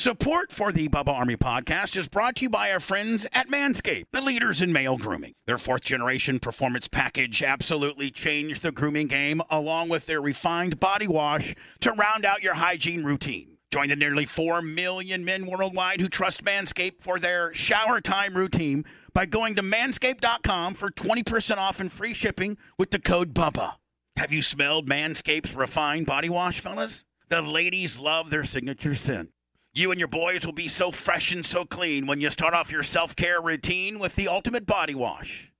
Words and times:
Support 0.00 0.50
for 0.50 0.72
the 0.72 0.88
Bubba 0.88 1.12
Army 1.12 1.36
podcast 1.36 1.94
is 1.94 2.08
brought 2.08 2.36
to 2.36 2.44
you 2.44 2.48
by 2.48 2.72
our 2.72 2.80
friends 2.80 3.26
at 3.34 3.50
Manscaped, 3.50 4.06
the 4.12 4.22
leaders 4.22 4.62
in 4.62 4.72
male 4.72 4.96
grooming. 4.96 5.34
Their 5.44 5.58
fourth 5.58 5.84
generation 5.84 6.40
performance 6.40 6.88
package 6.88 7.42
absolutely 7.42 8.10
changed 8.10 8.62
the 8.62 8.72
grooming 8.72 9.08
game, 9.08 9.42
along 9.50 9.90
with 9.90 10.06
their 10.06 10.22
refined 10.22 10.80
body 10.80 11.06
wash 11.06 11.54
to 11.80 11.92
round 11.92 12.24
out 12.24 12.42
your 12.42 12.54
hygiene 12.54 13.04
routine. 13.04 13.58
Join 13.70 13.90
the 13.90 13.96
nearly 13.96 14.24
4 14.24 14.62
million 14.62 15.22
men 15.22 15.44
worldwide 15.44 16.00
who 16.00 16.08
trust 16.08 16.44
Manscaped 16.44 17.02
for 17.02 17.18
their 17.18 17.52
shower 17.52 18.00
time 18.00 18.32
routine 18.32 18.86
by 19.12 19.26
going 19.26 19.54
to 19.56 19.62
manscaped.com 19.62 20.76
for 20.76 20.90
20% 20.90 21.58
off 21.58 21.78
and 21.78 21.92
free 21.92 22.14
shipping 22.14 22.56
with 22.78 22.90
the 22.90 23.00
code 23.00 23.34
BUBBA. 23.34 23.74
Have 24.16 24.32
you 24.32 24.40
smelled 24.40 24.88
Manscaped's 24.88 25.54
refined 25.54 26.06
body 26.06 26.30
wash, 26.30 26.60
fellas? 26.60 27.04
The 27.28 27.42
ladies 27.42 27.98
love 27.98 28.30
their 28.30 28.44
signature 28.44 28.94
scent. 28.94 29.28
You 29.72 29.92
and 29.92 30.00
your 30.00 30.08
boys 30.08 30.44
will 30.44 30.52
be 30.52 30.66
so 30.66 30.90
fresh 30.90 31.30
and 31.30 31.46
so 31.46 31.64
clean 31.64 32.08
when 32.08 32.20
you 32.20 32.28
start 32.30 32.54
off 32.54 32.72
your 32.72 32.82
self 32.82 33.14
care 33.14 33.40
routine 33.40 34.00
with 34.00 34.16
the 34.16 34.26
ultimate 34.26 34.66
body 34.66 34.96
wash. 34.96 35.52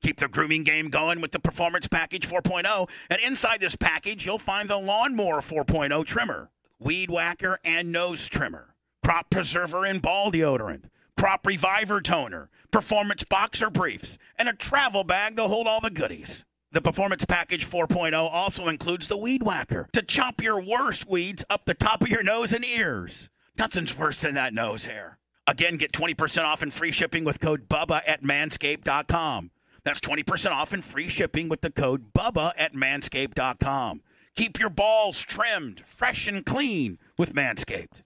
Keep 0.00 0.20
the 0.20 0.28
grooming 0.28 0.64
game 0.64 0.88
going 0.88 1.20
with 1.20 1.32
the 1.32 1.38
Performance 1.38 1.86
Package 1.86 2.26
4.0. 2.26 2.88
And 3.10 3.20
inside 3.20 3.60
this 3.60 3.76
package, 3.76 4.24
you'll 4.24 4.38
find 4.38 4.70
the 4.70 4.78
Lawnmower 4.78 5.42
4.0 5.42 6.06
trimmer, 6.06 6.50
Weed 6.78 7.10
Whacker 7.10 7.58
and 7.62 7.92
Nose 7.92 8.26
Trimmer, 8.26 8.74
Crop 9.04 9.28
Preserver 9.28 9.84
and 9.84 10.00
Ball 10.00 10.32
Deodorant, 10.32 10.84
Crop 11.18 11.46
Reviver 11.46 12.00
Toner, 12.00 12.48
Performance 12.70 13.24
Boxer 13.24 13.68
Briefs, 13.68 14.16
and 14.38 14.48
a 14.48 14.54
travel 14.54 15.04
bag 15.04 15.36
to 15.36 15.46
hold 15.46 15.66
all 15.66 15.80
the 15.82 15.90
goodies. 15.90 16.46
The 16.72 16.80
Performance 16.80 17.26
Package 17.26 17.68
4.0 17.68 18.14
also 18.14 18.68
includes 18.68 19.08
the 19.08 19.18
Weed 19.18 19.42
Whacker 19.42 19.88
to 19.92 20.00
chop 20.00 20.42
your 20.42 20.58
worst 20.58 21.06
weeds 21.06 21.44
up 21.50 21.66
the 21.66 21.74
top 21.74 22.00
of 22.00 22.08
your 22.08 22.22
nose 22.22 22.54
and 22.54 22.64
ears. 22.64 23.28
Nothing's 23.58 23.96
worse 23.96 24.20
than 24.20 24.34
that 24.34 24.54
nose 24.54 24.84
hair. 24.84 25.18
Again, 25.46 25.78
get 25.78 25.92
20% 25.92 26.44
off 26.44 26.62
and 26.62 26.72
free 26.72 26.92
shipping 26.92 27.24
with 27.24 27.40
code 27.40 27.68
BUBBA 27.68 28.02
at 28.06 28.22
manscaped.com. 28.22 29.50
That's 29.82 30.00
20% 30.00 30.50
off 30.52 30.72
and 30.72 30.84
free 30.84 31.08
shipping 31.08 31.48
with 31.48 31.62
the 31.62 31.70
code 31.70 32.12
BUBBA 32.12 32.52
at 32.56 32.74
manscaped.com. 32.74 34.02
Keep 34.36 34.60
your 34.60 34.70
balls 34.70 35.18
trimmed, 35.20 35.80
fresh, 35.80 36.28
and 36.28 36.46
clean 36.46 36.98
with 37.16 37.34
Manscaped. 37.34 38.02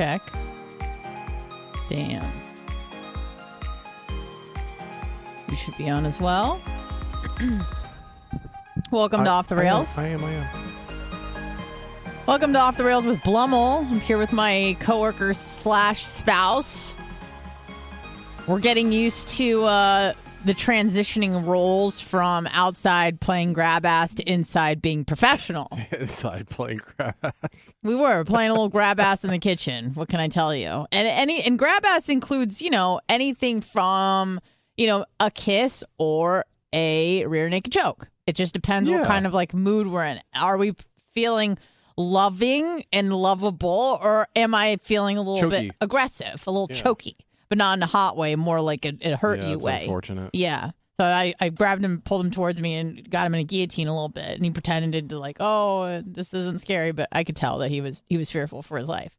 Check. 0.00 0.22
Damn. 1.90 2.32
You 5.50 5.56
should 5.56 5.76
be 5.76 5.90
on 5.90 6.06
as 6.06 6.18
well. 6.18 6.58
Welcome 8.90 9.24
to 9.24 9.30
Off 9.30 9.48
the 9.48 9.56
I 9.56 9.58
am, 9.58 9.64
Rails. 9.64 9.98
I 9.98 10.06
am, 10.06 10.24
I 10.24 10.30
am. 10.30 10.46
Welcome 12.26 12.54
to 12.54 12.58
Off 12.58 12.78
the 12.78 12.84
Rails 12.84 13.04
with 13.04 13.18
Blummel. 13.18 13.86
I'm 13.90 14.00
here 14.00 14.16
with 14.16 14.32
my 14.32 14.74
coworker 14.80 15.34
slash 15.34 16.06
spouse. 16.06 16.94
We're 18.46 18.58
getting 18.58 18.92
used 18.92 19.28
to 19.36 19.64
uh, 19.64 20.14
the 20.44 20.54
transitioning 20.54 21.46
roles 21.46 22.00
from 22.00 22.46
outside 22.52 23.20
playing 23.20 23.52
grab 23.52 23.84
ass 23.84 24.14
to 24.14 24.22
inside 24.30 24.80
being 24.80 25.04
professional. 25.04 25.68
Inside 25.98 26.48
playing 26.48 26.80
grass. 26.96 27.74
We 27.82 27.94
were 27.94 28.24
playing 28.24 28.50
a 28.50 28.54
little 28.54 28.70
grab 28.70 28.98
ass 29.00 29.22
in 29.22 29.30
the 29.30 29.38
kitchen. 29.38 29.90
What 29.94 30.08
can 30.08 30.18
I 30.18 30.28
tell 30.28 30.54
you? 30.54 30.86
And 30.92 31.06
any 31.06 31.42
and 31.42 31.58
grab 31.58 31.84
ass 31.84 32.08
includes, 32.08 32.62
you 32.62 32.70
know, 32.70 33.00
anything 33.08 33.60
from, 33.60 34.40
you 34.76 34.86
know, 34.86 35.04
a 35.18 35.30
kiss 35.30 35.84
or 35.98 36.46
a 36.72 37.26
rear 37.26 37.48
naked 37.48 37.72
choke. 37.72 38.08
It 38.26 38.34
just 38.34 38.54
depends 38.54 38.88
what 38.88 39.04
kind 39.04 39.26
of 39.26 39.34
like 39.34 39.52
mood 39.52 39.88
we're 39.88 40.04
in. 40.04 40.20
Are 40.34 40.56
we 40.56 40.74
feeling 41.12 41.58
loving 41.96 42.84
and 42.92 43.12
lovable 43.12 43.98
or 44.00 44.26
am 44.34 44.54
I 44.54 44.78
feeling 44.82 45.18
a 45.18 45.22
little 45.22 45.50
Choky. 45.50 45.68
bit 45.68 45.76
aggressive, 45.82 46.42
a 46.46 46.50
little 46.50 46.68
Yeah. 46.70 46.76
choky, 46.82 47.16
but 47.50 47.58
not 47.58 47.76
in 47.76 47.82
a 47.82 47.86
hot 47.86 48.16
way, 48.16 48.34
more 48.36 48.62
like 48.62 48.86
it, 48.86 48.98
it 49.02 49.18
hurt 49.18 49.40
yeah, 49.40 49.48
you 49.50 49.58
way. 49.58 49.82
unfortunate. 49.82 50.30
Yeah. 50.32 50.70
So 50.98 51.04
I, 51.04 51.34
I 51.40 51.48
grabbed 51.48 51.84
him, 51.84 52.00
pulled 52.00 52.24
him 52.24 52.30
towards 52.30 52.60
me, 52.60 52.76
and 52.76 53.08
got 53.10 53.26
him 53.26 53.34
in 53.34 53.40
a 53.40 53.44
guillotine 53.44 53.88
a 53.88 53.92
little 53.92 54.08
bit. 54.08 54.28
And 54.28 54.44
he 54.44 54.50
pretended 54.50 55.08
to 55.08 55.18
like, 55.18 55.38
oh, 55.40 56.02
this 56.06 56.32
isn't 56.32 56.60
scary, 56.60 56.92
but 56.92 57.08
I 57.10 57.24
could 57.24 57.36
tell 57.36 57.58
that 57.58 57.70
he 57.70 57.80
was 57.80 58.02
he 58.08 58.16
was 58.16 58.30
fearful 58.30 58.62
for 58.62 58.78
his 58.78 58.88
life. 58.88 59.14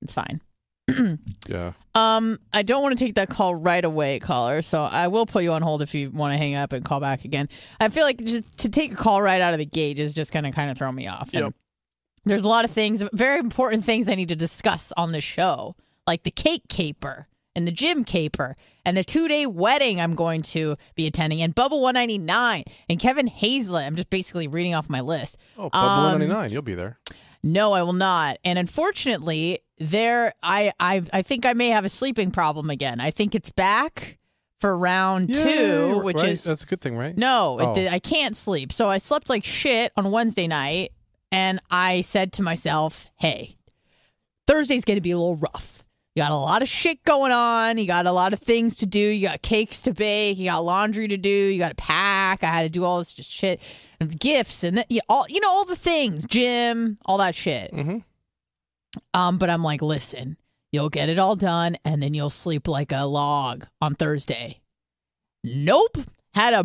It's 0.00 0.14
fine. 0.14 0.40
Yeah. 1.48 1.74
Um, 1.94 2.40
I 2.52 2.64
don't 2.64 2.82
want 2.82 2.98
to 2.98 3.04
take 3.04 3.14
that 3.14 3.28
call 3.28 3.54
right 3.54 3.84
away, 3.84 4.18
caller. 4.18 4.62
So 4.62 4.82
I 4.82 5.06
will 5.06 5.26
put 5.26 5.44
you 5.44 5.52
on 5.52 5.62
hold 5.62 5.80
if 5.80 5.94
you 5.94 6.10
want 6.10 6.32
to 6.32 6.38
hang 6.38 6.56
up 6.56 6.72
and 6.72 6.84
call 6.84 6.98
back 6.98 7.24
again. 7.24 7.48
I 7.78 7.88
feel 7.88 8.02
like 8.02 8.18
just 8.18 8.44
to 8.58 8.68
take 8.68 8.92
a 8.92 8.96
call 8.96 9.22
right 9.22 9.40
out 9.40 9.52
of 9.52 9.60
the 9.60 9.64
gate 9.64 10.00
is 10.00 10.12
just 10.12 10.32
gonna 10.32 10.50
kind 10.50 10.72
of 10.72 10.76
throw 10.76 10.90
me 10.90 11.06
off. 11.06 11.30
Yep. 11.32 11.54
There's 12.24 12.42
a 12.42 12.48
lot 12.48 12.64
of 12.64 12.72
things, 12.72 13.04
very 13.12 13.38
important 13.38 13.84
things 13.84 14.08
I 14.08 14.16
need 14.16 14.30
to 14.30 14.36
discuss 14.36 14.92
on 14.96 15.12
the 15.12 15.20
show, 15.20 15.76
like 16.04 16.24
the 16.24 16.32
cake 16.32 16.64
caper 16.68 17.26
and 17.56 17.66
the 17.66 17.72
gym 17.72 18.04
caper 18.04 18.54
and 18.84 18.96
the 18.96 19.02
two 19.02 19.26
day 19.26 19.46
wedding 19.46 20.00
I'm 20.00 20.14
going 20.14 20.42
to 20.42 20.76
be 20.94 21.08
attending 21.08 21.42
and 21.42 21.52
Bubble 21.54 21.80
199 21.82 22.62
and 22.88 23.00
Kevin 23.00 23.26
Hazlett. 23.26 23.84
I'm 23.84 23.96
just 23.96 24.10
basically 24.10 24.46
reading 24.46 24.74
off 24.74 24.88
my 24.88 25.00
list. 25.00 25.38
Oh, 25.58 25.70
Bubble 25.70 25.88
Um, 25.88 26.02
199. 26.20 26.52
You'll 26.52 26.62
be 26.62 26.74
there. 26.74 26.98
No, 27.42 27.72
I 27.72 27.82
will 27.82 27.92
not. 27.92 28.38
And 28.44 28.58
unfortunately, 28.58 29.60
there 29.78 30.34
I 30.42 30.72
I 30.78 31.02
I 31.12 31.22
think 31.22 31.44
I 31.46 31.52
may 31.52 31.68
have 31.70 31.84
a 31.84 31.88
sleeping 31.88 32.30
problem 32.30 32.70
again. 32.70 33.00
I 33.00 33.10
think 33.10 33.34
it's 33.34 33.50
back 33.50 34.18
for 34.60 34.76
round 34.76 35.34
two, 35.34 36.00
which 36.02 36.16
right? 36.16 36.30
is 36.30 36.44
That's 36.44 36.62
a 36.62 36.66
good 36.66 36.80
thing, 36.80 36.96
right? 36.96 37.16
no, 37.16 37.58
Oh. 37.60 37.72
it 37.74 37.92
I 37.92 37.98
can't 37.98 38.36
sleep. 38.36 38.72
So 38.72 38.88
I 38.88 38.98
slept 38.98 39.28
like 39.28 39.44
shit 39.44 39.92
on 39.96 40.10
Wednesday 40.10 40.46
night, 40.46 40.92
and 41.30 41.60
I 41.70 42.00
said 42.00 42.32
to 42.34 42.42
myself, 42.42 43.06
"Hey, 43.16 43.56
Thursday's 44.46 44.84
going 44.84 44.96
to 44.96 45.00
be 45.02 45.10
a 45.10 45.18
little 45.18 45.36
rough. 45.36 45.84
You 46.16 46.22
got 46.22 46.30
a 46.32 46.36
lot 46.36 46.62
of 46.62 46.68
shit 46.68 47.04
going 47.04 47.30
on. 47.30 47.76
You 47.76 47.86
got 47.86 48.06
a 48.06 48.10
lot 48.12 48.32
of 48.32 48.40
things 48.40 48.76
to 48.76 48.86
do. 48.86 48.98
You 48.98 49.28
got 49.28 49.42
cakes 49.42 49.82
to 49.82 49.92
bake. 49.92 50.38
You 50.38 50.46
got 50.46 50.64
laundry 50.64 51.08
to 51.08 51.18
do. 51.18 51.28
You 51.28 51.58
got 51.58 51.68
to 51.68 51.74
pack. 51.74 52.42
I 52.42 52.46
had 52.46 52.62
to 52.62 52.70
do 52.70 52.84
all 52.84 52.98
this 52.98 53.12
just 53.12 53.30
shit, 53.30 53.60
and 54.00 54.18
gifts, 54.18 54.64
and 54.64 54.76
th- 54.78 54.86
yeah, 54.88 55.02
all 55.10 55.26
you 55.28 55.40
know, 55.40 55.50
all 55.50 55.66
the 55.66 55.76
things, 55.76 56.24
gym, 56.26 56.96
all 57.04 57.18
that 57.18 57.34
shit. 57.34 57.70
Mhm. 57.70 58.02
Um, 59.12 59.36
but 59.36 59.50
I'm 59.50 59.62
like, 59.62 59.82
listen, 59.82 60.38
you'll 60.72 60.88
get 60.88 61.10
it 61.10 61.18
all 61.18 61.36
done, 61.36 61.76
and 61.84 62.02
then 62.02 62.14
you'll 62.14 62.30
sleep 62.30 62.66
like 62.66 62.92
a 62.92 63.04
log 63.04 63.66
on 63.82 63.94
Thursday. 63.94 64.60
Nope. 65.44 65.98
Had 66.32 66.54
a 66.54 66.64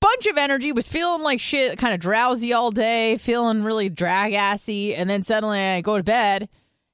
bunch 0.00 0.26
of 0.26 0.38
energy, 0.38 0.70
was 0.70 0.86
feeling 0.86 1.22
like 1.22 1.40
shit, 1.40 1.76
kind 1.76 1.92
of 1.92 1.98
drowsy 1.98 2.52
all 2.52 2.70
day, 2.70 3.16
feeling 3.16 3.64
really 3.64 3.88
drag 3.88 4.32
assy, 4.32 4.94
and 4.94 5.10
then 5.10 5.24
suddenly 5.24 5.58
I 5.58 5.80
go 5.80 5.96
to 5.96 6.04
bed, 6.04 6.48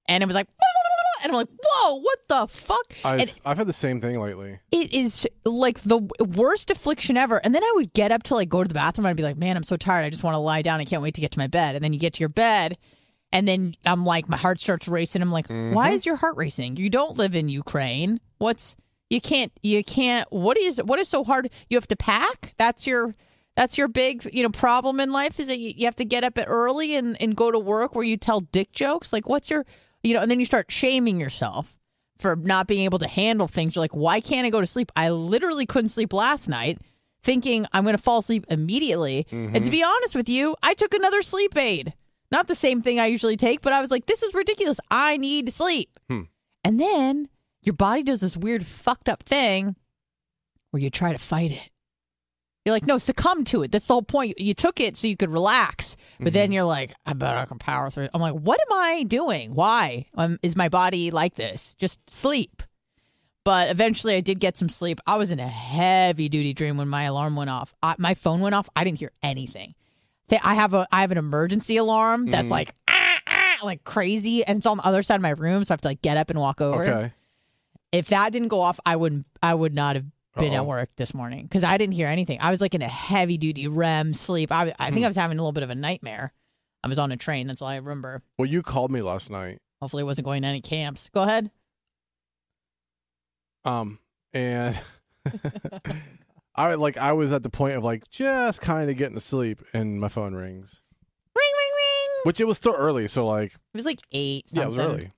and 0.08 0.22
it 0.22 0.26
was 0.26 0.34
like, 0.34 0.48
and 1.22 1.32
I'm 1.32 1.36
like, 1.36 1.48
whoa, 1.62 2.00
what 2.00 2.18
the 2.28 2.46
fuck? 2.46 2.94
I've, 3.04 3.20
and 3.20 3.40
I've 3.44 3.58
had 3.58 3.66
the 3.66 3.72
same 3.72 4.00
thing 4.00 4.20
lately. 4.20 4.58
it 4.72 4.92
is 4.92 5.26
like 5.44 5.80
the 5.80 5.98
worst 6.20 6.70
affliction 6.70 7.16
ever. 7.16 7.38
And 7.38 7.54
then 7.54 7.64
I 7.64 7.72
would 7.76 7.92
get 7.92 8.12
up 8.12 8.22
to 8.24 8.34
like 8.34 8.48
go 8.48 8.62
to 8.62 8.68
the 8.68 8.74
bathroom 8.74 9.06
and 9.06 9.10
I'd 9.10 9.16
be 9.16 9.22
like, 9.22 9.36
man, 9.36 9.56
I'm 9.56 9.62
so 9.62 9.76
tired. 9.76 10.04
I 10.04 10.10
just 10.10 10.22
want 10.24 10.34
to 10.34 10.38
lie 10.38 10.62
down. 10.62 10.80
I 10.80 10.84
can't 10.84 11.02
wait 11.02 11.14
to 11.14 11.20
get 11.20 11.32
to 11.32 11.38
my 11.38 11.46
bed. 11.46 11.74
And 11.74 11.84
then 11.84 11.92
you 11.92 11.98
get 11.98 12.14
to 12.14 12.20
your 12.20 12.28
bed 12.28 12.76
And 13.32 13.46
then 13.46 13.74
I'm 13.84 14.04
like, 14.04 14.28
my 14.28 14.36
heart 14.36 14.60
starts 14.60 14.88
racing. 14.88 15.22
I'm 15.22 15.30
like, 15.30 15.48
mm-hmm. 15.48 15.74
why 15.74 15.90
is 15.90 16.06
your 16.06 16.16
heart 16.16 16.36
racing? 16.36 16.76
You 16.76 16.88
don't 16.90 17.18
live 17.18 17.34
in 17.34 17.48
Ukraine. 17.48 18.20
What's 18.38 18.76
you 19.10 19.20
can't 19.20 19.52
you 19.62 19.82
can't 19.84 20.30
what 20.32 20.56
is 20.56 20.78
what 20.82 20.98
is 20.98 21.08
so 21.08 21.24
hard? 21.24 21.50
You 21.68 21.76
have 21.76 21.88
to 21.88 21.96
pack? 21.96 22.54
That's 22.58 22.86
your 22.86 23.14
that's 23.56 23.76
your 23.76 23.88
big 23.88 24.28
you 24.32 24.42
know 24.42 24.50
problem 24.50 25.00
in 25.00 25.12
life 25.12 25.40
is 25.40 25.48
that 25.48 25.58
you, 25.58 25.72
you 25.76 25.84
have 25.86 25.96
to 25.96 26.04
get 26.04 26.24
up 26.24 26.38
early 26.46 26.94
and, 26.94 27.20
and 27.20 27.36
go 27.36 27.50
to 27.50 27.58
work 27.58 27.94
where 27.94 28.04
you 28.04 28.16
tell 28.16 28.40
dick 28.40 28.72
jokes. 28.72 29.12
Like 29.12 29.28
what's 29.28 29.50
your 29.50 29.66
you 30.02 30.14
know, 30.14 30.20
and 30.20 30.30
then 30.30 30.38
you 30.40 30.46
start 30.46 30.70
shaming 30.70 31.20
yourself 31.20 31.76
for 32.18 32.36
not 32.36 32.66
being 32.66 32.84
able 32.84 32.98
to 32.98 33.08
handle 33.08 33.48
things. 33.48 33.74
You're 33.74 33.82
like, 33.82 33.96
why 33.96 34.20
can't 34.20 34.46
I 34.46 34.50
go 34.50 34.60
to 34.60 34.66
sleep? 34.66 34.90
I 34.96 35.10
literally 35.10 35.66
couldn't 35.66 35.90
sleep 35.90 36.12
last 36.12 36.48
night 36.48 36.80
thinking 37.22 37.66
I'm 37.72 37.84
going 37.84 37.96
to 37.96 38.02
fall 38.02 38.18
asleep 38.18 38.46
immediately. 38.48 39.26
And 39.54 39.64
to 39.64 39.70
be 39.70 39.82
honest 39.82 40.14
with 40.14 40.28
you, 40.28 40.56
I 40.62 40.74
took 40.74 40.94
another 40.94 41.22
sleep 41.22 41.56
aid. 41.56 41.94
Not 42.30 42.46
the 42.46 42.54
same 42.54 42.82
thing 42.82 43.00
I 43.00 43.06
usually 43.06 43.36
take, 43.36 43.60
but 43.60 43.72
I 43.72 43.80
was 43.80 43.90
like, 43.90 44.06
this 44.06 44.22
is 44.22 44.34
ridiculous. 44.34 44.80
I 44.90 45.16
need 45.16 45.46
to 45.46 45.52
sleep. 45.52 45.90
Hmm. 46.08 46.22
And 46.62 46.78
then 46.78 47.28
your 47.62 47.74
body 47.74 48.02
does 48.02 48.20
this 48.20 48.36
weird 48.36 48.66
fucked 48.66 49.08
up 49.08 49.22
thing 49.22 49.76
where 50.70 50.82
you 50.82 50.90
try 50.90 51.12
to 51.12 51.18
fight 51.18 51.52
it. 51.52 51.70
You're 52.68 52.74
like, 52.74 52.86
no, 52.86 52.98
succumb 52.98 53.44
to 53.44 53.62
it. 53.62 53.72
That's 53.72 53.86
the 53.86 53.94
whole 53.94 54.02
point. 54.02 54.38
You 54.38 54.52
took 54.52 54.78
it 54.78 54.94
so 54.98 55.06
you 55.06 55.16
could 55.16 55.30
relax, 55.30 55.96
but 56.20 56.34
then 56.34 56.52
you're 56.52 56.64
like, 56.64 56.92
I 57.06 57.14
bet 57.14 57.34
I 57.34 57.46
can 57.46 57.58
power 57.58 57.88
through. 57.88 58.10
I'm 58.12 58.20
like, 58.20 58.34
what 58.34 58.60
am 58.68 58.76
I 58.76 59.04
doing? 59.04 59.54
Why 59.54 60.04
um, 60.18 60.38
is 60.42 60.54
my 60.54 60.68
body 60.68 61.10
like 61.10 61.34
this? 61.34 61.74
Just 61.76 61.98
sleep. 62.10 62.62
But 63.42 63.70
eventually, 63.70 64.16
I 64.16 64.20
did 64.20 64.38
get 64.38 64.58
some 64.58 64.68
sleep. 64.68 65.00
I 65.06 65.16
was 65.16 65.30
in 65.30 65.40
a 65.40 65.48
heavy 65.48 66.28
duty 66.28 66.52
dream 66.52 66.76
when 66.76 66.88
my 66.88 67.04
alarm 67.04 67.36
went 67.36 67.48
off. 67.48 67.74
I, 67.82 67.94
my 67.96 68.12
phone 68.12 68.40
went 68.40 68.54
off. 68.54 68.68
I 68.76 68.84
didn't 68.84 68.98
hear 68.98 69.12
anything. 69.22 69.74
I 70.30 70.52
have 70.52 70.74
a 70.74 70.86
I 70.92 71.00
have 71.00 71.10
an 71.10 71.16
emergency 71.16 71.78
alarm 71.78 72.26
that's 72.26 72.50
like 72.50 72.74
ah, 72.86 73.18
ah, 73.26 73.56
like 73.62 73.82
crazy, 73.82 74.44
and 74.44 74.58
it's 74.58 74.66
on 74.66 74.76
the 74.76 74.84
other 74.84 75.02
side 75.02 75.14
of 75.14 75.22
my 75.22 75.30
room, 75.30 75.64
so 75.64 75.72
I 75.72 75.74
have 75.74 75.80
to 75.80 75.88
like 75.88 76.02
get 76.02 76.18
up 76.18 76.28
and 76.28 76.38
walk 76.38 76.60
over. 76.60 76.84
Okay. 76.84 77.12
If 77.92 78.08
that 78.08 78.30
didn't 78.30 78.48
go 78.48 78.60
off, 78.60 78.78
I 78.84 78.96
wouldn't. 78.96 79.24
I 79.42 79.54
would 79.54 79.72
not 79.72 79.96
have 79.96 80.04
been 80.38 80.52
at 80.54 80.66
work 80.66 80.88
this 80.96 81.14
morning 81.14 81.42
because 81.44 81.64
I 81.64 81.76
didn't 81.78 81.94
hear 81.94 82.08
anything. 82.08 82.38
I 82.40 82.50
was 82.50 82.60
like 82.60 82.74
in 82.74 82.82
a 82.82 82.88
heavy 82.88 83.36
duty 83.38 83.68
REM 83.68 84.14
sleep. 84.14 84.50
I, 84.52 84.74
I 84.78 84.88
Hmm. 84.88 84.94
think 84.94 85.04
I 85.04 85.08
was 85.08 85.16
having 85.16 85.38
a 85.38 85.42
little 85.42 85.52
bit 85.52 85.62
of 85.62 85.70
a 85.70 85.74
nightmare. 85.74 86.32
I 86.84 86.88
was 86.88 86.98
on 86.98 87.10
a 87.12 87.16
train. 87.16 87.46
That's 87.48 87.60
all 87.62 87.68
I 87.68 87.76
remember. 87.76 88.20
Well, 88.38 88.46
you 88.46 88.62
called 88.62 88.90
me 88.92 89.02
last 89.02 89.30
night. 89.30 89.58
Hopefully, 89.82 90.02
I 90.02 90.04
wasn't 90.04 90.24
going 90.26 90.42
to 90.42 90.48
any 90.48 90.60
camps. 90.60 91.08
Go 91.12 91.22
ahead. 91.22 91.50
Um, 93.64 93.98
and 94.32 94.80
I 96.54 96.74
like 96.74 96.96
I 96.96 97.12
was 97.12 97.32
at 97.32 97.42
the 97.42 97.50
point 97.50 97.74
of 97.76 97.84
like 97.84 98.08
just 98.08 98.60
kind 98.60 98.88
of 98.90 98.96
getting 98.96 99.14
to 99.14 99.20
sleep, 99.20 99.62
and 99.72 100.00
my 100.00 100.08
phone 100.08 100.34
rings, 100.34 100.80
Ring, 101.36 101.44
ring, 101.58 101.70
ring. 101.76 102.20
which 102.24 102.40
it 102.40 102.44
was 102.46 102.56
still 102.56 102.74
early, 102.74 103.08
so 103.08 103.26
like 103.26 103.52
It 103.52 103.58
was 103.74 103.84
like 103.84 104.00
eight. 104.12 104.46
yeah, 104.50 104.62
it 104.64 104.68
was 104.68 104.78
early. 104.78 105.12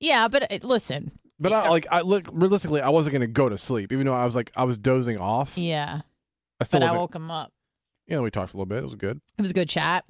Yeah, 0.00 0.28
but 0.28 0.50
uh, 0.50 0.58
listen. 0.62 1.12
But 1.42 1.52
I 1.52 1.68
like 1.68 1.86
I 1.90 2.00
look 2.02 2.26
realistically, 2.32 2.80
I 2.80 2.88
wasn't 2.90 3.14
gonna 3.14 3.26
go 3.26 3.48
to 3.48 3.58
sleep, 3.58 3.92
even 3.92 4.06
though 4.06 4.14
I 4.14 4.24
was 4.24 4.34
like 4.36 4.52
I 4.56 4.64
was 4.64 4.78
dozing 4.78 5.18
off. 5.18 5.58
Yeah, 5.58 6.02
I 6.60 6.64
still 6.64 6.80
but 6.80 6.86
I 6.86 6.88
wasn't. 6.90 7.00
woke 7.00 7.14
him 7.16 7.30
up. 7.30 7.52
you 8.06 8.16
know, 8.16 8.22
we 8.22 8.30
talked 8.30 8.54
a 8.54 8.56
little 8.56 8.66
bit. 8.66 8.78
It 8.78 8.84
was 8.84 8.94
good, 8.94 9.20
It 9.38 9.42
was 9.42 9.50
a 9.50 9.54
good 9.54 9.68
chat. 9.68 10.04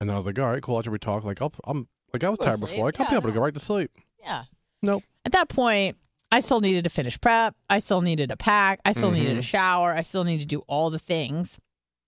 and 0.00 0.08
then 0.08 0.14
I 0.14 0.16
was 0.16 0.26
like, 0.26 0.38
all 0.38 0.46
right, 0.46 0.62
cool. 0.62 0.78
After 0.78 0.90
we 0.90 0.98
talk, 0.98 1.24
like 1.24 1.42
I'll, 1.42 1.52
I'm 1.64 1.88
like 2.12 2.24
I 2.24 2.30
was 2.30 2.38
tired 2.38 2.58
sleep. 2.58 2.70
before. 2.70 2.86
Like 2.86 3.00
I'll 3.00 3.06
Yeah, 3.06 3.10
be 3.10 3.16
able 3.16 3.28
to 3.28 3.34
go 3.34 3.40
right 3.40 3.54
to 3.54 3.60
sleep. 3.60 3.90
Yeah. 4.20 4.44
Nope. 4.82 5.04
At 5.24 5.32
that 5.32 5.48
point, 5.48 5.96
I 6.32 6.40
still 6.40 6.60
needed 6.60 6.84
to 6.84 6.90
finish 6.90 7.20
prep. 7.20 7.54
I 7.68 7.78
still 7.78 8.00
needed 8.00 8.30
to 8.30 8.36
pack. 8.36 8.80
I 8.84 8.92
still 8.92 9.10
needed 9.10 9.32
a 9.32 9.32
mm-hmm. 9.34 9.40
shower. 9.40 9.92
I 9.92 10.02
still 10.02 10.24
needed 10.24 10.40
to 10.42 10.46
do 10.46 10.62
all 10.66 10.90
the 10.90 10.98
things. 10.98 11.58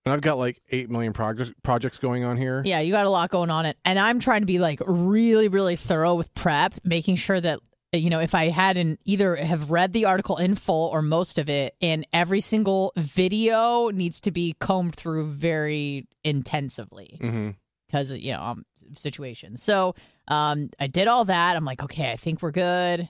And 0.04 0.12
I've 0.12 0.20
got 0.22 0.38
like 0.38 0.60
eight 0.70 0.88
million 0.88 1.12
projects 1.12 1.50
projects 1.62 1.98
going 1.98 2.24
on 2.24 2.36
here. 2.38 2.62
Yeah, 2.64 2.80
you 2.80 2.92
got 2.92 3.04
a 3.04 3.10
lot 3.10 3.30
going 3.30 3.50
on 3.50 3.66
it. 3.66 3.76
And 3.84 3.98
I'm 3.98 4.20
trying 4.20 4.40
to 4.40 4.46
be 4.46 4.58
like 4.58 4.80
really, 4.86 5.48
really 5.48 5.76
thorough 5.76 6.14
with 6.14 6.32
prep, 6.34 6.74
making 6.82 7.16
sure 7.16 7.40
that 7.40 7.60
you 7.92 8.10
know, 8.10 8.20
if 8.20 8.34
I 8.34 8.48
hadn't 8.48 9.00
either 9.04 9.34
have 9.36 9.70
read 9.70 9.92
the 9.92 10.04
article 10.04 10.36
in 10.36 10.54
full 10.54 10.88
or 10.90 11.00
most 11.02 11.38
of 11.38 11.48
it, 11.48 11.74
and 11.80 12.06
every 12.12 12.40
single 12.40 12.92
video 12.96 13.88
needs 13.88 14.20
to 14.20 14.30
be 14.30 14.54
combed 14.60 14.94
through 14.94 15.30
very 15.30 16.06
intensively. 16.24 17.18
Mm-hmm. 17.20 17.50
because 17.86 18.12
you 18.12 18.32
know 18.32 18.40
um, 18.42 18.64
situations. 18.94 19.62
So 19.62 19.94
um, 20.28 20.68
I 20.78 20.86
did 20.86 21.08
all 21.08 21.24
that. 21.24 21.56
I'm 21.56 21.64
like, 21.64 21.82
okay, 21.82 22.12
I 22.12 22.16
think 22.16 22.42
we're 22.42 22.50
good. 22.50 23.08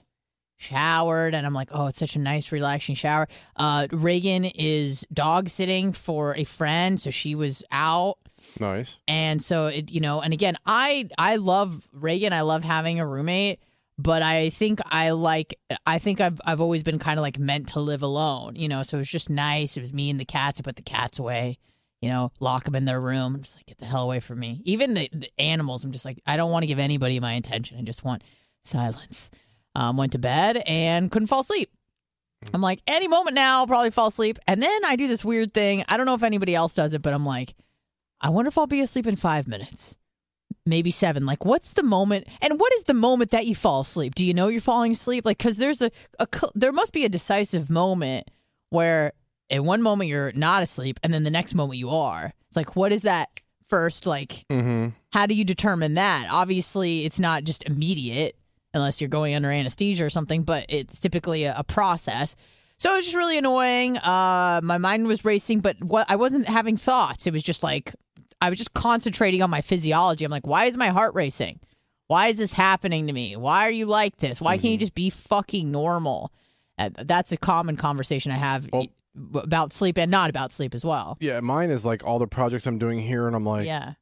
Showered, 0.61 1.33
and 1.35 1.45
I'm 1.47 1.53
like, 1.53 1.69
oh, 1.71 1.87
it's 1.87 1.97
such 1.99 2.17
a 2.17 2.19
nice, 2.19 2.51
relaxing 2.51 2.95
shower. 2.95 3.29
Uh, 3.55 3.87
Reagan 3.91 4.43
is 4.43 5.05
dog 5.13 5.47
sitting 5.47 5.93
for 5.93 6.35
a 6.35 6.43
friend, 6.43 6.99
so 6.99 7.11
she 7.11 7.33
was 7.33 7.63
out, 7.71 8.17
Nice. 8.59 8.97
and 9.07 9.41
so 9.41 9.67
it, 9.67 9.89
you 9.89 10.01
know, 10.01 10.19
and 10.19 10.33
again, 10.33 10.57
I 10.65 11.07
I 11.17 11.37
love 11.37 11.87
Reagan. 11.93 12.33
I 12.33 12.41
love 12.41 12.65
having 12.65 12.99
a 12.99 13.07
roommate. 13.07 13.61
But 13.99 14.23
I 14.23 14.49
think 14.49 14.79
I 14.85 15.11
like 15.11 15.59
I 15.85 15.99
think 15.99 16.21
I've 16.21 16.39
I've 16.45 16.61
always 16.61 16.83
been 16.83 16.99
kind 16.99 17.19
of 17.19 17.21
like 17.21 17.37
meant 17.37 17.67
to 17.69 17.81
live 17.81 18.01
alone, 18.01 18.55
you 18.55 18.69
know. 18.69 18.81
So 18.81 18.97
it 18.97 19.01
was 19.01 19.11
just 19.11 19.29
nice. 19.29 19.75
It 19.75 19.81
was 19.81 19.93
me 19.93 20.09
and 20.09 20.19
the 20.19 20.25
cats. 20.25 20.59
I 20.59 20.63
put 20.63 20.77
the 20.77 20.81
cats 20.81 21.19
away 21.19 21.59
you 22.01 22.09
know, 22.09 22.31
lock 22.39 22.63
them 22.63 22.75
in 22.75 22.85
their 22.85 22.99
room. 22.99 23.35
I'm 23.35 23.41
just 23.41 23.55
like, 23.57 23.65
get 23.65 23.77
the 23.77 23.85
hell 23.85 24.03
away 24.03 24.19
from 24.19 24.39
me. 24.39 24.61
Even 24.63 24.93
the, 24.93 25.09
the 25.11 25.29
animals, 25.37 25.83
I'm 25.83 25.91
just 25.91 26.05
like, 26.05 26.21
I 26.25 26.37
don't 26.37 26.51
want 26.51 26.63
to 26.63 26.67
give 26.67 26.79
anybody 26.79 27.19
my 27.19 27.33
attention. 27.33 27.77
I 27.77 27.81
just 27.81 28.03
want 28.03 28.23
silence. 28.63 29.29
Um, 29.75 29.97
went 29.97 30.13
to 30.13 30.19
bed 30.19 30.57
and 30.65 31.11
couldn't 31.11 31.27
fall 31.27 31.41
asleep. 31.41 31.69
I'm 32.53 32.61
like, 32.61 32.81
any 32.87 33.09
moment 33.09 33.35
now, 33.35 33.59
I'll 33.59 33.67
probably 33.67 33.91
fall 33.91 34.07
asleep. 34.07 34.39
And 34.47 34.63
then 34.63 34.85
I 34.85 34.95
do 34.95 35.09
this 35.09 35.25
weird 35.25 35.53
thing. 35.53 35.83
I 35.89 35.97
don't 35.97 36.05
know 36.05 36.13
if 36.13 36.23
anybody 36.23 36.55
else 36.55 36.73
does 36.73 36.93
it, 36.93 37.01
but 37.01 37.13
I'm 37.13 37.25
like, 37.25 37.53
I 38.21 38.29
wonder 38.29 38.47
if 38.47 38.57
I'll 38.57 38.67
be 38.67 38.81
asleep 38.81 39.07
in 39.07 39.17
five 39.17 39.47
minutes, 39.47 39.97
maybe 40.69 40.91
seven. 40.91 41.25
Like, 41.25 41.43
what's 41.45 41.73
the 41.73 41.83
moment? 41.83 42.27
And 42.41 42.59
what 42.59 42.73
is 42.73 42.83
the 42.83 42.93
moment 42.93 43.31
that 43.31 43.45
you 43.47 43.55
fall 43.55 43.81
asleep? 43.81 44.15
Do 44.15 44.23
you 44.25 44.33
know 44.33 44.47
you're 44.47 44.61
falling 44.61 44.91
asleep? 44.93 45.25
Like, 45.25 45.37
because 45.37 45.57
there's 45.57 45.81
a, 45.81 45.91
a 46.19 46.27
there 46.55 46.71
must 46.71 46.93
be 46.93 47.03
a 47.05 47.09
decisive 47.09 47.69
moment 47.69 48.29
where 48.69 49.13
in 49.49 49.65
one 49.65 49.81
moment 49.81 50.09
you're 50.09 50.31
not 50.33 50.61
asleep 50.63 50.99
and 51.03 51.13
then 51.13 51.23
the 51.23 51.31
next 51.31 51.55
moment 51.55 51.79
you 51.79 51.89
are. 51.89 52.33
It's 52.47 52.55
like, 52.55 52.75
what 52.75 52.91
is 52.91 53.01
that 53.03 53.29
first? 53.67 54.05
Like, 54.05 54.45
Mm-hmm. 54.49 54.89
how 55.11 55.25
do 55.25 55.33
you 55.33 55.43
determine 55.43 55.95
that? 55.95 56.27
Obviously, 56.29 57.05
it's 57.05 57.19
not 57.19 57.43
just 57.43 57.63
immediate 57.63 58.35
unless 58.73 59.01
you're 59.01 59.09
going 59.09 59.33
under 59.33 59.49
anesthesia 59.51 60.05
or 60.05 60.09
something, 60.11 60.43
but 60.43 60.65
it's 60.69 60.99
typically 60.99 61.45
a, 61.45 61.55
a 61.57 61.63
process. 61.63 62.35
So 62.77 62.93
it 62.93 62.97
was 62.97 63.05
just 63.05 63.17
really 63.17 63.37
annoying. 63.37 63.97
Uh, 63.97 64.61
my 64.63 64.77
mind 64.77 65.05
was 65.07 65.25
racing, 65.25 65.59
but 65.59 65.83
what 65.83 66.05
I 66.09 66.15
wasn't 66.15 66.47
having 66.47 66.77
thoughts. 66.77 67.27
It 67.27 67.33
was 67.33 67.43
just 67.43 67.61
like 67.63 67.93
I 68.41 68.49
was 68.49 68.57
just 68.57 68.73
concentrating 68.73 69.41
on 69.41 69.49
my 69.49 69.61
physiology. 69.61 70.23
I'm 70.25 70.31
like, 70.31 70.47
why 70.47 70.65
is 70.65 70.77
my 70.77 70.89
heart 70.89 71.13
racing? 71.15 71.59
Why 72.07 72.27
is 72.29 72.37
this 72.37 72.53
happening 72.53 73.07
to 73.07 73.13
me? 73.13 73.35
Why 73.35 73.67
are 73.67 73.71
you 73.71 73.85
like 73.85 74.17
this? 74.17 74.41
Why 74.41 74.57
can't 74.57 74.71
you 74.71 74.77
just 74.77 74.95
be 74.95 75.09
fucking 75.09 75.69
normal? 75.71 76.31
Uh, 76.77 76.89
that's 77.03 77.31
a 77.31 77.37
common 77.37 77.75
conversation 77.77 78.31
I 78.31 78.35
have 78.37 78.69
Well- 78.71 78.87
about 79.35 79.73
sleep 79.73 79.97
and 79.97 80.09
not 80.09 80.29
about 80.29 80.53
sleep 80.53 80.73
as 80.73 80.85
well. 80.85 81.17
Yeah, 81.19 81.39
mine 81.41 81.69
is 81.69 81.85
like 81.85 82.05
all 82.05 82.17
the 82.19 82.27
projects 82.27 82.65
I'm 82.65 82.77
doing 82.79 82.99
here, 82.99 83.27
and 83.27 83.35
I'm 83.35 83.45
like, 83.45 83.65
yeah. 83.65 83.93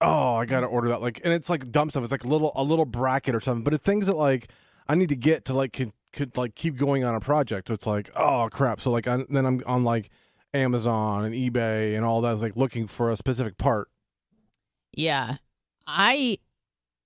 oh, 0.00 0.34
I 0.36 0.46
gotta 0.46 0.66
order 0.66 0.88
that. 0.90 1.02
Like, 1.02 1.20
and 1.24 1.32
it's 1.32 1.50
like 1.50 1.70
dumb 1.72 1.90
stuff. 1.90 2.04
It's 2.04 2.12
like 2.12 2.24
a 2.24 2.28
little 2.28 2.52
a 2.54 2.62
little 2.62 2.84
bracket 2.84 3.34
or 3.34 3.40
something, 3.40 3.64
but 3.64 3.74
it's 3.74 3.84
things 3.84 4.06
that 4.06 4.16
like 4.16 4.50
I 4.88 4.94
need 4.94 5.08
to 5.08 5.16
get 5.16 5.44
to 5.46 5.54
like 5.54 5.72
could 5.72 5.90
could 6.12 6.36
like 6.36 6.54
keep 6.54 6.76
going 6.76 7.02
on 7.02 7.14
a 7.14 7.20
project. 7.20 7.68
So 7.68 7.74
it's 7.74 7.86
like, 7.86 8.10
oh 8.16 8.48
crap. 8.52 8.80
So 8.80 8.90
like 8.92 9.08
I, 9.08 9.24
then 9.28 9.44
I'm 9.44 9.60
on 9.66 9.82
like 9.84 10.10
Amazon 10.54 11.24
and 11.24 11.34
eBay 11.34 11.96
and 11.96 12.04
all 12.04 12.20
that 12.22 12.34
is 12.34 12.42
like 12.42 12.56
looking 12.56 12.86
for 12.86 13.10
a 13.10 13.16
specific 13.16 13.56
part. 13.58 13.88
Yeah. 14.92 15.36
I 15.86 16.38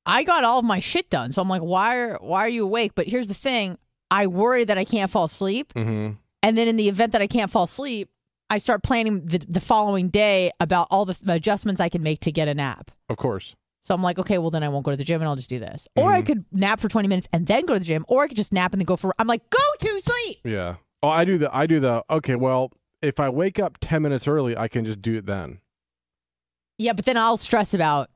I 0.04 0.24
got 0.24 0.44
all 0.44 0.58
of 0.58 0.64
my 0.64 0.78
shit 0.80 1.10
done. 1.10 1.32
So 1.32 1.42
I'm 1.42 1.48
like, 1.48 1.62
why 1.62 1.96
are 1.96 2.18
why 2.20 2.40
are 2.40 2.48
you 2.48 2.64
awake? 2.64 2.92
But 2.94 3.06
here's 3.06 3.28
the 3.28 3.34
thing. 3.34 3.78
I 4.10 4.26
worry 4.26 4.64
that 4.64 4.78
I 4.78 4.84
can't 4.84 5.10
fall 5.10 5.24
asleep. 5.24 5.72
Mm-hmm. 5.74 6.12
And 6.42 6.58
then 6.58 6.68
in 6.68 6.76
the 6.76 6.88
event 6.88 7.12
that 7.12 7.22
I 7.22 7.26
can't 7.26 7.50
fall 7.50 7.64
asleep, 7.64 8.08
I 8.50 8.58
start 8.58 8.84
planning 8.84 9.26
the, 9.26 9.38
the 9.48 9.58
following 9.60 10.08
day 10.08 10.52
about 10.60 10.86
all 10.90 11.04
the 11.04 11.16
adjustments 11.28 11.80
I 11.80 11.88
can 11.88 12.02
make 12.02 12.20
to 12.20 12.30
get 12.32 12.46
a 12.46 12.54
nap. 12.54 12.92
Of 13.08 13.16
course. 13.16 13.56
So 13.82 13.94
I'm 13.94 14.02
like, 14.02 14.18
okay, 14.20 14.38
well 14.38 14.50
then 14.50 14.62
I 14.62 14.68
won't 14.68 14.84
go 14.84 14.90
to 14.92 14.96
the 14.96 15.04
gym 15.04 15.20
and 15.20 15.28
I'll 15.28 15.36
just 15.36 15.48
do 15.50 15.58
this. 15.58 15.88
Or 15.96 16.12
I 16.12 16.22
Mhm. 16.22 16.26
could 16.26 16.44
nap 16.52 16.80
for 16.80 16.88
20 16.88 17.08
minutes 17.08 17.28
and 17.32 17.46
then 17.46 17.66
go 17.66 17.74
to 17.74 17.78
the 17.80 17.84
gym, 17.84 18.04
or 18.08 18.22
I 18.24 18.28
could 18.28 18.36
just 18.36 18.52
nap 18.52 18.72
and 18.72 18.80
then 18.80 18.84
go 18.86 18.96
for 18.96 19.14
I'm 19.18 19.26
like, 19.26 19.48
go 19.50 19.58
to 19.80 20.00
sleep. 20.00 20.38
Yeah. 20.44 20.76
Oh, 21.02 21.08
I 21.08 21.24
do 21.24 21.38
the 21.38 21.54
I 21.54 21.66
do 21.66 21.78
the 21.80 22.02
okay. 22.10 22.34
Well, 22.36 22.70
if 23.02 23.20
I 23.20 23.28
wake 23.28 23.58
up 23.58 23.78
ten 23.80 24.02
minutes 24.02 24.26
early, 24.28 24.56
I 24.56 24.68
can 24.68 24.84
just 24.84 25.02
do 25.02 25.16
it 25.16 25.26
then. 25.26 25.60
Yeah, 26.78 26.92
but 26.92 27.04
then 27.04 27.16
I'll 27.16 27.36
stress 27.38 27.72
about 27.74 28.10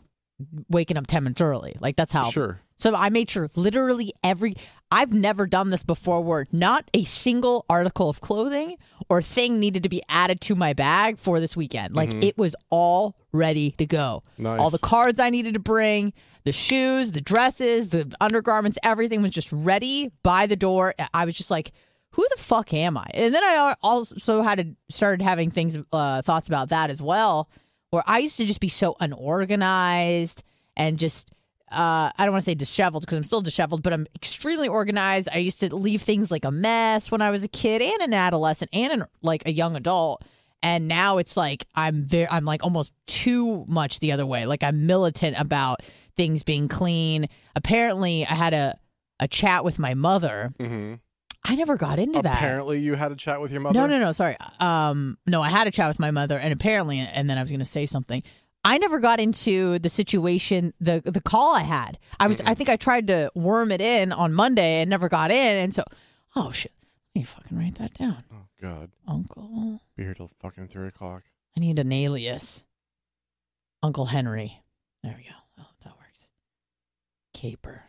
waking 0.69 0.97
up 0.97 1.07
10 1.07 1.25
minutes 1.25 1.41
early. 1.41 1.77
Like 1.81 1.97
that's 1.97 2.13
how 2.13 2.31
Sure. 2.31 2.61
So 2.77 2.95
I 2.95 3.11
made 3.11 3.29
sure 3.29 3.51
literally 3.57 4.13
every 4.25 4.55
I've 4.91 5.13
never 5.13 5.47
done 5.47 5.69
this 5.71 5.83
before 5.83 6.23
where 6.23 6.47
not 6.51 6.91
a 6.95 7.05
single 7.05 7.65
article 7.69 8.09
of 8.09 8.21
clothing 8.23 8.77
or 9.11 9.21
thing 9.23 9.61
needed 9.61 9.83
to 9.83 9.89
be 9.91 10.03
added 10.09 10.41
to 10.43 10.55
my 10.55 10.73
bag 10.73 11.19
for 11.19 11.41
this 11.41 11.57
weekend. 11.57 11.95
Like 11.95 12.11
Mhm. 12.11 12.25
it 12.25 12.39
was 12.39 12.57
all 12.71 13.17
ready 13.33 13.73
to 13.73 13.87
go. 13.87 14.23
Nice. 14.39 14.61
All 14.61 14.71
the 14.71 14.79
cards 14.79 15.21
I 15.21 15.29
needed 15.31 15.55
to 15.55 15.61
bring, 15.61 16.13
the 16.45 16.53
shoes, 16.53 17.13
the 17.13 17.21
dresses, 17.21 17.89
the 17.89 18.11
undergarments, 18.21 18.79
everything 18.83 19.21
was 19.23 19.33
just 19.33 19.53
ready 19.53 20.11
by 20.23 20.47
the 20.47 20.57
door. 20.57 20.95
I 21.15 21.27
was 21.27 21.35
just 21.35 21.51
like, 21.51 21.73
who 22.13 22.27
the 22.35 22.43
fuck 22.43 22.75
am 22.75 22.97
I? 22.97 23.07
And 23.15 23.33
then 23.35 23.45
I 23.45 23.75
also 23.83 24.43
had 24.43 24.77
started 24.89 25.23
having 25.23 25.51
things 25.51 25.79
uh, 25.93 26.23
thoughts 26.23 26.49
about 26.49 26.71
that 26.71 26.91
as 26.91 27.01
well, 27.01 27.49
where 27.91 28.03
I 28.07 28.19
used 28.19 28.37
to 28.39 28.45
just 28.45 28.61
be 28.61 28.69
so 28.69 28.97
unorganized 29.01 30.43
and 30.77 30.99
just 30.99 31.31
uh, 31.71 32.11
I 32.17 32.25
don't 32.25 32.33
want 32.33 32.45
to 32.45 32.51
say 32.51 32.55
disheveled 32.55 33.03
because 33.03 33.17
I'm 33.17 33.23
still 33.23 33.43
disheveled, 33.43 33.83
but 33.85 33.93
I'm 33.93 34.07
extremely 34.17 34.67
organized. 34.67 35.29
I 35.33 35.39
used 35.39 35.61
to 35.61 35.75
leave 35.75 36.03
things 36.03 36.31
like 36.31 36.45
a 36.45 36.51
mess 36.51 37.13
when 37.13 37.23
I 37.23 37.31
was 37.31 37.45
a 37.45 37.49
kid 37.49 37.81
and 37.81 38.01
an 38.03 38.13
adolescent 38.13 38.71
and 38.73 38.93
an, 38.93 39.05
like 39.23 39.47
a 39.47 39.53
young 39.53 39.77
adult. 39.77 40.25
And 40.65 40.89
now 40.89 41.19
it's 41.19 41.37
like 41.37 41.67
I'm 41.77 42.05
very, 42.05 42.29
I'm 42.29 42.45
like 42.45 42.65
almost 42.65 42.93
too 43.07 43.65
much 43.69 44.01
the 44.01 44.11
other 44.13 44.27
way. 44.27 44.47
Like 44.47 44.65
I'm 44.65 44.87
militant 44.87 45.37
about 45.39 45.81
things 46.17 46.43
being 46.43 46.67
clean. 46.67 47.29
Apparently, 47.55 48.27
I 48.27 48.35
had 48.35 48.53
a 48.53 48.79
a 49.21 49.29
chat 49.29 49.65
with 49.65 49.79
my 49.79 49.95
mother. 49.95 50.53
hmm 50.59 50.95
I 51.45 51.55
never 51.55 51.77
got 51.77 51.99
into 51.99 52.21
that. 52.23 52.35
Apparently, 52.37 52.81
you 52.81 52.95
had 52.95 53.13
a 53.13 53.17
chat 53.17 53.41
with 53.41 53.51
your 53.51 53.61
mother. 53.61 53.79
No, 53.79 53.87
no, 53.87 53.99
no. 53.99 54.13
Sorry. 54.13 54.37
Um, 54.59 55.17
no, 55.27 55.41
I 55.43 55.49
had 55.49 55.67
a 55.67 55.71
chat 55.71 55.89
with 55.89 55.99
my 55.99 56.11
mother, 56.11 56.39
and 56.39 56.53
apparently, 56.53 56.99
and 57.01 57.31
then 57.31 57.39
I 57.39 57.41
was 57.41 57.51
going 57.51 57.61
to 57.61 57.65
say 57.65 57.87
something. 57.87 58.23
I 58.63 58.77
never 58.77 59.01
got 59.01 59.21
into 59.21 59.79
the 59.79 59.89
situation, 59.89 60.75
the 60.81 61.01
the 61.05 61.23
call 61.23 61.55
I 61.55 61.63
had. 61.63 61.99
I 62.19 62.27
was, 62.27 62.43
I 62.43 62.53
think 62.55 62.69
I 62.69 62.77
tried 62.77 63.07
to 63.07 63.33
worm 63.35 63.73
it 63.73 63.81
in 63.81 64.13
on 64.13 64.35
Monday 64.35 64.83
and 64.83 64.91
never 64.91 65.09
got 65.09 65.31
in, 65.31 65.57
and 65.57 65.73
so, 65.75 65.83
oh 66.37 66.51
shit, 66.51 66.73
let 67.15 67.21
me 67.21 67.25
fucking 67.25 67.57
write 67.59 67.77
that 67.77 67.95
down, 67.95 68.19
Oh 68.31 68.45
God, 68.61 68.91
Uncle. 69.09 69.81
be 69.97 70.03
here 70.05 70.13
till 70.13 70.29
fucking 70.41 70.69
three 70.69 70.89
o'clock. 70.89 71.23
I 71.57 71.61
need 71.61 71.79
an 71.79 71.91
alias. 71.91 72.63
Uncle 73.83 74.05
Henry. 74.05 74.61
There 75.03 75.15
we 75.17 75.23
go. 75.25 75.37
Oh, 75.59 75.67
that 75.85 75.95
works. 75.97 76.29
Caper. 77.33 77.85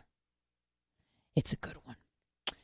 It's 1.36 1.52
a 1.52 1.56
good 1.56 1.76
one. 1.84 1.96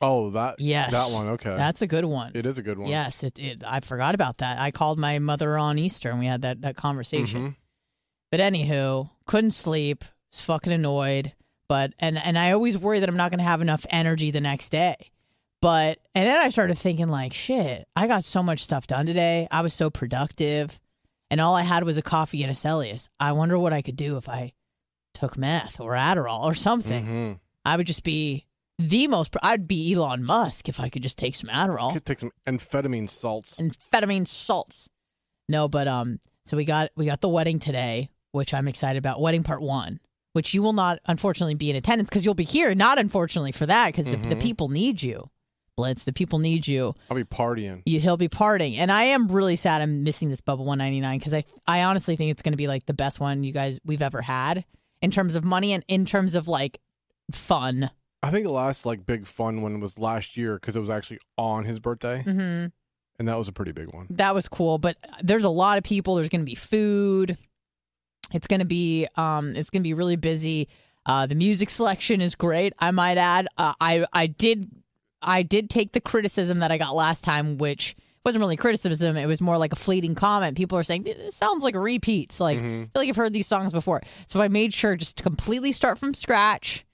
Oh, 0.01 0.29
that 0.31 0.55
Yes. 0.59 0.91
that 0.91 1.13
one. 1.13 1.27
Okay, 1.29 1.55
That's 1.55 1.81
a 1.81 1.87
good 1.87 2.05
one. 2.05 2.31
it 2.33 2.45
is 2.45 2.57
a 2.57 2.61
good 2.63 2.77
one. 2.79 2.89
Yes, 2.89 3.21
it, 3.23 3.37
it. 3.37 3.63
I 3.65 3.81
forgot 3.81 4.15
about 4.15 4.37
that. 4.37 4.57
I 4.59 4.71
called 4.71 4.97
my 4.99 5.19
mother 5.19 5.57
on 5.57 5.77
Easter 5.77 6.09
and 6.09 6.19
we 6.19 6.25
had 6.25 6.41
that 6.43 6.61
that 6.61 6.75
conversation. 6.77 7.49
Mhm. 7.49 7.55
But 8.31 8.39
anywho, 8.39 9.09
couldn't 9.25 9.51
sleep. 9.51 10.05
Was 10.31 10.41
fucking 10.41 10.71
annoyed. 10.71 11.33
But 11.67 11.93
and 11.99 12.17
and 12.17 12.37
I 12.37 12.51
always 12.51 12.77
worry 12.77 12.99
that 13.01 13.09
I'm 13.09 13.17
not 13.17 13.31
going 13.31 13.39
to 13.39 13.43
have 13.43 13.61
enough 13.61 13.85
energy 13.89 14.31
the 14.31 14.41
next 14.41 14.69
day. 14.71 14.95
But 15.61 15.99
and 16.15 16.25
then 16.25 16.37
I 16.37 16.49
started 16.49 16.77
thinking 16.77 17.09
like, 17.09 17.33
shit, 17.33 17.87
I 17.95 18.07
got 18.07 18.23
so 18.23 18.41
much 18.41 18.63
stuff 18.63 18.87
done 18.87 19.05
today. 19.05 19.47
I 19.51 19.61
was 19.61 19.73
so 19.73 19.89
productive, 19.89 20.79
and 21.29 21.41
all 21.41 21.55
I 21.55 21.63
had 21.63 21.83
was 21.83 21.97
a 21.97 22.01
coffee 22.01 22.41
and 22.43 22.51
a 22.51 22.55
Celsius. 22.55 23.09
I 23.19 23.33
wonder 23.33 23.59
what 23.59 23.73
I 23.73 23.81
could 23.81 23.97
do 23.97 24.15
if 24.17 24.29
I 24.29 24.53
took 25.13 25.37
meth 25.37 25.81
or 25.81 25.93
Adderall 25.93 26.45
or 26.45 26.53
something. 26.53 27.05
Mhm. 27.05 27.39
I 27.65 27.75
would 27.75 27.87
just 27.87 28.03
be 28.03 28.45
the 28.79 29.07
most. 29.07 29.35
I'd 29.43 29.67
be 29.67 29.93
Elon 29.93 30.23
Musk 30.23 30.67
if 30.69 30.79
I 30.79 30.89
could 30.89 31.03
just 31.03 31.17
take 31.19 31.35
some 31.35 31.49
Adderall 31.51 31.93
Could 31.93 32.05
take 32.05 32.19
some 32.21 32.31
amphetamine 32.47 33.07
salts. 33.09 33.55
amphetamine 33.57 34.27
salts. 34.27 34.89
No, 35.47 35.67
but 35.67 35.87
um, 35.87 36.19
so 36.45 36.57
we 36.57 36.65
got 36.65 36.89
we 36.95 37.05
got 37.05 37.21
the 37.21 37.29
wedding 37.29 37.59
today, 37.59 38.09
which 38.31 38.53
I'm 38.53 38.67
excited 38.67 38.97
about. 38.97 39.21
Wedding 39.21 39.43
part 39.43 39.61
one, 39.61 39.99
which 40.33 40.53
you 40.53 40.63
will 40.63 40.73
not 40.73 40.99
unfortunately 41.05 41.55
be 41.55 41.69
in 41.69 41.75
attendance 41.75 42.09
because 42.09 42.23
you'll 42.25 42.33
be 42.33 42.43
here. 42.43 42.73
Not 42.73 42.97
unfortunately 42.97 43.51
for 43.51 43.65
that, 43.67 43.87
because 43.93 44.05
the, 44.05 44.17
the 44.29 44.35
Mhm. 44.35 44.41
people 44.41 44.69
need 44.69 45.01
you. 45.03 45.29
Blitz, 45.75 46.03
the 46.03 46.11
people 46.13 46.39
need 46.39 46.67
you. 46.67 46.93
I'll 47.09 47.15
be 47.15 47.23
partying. 47.23 47.83
you. 47.85 47.99
He'll 48.01 48.17
be 48.17 48.27
partying, 48.27 48.77
and 48.79 48.91
I 48.91 49.05
am 49.05 49.27
really 49.29 49.55
sad. 49.55 49.81
I'm 49.81 50.03
missing 50.03 50.29
this 50.29 50.41
Bubble 50.41 50.65
199 50.65 51.19
because 51.19 51.33
I 51.33 51.43
I 51.67 51.83
honestly 51.83 52.15
think 52.15 52.31
it's 52.31 52.41
going 52.41 52.53
to 52.53 52.57
be 52.57 52.67
like 52.67 52.85
the 52.85 52.93
best 52.93 53.19
one 53.19 53.43
you 53.43 53.51
guys 53.53 53.79
we've 53.85 54.01
ever 54.01 54.21
had 54.21 54.65
in 55.01 55.09
terms 55.11 55.35
of 55.35 55.43
money 55.45 55.71
and 55.73 55.83
in 55.87 56.05
terms 56.05 56.35
of 56.35 56.47
like 56.47 56.79
fun. 57.31 57.89
I 58.21 58.31
think 58.31 58.45
the 58.45 58.51
last 58.53 58.85
like 58.85 59.05
big 59.05 59.25
fun 59.25 59.61
one 59.61 59.79
was 59.79 59.97
last 59.97 60.35
year 60.37 60.55
because 60.55 60.75
it 60.75 60.79
was 60.81 60.89
actually 60.89 61.19
on 61.37 61.63
his 61.65 61.79
birthday, 61.79 62.21
hmm 62.23 62.65
and 63.17 63.27
that 63.27 63.37
was 63.37 63.47
a 63.49 63.51
pretty 63.51 63.73
big 63.73 63.93
one. 63.93 64.07
that 64.11 64.33
was 64.33 64.47
cool 64.47 64.77
but 64.77 64.95
there's 65.21 65.43
a 65.43 65.49
lot 65.49 65.77
of 65.77 65.83
people 65.83 66.15
there's 66.15 66.29
going 66.29 66.39
to 66.39 66.45
be 66.45 66.55
food 66.55 67.37
it's 68.31 68.47
going 68.47 68.59
to 68.61 68.65
be 68.65 69.07
um 69.17 69.53
it's 69.57 69.69
going 69.69 69.81
to 69.81 69.87
be 69.87 69.93
really 69.93 70.15
busy 70.15 70.69
uh 71.05 71.25
the 71.25 71.35
music 71.35 71.69
selection 71.69 72.21
is 72.21 72.33
great 72.35 72.71
i 72.79 72.91
might 72.91 73.17
add 73.17 73.47
uh, 73.57 73.73
i 73.81 74.05
i 74.13 74.25
did 74.25 74.69
i 75.21 75.41
did 75.43 75.69
take 75.69 75.91
the 75.91 75.99
criticism 75.99 76.59
that 76.59 76.71
i 76.71 76.77
got 76.77 76.95
last 76.95 77.25
time 77.25 77.57
which 77.57 77.93
wasn't 78.23 78.39
really 78.41 78.55
criticism 78.55 79.17
it 79.17 79.25
was 79.25 79.41
more 79.41 79.57
like 79.57 79.73
a 79.73 79.77
fleeting 79.77 80.15
comment 80.15 80.55
people 80.55 80.77
are 80.77 80.83
saying 80.83 81.03
this 81.03 81.35
sounds 81.35 81.61
like 81.61 81.75
repeats 81.75 82.39
like 82.39 82.57
Mhm. 82.59 82.83
I 82.83 82.85
feel 82.85 83.01
like 83.01 83.09
I've 83.09 83.15
heard 83.17 83.33
these 83.33 83.47
songs 83.47 83.73
before. 83.73 84.01
So 84.27 84.41
I 84.41 84.47
made 84.47 84.73
sure 84.73 84.95
just 84.95 85.17
to 85.17 85.23
completely 85.23 85.71
start 85.73 85.97
from 85.99 86.13
scratch. 86.13 86.85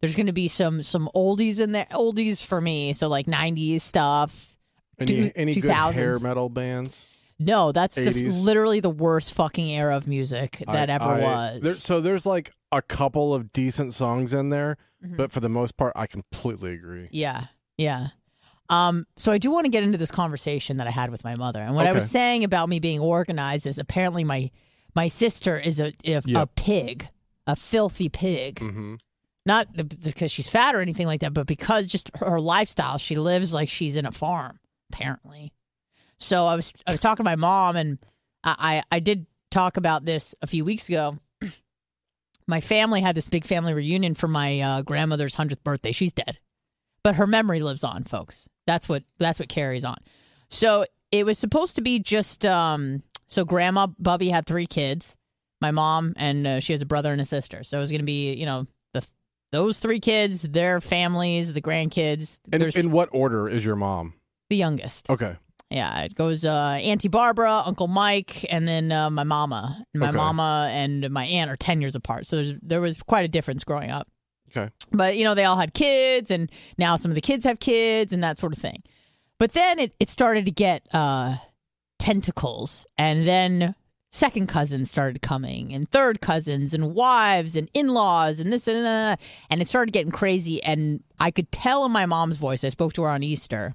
There's 0.00 0.14
going 0.16 0.26
to 0.26 0.32
be 0.32 0.48
some 0.48 0.82
some 0.82 1.08
oldies 1.14 1.60
in 1.60 1.72
there, 1.72 1.86
oldies 1.92 2.42
for 2.44 2.60
me. 2.60 2.92
So 2.92 3.08
like 3.08 3.26
90s 3.26 3.80
stuff. 3.80 4.56
Any 4.98 5.30
any 5.36 5.54
good 5.54 5.70
hair 5.70 6.18
metal 6.20 6.48
bands? 6.48 7.04
No, 7.40 7.70
that's 7.70 7.94
the, 7.94 8.10
literally 8.30 8.80
the 8.80 8.90
worst 8.90 9.32
fucking 9.34 9.70
era 9.70 9.96
of 9.96 10.08
music 10.08 10.62
that 10.66 10.90
I- 10.90 10.94
ever 10.94 11.04
I- 11.04 11.20
was. 11.20 11.62
there- 11.62 11.72
so 11.74 12.00
there's 12.00 12.26
like 12.26 12.52
a 12.72 12.82
couple 12.82 13.32
of 13.32 13.52
decent 13.52 13.94
songs 13.94 14.34
in 14.34 14.50
there, 14.50 14.76
Mhm. 15.06 15.16
but 15.16 15.30
for 15.30 15.38
the 15.40 15.48
most 15.48 15.76
part, 15.76 15.92
I 15.94 16.06
completely 16.08 16.72
agree. 16.74 17.08
yeah, 17.12 17.44
yeah. 17.76 18.08
Um, 18.70 19.06
so 19.16 19.30
I 19.32 19.38
do 19.38 19.50
want 19.52 19.64
to 19.66 19.70
get 19.70 19.82
into 19.84 19.96
this 19.98 20.10
conversation 20.10 20.76
that 20.78 20.86
I 20.88 20.90
had 20.90 21.10
with 21.10 21.22
my 21.24 21.34
mother, 21.36 21.60
and 21.62 21.74
what 21.76 21.86
I 21.86 21.92
was 21.92 22.10
saying 22.10 22.42
about 22.44 22.68
me 22.68 22.80
being 22.80 22.98
organized 23.00 23.66
is 23.66 23.78
apparently 23.78 24.24
my 24.24 24.50
my 24.96 25.06
sister 25.08 25.56
is 25.58 25.78
a 25.80 25.92
a, 26.04 26.20
a 26.34 26.46
pig, 26.48 27.08
a 27.46 27.54
filthy 27.56 28.08
pig. 28.08 28.58
hmm 28.58 28.96
not 29.48 29.66
because 30.02 30.30
she's 30.30 30.48
fat 30.48 30.74
or 30.74 30.80
anything 30.80 31.06
like 31.06 31.22
that, 31.22 31.32
but 31.32 31.46
because 31.46 31.88
just 31.88 32.10
her 32.18 32.38
lifestyle, 32.38 32.98
she 32.98 33.16
lives 33.16 33.54
like 33.54 33.70
she's 33.70 33.96
in 33.96 34.04
a 34.04 34.12
farm, 34.12 34.60
apparently. 34.92 35.52
So 36.18 36.46
I 36.46 36.54
was 36.54 36.74
I 36.86 36.92
was 36.92 37.00
talking 37.00 37.24
to 37.24 37.30
my 37.30 37.34
mom, 37.34 37.74
and 37.74 37.98
I 38.44 38.82
I, 38.92 39.00
did 39.00 39.26
talk 39.50 39.78
about 39.78 40.04
this 40.04 40.34
a 40.42 40.46
few 40.46 40.64
weeks 40.64 40.88
ago. 40.88 41.16
My 42.46 42.60
family 42.60 43.00
had 43.00 43.14
this 43.14 43.28
big 43.28 43.44
family 43.44 43.72
reunion 43.72 44.14
for 44.14 44.28
my 44.28 44.60
uh, 44.60 44.82
grandmother's 44.82 45.34
hundredth 45.34 45.64
birthday. 45.64 45.92
She's 45.92 46.12
dead, 46.12 46.38
but 47.02 47.16
her 47.16 47.26
memory 47.26 47.60
lives 47.60 47.84
on, 47.84 48.04
folks. 48.04 48.48
That's 48.66 48.88
what 48.88 49.04
that's 49.18 49.40
what 49.40 49.48
carries 49.48 49.84
on. 49.84 49.96
So 50.50 50.84
it 51.10 51.24
was 51.24 51.38
supposed 51.38 51.76
to 51.76 51.82
be 51.82 51.98
just 51.98 52.44
um. 52.44 53.02
So 53.28 53.44
Grandma 53.44 53.88
Bubby 53.98 54.30
had 54.30 54.46
three 54.46 54.66
kids, 54.66 55.14
my 55.60 55.70
mom, 55.70 56.14
and 56.16 56.46
uh, 56.46 56.60
she 56.60 56.72
has 56.72 56.80
a 56.80 56.86
brother 56.86 57.12
and 57.12 57.20
a 57.20 57.26
sister. 57.26 57.62
So 57.62 57.76
it 57.76 57.80
was 57.80 57.90
going 57.90 58.00
to 58.00 58.06
be 58.06 58.34
you 58.34 58.46
know 58.46 58.66
those 59.52 59.78
three 59.80 60.00
kids, 60.00 60.42
their 60.42 60.80
families, 60.80 61.52
the 61.52 61.62
grandkids. 61.62 62.38
And 62.52 62.60
There's 62.62 62.76
in 62.76 62.90
what 62.90 63.08
order 63.12 63.48
is 63.48 63.64
your 63.64 63.76
mom? 63.76 64.14
the 64.50 64.56
youngest. 64.56 65.10
Okay. 65.10 65.36
Yeah, 65.70 66.00
it 66.04 66.14
goes 66.14 66.46
uh, 66.46 66.78
Auntie 66.82 67.08
Barbara, 67.08 67.62
Uncle 67.66 67.88
Mike, 67.88 68.46
and 68.50 68.66
then 68.66 68.90
uh, 68.90 69.10
my 69.10 69.24
mama. 69.24 69.84
My 69.94 70.08
Okay. 70.08 70.16
mama 70.16 70.70
and 70.72 71.10
my 71.10 71.26
aunt 71.26 71.50
are 71.50 71.56
ten 71.56 71.82
years 71.82 71.94
apart, 71.94 72.26
so 72.26 72.36
there's, 72.36 72.54
there 72.62 72.80
was 72.80 73.02
quite 73.02 73.26
a 73.26 73.28
difference 73.28 73.64
growing 73.64 73.90
up. 73.90 74.08
Okay. 74.50 74.72
But 74.90 75.18
you 75.18 75.24
know, 75.24 75.34
they 75.34 75.44
all 75.44 75.58
had 75.58 75.74
kids, 75.74 76.30
and 76.30 76.50
now 76.78 76.96
some 76.96 77.10
of 77.10 77.14
the 77.16 77.20
kids 77.20 77.44
have 77.44 77.58
kids, 77.60 78.14
and 78.14 78.22
that 78.22 78.38
sort 78.38 78.54
of 78.54 78.58
thing. 78.58 78.82
But 79.38 79.52
then 79.52 79.78
it, 79.78 79.92
it 80.00 80.08
started 80.08 80.46
to 80.46 80.50
get 80.50 80.86
uh, 80.94 81.36
tentacles, 81.98 82.86
and 82.96 83.26
then 83.28 83.74
second 84.12 84.46
cousins 84.48 84.90
started 84.90 85.22
coming, 85.22 85.72
and 85.72 85.88
third 85.88 86.20
cousins, 86.20 86.74
and 86.74 86.94
wives, 86.94 87.56
and 87.56 87.70
in 87.74 87.88
laws, 87.88 88.40
and 88.40 88.52
this 88.52 88.66
and 88.68 88.84
that, 88.84 89.20
and 89.50 89.60
it 89.60 89.68
started 89.68 89.92
getting 89.92 90.12
crazy. 90.12 90.62
And 90.62 91.02
I 91.20 91.30
could 91.30 91.50
tell 91.52 91.84
in 91.84 91.92
my 91.92 92.06
mom's 92.06 92.36
voice. 92.38 92.64
I 92.64 92.68
spoke 92.70 92.92
to 92.94 93.02
her 93.02 93.08
on 93.08 93.22
Easter, 93.22 93.74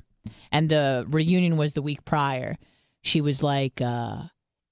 and 0.52 0.70
the 0.70 1.06
reunion 1.10 1.58
was 1.58 1.74
the 1.74 1.82
week 1.82 2.04
prior. 2.06 2.58
She 3.02 3.22
was 3.22 3.44
like, 3.44 3.82
uh, 3.82 4.24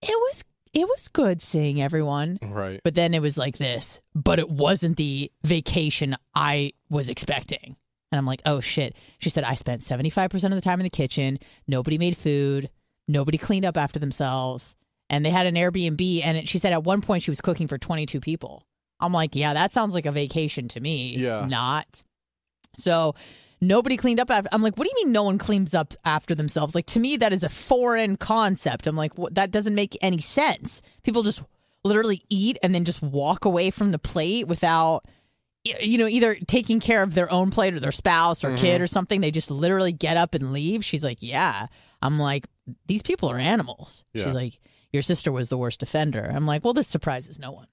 "It 0.02 0.10
was 0.10 0.44
it 0.74 0.88
was 0.88 1.08
good 1.10 1.42
seeing 1.42 1.82
everyone." 1.82 2.40
Right. 2.42 2.82
But 2.84 2.96
then 2.96 3.14
it 3.14 3.22
was 3.22 3.38
like 3.38 3.58
this, 3.58 4.02
but 4.16 4.40
it 4.40 4.50
wasn't 4.50 4.98
the 4.98 5.32
vacation 5.44 6.16
I 6.34 6.74
was 6.90 7.10
expecting. 7.10 7.76
And 8.12 8.18
I'm 8.18 8.26
like, 8.26 8.42
oh 8.46 8.60
shit. 8.60 8.96
She 9.20 9.30
said, 9.30 9.44
I 9.44 9.56
spent 9.56 9.82
75% 9.82 10.44
of 10.44 10.52
the 10.52 10.62
time 10.62 10.80
in 10.80 10.84
the 10.84 10.90
kitchen. 10.90 11.40
Nobody 11.68 11.98
made 11.98 12.18
food. 12.18 12.70
Nobody 13.08 13.38
cleaned 13.38 13.66
up 13.66 13.78
after 13.78 14.00
themselves. 14.00 14.76
And 15.12 15.24
they 15.24 15.30
had 15.30 15.46
an 15.46 15.54
Airbnb. 15.56 16.22
And 16.24 16.38
it, 16.38 16.48
she 16.48 16.58
said 16.58 16.74
at 16.74 16.84
one 16.84 17.02
point 17.02 17.22
she 17.22 17.30
was 17.32 17.42
cooking 17.42 17.68
for 17.68 17.78
22 17.78 18.20
people. 18.20 18.66
I'm 19.00 19.14
like, 19.14 19.36
yeah, 19.36 19.54
that 19.54 19.72
sounds 19.72 19.94
like 19.94 20.06
a 20.08 20.12
vacation 20.12 20.68
to 20.70 20.80
me. 20.80 21.18
Yeah. 21.18 21.46
Not. 21.48 22.02
So 22.78 23.16
nobody 23.60 23.98
cleaned 23.98 24.20
up 24.20 24.32
after. 24.32 24.50
I'm 24.52 24.62
like, 24.62 24.78
what 24.78 24.86
do 24.88 24.92
you 24.96 25.06
mean 25.06 25.12
no 25.12 25.24
one 25.24 25.38
cleans 25.38 25.74
up 25.74 25.94
after 26.06 26.34
themselves? 26.34 26.74
Like 26.76 26.86
to 26.88 27.00
me, 27.00 27.18
that 27.18 27.34
is 27.34 27.44
a 27.44 27.50
foreign 27.50 28.16
concept. 28.18 28.88
I'm 28.88 28.96
like, 28.96 29.18
what, 29.18 29.36
that 29.36 29.52
doesn't 29.52 29.76
make 29.76 29.98
any 30.02 30.20
sense. 30.20 30.82
People 31.04 31.24
just 31.24 31.44
literally 31.84 32.24
eat 32.30 32.58
and 32.64 32.74
then 32.74 32.86
just 32.86 33.02
walk 33.02 33.44
away 33.46 33.70
from 33.72 33.92
the 33.92 34.00
plate 34.00 34.48
without 34.48 35.04
you 35.64 35.98
know 36.00 36.08
either 36.08 36.36
taking 36.48 36.80
care 36.80 37.04
of 37.04 37.14
their 37.14 37.32
own 37.32 37.52
plate 37.52 37.76
or 37.76 37.80
their 37.80 37.92
spouse 37.92 38.44
or 38.44 38.48
Mm-hmm. 38.50 38.56
kid 38.66 38.82
or 38.82 38.88
something 38.88 39.22
they 39.22 39.30
just 39.30 39.52
literally 39.52 39.92
get 39.92 40.18
up 40.18 40.34
and 40.34 40.54
leave 40.54 40.84
she's 40.84 41.04
like 41.04 41.20
yeah 41.22 41.68
i'm 42.02 42.18
like 42.18 42.48
these 42.88 43.04
people 43.04 43.30
are 43.30 43.38
animals 43.38 44.04
Yeah. 44.14 44.26
she's 44.26 44.34
like 44.34 44.60
your 44.94 45.02
sister 45.04 45.32
was 45.32 45.50
the 45.50 45.58
worst 45.58 45.82
offender 45.84 46.32
i'm 46.36 46.46
like 46.46 46.64
well 46.64 46.74
this 46.74 46.88
surprises 46.88 47.40
no 47.40 47.52
one 47.52 47.68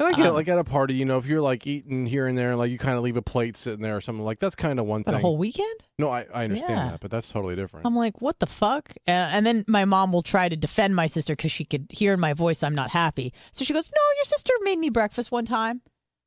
And 0.00 0.06
I 0.08 0.12
get 0.12 0.26
it, 0.26 0.28
Um, 0.28 0.34
like 0.36 0.46
at 0.48 0.58
a 0.58 0.62
party, 0.64 0.94
you 0.94 1.04
know, 1.04 1.18
if 1.18 1.26
you're 1.26 1.40
like 1.42 1.66
eating 1.66 2.06
here 2.06 2.28
and 2.28 2.38
there, 2.38 2.54
like 2.54 2.70
you 2.70 2.78
kind 2.78 2.96
of 2.96 3.02
leave 3.02 3.16
a 3.16 3.22
plate 3.22 3.56
sitting 3.56 3.82
there 3.82 3.96
or 3.96 4.00
something, 4.00 4.24
like 4.24 4.38
that's 4.38 4.54
kind 4.54 4.78
of 4.78 4.86
one 4.86 5.02
thing. 5.02 5.14
a 5.14 5.18
whole 5.18 5.36
weekend 5.36 5.78
no, 5.98 6.08
I, 6.08 6.24
I 6.32 6.44
understand 6.44 6.70
Yeah. 6.78 6.90
that, 6.92 7.00
but 7.00 7.10
that's 7.10 7.30
totally 7.32 7.56
different. 7.56 7.84
i'm 7.84 7.96
like 7.96 8.20
what 8.22 8.38
the 8.38 8.46
fuck 8.46 8.92
uh, 9.08 9.10
and 9.34 9.44
then 9.44 9.64
my 9.66 9.84
mom 9.84 10.12
will 10.12 10.22
try 10.22 10.48
to 10.48 10.54
defend 10.56 10.94
my 10.94 11.08
sister 11.08 11.34
because 11.34 11.50
she 11.50 11.64
could 11.64 11.86
hear 11.90 12.14
in 12.14 12.20
my 12.20 12.32
voice 12.32 12.62
i'm 12.62 12.76
not 12.76 12.90
happy 12.90 13.32
so 13.52 13.64
she 13.64 13.72
goes 13.74 13.90
no 13.90 14.02
your 14.18 14.24
sister 14.24 14.52
made 14.62 14.78
me 14.78 14.88
breakfast 14.88 15.32
one 15.32 15.44
time 15.46 15.80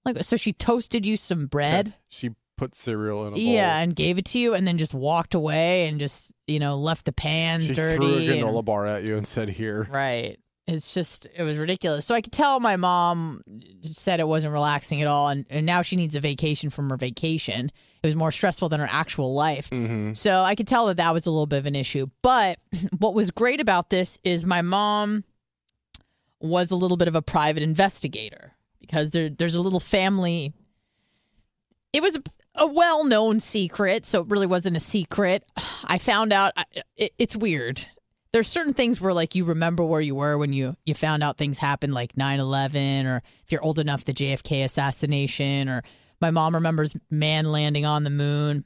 Like, 0.04 0.22
so 0.24 0.36
she 0.36 0.52
toasted 0.52 1.06
you 1.06 1.16
some 1.16 1.46
bread? 1.48 1.94
She 2.10 2.32
put 2.62 2.76
cereal 2.76 3.22
in 3.26 3.34
a 3.34 3.36
bowl. 3.36 3.40
Yeah, 3.40 3.80
and 3.80 3.96
gave 3.96 4.20
it 4.20 4.26
to 4.26 4.40
you 4.40 4.54
and 4.54 4.68
then 4.68 4.78
just 4.78 4.94
walked 4.94 5.34
away 5.34 5.88
and 5.88 6.00
just, 6.00 6.32
you 6.46 6.60
know, 6.60 6.78
left 6.78 7.06
the 7.06 7.12
pans 7.12 7.68
She 7.68 7.74
dirty. 7.74 7.96
threw 7.98 8.06
a 8.06 8.18
and- 8.18 8.44
granola 8.48 8.64
bar 8.64 8.86
at 8.86 9.08
you 9.08 9.18
and 9.18 9.26
said, 9.28 9.50
"Here." 9.50 9.88
Right. 9.90 10.38
It's 10.68 10.94
just, 10.94 11.28
it 11.36 11.42
was 11.42 11.58
ridiculous. 11.58 12.06
So 12.06 12.14
I 12.14 12.22
could 12.22 12.32
tell 12.32 12.60
my 12.60 12.78
mom 12.78 13.42
said 13.82 14.20
it 14.20 14.28
wasn't 14.28 14.54
relaxing 14.54 15.02
at 15.02 15.08
all. 15.08 15.28
And, 15.30 15.46
and 15.50 15.66
now 15.66 15.82
she 15.82 15.96
needs 15.96 16.16
a 16.16 16.20
vacation 16.22 16.70
from 16.70 16.90
her 16.92 16.98
vacation. 16.98 17.72
It 18.04 18.08
was 18.08 18.16
more 18.16 18.32
stressful 18.32 18.70
than 18.70 18.80
her 18.80 18.88
actual 18.90 19.34
life. 19.34 19.70
Mm-hmm. 19.72 20.14
So 20.14 20.44
I 20.44 20.54
could 20.56 20.68
tell 20.68 20.86
that 20.86 20.98
that 20.98 21.14
was 21.14 21.26
a 21.26 21.32
little 21.32 21.48
bit 21.48 21.58
of 21.58 21.66
an 21.66 21.76
issue. 21.76 22.08
But 22.22 22.60
what 23.00 23.16
was 23.16 23.32
great 23.32 23.60
about 23.60 23.90
this 23.90 24.18
is 24.24 24.46
my 24.46 24.62
mom 24.62 25.24
was 26.40 26.72
a 26.72 26.76
little 26.76 26.96
bit 26.96 27.08
of 27.10 27.16
a 27.16 27.22
private 27.24 27.64
investigator 27.64 28.54
because 28.80 29.12
there, 29.12 29.30
there's 29.30 29.56
a 29.56 29.62
little 29.62 29.80
family. 29.82 30.54
It 31.92 32.02
was 32.02 32.18
a, 32.56 32.68
well 32.68 33.04
known 33.04 33.40
secret, 33.40 34.06
so 34.06 34.22
it 34.22 34.28
really 34.28 34.48
wasn't 34.48 34.78
a 34.78 34.82
secret. 34.82 35.44
I 35.84 35.98
found 35.98 36.34
out 36.34 36.54
it, 36.96 37.14
it's 37.18 37.36
weird. 37.36 37.86
There's 38.34 38.48
certain 38.48 38.74
things 38.74 39.02
where 39.02 39.14
like 39.14 39.36
you 39.36 39.46
remember 39.46 39.84
where 39.84 40.02
you 40.02 40.16
were 40.16 40.38
when 40.38 40.54
you 40.54 40.76
you 40.86 40.94
found 40.94 41.24
out 41.24 41.38
things 41.38 41.60
happened 41.60 41.94
like 41.94 42.16
9/11 42.16 43.06
or 43.06 43.22
if 43.44 43.52
you're 43.52 43.64
old 43.64 43.80
enough 43.80 44.06
the 44.06 44.14
JFK 44.14 44.64
assassination 44.64 45.68
or 45.68 45.84
my 46.22 46.32
mom 46.32 46.56
remembers 46.56 46.96
man 47.10 47.52
landing 47.52 47.86
on 47.86 48.04
the 48.04 48.10
moon. 48.10 48.64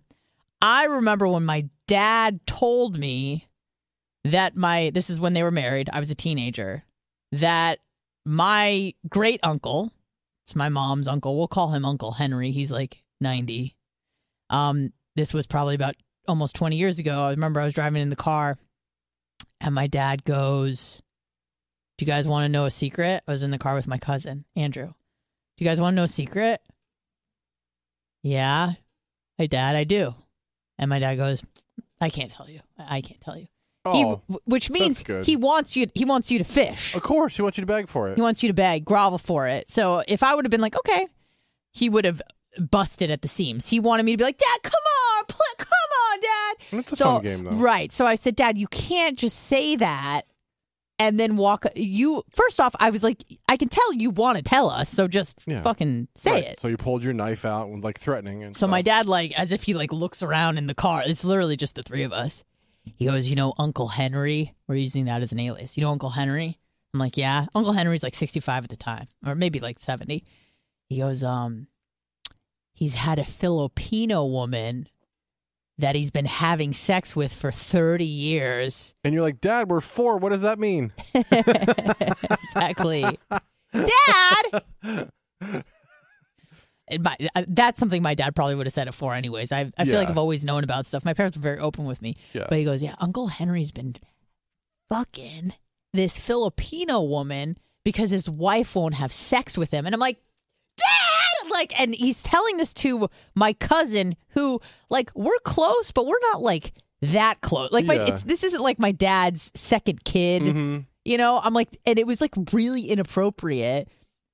I 0.62 0.86
remember 0.86 1.28
when 1.28 1.46
my 1.46 1.70
dad 1.88 2.46
told 2.46 2.98
me 2.98 3.48
that 4.26 4.56
my 4.56 4.92
this 4.94 5.10
is 5.10 5.20
when 5.20 5.34
they 5.34 5.44
were 5.44 5.52
married. 5.52 5.90
I 5.92 6.00
was 6.00 6.12
a 6.12 6.16
teenager. 6.16 6.84
That 7.32 7.80
my 8.26 8.94
great 9.10 9.40
uncle, 9.44 9.92
it's 10.46 10.56
my 10.56 10.70
mom's 10.70 11.08
uncle. 11.08 11.38
We'll 11.38 11.48
call 11.48 11.70
him 11.70 11.86
Uncle 11.86 12.12
Henry. 12.12 12.52
He's 12.52 12.72
like 12.72 13.04
90. 13.26 13.76
Um 14.50 14.94
this 15.16 15.34
was 15.34 15.48
probably 15.48 15.74
about 15.76 15.96
almost 16.28 16.56
20 16.56 16.76
years 16.76 17.00
ago. 17.00 17.22
I 17.24 17.32
remember 17.32 17.60
I 17.60 17.64
was 17.66 17.74
driving 17.74 18.02
in 18.02 18.10
the 18.10 18.16
car 18.16 18.58
and 19.62 19.74
my 19.74 19.88
dad 19.88 20.24
goes, 20.24 21.02
"Do 21.98 22.06
you 22.06 22.12
guys 22.12 22.28
want 22.28 22.44
to 22.46 22.50
know 22.50 22.66
a 22.66 22.72
secret?" 22.72 23.24
I 23.28 23.32
was 23.32 23.42
in 23.44 23.52
the 23.52 23.58
car 23.58 23.74
with 23.74 23.88
my 23.88 23.98
cousin, 23.98 24.46
Andrew. 24.56 24.88
"Do 24.88 25.64
you 25.64 25.66
guys 25.70 25.80
want 25.82 25.94
to 25.94 25.96
know 25.96 26.04
a 26.04 26.08
secret?" 26.08 26.62
Yeah. 28.24 28.74
Hey 29.38 29.48
dad, 29.48 29.76
I 29.76 29.84
do. 29.84 30.14
And 30.78 30.90
my 30.90 31.00
dad 31.00 31.16
goes, 31.16 31.44
"I 32.02 32.10
can't 32.10 32.32
tell 32.32 32.50
you. 32.50 32.60
I 32.78 33.02
can't 33.02 33.22
tell 33.22 33.38
you." 33.38 33.48
He, 33.92 34.04
Oh, 34.04 34.22
which 34.46 34.70
means 34.72 35.04
he 35.26 35.36
wants 35.36 35.76
you 35.76 35.88
he 35.94 36.06
wants 36.06 36.32
you 36.32 36.40
to 36.40 36.44
fish. 36.44 36.96
of 36.96 37.04
course, 37.04 37.36
he 37.36 37.42
wants 37.44 37.58
you 37.58 37.62
to 37.62 37.68
beg 37.68 37.88
for 37.88 38.10
it. 38.10 38.16
He 38.16 38.22
wants 38.22 38.42
you 38.44 38.50
to 38.50 38.54
beg, 38.54 38.84
grovel 38.84 39.20
for 39.20 39.48
it. 39.48 39.70
So 39.70 40.04
if 40.08 40.24
I 40.24 40.34
would 40.34 40.44
have 40.46 40.52
been 40.52 40.62
like, 40.62 40.76
okay, 40.76 41.08
he 41.72 41.90
would 41.90 42.04
have 42.06 42.22
busted 42.60 43.12
at 43.12 43.22
the 43.22 43.28
seams. 43.28 43.68
He 43.70 43.80
wanted 43.80 44.04
me 44.04 44.14
to 44.14 44.18
be 44.18 44.24
like, 44.24 44.38
Dad, 44.38 44.60
come 44.64 44.74
on, 45.20 45.26
pl- 45.28 45.40
come 45.58 45.68
on, 46.12 46.20
Dad. 46.22 46.80
It's 46.80 46.92
a 46.94 46.96
so, 46.96 47.06
fun 47.06 47.22
game, 47.24 47.44
though. 47.44 47.52
Right. 47.52 47.92
So 47.92 48.06
I 48.06 48.16
said, 48.16 48.36
Dad, 48.36 48.58
you 48.58 48.68
can't 48.68 49.18
just 49.18 49.38
say 49.38 49.76
that 49.78 50.24
and 50.98 51.20
then 51.20 51.36
walk. 51.38 51.66
You 51.76 52.24
first 52.32 52.60
off, 52.62 52.74
I 52.80 52.90
was 52.90 53.04
like, 53.04 53.24
I 53.50 53.58
can 53.58 53.68
tell 53.70 53.92
you 53.94 54.10
want 54.12 54.38
to 54.38 54.44
tell 54.44 54.70
us, 54.70 54.90
so 54.90 55.08
just 55.08 55.40
Yeah. 55.46 55.62
fucking 55.62 56.08
say 56.16 56.32
Right. 56.32 56.44
it. 56.46 56.60
So 56.62 56.68
you 56.70 56.78
pulled 56.78 57.04
your 57.04 57.14
knife 57.14 57.44
out 57.46 57.68
and 57.68 57.84
like 57.84 58.00
threatening 58.00 58.44
and 58.44 58.56
So 58.56 58.66
my 58.68 58.82
dad, 58.82 59.06
like, 59.06 59.34
as 59.38 59.52
if 59.52 59.64
he 59.64 59.74
like 59.74 59.92
looks 59.92 60.24
around 60.24 60.58
in 60.58 60.68
the 60.68 60.76
car. 60.76 61.04
It's 61.06 61.26
literally 61.26 61.58
just 61.58 61.76
the 61.76 61.84
three 61.84 62.04
of 62.04 62.14
us. 62.14 62.44
He 62.98 63.06
goes, 63.06 63.28
you 63.28 63.36
know, 63.36 63.54
Uncle 63.58 63.88
Henry. 63.88 64.54
We're 64.68 64.76
using 64.76 65.06
that 65.06 65.22
as 65.24 65.32
an 65.32 65.40
alias. 65.40 65.76
You 65.76 65.82
know, 65.84 65.92
Uncle 65.92 66.12
Henry. 66.12 66.60
I'm 66.94 67.00
like, 67.00 67.18
yeah. 67.18 67.48
Uncle 67.56 67.74
Henry's 67.74 68.04
like 68.04 68.14
65 68.14 68.64
at 68.64 68.70
the 68.70 68.78
time, 68.78 69.08
or 69.26 69.36
maybe 69.36 69.60
like 69.60 69.80
70. 69.80 70.24
He 70.88 71.00
goes, 71.00 71.24
um, 71.26 71.68
he's 72.76 72.96
had 72.96 73.18
a 73.18 73.26
Filipino 73.26 74.26
woman 74.26 74.88
that 75.78 75.96
he's 75.96 76.12
been 76.12 76.26
having 76.26 76.74
sex 76.74 77.16
with 77.16 77.34
for 77.34 77.52
30 77.52 78.06
years. 78.06 78.94
And 79.04 79.14
you're 79.14 79.24
like, 79.24 79.42
Dad, 79.42 79.70
we're 79.70 79.82
four. 79.82 80.18
What 80.18 80.30
does 80.30 80.44
that 80.44 80.60
mean? 80.60 80.94
exactly. 81.14 83.04
Dad. 83.74 84.64
My, 87.00 87.18
uh, 87.34 87.44
that's 87.48 87.80
something 87.80 88.04
my 88.04 88.14
dad 88.14 88.36
probably 88.36 88.56
would 88.56 88.68
have 88.68 88.74
said 88.74 88.88
it 88.88 88.94
for 88.94 89.16
anyways. 89.16 89.52
I, 89.52 89.72
I 89.78 89.86
feel 89.86 89.98
like 89.98 90.08
I've 90.08 90.20
always 90.20 90.46
known 90.46 90.64
about 90.64 90.86
stuff. 90.86 91.04
My 91.04 91.16
parents 91.16 91.36
were 91.36 91.42
very 91.42 91.60
open 91.60 91.86
with 91.86 92.02
me. 92.02 92.16
Yeah. 92.32 92.46
But 92.48 92.60
he 92.60 92.64
goes, 92.64 92.84
Yeah, 92.84 92.94
Uncle 93.00 93.28
Henry's 93.28 93.72
been 93.72 93.96
fucking 94.88 95.54
this 95.94 96.20
Filipino 96.20 97.02
woman 97.02 97.58
because 97.84 98.12
his 98.12 98.30
wife 98.30 98.76
won't 98.76 98.96
have 98.96 99.12
sex 99.12 99.58
with 99.58 99.72
him. 99.72 99.86
And 99.86 99.96
I'm 99.96 100.00
like, 100.00 100.20
Like, 101.50 101.80
and 101.80 101.94
he's 101.96 102.24
telling 102.24 102.58
this 102.58 102.74
to 102.74 103.10
my 103.36 103.54
cousin 103.54 104.16
who, 104.30 104.60
like, 104.90 105.12
we're 105.16 105.40
close, 105.44 105.92
but 105.92 106.06
we're 106.06 106.20
not 106.32 106.42
like 106.42 106.74
that 107.02 107.42
close. 107.42 107.72
Like, 107.72 107.86
my, 107.86 107.96
Yeah. 107.96 108.06
it's, 108.08 108.24
this 108.24 108.44
isn't 108.44 108.62
like 108.62 108.80
my 108.80 108.92
dad's 108.92 109.52
second 109.56 110.04
kid. 110.04 110.42
hmm 110.42 110.78
You 111.04 111.18
know, 111.18 111.40
I'm 111.44 111.54
like, 111.54 111.78
and 111.86 112.00
it 112.00 112.08
was 112.08 112.22
like 112.22 112.34
really 112.52 112.90
inappropriate. 112.90 113.90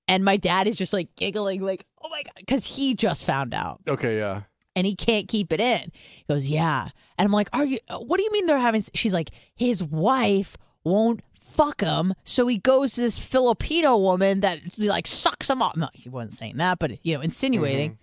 And 0.08 0.26
my 0.26 0.38
dad 0.38 0.68
is 0.68 0.76
just 0.78 0.94
like 0.94 1.16
giggling, 1.16 1.62
like, 1.62 1.86
oh 2.04 2.10
my 2.10 2.24
God, 2.24 2.34
because 2.38 2.66
he 2.66 2.94
just 2.96 3.24
found 3.26 3.54
out 3.54 3.80
Okay, 3.88 4.18
yeah. 4.18 4.42
and 4.76 4.86
he 4.86 4.96
can't 4.96 5.28
keep 5.28 5.54
it 5.54 5.62
in. 5.62 5.92
He 5.94 6.26
goes, 6.28 6.48
yeah. 6.50 6.90
And 7.18 7.26
I'm 7.26 7.32
like, 7.32 7.50
are 7.54 7.64
you, 7.66 7.80
what 7.90 8.18
do 8.18 8.24
you 8.24 8.32
mean 8.32 8.46
they're 8.46 8.58
having, 8.58 8.84
she's 8.94 9.14
like, 9.14 9.30
his 9.56 9.82
wife 9.84 10.58
won't 10.84 11.22
fuck 11.54 11.82
him. 11.82 12.14
So 12.24 12.48
he 12.48 12.58
goes 12.58 12.94
to 12.96 13.02
this 13.02 13.20
Filipino 13.20 13.98
woman 13.98 14.42
that 14.42 14.60
like 14.78 15.08
sucks 15.08 15.50
him 15.50 15.62
off. 15.62 15.76
No, 15.76 15.90
he 15.94 16.10
wasn't 16.10 16.34
saying 16.34 16.58
that, 16.58 16.80
but, 16.80 17.06
you 17.06 17.16
know, 17.16 17.22
insinuating. 17.22 17.98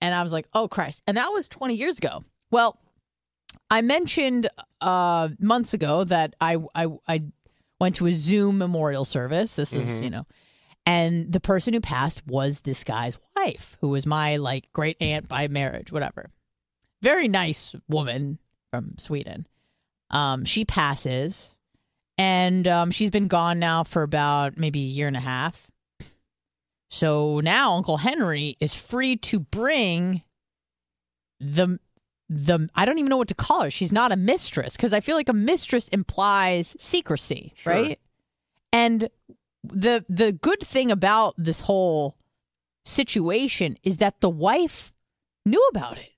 And 0.00 0.14
I 0.14 0.22
was 0.22 0.32
like, 0.32 0.46
oh 0.54 0.68
Christ. 0.68 1.02
And 1.06 1.16
that 1.16 1.28
was 1.28 1.48
20 1.48 1.74
years 1.74 1.98
ago. 1.98 2.24
Well, 2.50 2.78
I 3.70 3.80
mentioned 3.80 4.48
uh, 4.80 5.28
months 5.38 5.74
ago 5.74 6.04
that 6.04 6.34
I, 6.40 6.58
I, 6.74 6.88
I 7.08 7.24
went 7.80 7.96
to 7.96 8.06
a 8.06 8.12
Zoom 8.12 8.58
memorial 8.58 9.04
service. 9.04 9.56
This 9.56 9.72
is, 9.74 10.00
you 10.00 10.10
know, 10.10 10.26
and 10.86 11.32
the 11.32 11.40
person 11.40 11.72
who 11.74 11.80
passed 11.80 12.26
was 12.26 12.60
this 12.60 12.84
guy's 12.84 13.18
wife, 13.36 13.76
who 13.80 13.88
was 13.88 14.06
my 14.06 14.36
like 14.36 14.70
great 14.72 14.96
aunt 15.00 15.28
by 15.28 15.48
marriage, 15.48 15.90
whatever. 15.90 16.30
Very 17.02 17.28
nice 17.28 17.74
woman 17.88 18.38
from 18.70 18.96
Sweden. 18.98 19.46
Um, 20.10 20.44
she 20.44 20.64
passes, 20.64 21.53
and 22.18 22.66
um, 22.68 22.90
she's 22.90 23.10
been 23.10 23.28
gone 23.28 23.58
now 23.58 23.84
for 23.84 24.02
about 24.02 24.56
maybe 24.56 24.80
a 24.80 24.82
year 24.82 25.08
and 25.08 25.16
a 25.16 25.20
half. 25.20 25.66
So 26.90 27.40
now 27.40 27.74
Uncle 27.74 27.96
Henry 27.96 28.56
is 28.60 28.74
free 28.74 29.16
to 29.16 29.40
bring 29.40 30.22
the 31.40 31.78
the 32.28 32.68
I 32.74 32.84
don't 32.84 32.98
even 32.98 33.10
know 33.10 33.16
what 33.16 33.28
to 33.28 33.34
call 33.34 33.62
her. 33.62 33.70
She's 33.70 33.92
not 33.92 34.12
a 34.12 34.16
mistress 34.16 34.76
because 34.76 34.92
I 34.92 35.00
feel 35.00 35.16
like 35.16 35.28
a 35.28 35.32
mistress 35.34 35.88
implies 35.88 36.76
secrecy, 36.78 37.52
Sure. 37.56 37.72
right? 37.72 38.00
And 38.72 39.08
the 39.64 40.04
the 40.08 40.32
good 40.32 40.60
thing 40.60 40.90
about 40.90 41.34
this 41.36 41.60
whole 41.60 42.16
situation 42.84 43.76
is 43.82 43.96
that 43.98 44.20
the 44.20 44.30
wife 44.30 44.92
knew 45.44 45.64
about 45.70 45.98
it. 45.98 46.10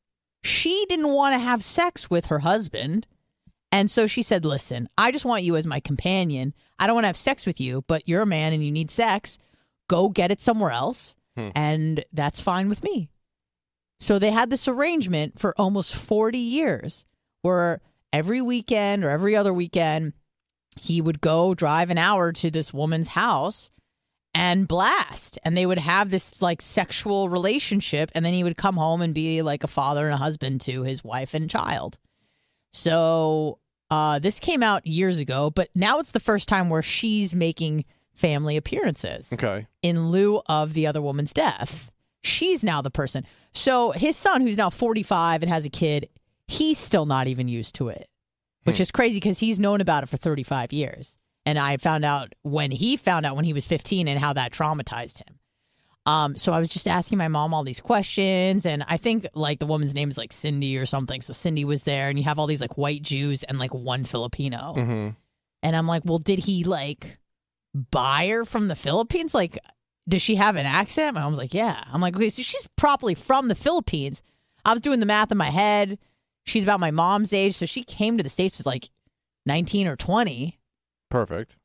She 0.45 0.85
didn't 0.89 1.13
want 1.13 1.35
to 1.35 1.39
have 1.39 1.65
sex 1.65 2.11
with 2.11 2.27
her 2.27 2.41
husband. 2.41 3.07
And 3.73 3.91
so 3.91 4.07
she 4.07 4.23
said, 4.23 4.45
Listen, 4.45 4.89
I 4.97 5.11
just 5.11 5.25
want 5.25 5.43
you 5.43 5.57
as 5.57 5.67
my 5.67 5.81
companion. 5.81 6.55
I 6.79 6.87
don't 6.87 6.95
want 6.95 7.05
to 7.05 7.09
have 7.09 7.17
sex 7.17 7.47
with 7.47 7.61
you, 7.61 7.85
but 7.87 8.09
you're 8.09 8.23
a 8.23 8.27
man 8.27 8.53
and 8.53 8.65
you 8.65 8.71
need 8.71 8.91
sex. 8.91 9.39
Go 9.89 10.09
get 10.09 10.31
it 10.31 10.43
somewhere 10.43 10.71
else. 10.71 11.15
Hmm. 11.37 11.49
And 11.55 12.05
that's 12.13 12.41
fine 12.41 12.69
with 12.69 12.83
me. 12.83 13.11
So 14.01 14.19
they 14.19 14.31
had 14.31 14.51
this 14.51 14.69
arrangement 14.69 15.39
for 15.39 15.55
almost 15.59 15.95
40 15.95 16.39
years 16.39 17.05
where 17.43 17.81
every 18.13 18.43
weekend 18.43 19.05
or 19.05 19.11
every 19.11 19.37
other 19.37 19.53
weekend, 19.53 20.13
he 20.79 21.01
would 21.01 21.21
go 21.21 21.55
drive 21.55 21.91
an 21.91 21.99
hour 21.99 22.33
to 22.33 22.51
this 22.51 22.75
woman's 22.75 23.09
house 23.09 23.71
and 24.35 24.69
blast. 24.69 25.39
And 25.45 25.57
they 25.57 25.65
would 25.65 25.79
have 25.79 26.11
this 26.11 26.43
like 26.43 26.61
sexual 26.61 27.29
relationship. 27.29 28.11
And 28.15 28.25
then 28.25 28.35
he 28.35 28.45
would 28.45 28.59
come 28.59 28.77
home 28.77 29.01
and 29.01 29.15
be 29.15 29.43
like 29.43 29.65
a 29.65 29.69
father 29.69 30.05
and 30.05 30.15
a 30.15 30.19
husband 30.19 30.61
to 30.63 30.83
his 30.83 31.03
wife 31.03 31.33
and 31.33 31.49
child. 31.49 31.99
So 32.77 33.59
uh, 33.91 34.19
this 34.19 34.39
came 34.41 34.63
out 34.63 34.87
years 34.87 35.19
ago, 35.19 35.51
but 35.51 35.69
now 35.75 35.99
it's 35.99 36.13
the 36.13 36.21
first 36.21 36.49
time 36.49 36.69
where 36.71 36.83
she's 36.83 37.35
making 37.35 37.85
family 38.15 38.57
appearances 38.57 39.33
Okay. 39.33 39.67
in 39.83 40.09
lieu 40.09 40.41
of 40.47 40.73
the 40.75 40.87
other 40.87 41.03
woman's 41.03 41.33
death. 41.33 41.91
She's 42.23 42.65
now 42.65 42.83
the 42.83 42.91
person. 42.91 43.25
So 43.53 43.93
his 43.93 44.17
son, 44.17 44.41
who's 44.41 44.57
now 44.57 44.71
45 44.71 45.43
and 45.43 45.51
has 45.53 45.65
a 45.65 45.71
kid, 45.71 46.09
he's 46.49 46.79
still 46.79 47.07
not 47.07 47.29
even 47.29 47.49
used 47.49 47.75
to 47.77 47.89
it, 47.89 48.09
which 48.65 48.81
is 48.81 48.91
crazy 48.91 49.17
because 49.17 49.39
he's 49.39 49.59
known 49.59 49.81
about 49.81 50.03
it 50.03 50.09
for 50.09 50.17
35 50.17 50.73
years. 50.73 51.19
And 51.45 51.59
I 51.59 51.77
found 51.77 52.05
out 52.05 52.35
when 52.43 52.71
he 52.73 52.97
found 52.97 53.25
out 53.25 53.37
when 53.37 53.45
he 53.45 53.53
was 53.53 53.67
15 53.67 54.09
and 54.09 54.19
how 54.19 54.33
that 54.33 54.53
traumatized 54.53 55.19
him. 55.19 55.39
Um, 56.07 56.37
so 56.37 56.53
I 56.53 56.61
was 56.61 56.69
just 56.69 56.87
asking 56.87 57.19
my 57.19 57.29
mom 57.29 57.53
all 57.53 57.65
these 57.65 57.81
questions, 57.81 58.65
and 58.65 58.85
I 58.87 58.97
think 58.97 59.27
like 59.35 59.59
the 59.59 59.67
woman's 59.67 59.95
name 59.95 60.09
is 60.09 60.17
like 60.17 60.33
Cindy 60.33 60.79
or 60.79 60.87
something. 60.87 61.21
So 61.21 61.33
Cindy 61.33 61.65
was 61.65 61.83
there, 61.83 62.09
and 62.09 62.17
you 62.19 62.25
have 62.25 62.39
all 62.39 62.47
these 62.47 62.61
like 62.61 62.79
white 62.79 63.03
Jews 63.03 63.43
and 63.43 63.59
like 63.59 63.75
one 63.75 64.05
Filipino. 64.05 64.75
hmm 64.75 65.09
And 65.63 65.77
I'm 65.77 65.87
like, 65.89 66.05
well, 66.05 66.19
did 66.19 66.39
he 66.39 66.63
like 66.65 67.19
buy 67.91 68.29
her 68.29 68.45
from 68.45 68.69
the 68.69 68.77
Philippines? 68.77 69.35
Like, 69.35 69.59
does 70.09 70.23
she 70.23 70.37
have 70.37 70.55
an 70.57 70.67
accent? 70.67 71.15
My 71.17 71.23
mom's 71.23 71.39
like, 71.39 71.53
yeah. 71.53 71.83
I'm 71.93 72.01
like, 72.01 72.15
okay, 72.17 72.31
so 72.31 72.43
she's 72.43 72.69
probably 72.77 73.15
from 73.17 73.49
the 73.49 73.57
Philippines. 73.57 74.23
I 74.65 74.73
was 74.73 74.83
doing 74.83 75.01
the 75.01 75.07
math 75.07 75.33
in 75.33 75.39
my 75.39 75.51
head. 75.51 75.99
She's 76.45 76.63
about 76.63 76.79
my 76.79 76.93
mom's 76.93 77.33
age, 77.33 77.57
so 77.57 77.67
she 77.67 77.83
came 77.83 78.17
to 78.17 78.23
the 78.23 78.29
states 78.29 78.61
at 78.61 78.67
like 78.67 78.89
19 79.47 79.89
or 79.89 79.97
20. 79.97 80.57
Perfect. 81.11 81.57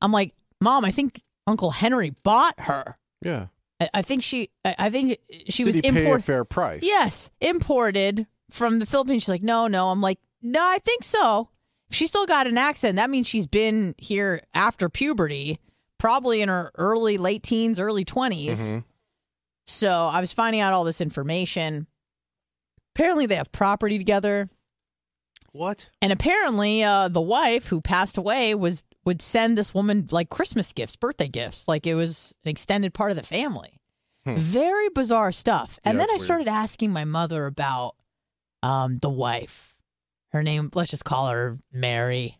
I'm 0.00 0.12
like, 0.12 0.32
mom, 0.60 0.84
I 0.84 0.92
think 0.92 1.20
Uncle 1.48 1.72
Henry 1.72 2.10
bought 2.22 2.54
her. 2.60 2.96
Yeah. 3.20 3.46
I, 3.80 3.88
I 3.94 4.02
think 4.02 4.22
she, 4.22 4.50
I, 4.64 4.90
think 4.90 5.18
she 5.48 5.62
Did 5.64 5.66
was 5.66 5.74
he 5.76 5.82
pay 5.82 5.88
a 5.88 5.98
imported. 6.00 6.24
fair 6.24 6.44
price? 6.44 6.82
Yes, 6.82 7.30
imported 7.40 8.26
from 8.50 8.78
the 8.78 8.86
Philippines. 8.86 9.22
She's 9.22 9.28
like, 9.28 9.42
no, 9.42 9.66
no. 9.66 9.90
I'm 9.90 10.00
like, 10.00 10.18
no, 10.42 10.60
I 10.62 10.78
think 10.78 11.04
so. 11.04 11.48
If 11.90 11.96
she 11.96 12.06
still 12.06 12.26
got 12.26 12.46
an 12.46 12.58
accent, 12.58 12.96
that 12.96 13.08
means 13.10 13.26
she's 13.26 13.46
been 13.46 13.94
here 13.98 14.42
after 14.52 14.88
puberty, 14.88 15.58
probably 15.98 16.42
in 16.42 16.48
her 16.48 16.70
early, 16.76 17.16
late 17.18 17.42
teens, 17.42 17.78
early 17.80 18.04
20s. 18.04 18.58
Mhm. 18.68 18.84
So 19.66 20.06
I 20.06 20.20
was 20.20 20.32
finding 20.32 20.60
out 20.60 20.72
all 20.72 20.84
this 20.84 21.00
information. 21.00 21.86
Apparently, 22.94 23.26
they 23.26 23.36
have 23.36 23.52
property 23.52 23.96
together. 23.98 24.48
What? 25.52 25.88
And 26.02 26.12
apparently, 26.12 26.82
uh, 26.82 27.08
the 27.08 27.20
wife 27.20 27.66
who 27.68 27.80
passed 27.80 28.18
away 28.18 28.54
was 28.54 28.84
would 29.08 29.20
send 29.22 29.56
this 29.58 29.72
woman 29.74 30.06
like 30.10 30.28
Christmas 30.30 30.72
gifts, 30.72 30.96
birthday 30.96 31.28
gifts, 31.28 31.66
like 31.66 31.86
it 31.86 31.94
was 31.94 32.34
an 32.44 32.50
extended 32.50 32.92
part 32.94 33.10
of 33.10 33.16
the 33.16 33.22
family. 33.22 33.72
Hmm. 34.26 34.36
Very 34.36 34.88
bizarre 34.90 35.32
stuff. 35.32 35.78
And 35.84 35.94
Yeah, 35.96 36.00
then 36.00 36.10
I 36.10 36.12
weird. 36.14 36.20
started 36.26 36.48
asking 36.48 36.92
my 36.92 37.04
mother 37.04 37.46
about 37.46 37.94
um, 38.62 38.98
the 38.98 39.08
wife. 39.10 39.74
Her 40.32 40.42
name, 40.42 40.70
let's 40.74 40.90
just 40.90 41.04
call 41.06 41.28
her 41.28 41.58
Mary. 41.72 42.38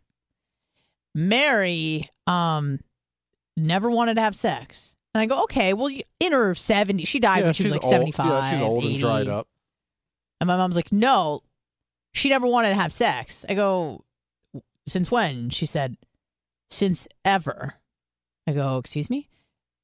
Mary 1.15 2.09
um, 2.27 2.81
never 3.57 3.91
wanted 3.91 4.15
to 4.15 4.21
have 4.21 4.37
sex. 4.37 4.95
And 5.15 5.23
I 5.23 5.27
go, 5.27 5.45
okay, 5.45 5.73
well, 5.73 5.89
you- 5.89 6.03
in 6.21 6.33
her 6.33 6.53
70s, 6.55 7.07
she 7.07 7.19
died 7.19 7.39
yeah, 7.39 7.45
when 7.47 7.55
she 7.55 7.63
was 7.63 7.73
like 7.73 7.83
old. 7.85 7.91
75. 7.93 8.27
Yeah, 8.27 8.51
she's 8.53 8.61
old 8.63 8.85
80. 8.85 8.93
and 8.93 9.01
dried 9.01 9.29
up. 9.29 9.49
And 10.41 10.47
my 10.49 10.57
mom's 10.57 10.77
like, 10.77 10.93
no, 10.93 11.41
she 12.13 12.29
never 12.29 12.47
wanted 12.47 12.69
to 12.71 12.75
have 12.75 12.93
sex. 12.93 13.45
I 13.49 13.55
go, 13.55 14.05
since 14.87 15.11
when? 15.11 15.51
She 15.51 15.67
said, 15.67 15.97
since 16.71 17.09
ever. 17.25 17.75
I 18.47 18.53
go, 18.53 18.79
excuse 18.79 19.11
me? 19.11 19.29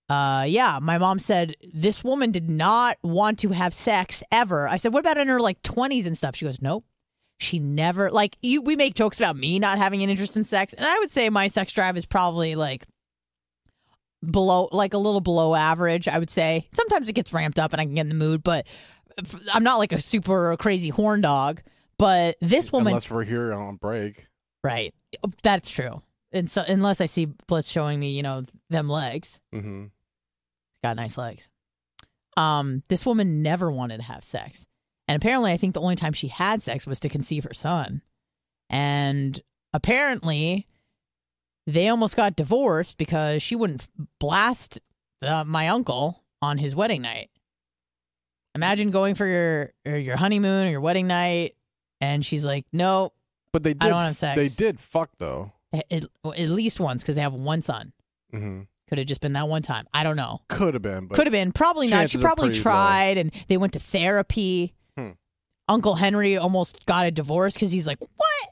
Uh, 0.08 0.44
yeah. 0.46 0.78
My 0.82 0.98
mom 0.98 1.18
said 1.18 1.54
this 1.72 2.04
woman 2.04 2.30
did 2.30 2.50
not 2.50 2.98
want 3.02 3.38
to 3.40 3.50
have 3.50 3.72
sex 3.74 4.22
ever. 4.30 4.68
I 4.68 4.76
said, 4.76 4.92
what 4.92 5.00
about 5.00 5.18
in 5.18 5.28
her 5.28 5.40
like 5.40 5.62
20s 5.62 6.06
and 6.06 6.16
stuff? 6.16 6.36
She 6.36 6.44
goes, 6.44 6.60
nope. 6.60 6.84
She 7.40 7.58
never 7.58 8.10
like 8.10 8.36
you. 8.42 8.62
We 8.62 8.76
make 8.76 8.94
jokes 8.94 9.18
about 9.18 9.36
me 9.36 9.58
not 9.58 9.76
having 9.78 10.02
an 10.02 10.08
interest 10.10 10.36
in 10.36 10.44
sex, 10.44 10.72
and 10.72 10.86
I 10.86 10.98
would 11.00 11.10
say 11.10 11.28
my 11.30 11.48
sex 11.48 11.72
drive 11.72 11.96
is 11.96 12.06
probably 12.06 12.54
like 12.54 12.84
below, 14.24 14.68
like 14.70 14.94
a 14.94 14.98
little 14.98 15.20
below 15.20 15.54
average. 15.54 16.06
I 16.06 16.18
would 16.18 16.30
say 16.30 16.68
sometimes 16.72 17.08
it 17.08 17.14
gets 17.14 17.32
ramped 17.32 17.58
up 17.58 17.72
and 17.72 17.80
I 17.80 17.84
can 17.86 17.94
get 17.94 18.02
in 18.02 18.08
the 18.08 18.14
mood, 18.14 18.44
but 18.44 18.66
I'm 19.52 19.64
not 19.64 19.78
like 19.78 19.92
a 19.92 19.98
super 20.00 20.56
crazy 20.58 20.90
horn 20.90 21.22
dog. 21.22 21.60
But 21.98 22.36
this 22.40 22.72
woman, 22.72 22.88
Unless 22.92 23.10
we're 23.10 23.24
here 23.24 23.52
on 23.52 23.76
break. 23.76 24.28
right? 24.62 24.94
That's 25.42 25.70
true. 25.70 26.02
And 26.34 26.50
so, 26.50 26.62
unless 26.66 27.00
I 27.00 27.06
see 27.06 27.26
Blitz 27.26 27.70
showing 27.70 27.98
me, 28.00 28.10
you 28.10 28.22
know, 28.22 28.44
them 28.68 28.88
legs, 28.88 29.40
Mm-hmm. 29.54 29.84
got 30.82 30.96
nice 30.96 31.16
legs. 31.16 31.48
Um, 32.36 32.82
this 32.88 33.06
woman 33.06 33.40
never 33.42 33.70
wanted 33.70 33.98
to 33.98 34.02
have 34.02 34.24
sex, 34.24 34.66
and 35.08 35.16
apparently, 35.16 35.52
I 35.52 35.56
think 35.56 35.74
the 35.74 35.80
only 35.80 35.94
time 35.96 36.12
she 36.12 36.26
had 36.28 36.62
sex 36.62 36.86
was 36.86 36.98
to 37.00 37.08
conceive 37.08 37.44
her 37.44 37.54
son. 37.54 38.02
And 38.68 39.40
apparently, 39.72 40.66
they 41.68 41.88
almost 41.88 42.16
got 42.16 42.34
divorced 42.34 42.98
because 42.98 43.42
she 43.42 43.54
wouldn't 43.54 43.86
blast 44.18 44.80
uh, 45.22 45.44
my 45.44 45.68
uncle 45.68 46.24
on 46.42 46.58
his 46.58 46.74
wedding 46.74 47.02
night. 47.02 47.30
Imagine 48.56 48.90
going 48.90 49.14
for 49.14 49.26
your 49.26 49.72
or 49.86 49.96
your 49.96 50.16
honeymoon 50.16 50.66
or 50.66 50.70
your 50.70 50.80
wedding 50.80 51.06
night, 51.06 51.54
and 52.00 52.24
she's 52.26 52.44
like, 52.44 52.66
"No, 52.72 53.12
But 53.52 53.62
they 53.62 53.74
did. 53.74 53.84
I 53.84 53.88
don't 53.90 53.96
want 53.98 54.16
sex. 54.16 54.36
They 54.36 54.48
did 54.48 54.80
fuck 54.80 55.10
though. 55.18 55.52
At, 55.90 56.04
at 56.24 56.48
least 56.48 56.80
once 56.80 57.02
because 57.02 57.14
they 57.14 57.20
have 57.22 57.34
one 57.34 57.62
son. 57.62 57.92
Mm-hmm. 58.32 58.62
Could 58.88 58.98
have 58.98 59.06
just 59.06 59.20
been 59.20 59.32
that 59.32 59.48
one 59.48 59.62
time. 59.62 59.86
I 59.94 60.02
don't 60.04 60.16
know. 60.16 60.40
Could 60.48 60.74
have 60.74 60.82
been, 60.82 61.08
Could 61.08 61.26
have 61.26 61.32
been. 61.32 61.52
Probably 61.52 61.88
not. 61.88 62.10
She 62.10 62.18
probably 62.18 62.48
pretty 62.48 62.58
low. 62.60 62.62
tried, 62.64 63.16
and 63.18 63.32
they 63.48 63.56
went 63.56 63.72
to 63.72 63.78
therapy. 63.78 64.74
Hmm. 64.96 65.10
Uncle 65.68 65.94
Henry 65.94 66.36
almost 66.36 66.84
got 66.84 67.06
a 67.06 67.10
divorce 67.10 67.54
because 67.54 67.72
he's 67.72 67.86
like, 67.86 67.98
"What? 68.00 68.48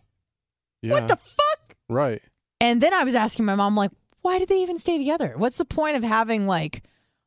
yeah, 0.81 0.93
What 0.93 1.09
the 1.09 1.17
fuck?" 1.17 1.77
right. 1.89 2.23
And 2.61 2.81
then 2.81 2.95
I 2.95 3.05
was 3.05 3.15
asking 3.15 3.45
my 3.45 3.55
mom, 3.57 3.77
like, 3.77 3.91
"Why 4.23 4.39
did 4.39 4.49
they 4.49 4.63
even 4.63 4.79
stay 4.79 4.97
together? 4.97 5.35
What's 5.37 5.59
the 5.59 5.65
point 5.67 5.97
of 5.97 6.03
having 6.03 6.47
like 6.47 6.83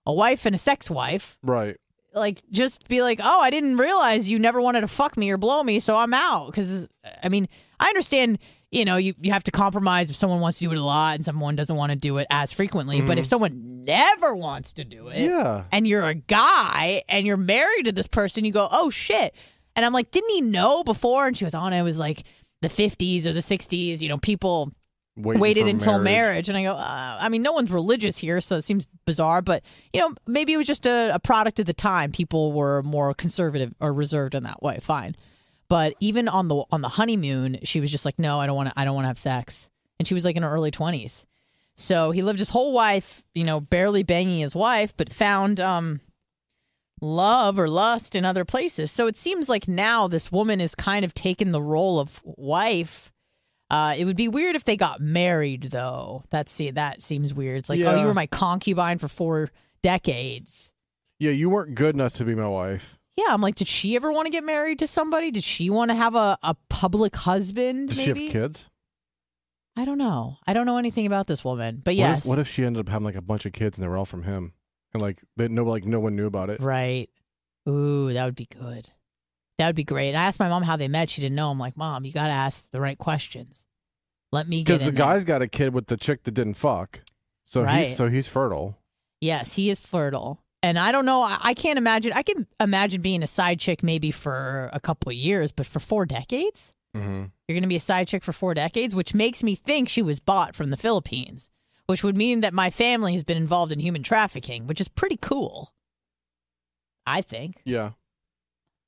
a 0.08 0.14
wife 0.14 0.46
and 0.48 0.56
a 0.56 0.58
sex 0.58 0.90
wife? 0.90 1.38
Right. 1.44 1.78
Like, 2.14 2.42
just 2.50 2.88
be 2.88 3.02
like, 3.04 3.20
oh, 3.22 3.42
I 3.42 3.50
didn't 3.50 3.76
realize 3.78 4.30
you 4.30 4.40
never 4.40 4.62
wanted 4.62 4.82
to 4.82 4.88
fuck 4.88 5.18
me 5.18 5.30
or 5.30 5.38
blow 5.38 5.62
me, 5.64 5.80
so 5.80 5.96
I'm 5.98 6.14
out." 6.16 6.48
Because 6.48 6.88
I 7.22 7.30
mean, 7.30 7.48
I 7.80 7.90
understand. 7.90 8.40
You 8.76 8.86
know, 8.86 8.98
you, 8.98 9.14
you 9.22 9.32
have 9.32 9.44
to 9.46 9.52
compromise 9.52 10.10
if 10.10 10.16
someone 10.16 10.42
wants 10.42 10.60
to 10.60 10.66
do 10.66 10.72
it 10.72 10.78
a 10.78 10.84
lot 10.84 11.16
and 11.16 11.24
someone 11.24 11.56
doesn't 11.56 11.76
want 11.76 11.92
to 11.92 11.96
do 11.96 12.18
it 12.18 12.28
as 12.30 12.52
frequently. 12.52 13.00
But 13.02 13.18
Mhm. 13.18 13.22
if 13.22 13.26
someone 13.26 13.84
never 13.86 14.36
wants 14.36 14.74
to 14.74 14.84
do 14.84 15.08
it, 15.08 15.20
yeah. 15.20 15.64
and 15.72 15.88
you're 15.88 16.06
a 16.08 16.14
guy 16.16 17.02
and 17.08 17.26
you're 17.26 17.38
married 17.38 17.86
to 17.86 17.92
this 17.92 18.08
person, 18.08 18.44
you 18.46 18.52
go, 18.52 18.68
oh 18.72 18.90
shit. 18.90 19.34
And 19.76 19.86
I'm 19.86 19.94
like, 19.94 20.12
didn't 20.12 20.30
he 20.30 20.42
know 20.42 20.84
before? 20.84 21.26
And 21.28 21.38
she 21.38 21.46
goes, 21.46 21.56
oh, 21.56 21.70
no, 21.70 21.76
it 21.78 21.82
was 21.84 21.98
like 21.98 22.24
the 22.62 22.68
50s 22.70 23.26
or 23.26 23.34
the 23.34 23.42
60s. 23.42 24.02
You 24.02 24.10
know, 24.10 24.18
people 24.18 24.72
Waiting 25.18 25.40
waited 25.42 25.68
until 25.68 25.98
marriage. 26.00 26.50
And 26.50 26.58
I 26.58 26.64
go, 26.64 26.74
uh, 26.74 27.18
I 27.22 27.30
mean, 27.30 27.42
no 27.42 27.54
one's 27.54 27.72
religious 27.72 28.18
here, 28.18 28.42
so 28.42 28.58
it 28.58 28.64
seems 28.64 28.86
bizarre. 29.06 29.42
But, 29.42 29.64
you 29.94 30.02
know, 30.02 30.14
maybe 30.28 30.52
it 30.52 30.58
was 30.58 30.68
just 30.68 30.86
a, 30.86 31.16
a 31.16 31.20
product 31.20 31.60
of 31.62 31.66
the 31.66 31.74
time. 31.74 32.12
People 32.12 32.52
were 32.52 32.84
more 32.84 33.14
conservative 33.14 33.74
or 33.80 33.94
reserved 33.94 34.36
in 34.36 34.44
that 34.44 34.62
way. 34.62 34.80
Fine. 34.82 35.16
But 35.68 35.96
even 36.00 36.28
on 36.28 36.48
the 36.48 36.64
on 36.72 36.82
the 36.82 36.90
honeymoon, 36.90 37.60
she 37.64 37.80
was 37.80 37.92
just 37.92 38.06
like, 38.06 38.20
no, 38.20 38.40
I 38.40 38.46
don't 38.46 38.56
want 38.56 38.70
to. 38.70 38.80
I 38.80 38.86
don't 38.86 38.96
want 38.96 39.06
to 39.06 39.10
have 39.10 39.18
sex. 39.18 39.70
And 40.00 40.08
she 40.08 40.14
was 40.14 40.26
like 40.26 40.36
in 40.36 40.44
her 40.44 40.50
early 40.50 40.72
20s. 40.72 41.26
So 41.76 42.12
he 42.12 42.22
lived 42.22 42.40
his 42.40 42.50
whole 42.50 42.74
life, 42.74 43.24
you 43.34 43.44
know, 43.44 43.60
barely 43.60 44.04
banging 44.04 44.40
his 44.40 44.56
wife, 44.56 44.96
but 44.96 45.12
found 45.12 45.60
um 45.60 46.02
love 47.02 47.60
or 47.60 47.70
lust 47.70 48.16
in 48.16 48.26
other 48.26 48.46
places. 48.46 48.92
So 48.92 49.08
it 49.08 49.18
seems 49.18 49.50
like 49.50 49.68
now 49.68 50.08
this 50.08 50.32
woman 50.32 50.62
is 50.62 50.76
kind 50.76 51.06
of 51.06 51.14
taken 51.14 51.52
the 51.52 51.62
role 51.62 52.00
of 52.00 52.22
wife. 52.24 53.12
Uh, 53.70 53.96
it 53.98 54.06
would 54.06 54.16
be 54.16 54.28
weird 54.28 54.56
if 54.56 54.64
they 54.64 54.78
got 54.78 55.02
married, 55.02 55.64
though. 55.64 56.24
That's 56.30 56.52
see, 56.52 56.70
that 56.72 57.02
seems 57.02 57.34
weird. 57.34 57.58
It's 57.58 57.70
like, 57.70 57.82
oh, 57.82 58.00
you 58.00 58.06
were 58.06 58.14
my 58.14 58.28
concubine 58.28 59.00
for 59.00 59.08
four 59.08 59.50
decades. 59.82 60.72
Yeah, 61.20 61.32
you 61.32 61.50
weren't 61.50 61.76
good 61.76 61.96
enough 61.96 62.14
to 62.16 62.26
be 62.26 62.36
my 62.36 62.48
wife. 62.48 63.00
Yeah, 63.18 63.28
I'm 63.30 63.42
like, 63.42 63.56
did 63.56 63.68
she 63.68 63.96
ever 63.96 64.12
want 64.12 64.26
to 64.26 64.30
get 64.30 64.44
married 64.44 64.80
to 64.80 64.88
somebody? 64.88 65.32
Did 65.32 65.44
she 65.44 65.70
want 65.70 65.90
to 65.90 65.96
have 65.96 66.16
a, 66.16 66.38
a 66.44 66.56
public 66.70 67.16
husband? 67.16 67.90
Does 67.90 67.98
maybe 67.98 68.20
she 68.20 68.26
have 68.26 68.34
kids? 68.34 68.66
I 69.78 69.86
don't 69.86 69.98
know. 69.98 70.38
I 70.46 70.54
don't 70.54 70.66
know 70.66 70.78
anything 70.78 71.06
about 71.06 71.28
this 71.28 71.44
woman, 71.44 71.82
but 71.84 71.92
What 71.92 71.96
yes, 71.98 72.20
if, 72.20 72.26
what 72.26 72.40
if 72.40 72.48
she 72.48 72.66
ended 72.66 72.82
up 72.82 72.90
having 72.90 73.06
like 73.06 73.16
a 73.16 73.22
bunch 73.22 73.46
of 73.46 73.54
kids 73.54 73.78
and 73.78 73.84
they 73.84 73.88
were 73.90 73.98
all 73.98 74.06
from 74.06 74.24
him, 74.24 74.54
and 74.94 75.02
like 75.02 75.22
they 75.38 75.48
no 75.48 75.64
like 75.64 75.86
no 75.86 76.00
one 76.00 76.16
knew 76.16 76.28
about 76.28 76.50
it? 76.50 76.62
Right. 76.62 77.10
Ooh, 77.68 78.12
that 78.14 78.26
would 78.26 78.36
be 78.36 78.46
good. 78.48 78.90
That 79.58 79.68
would 79.68 79.76
be 79.76 79.84
great. 79.86 80.14
I 80.16 80.26
asked 80.26 80.40
my 80.40 80.50
mom 80.50 80.64
how 80.64 80.76
they 80.76 80.88
met. 80.90 81.10
She 81.10 81.22
didn't 81.22 81.36
know. 81.36 81.50
I'm 81.50 81.60
like, 81.60 81.78
Mom, 81.78 82.04
you 82.06 82.12
got 82.12 82.28
to 82.28 82.34
ask 82.34 82.70
the 82.72 82.80
right 82.82 82.98
questions. 82.98 83.66
Let 84.32 84.48
me 84.48 84.64
get 84.64 84.74
Because 84.74 84.82
the 84.84 84.90
in 84.90 84.96
there." 84.96 85.06
guy's 85.06 85.24
got 85.24 85.42
a 85.42 85.48
kid 85.48 85.74
with 85.74 85.88
the 85.88 85.96
chick 85.98 86.24
that 86.24 86.32
didn't 86.34 86.56
fuck, 86.56 87.02
so 87.46 87.64
Right. 87.64 87.88
he's 87.88 87.98
so 87.98 88.10
he's 88.10 88.28
fertile. 88.28 88.78
Yes, 89.22 89.54
he 89.56 89.70
is 89.70 89.80
fertile. 89.82 90.42
And 90.66 90.80
I 90.80 90.92
don't 90.92 91.06
know. 91.06 91.22
I, 91.22 91.54
can't 91.54 91.78
imagine. 91.78 92.12
I 92.14 92.24
can 92.24 92.48
imagine 92.60 93.04
being 93.04 93.22
a 93.22 93.28
side 93.28 93.60
chick 93.60 93.84
maybe 93.84 94.10
for 94.10 94.72
a 94.74 94.80
couple 94.80 95.12
of 95.12 95.16
years, 95.16 95.52
but 95.52 95.68
for 95.68 95.80
four 95.80 96.08
decades? 96.08 96.74
Mm-hmm. 96.98 97.26
You're 97.48 97.54
going 97.54 97.62
to 97.62 97.68
be 97.68 97.76
a 97.76 97.80
side 97.80 98.08
chick 98.08 98.24
for 98.24 98.34
four 98.34 98.56
decades, 98.56 98.96
which 98.96 99.14
makes 99.14 99.44
me 99.44 99.54
think 99.54 99.88
she 99.88 100.02
was 100.02 100.20
bought 100.20 100.56
from 100.56 100.72
the 100.72 100.78
Philippines, 100.78 101.52
which 101.86 102.04
would 102.04 102.18
mean 102.18 102.42
that 102.42 102.52
my 102.52 102.72
family 102.72 103.14
has 103.14 103.24
been 103.24 103.38
involved 103.38 103.72
in 103.74 103.80
human 103.80 104.02
trafficking, 104.02 104.66
which 104.66 104.82
is 104.82 104.88
pretty 104.88 105.18
cool. 105.18 105.72
I 107.06 107.22
think. 107.22 107.62
Yeah, 107.64 107.92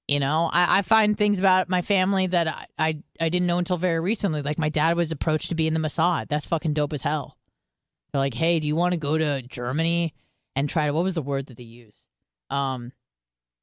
You 0.08 0.20
know, 0.20 0.50
I, 0.52 0.80
I 0.80 0.82
find 0.82 1.16
things 1.16 1.38
about 1.38 1.70
my 1.70 1.84
family 1.84 2.26
that 2.26 2.48
I, 2.48 2.66
I 2.80 3.04
I 3.22 3.30
didn't 3.30 3.46
know 3.46 3.60
until 3.60 3.78
very 3.78 4.00
recently. 4.00 4.42
Like 4.42 4.58
my 4.58 4.70
dad 4.70 4.98
was 4.98 5.12
approached 5.12 5.50
to 5.50 5.56
be 5.56 5.68
in 5.68 5.76
the 5.76 5.80
Mossad. 5.80 6.28
That's 6.30 6.48
fucking 6.48 6.74
dope 6.74 6.94
as 6.94 7.04
hell. 7.04 7.38
They're 8.12 8.22
like, 8.22 8.34
hey, 8.34 8.60
do 8.60 8.66
you 8.66 8.76
want 8.76 8.94
to 8.94 8.98
go 9.00 9.20
to 9.20 9.44
Germany 9.44 10.16
and 10.58 10.68
try 10.68 10.88
to 10.88 10.94
what 10.94 11.04
was 11.04 11.16
the 11.16 11.22
word 11.22 11.46
that 11.48 11.58
they 11.58 11.64
use? 11.64 12.10
Um, 12.50 12.92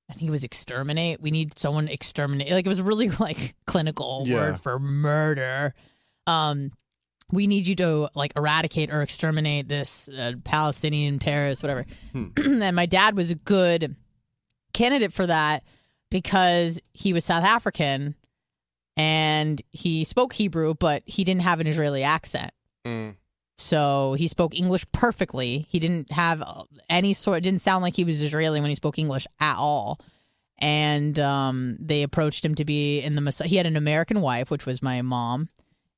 I 0.09 0.13
think 0.15 0.29
it 0.29 0.31
was 0.31 0.45
exterminate. 0.45 1.21
We 1.21 1.31
need 1.31 1.59
someone 1.59 1.89
exterminate. 1.89 2.51
Like 2.51 2.67
it 2.67 2.69
was 2.69 2.81
really 2.83 3.09
like 3.21 3.55
clinical 3.67 4.25
Yeah. 4.27 4.35
word 4.35 4.61
for 4.61 4.79
murder. 4.79 5.75
Um, 6.27 6.71
we 7.33 7.47
need 7.47 7.67
you 7.67 7.75
to 7.77 8.09
like 8.15 8.33
eradicate 8.37 8.93
or 8.93 9.03
exterminate 9.03 9.67
this 9.67 10.09
uh, 10.09 10.33
Palestinian 10.45 11.19
terrorist, 11.19 11.63
whatever. 11.63 11.87
Hmm. 12.13 12.27
and 12.63 12.77
my 12.77 12.87
dad 12.87 13.17
was 13.17 13.31
a 13.31 13.35
good 13.35 13.97
candidate 14.73 15.13
for 15.13 15.27
that 15.27 15.65
because 16.11 16.81
he 16.93 17.13
was 17.13 17.25
South 17.25 17.45
African 17.45 18.15
and 18.97 19.61
he 19.73 20.05
spoke 20.05 20.33
Hebrew, 20.33 20.75
but 20.75 21.03
he 21.07 21.25
didn't 21.25 21.43
have 21.43 21.61
an 21.61 21.67
Israeli 21.67 22.03
accent. 22.05 22.53
Mm. 22.87 23.17
So 23.57 24.15
he 24.15 24.27
spoke 24.29 24.55
English 24.55 24.85
perfectly. 24.93 25.67
He 25.69 25.79
didn't 25.79 26.11
have 26.11 26.43
any 26.89 27.15
sort. 27.15 27.39
It 27.39 27.43
didn't 27.43 27.61
sound 27.61 27.83
like 27.83 27.95
he 27.95 28.05
was 28.05 28.21
Israeli 28.21 28.61
when 28.61 28.69
he 28.71 28.75
spoke 28.75 28.99
English 28.99 29.27
at 29.41 29.57
all. 29.57 30.01
And 30.59 31.19
um, 31.19 31.77
they 31.81 32.03
approached 32.03 32.45
him 32.45 32.55
to 32.57 32.65
be 32.65 33.01
in 33.01 33.15
the. 33.15 33.21
Mossad. 33.21 33.47
He 33.47 33.57
had 33.57 33.67
an 33.67 33.77
American 33.77 34.21
wife, 34.21 34.51
which 34.51 34.67
was 34.67 34.83
my 34.83 35.03
mom, 35.03 35.49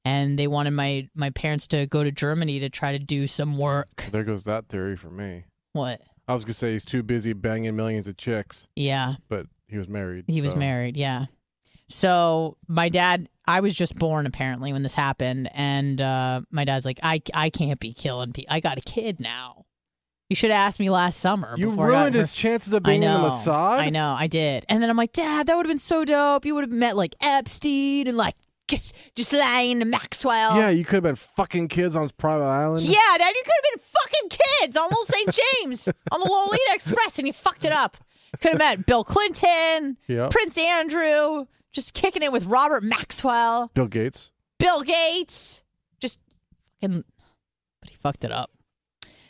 and 0.05 0.39
they 0.39 0.47
wanted 0.47 0.71
my 0.73 1.09
my 1.15 1.31
parents 1.31 1.67
to 1.69 1.87
go 1.87 2.03
to 2.03 2.11
Germany 2.11 2.61
to 2.61 2.71
try 2.71 2.93
to 2.93 2.99
do 2.99 3.27
some 3.27 3.59
work. 3.59 4.09
There 4.11 4.25
goes 4.25 4.45
that 4.45 4.69
theory 4.69 4.97
for 4.97 5.11
me. 5.11 5.45
What? 5.73 6.01
I 6.27 6.33
was 6.33 6.45
gonna 6.45 6.55
say 6.55 6.73
he's 6.73 6.85
too 6.87 7.03
busy 7.03 7.35
banging 7.35 7.77
millions 7.77 8.09
of 8.09 8.17
chicks, 8.17 8.67
Yeah, 8.75 9.17
but 9.29 9.47
he 9.69 9.77
was 9.77 9.89
married. 9.89 10.25
he 10.27 10.41
was 10.41 10.57
married. 10.57 10.97
Yeah. 10.97 11.27
So 11.89 12.57
my 12.67 12.89
dad, 12.89 13.29
I 13.47 13.61
was 13.61 13.75
just 13.75 13.97
born 13.97 14.27
apparently 14.27 14.73
when 14.73 14.83
this 14.83 14.95
happened, 14.95 15.49
and 15.55 16.01
uh, 16.01 16.41
my 16.51 16.65
dad's 16.65 16.85
like, 16.85 17.01
I 17.03 17.23
I 17.35 17.51
can't 17.51 17.79
be 17.81 17.93
killing 17.93 18.33
people. 18.33 18.53
I 18.55 18.61
got 18.61 18.79
a 18.79 18.83
kid 18.83 19.21
now. 19.21 19.65
You 20.29 20.35
should 20.35 20.51
have 20.51 20.59
asked 20.59 20.81
me 20.81 20.91
last 20.91 21.21
summer. 21.21 21.55
You 21.57 21.71
before 21.71 21.91
I 21.91 21.95
got 21.95 21.99
ruined 22.01 22.15
his 22.17 22.33
chances 22.33 22.73
of 22.73 22.85
I 22.85 22.91
being 22.91 23.03
in 23.05 23.09
know. 23.13 23.23
the 23.23 23.29
Mossad. 23.29 23.79
I 23.79 23.91
know, 23.91 24.17
I 24.19 24.27
did. 24.27 24.67
And 24.69 24.83
then 24.83 24.91
I'm 24.91 24.97
like, 24.97 25.13
Dad, 25.13 25.47
that 25.47 25.57
would 25.57 25.65
have 25.67 25.71
been 25.71 25.79
so 25.79 26.05
dope. 26.05 26.45
You 26.45 26.55
would 26.57 26.65
have 26.65 26.73
met 26.73 26.97
like 26.97 27.15
Epstein 27.21 28.09
and 28.09 28.17
like 28.17 28.35
just 28.67 28.97
Ghislaine 29.15 29.81
and 29.83 29.89
Maxwell. 29.93 30.57
Yeah, 30.57 30.69
you 30.71 30.85
could 30.85 30.97
have 30.97 31.03
been 31.05 31.15
fucking 31.15 31.69
kids 31.69 31.95
on 31.95 32.03
his 32.03 32.11
private 32.11 32.47
island. 32.47 32.83
Yeah, 32.83 32.99
Dad, 33.19 33.29
you 33.37 33.43
could 33.45 33.53
have 33.63 33.73
been 33.81 33.85
fucking 34.03 34.39
kids 34.61 34.77
on 34.77 34.93
Old 34.93 35.07
St. 35.07 35.31
James 35.63 35.87
on 36.11 36.19
the 36.19 36.27
Lolita 36.27 36.71
Express, 36.75 37.19
and 37.19 37.29
you 37.29 37.33
fucked 37.33 37.65
it 37.65 37.71
up. 37.73 37.97
Could 38.41 38.51
have 38.51 38.59
met 38.59 38.85
Bill 38.85 39.05
Clinton, 39.05 39.97
Yep. 40.09 40.31
Prince 40.33 40.59
Andrew, 40.59 41.47
just 41.77 41.93
kicking 41.95 42.23
it 42.23 42.33
with 42.33 42.47
Robert 42.47 42.83
Maxwell, 42.83 43.71
Bill 43.75 43.87
Gates. 43.87 44.33
Bill 44.59 44.83
Gates. 44.83 45.63
Just 46.01 46.19
fucking, 46.81 47.05
but 47.81 47.91
he 47.91 47.97
fucked 47.97 48.25
it 48.25 48.33
up. 48.33 48.51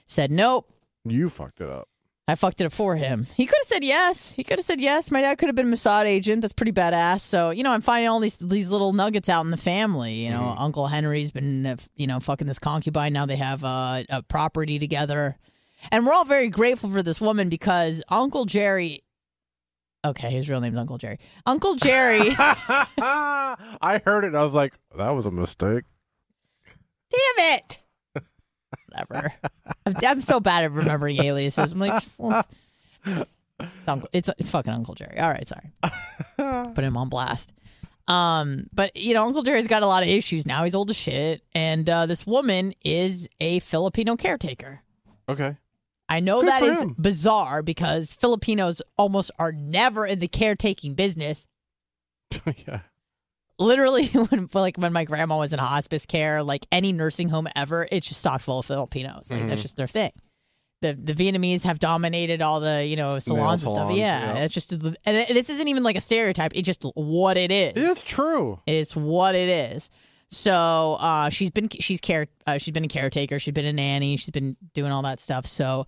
Said 0.07 0.31
nope. 0.31 0.73
You 1.05 1.29
fucked 1.29 1.61
it 1.61 1.69
up. 1.69 1.89
I 2.29 2.35
fucked 2.37 2.61
it 2.61 2.65
up 2.65 2.73
for 2.73 2.97
him. 2.97 3.27
He 3.37 3.47
could 3.47 3.59
have 3.61 3.69
said 3.69 3.85
yes. 3.85 4.31
He 4.31 4.43
could 4.43 4.59
have 4.59 4.65
said 4.65 4.81
yes. 4.81 5.11
My 5.11 5.21
dad 5.21 5.39
could 5.39 5.49
have 5.49 5.55
been 5.55 5.73
a 5.73 5.77
Mossad 5.77 6.07
agent. 6.07 6.43
That's 6.43 6.53
pretty 6.53 6.73
badass. 6.73 7.21
So 7.21 7.51
you 7.51 7.65
know, 7.65 7.73
I'm 7.73 7.81
finding 7.81 8.09
all 8.09 8.21
these 8.21 8.37
these 8.37 8.71
little 8.71 8.93
nuggets 8.93 9.29
out 9.29 9.45
in 9.45 9.51
the 9.51 9.57
family. 9.57 10.15
You 10.25 10.31
know, 10.31 10.55
Uncle 10.57 10.87
Henry's 10.87 11.33
been 11.33 11.67
uh, 11.67 11.77
you 11.97 12.07
know 12.07 12.21
fucking 12.21 12.47
this 12.47 12.61
concubine. 12.61 13.13
Now 13.13 13.27
they 13.27 13.37
have 13.37 13.65
uh, 13.65 14.05
a 14.09 14.23
property 14.23 14.79
together, 14.79 15.37
and 15.91 16.07
we're 16.07 16.13
all 16.13 16.25
very 16.25 16.49
grateful 16.49 16.91
for 16.91 17.03
this 17.03 17.21
woman 17.21 17.49
because 17.49 18.03
Uncle 18.09 18.45
Jerry. 18.45 19.03
Okay, 20.11 20.31
his 20.31 20.49
real 20.49 20.61
name's 20.61 20.77
Uncle 20.77 20.99
Jerry. 20.99 21.19
Uncle 21.47 21.75
Jerry. 21.75 22.35
I 22.39 24.01
heard 24.05 24.25
it. 24.25 24.29
and 24.29 24.37
I 24.37 24.43
was 24.43 24.55
like, 24.55 24.75
that 24.97 25.11
was 25.11 25.27
a 25.27 25.31
mistake. 25.31 25.85
Damn 27.11 27.59
it. 27.59 27.79
Whatever. 28.89 29.33
I'm, 29.85 29.95
I'm 30.05 30.21
so 30.21 30.41
bad 30.41 30.65
at 30.65 30.73
remembering 30.73 31.23
aliases. 31.23 31.73
I'm 31.73 31.79
like, 31.79 32.03
let's- 32.19 32.49
it's, 33.07 33.89
Uncle, 33.89 34.09
it's 34.13 34.29
it's 34.39 34.51
fucking 34.51 34.73
Uncle 34.73 34.95
Jerry. 34.95 35.19
All 35.19 35.31
right, 35.31 35.49
sorry. 35.49 35.73
Put 36.75 36.85
him 36.85 36.97
on 36.97 37.09
blast. 37.09 37.53
Um, 38.09 38.67
but 38.73 38.95
you 38.97 39.15
know, 39.15 39.25
Uncle 39.27 39.43
Jerry's 39.43 39.67
got 39.67 39.83
a 39.83 39.87
lot 39.87 40.03
of 40.03 40.09
issues 40.09 40.45
now. 40.47 40.65
He's 40.65 40.75
old 40.75 40.91
as 40.91 40.97
shit, 40.97 41.43
and 41.55 41.89
uh, 41.89 42.07
this 42.07 42.27
woman 42.27 42.75
is 42.85 43.29
a 43.41 43.59
Filipino 43.61 44.15
caretaker. 44.17 44.81
Okay. 45.29 45.57
I 46.09 46.21
know 46.21 46.41
Good 46.41 46.49
that 46.49 46.63
is 46.63 46.83
him. 46.83 46.95
bizarre 46.99 47.63
because 47.63 48.13
Filipinos 48.13 48.81
almost 48.97 49.31
are 49.39 49.53
never 49.53 50.07
in 50.07 50.21
the 50.21 50.29
caretaking 50.29 50.95
business. 50.95 51.47
yeah. 52.67 52.81
literally 53.59 54.07
when 54.29 54.49
like 54.53 54.77
when 54.77 54.93
my 54.93 55.05
grandma 55.05 55.39
was 55.39 55.53
in 55.53 55.59
hospice 55.59 56.05
care 56.07 56.43
like 56.43 56.67
any 56.73 56.93
nursing 56.93 57.29
home 57.29 57.47
ever 57.55 57.87
it's 57.93 58.09
just 58.09 58.21
stocked 58.21 58.43
full 58.45 58.59
of 58.59 58.67
filipinos 58.67 59.31
like, 59.31 59.39
Mm-hmm. 59.41 59.49
that's 59.49 59.63
just 59.63 59.77
their 59.77 59.87
thing 59.87 60.11
the 60.83 60.93
the 60.93 61.15
vietnamese 61.15 61.63
have 61.63 61.79
dominated 61.79 62.43
all 62.43 62.59
the 62.61 62.85
you 62.85 62.97
know 62.97 63.19
salons 63.21 63.63
and 63.65 63.73
stuff 63.73 63.93
yeah, 63.93 64.35
yeah. 64.35 64.43
it's 64.43 64.53
just 64.53 64.73
and 64.73 64.97
this 65.07 65.49
isn't 65.49 65.69
even 65.69 65.85
like 65.85 65.97
a 65.97 66.01
stereotype 66.01 66.53
it's 66.57 66.67
just 66.67 66.83
what 66.95 67.37
it 67.37 67.51
is 67.53 67.73
It's 67.77 68.03
true. 68.03 68.61
it's 68.67 68.95
what 68.97 69.35
it 69.37 69.49
is 69.49 69.89
so 70.31 70.97
uh 71.01 71.29
she's 71.29 71.51
been 71.51 71.69
she's 71.69 72.01
care 72.01 72.27
uh, 72.47 72.59
she's 72.59 72.73
been 72.73 72.85
a 72.85 72.89
caretaker 72.89 73.39
she's 73.39 73.55
been 73.55 73.65
a 73.65 73.73
nanny 73.73 74.17
she's 74.17 74.31
been 74.31 74.57
doing 74.75 74.91
all 74.91 75.03
that 75.03 75.21
stuff 75.21 75.47
so 75.47 75.87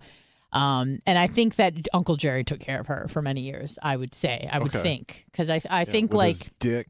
um 0.53 0.99
and 1.05 1.17
i 1.17 1.27
think 1.27 1.55
that 1.57 1.73
uncle 1.93 2.15
jerry 2.15 2.43
took 2.43 2.59
care 2.59 2.79
of 2.79 2.87
her 2.87 3.05
for 3.09 3.21
many 3.21 3.41
years 3.41 3.77
i 3.83 3.95
would 3.95 4.13
say 4.15 4.47
i 4.51 4.57
would 4.57 4.73
Okay. 4.73 4.81
think 4.81 5.25
because 5.31 5.49
i 5.49 5.61
i 5.69 5.83
think 5.85 6.11
with 6.11 6.17
like 6.17 6.37
dick. 6.59 6.87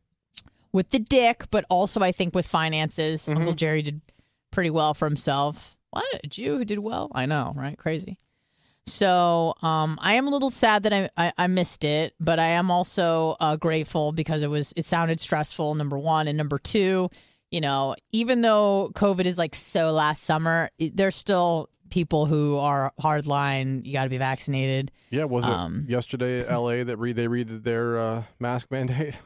with 0.71 0.91
the 0.91 0.99
dick, 0.99 1.45
but 1.49 1.65
also 1.69 2.01
I 2.01 2.11
think 2.11 2.35
with 2.35 2.45
finances. 2.45 3.23
Mm-hmm. 3.23 3.37
Uncle 3.39 3.53
Jerry 3.55 3.81
did 3.81 4.01
pretty 4.51 4.69
well 4.69 4.93
for 4.93 5.07
himself. 5.07 5.75
What 5.89 6.05
a 6.23 6.27
Jew 6.27 6.59
who 6.59 6.65
did 6.65 6.77
well? 6.77 7.09
I 7.15 7.25
know, 7.25 7.53
right? 7.55 7.75
Crazy. 7.75 8.19
So 8.85 9.55
um, 9.63 9.97
I 10.01 10.13
am 10.13 10.27
a 10.27 10.29
little 10.29 10.51
sad 10.51 10.83
that 10.83 10.93
I, 10.93 11.09
I 11.17 11.33
I 11.39 11.47
missed 11.47 11.83
it, 11.83 12.13
but 12.19 12.37
I 12.39 12.49
am 12.49 12.69
also 12.71 13.35
uh, 13.39 13.55
grateful 13.55 14.11
because 14.11 14.43
it 14.43 14.47
was 14.49 14.73
it 14.75 14.85
sounded 14.85 15.19
stressful. 15.19 15.73
Number 15.75 15.97
one 15.97 16.27
and 16.27 16.37
number 16.37 16.59
two, 16.59 17.09
you 17.51 17.61
know, 17.61 17.95
even 18.11 18.41
though 18.41 18.91
COVID 18.93 19.25
is 19.25 19.37
like 19.37 19.55
so 19.55 19.91
last 19.91 20.23
summer, 20.23 20.69
there's 20.79 21.15
still 21.15 21.69
people 21.89 22.25
who 22.27 22.57
are 22.57 22.93
hardline. 23.01 23.85
You 23.85 23.93
got 23.93 24.03
to 24.03 24.09
be 24.09 24.17
vaccinated. 24.19 24.91
Yeah, 25.09 25.23
was 25.23 25.45
it 25.45 25.51
Um, 25.51 25.85
yesterday 25.87 26.41
at 26.41 26.51
LA 26.55 26.83
that 26.83 26.97
re- 26.97 27.13
they 27.13 27.27
read 27.27 27.47
their 27.63 27.97
uh, 27.99 28.23
mask 28.39 28.67
mandate? 28.71 29.17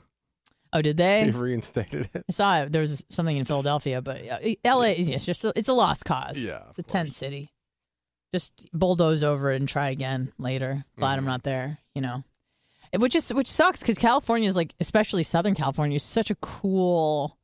Oh, 0.72 0.82
did 0.82 0.98
they 0.98 1.30
they? 1.30 1.38
reinstated 1.38 2.10
it. 2.14 2.24
I 2.28 2.32
saw 2.32 2.62
it. 2.62 2.72
There 2.72 2.82
was 2.82 3.06
something 3.10 3.38
in 3.38 3.46
Philadelphia, 3.46 4.02
but 4.02 4.28
uh, 4.28 4.40
L.A. 4.64 4.94
It's 4.96 5.26
just 5.26 5.46
a, 5.46 5.54
it's 5.56 5.70
a 5.70 5.74
lost 5.74 6.04
cause. 6.06 6.40
Yeah, 6.40 6.64
it's 6.70 6.80
a 6.80 6.84
tent 6.84 7.14
city. 7.14 7.52
Just 8.34 8.68
bulldoze 8.74 9.24
over 9.24 9.52
it 9.52 9.58
and 9.58 9.70
try 9.70 9.90
again 9.92 10.32
later. 10.40 10.84
Glad 10.98 11.12
Mm-hmm. 11.12 11.20
I'm 11.20 11.26
not 11.26 11.44
there. 11.44 11.78
You 11.94 12.02
know, 12.02 12.24
which 12.98 13.14
is 13.14 13.32
which 13.32 13.46
sucks 13.48 13.82
because 13.82 14.00
California 14.00 14.48
is 14.50 14.56
like, 14.56 14.74
especially 14.80 15.22
Southern 15.22 15.54
California, 15.54 15.98
is 15.98 16.04
such 16.04 16.32
a 16.32 16.36
cool 16.36 17.38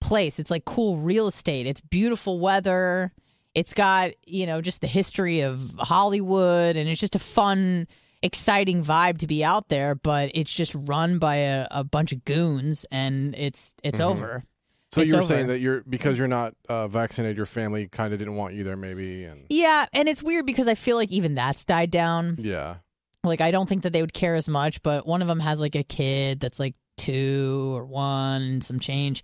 place. 0.00 0.38
It's 0.38 0.50
like 0.50 0.64
cool 0.64 0.98
real 0.98 1.26
estate. 1.28 1.66
It's 1.66 1.80
beautiful 1.80 2.38
weather. 2.40 3.12
It's 3.54 3.74
got 3.74 4.12
you 4.26 4.46
know 4.46 4.60
just 4.60 4.80
the 4.80 4.86
history 4.86 5.40
of 5.40 5.74
Hollywood, 5.78 6.76
and 6.76 6.88
it's 6.88 7.00
just 7.00 7.16
a 7.16 7.18
fun, 7.20 7.88
exciting 8.22 8.84
vibe 8.84 9.18
to 9.18 9.26
be 9.26 9.42
out 9.44 9.68
there. 9.68 9.94
But 9.94 10.30
it's 10.34 10.52
just 10.52 10.74
run 10.74 11.18
by 11.18 11.36
a, 11.36 11.66
a 11.70 11.84
bunch 11.84 12.12
of 12.12 12.24
goons, 12.24 12.84
and 12.90 13.34
it's 13.36 13.74
it's 13.82 14.00
Mm-hmm. 14.00 14.10
over. 14.10 14.44
So 14.90 15.02
It's 15.02 15.10
you 15.10 15.16
were 15.18 15.22
over. 15.22 15.34
saying 15.34 15.48
that 15.48 15.58
you're 15.58 15.82
because 15.82 16.16
you're 16.16 16.28
not 16.28 16.54
uh, 16.68 16.88
vaccinated, 16.88 17.36
your 17.36 17.44
family 17.46 17.88
kind 17.88 18.12
of 18.14 18.18
didn't 18.18 18.36
want 18.36 18.54
you 18.54 18.64
there, 18.64 18.76
maybe, 18.76 19.24
and 19.24 19.44
Yeah, 19.50 19.84
and 19.92 20.08
it's 20.08 20.22
weird 20.22 20.46
because 20.46 20.66
I 20.66 20.74
feel 20.76 20.96
like 20.96 21.10
even 21.10 21.34
that's 21.34 21.66
died 21.66 21.90
down. 21.90 22.36
yeah, 22.38 22.76
Like 23.22 23.42
I 23.42 23.50
don't 23.50 23.68
think 23.68 23.82
that 23.82 23.92
they 23.92 24.00
would 24.00 24.14
care 24.14 24.34
as 24.34 24.48
much, 24.48 24.82
but 24.82 25.06
one 25.06 25.20
of 25.20 25.28
them 25.28 25.40
has 25.40 25.60
like 25.60 25.74
a 25.74 25.82
kid 25.82 26.40
that's 26.40 26.58
like 26.58 26.74
2 26.96 27.74
or 27.76 27.84
1 27.84 28.62
some 28.62 28.80
change. 28.80 29.22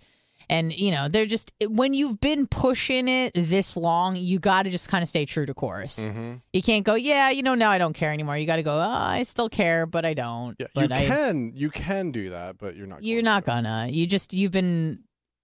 And 0.49 0.73
you 0.73 0.91
know, 0.91 1.07
they're 1.07 1.25
just 1.25 1.51
when 1.67 1.93
you've 1.93 2.19
been 2.19 2.45
pushing 2.47 3.07
it 3.07 3.33
this 3.35 3.75
long, 3.75 4.15
you 4.15 4.39
got 4.39 4.63
to 4.63 4.69
just 4.69 4.89
kind 4.89 5.01
of 5.03 5.09
stay 5.09 5.25
true 5.25 5.45
to 5.45 5.53
course. 5.53 5.99
mm-hmm. 5.99 6.35
You 6.53 6.61
can't 6.61 6.85
go, 6.85 6.95
"Yeah, 6.95 7.29
you 7.29 7.43
know, 7.43 7.55
now 7.55 7.71
I 7.71 7.77
don't 7.77 7.93
care 7.93 8.11
anymore." 8.11 8.37
You 8.37 8.45
got 8.45 8.57
to 8.57 8.63
go, 8.63 8.77
oh, 8.77 8.81
"I 8.81 9.23
still 9.23 9.49
care, 9.49 9.85
but 9.85 10.05
I 10.05 10.13
don't." 10.13 10.55
yeah. 10.59 10.67
but 10.73 10.89
you 10.89 10.95
I 10.95 11.05
can 11.07 11.51
you 11.55 11.69
can 11.69 12.11
do 12.11 12.29
that, 12.31 12.57
but 12.57 12.75
you're 12.75 12.87
not. 12.87 13.03
you're 13.03 13.17
going 13.17 13.25
not 13.25 13.45
to. 13.45 13.51
gonna. 13.51 13.87
You 13.89 14.05
just 14.07 14.33
you've 14.33 14.51
been, 14.51 14.99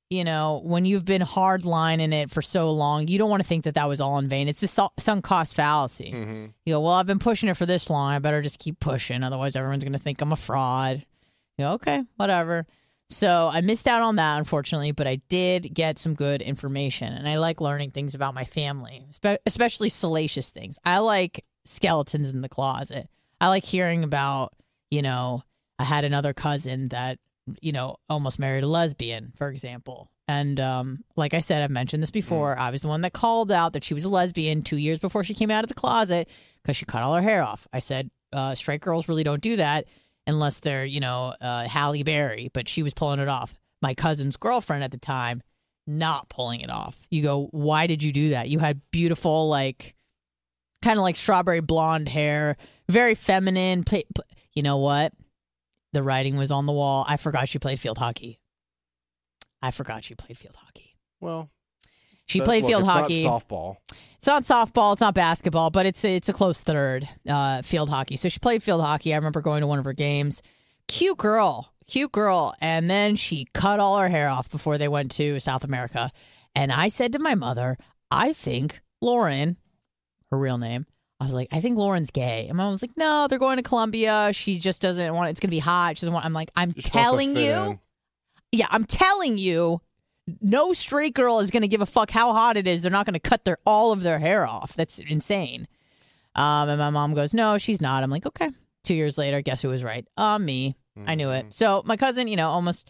you 0.09 0.23
know, 0.23 0.61
when 0.63 0.85
you've 0.85 1.05
been 1.05 1.21
hard 1.21 1.65
lining 1.65 2.13
it 2.13 2.29
for 2.29 2.41
so 2.41 2.71
long, 2.71 3.07
you 3.07 3.17
don't 3.17 3.29
want 3.29 3.41
to 3.41 3.47
think 3.47 3.63
that 3.63 3.73
that 3.75 3.87
was 3.87 4.01
all 4.01 4.19
in 4.19 4.27
vain. 4.27 4.47
It's 4.49 4.59
the 4.59 4.67
su- 4.67 4.89
sunk 4.99 5.23
cost 5.23 5.55
fallacy. 5.55 6.11
Mhm. 6.13 6.53
You 6.65 6.73
go, 6.75 6.81
well, 6.81 6.93
I've 6.93 7.07
been 7.07 7.19
pushing 7.19 7.49
it 7.49 7.55
for 7.57 7.65
this 7.65 7.89
long. 7.89 8.11
I 8.11 8.19
better 8.19 8.41
just 8.41 8.59
keep 8.59 8.79
pushing, 8.79 9.23
otherwise 9.23 9.55
everyone's 9.55 9.83
gonna 9.83 9.97
think 9.97 10.21
I'm 10.21 10.31
a 10.31 10.35
fraud. 10.35 11.05
You 11.57 11.65
go, 11.65 11.71
okay, 11.73 12.03
whatever. 12.17 12.65
So 13.11 13.49
I 13.51 13.61
missed 13.61 13.87
out 13.87 14.01
on 14.01 14.15
that, 14.15 14.37
unfortunately, 14.37 14.91
but 14.93 15.05
I 15.05 15.17
did 15.27 15.73
get 15.73 15.99
some 15.99 16.13
good 16.13 16.41
information, 16.41 17.11
and 17.11 17.27
I 17.27 17.37
like 17.37 17.59
learning 17.59 17.91
things 17.91 18.15
about 18.15 18.33
my 18.33 18.45
family, 18.45 19.05
especially 19.45 19.89
salacious 19.89 20.49
things. 20.49 20.79
I 20.85 20.99
like 20.99 21.43
skeletons 21.65 22.29
in 22.29 22.41
the 22.41 22.49
closet. 22.49 23.09
I 23.39 23.49
like 23.49 23.65
hearing 23.65 24.03
about, 24.03 24.53
you 24.89 25.01
know, 25.01 25.43
I 25.77 25.83
had 25.83 26.05
another 26.05 26.33
cousin 26.33 26.89
that, 26.89 27.19
you 27.59 27.71
know, 27.71 27.97
almost 28.07 28.39
married 28.39 28.63
a 28.63 28.67
lesbian, 28.67 29.33
for 29.35 29.49
example. 29.49 30.09
And 30.27 30.59
um, 30.59 31.03
like 31.17 31.33
I 31.33 31.39
said, 31.39 31.61
I've 31.61 31.71
mentioned 31.71 32.01
this 32.01 32.11
before. 32.11 32.57
I 32.57 32.69
was 32.69 32.83
the 32.83 32.87
one 32.87 33.01
that 33.01 33.11
called 33.11 33.51
out 33.51 33.73
that 33.73 33.83
she 33.83 33.93
was 33.93 34.05
a 34.05 34.09
lesbian 34.09 34.61
two 34.61 34.77
years 34.77 34.99
before 34.99 35.25
she 35.25 35.33
came 35.33 35.51
out 35.51 35.65
of 35.65 35.67
the 35.67 35.73
closet 35.73 36.29
because 36.61 36.77
she 36.77 36.85
cut 36.85 37.03
all 37.03 37.15
her 37.15 37.21
hair 37.21 37.43
off. 37.43 37.67
I 37.73 37.79
said, 37.79 38.09
uh, 38.31 38.55
straight 38.55 38.79
girls 38.79 39.09
really 39.09 39.25
don't 39.25 39.41
do 39.41 39.57
that 39.57 39.85
unless 40.31 40.61
they're, 40.61 40.85
you 40.85 40.99
know, 40.99 41.35
uh, 41.39 41.67
Halle 41.67 42.03
Berry, 42.03 42.49
but 42.53 42.67
she 42.67 42.81
was 42.81 42.93
pulling 42.93 43.19
it 43.19 43.27
off. 43.27 43.53
My 43.81 43.93
cousin's 43.93 44.37
girlfriend 44.37 44.83
at 44.83 44.91
the 44.91 44.97
time, 44.97 45.41
not 45.85 46.29
pulling 46.29 46.61
it 46.61 46.69
off. 46.69 46.99
You 47.09 47.21
go, 47.21 47.47
why 47.51 47.87
did 47.87 48.01
you 48.01 48.11
do 48.11 48.29
that? 48.29 48.49
You 48.49 48.59
had 48.59 48.81
beautiful, 48.91 49.49
like, 49.49 49.95
kind 50.81 50.97
of 50.97 51.03
like 51.03 51.15
strawberry 51.15 51.59
blonde 51.59 52.09
hair, 52.09 52.57
very 52.89 53.15
feminine. 53.15 53.83
Play, 53.83 54.03
pl- 54.13 54.25
you 54.53 54.63
know 54.63 54.77
what? 54.77 55.13
The 55.93 56.03
writing 56.03 56.37
was 56.37 56.51
on 56.51 56.65
the 56.65 56.73
wall. 56.73 57.05
I 57.07 57.17
forgot 57.17 57.49
she 57.49 57.59
played 57.59 57.79
field 57.79 57.97
hockey. 57.97 58.39
I 59.61 59.71
forgot 59.71 60.03
she 60.03 60.15
played 60.15 60.37
field 60.37 60.55
hockey. 60.55 60.95
Well, 61.19 61.49
She 62.31 62.41
played 62.41 62.63
look, 62.63 62.69
field 62.71 62.81
it's 62.81 62.87
not 62.87 63.01
hockey. 63.01 63.23
softball. 63.25 63.75
It's 64.17 64.27
not 64.27 64.43
softball. 64.43 64.93
It's 64.93 65.01
not 65.01 65.15
basketball, 65.15 65.69
but 65.71 65.85
it's 65.85 66.05
a, 66.05 66.15
it's 66.15 66.29
a 66.29 66.33
close 66.33 66.61
third. 66.61 67.09
Uh, 67.27 67.61
field 67.61 67.89
hockey. 67.89 68.15
So 68.15 68.29
she 68.29 68.39
played 68.39 68.61
field 68.61 68.81
hockey. 68.81 69.13
I 69.13 69.17
remember 69.17 69.41
going 69.41 69.61
to 69.61 69.67
one 69.67 69.79
of 69.79 69.85
her 69.85 69.93
games. 69.93 70.41
Cute 70.87 71.17
girl, 71.17 71.73
cute 71.87 72.11
girl. 72.11 72.53
And 72.61 72.89
then 72.89 73.15
she 73.15 73.47
cut 73.53 73.79
all 73.79 73.97
her 73.97 74.09
hair 74.09 74.29
off 74.29 74.49
before 74.51 74.77
they 74.77 74.87
went 74.87 75.11
to 75.11 75.39
South 75.39 75.63
America. 75.63 76.11
And 76.55 76.71
I 76.71 76.89
said 76.89 77.13
to 77.13 77.19
my 77.19 77.35
mother, 77.35 77.77
I 78.11 78.33
think 78.33 78.81
Lauren, 79.01 79.57
her 80.29 80.37
real 80.37 80.57
name. 80.57 80.85
I 81.19 81.25
was 81.25 81.33
like, 81.33 81.49
I 81.51 81.61
think 81.61 81.77
Lauren's 81.77 82.09
gay. 82.09 82.47
And 82.47 82.57
my 82.57 82.63
mom 82.63 82.71
was 82.71 82.81
like, 82.81 82.97
No, 82.97 83.27
they're 83.27 83.39
going 83.39 83.57
to 83.57 83.63
Colombia. 83.63 84.31
She 84.33 84.59
just 84.59 84.81
doesn't 84.81 85.13
want. 85.13 85.29
It's 85.29 85.39
gonna 85.39 85.51
be 85.51 85.59
hot. 85.59 85.97
She 85.97 86.01
doesn't 86.01 86.13
want. 86.13 86.25
I'm 86.25 86.33
like, 86.33 86.49
I'm 86.55 86.73
telling 86.73 87.35
you. 87.37 87.51
in. 87.53 87.79
Yeah, 88.51 88.67
I'm 88.69 88.85
telling 88.85 89.37
you, 89.37 89.81
no 90.41 90.73
straight 90.73 91.13
girl 91.13 91.39
is 91.39 91.51
going 91.51 91.61
to 91.63 91.67
give 91.67 91.81
a 91.81 91.85
fuck 91.85 92.09
how 92.11 92.33
hot 92.33 92.57
it 92.57 92.67
is. 92.67 92.81
They're 92.81 92.91
not 92.91 93.05
going 93.05 93.13
to 93.13 93.19
cut 93.19 93.43
their 93.45 93.57
all 93.65 93.91
of 93.91 94.03
their 94.03 94.19
hair 94.19 94.45
off. 94.45 94.73
That's 94.73 94.99
insane. 94.99 95.67
Um, 96.35 96.69
and 96.69 96.79
my 96.79 96.89
mom 96.89 97.13
goes, 97.13 97.33
no, 97.33 97.57
she's 97.57 97.81
not. 97.81 98.03
I'm 98.03 98.09
like, 98.09 98.25
okay. 98.25 98.49
Two 98.83 98.95
years 98.95 99.17
later, 99.17 99.41
guess 99.41 99.61
who 99.61 99.69
was 99.69 99.83
right? 99.83 100.07
Uh, 100.17 100.39
me. 100.39 100.75
I 101.05 101.15
knew 101.15 101.27
Mm-hmm. 101.27 101.47
it. 101.47 101.53
So 101.53 101.81
my 101.85 101.97
cousin, 101.97 102.27
you 102.27 102.35
know, 102.35 102.49
almost 102.49 102.89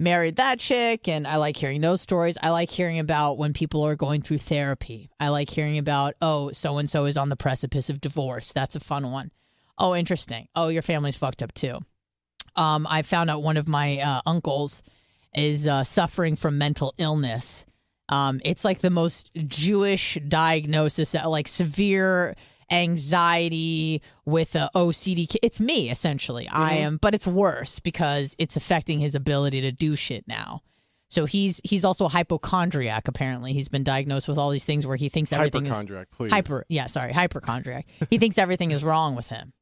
married 0.00 0.36
that 0.36 0.58
chick, 0.60 1.08
and 1.08 1.26
I 1.26 1.36
like 1.36 1.56
hearing 1.56 1.80
those 1.80 2.00
stories. 2.00 2.36
I 2.42 2.50
like 2.50 2.70
hearing 2.70 2.98
about 2.98 3.38
when 3.38 3.52
people 3.52 3.82
are 3.82 3.96
going 3.96 4.20
through 4.22 4.38
therapy. 4.38 5.10
I 5.18 5.28
like 5.28 5.50
hearing 5.50 5.78
about, 5.78 6.14
oh, 6.20 6.52
so 6.52 6.78
and 6.78 6.88
so 6.88 7.06
is 7.06 7.16
on 7.16 7.28
the 7.30 7.36
precipice 7.36 7.88
of 7.90 8.00
divorce. 8.00 8.52
That's 8.52 8.76
a 8.76 8.80
fun 8.80 9.10
one. 9.10 9.32
Oh, 9.78 9.94
interesting. 9.94 10.48
Oh, 10.54 10.68
your 10.68 10.82
family's 10.82 11.16
fucked 11.16 11.42
up 11.42 11.52
too. 11.54 11.78
Um, 12.56 12.86
I 12.88 13.02
found 13.02 13.30
out 13.30 13.42
one 13.42 13.56
of 13.56 13.66
my 13.68 13.98
uh, 14.00 14.20
uncles 14.26 14.82
is 15.38 15.68
uh, 15.68 15.84
suffering 15.84 16.36
from 16.36 16.58
mental 16.58 16.94
illness. 16.98 17.64
Um, 18.08 18.40
it's 18.44 18.64
like 18.64 18.80
the 18.80 18.90
most 18.90 19.30
Jewish 19.34 20.18
diagnosis, 20.26 21.14
uh, 21.14 21.28
like 21.28 21.46
severe 21.48 22.34
anxiety 22.70 24.02
with 24.24 24.54
a 24.54 24.70
OCD. 24.74 25.34
It's 25.42 25.60
me 25.60 25.90
essentially. 25.90 26.48
I 26.48 26.74
am, 26.74 26.98
but 26.98 27.14
it's 27.14 27.26
worse 27.26 27.80
because 27.80 28.34
it's 28.38 28.56
affecting 28.56 29.00
his 29.00 29.14
ability 29.14 29.62
to 29.62 29.72
do 29.72 29.96
shit 29.96 30.26
now. 30.26 30.62
So 31.10 31.24
he's 31.24 31.60
he's 31.64 31.84
also 31.84 32.04
a 32.04 32.08
hypochondriac. 32.08 33.08
Apparently, 33.08 33.54
he's 33.54 33.68
been 33.68 33.84
diagnosed 33.84 34.28
with 34.28 34.36
all 34.36 34.50
these 34.50 34.64
things 34.64 34.86
where 34.86 34.96
he 34.96 35.08
thinks 35.08 35.32
everything 35.32 35.66
is 35.66 36.06
please. 36.12 36.30
hyper. 36.30 36.66
Yeah, 36.68 36.86
sorry, 36.86 37.12
hypochondriac. 37.12 37.86
he 38.10 38.18
thinks 38.18 38.36
everything 38.36 38.72
is 38.72 38.84
wrong 38.84 39.16
with 39.16 39.28
him. 39.28 39.52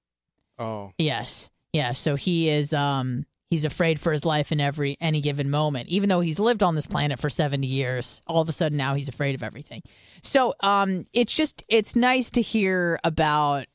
Oh, 0.58 0.92
Yes. 0.98 1.50
Yeah. 1.72 1.92
So 1.92 2.16
he 2.16 2.48
is 2.48 2.72
um 2.72 3.26
he's 3.50 3.64
afraid 3.64 4.00
for 4.00 4.12
his 4.12 4.24
life 4.24 4.52
in 4.52 4.60
every 4.60 4.96
any 5.00 5.20
given 5.20 5.50
moment. 5.50 5.88
Even 5.88 6.08
though 6.08 6.20
he's 6.20 6.38
lived 6.38 6.62
on 6.62 6.74
this 6.74 6.86
planet 6.86 7.18
for 7.18 7.30
70 7.30 7.66
years, 7.66 8.22
all 8.26 8.40
of 8.40 8.48
a 8.48 8.52
sudden 8.52 8.76
now 8.76 8.94
he's 8.94 9.08
afraid 9.08 9.34
of 9.34 9.42
everything. 9.42 9.82
So 10.22 10.54
um 10.60 11.04
it's 11.12 11.34
just 11.34 11.62
it's 11.68 11.96
nice 11.96 12.30
to 12.30 12.42
hear 12.42 12.98
about 13.04 13.66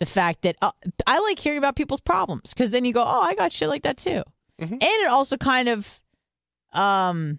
the 0.00 0.06
fact 0.06 0.42
that 0.42 0.56
uh, 0.62 0.70
I 1.06 1.18
like 1.20 1.38
hearing 1.38 1.58
about 1.58 1.76
people's 1.76 2.00
problems 2.00 2.54
cuz 2.54 2.70
then 2.70 2.84
you 2.84 2.92
go, 2.92 3.02
"Oh, 3.02 3.20
I 3.20 3.34
got 3.34 3.52
shit 3.52 3.68
like 3.68 3.82
that 3.82 3.98
too." 3.98 4.22
And 4.58 4.82
it 4.82 5.08
also 5.08 5.36
kind 5.36 5.68
of 5.68 6.00
um 6.72 7.38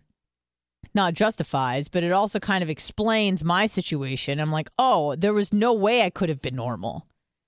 not 0.95 1.13
justifies, 1.13 1.87
but 1.87 2.03
it 2.03 2.11
also 2.11 2.39
kind 2.39 2.63
of 2.63 2.69
explains 2.69 3.43
my 3.43 3.65
situation. 3.67 4.39
I'm 4.39 4.51
like, 4.51 4.69
"Oh, 4.77 5.15
there 5.15 5.33
was 5.33 5.53
no 5.53 5.73
way 5.73 6.01
I 6.01 6.09
could 6.09 6.29
have 6.29 6.41
been 6.41 6.55
normal." 6.55 7.05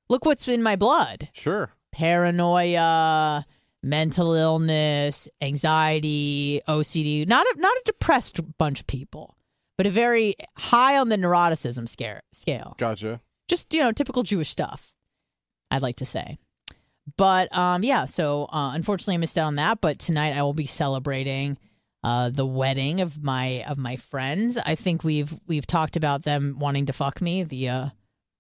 Look 0.10 0.26
what's 0.26 0.48
in 0.48 0.62
my 0.62 0.76
blood 0.76 1.30
sure. 1.32 1.72
paranoia, 1.94 3.46
mental 3.84 4.34
illness, 4.34 5.28
anxiety, 5.42 6.62
OCD. 6.68 7.28
Not 7.28 7.46
a, 7.46 7.60
not 7.60 7.76
a 7.78 7.82
depressed 7.86 8.40
bunch 8.58 8.80
of 8.80 8.88
people, 8.88 9.38
but 9.78 9.88
a 9.88 9.90
very 9.90 10.36
high 10.58 10.98
on 10.98 11.10
the 11.10 11.18
neuroticism 11.18 11.88
scare, 11.88 12.22
scale. 12.34 12.76
Gotcha. 12.78 13.22
Just 13.48 13.74
you 13.74 13.82
know, 13.82 13.92
typical 13.92 14.24
Jewish 14.24 14.50
stuff. 14.50 14.94
I'd 15.70 15.82
like 15.82 15.98
to 15.98 16.06
say. 16.06 16.38
But 17.18 17.56
um, 17.56 17.84
yeah. 17.84 18.06
So 18.06 18.48
uh, 18.52 18.72
unfortunately, 18.74 19.16
I 19.16 19.18
missed 19.18 19.38
out 19.38 19.46
on 19.46 19.56
that. 19.56 19.82
But 19.82 20.00
tonight 20.00 20.36
I 20.36 20.42
will 20.44 20.54
be 20.54 20.66
celebrating 20.66 21.58
uh, 22.04 22.30
the 22.30 22.46
wedding 22.46 23.02
of 23.02 23.22
my 23.24 23.64
of 23.68 23.78
my 23.78 23.96
friends. 23.96 24.58
I 24.58 24.76
think 24.76 25.04
we've 25.04 25.34
we've 25.48 25.68
talked 25.68 25.96
about 25.96 26.24
them 26.24 26.58
wanting 26.60 26.86
to 26.88 26.94
fuck 26.94 27.22
me. 27.22 27.44
The 27.44 27.70
uh, 27.70 27.90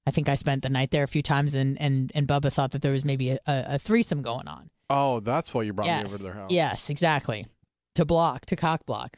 I 0.05 0.11
think 0.11 0.29
I 0.29 0.35
spent 0.35 0.63
the 0.63 0.69
night 0.69 0.91
there 0.91 1.03
a 1.03 1.07
few 1.07 1.21
times, 1.21 1.53
and 1.53 1.79
and 1.81 2.11
and 2.15 2.27
Bubba 2.27 2.51
thought 2.51 2.71
that 2.71 2.81
there 2.81 2.91
was 2.91 3.05
maybe 3.05 3.31
a, 3.31 3.39
a, 3.47 3.65
a 3.67 3.79
threesome 3.79 4.21
going 4.21 4.47
on. 4.47 4.69
Oh, 4.91 5.19
that's 5.19 5.53
why 5.53 5.63
you 5.63 5.73
brought 5.73 5.87
me 5.87 6.05
over 6.05 6.17
to 6.17 6.23
their 6.23 6.33
house. 6.33 6.51
yes, 6.51 6.89
exactly. 6.89 7.47
To 7.95 8.05
block, 8.05 8.45
to 8.47 8.55
cock 8.55 8.85
block, 8.85 9.17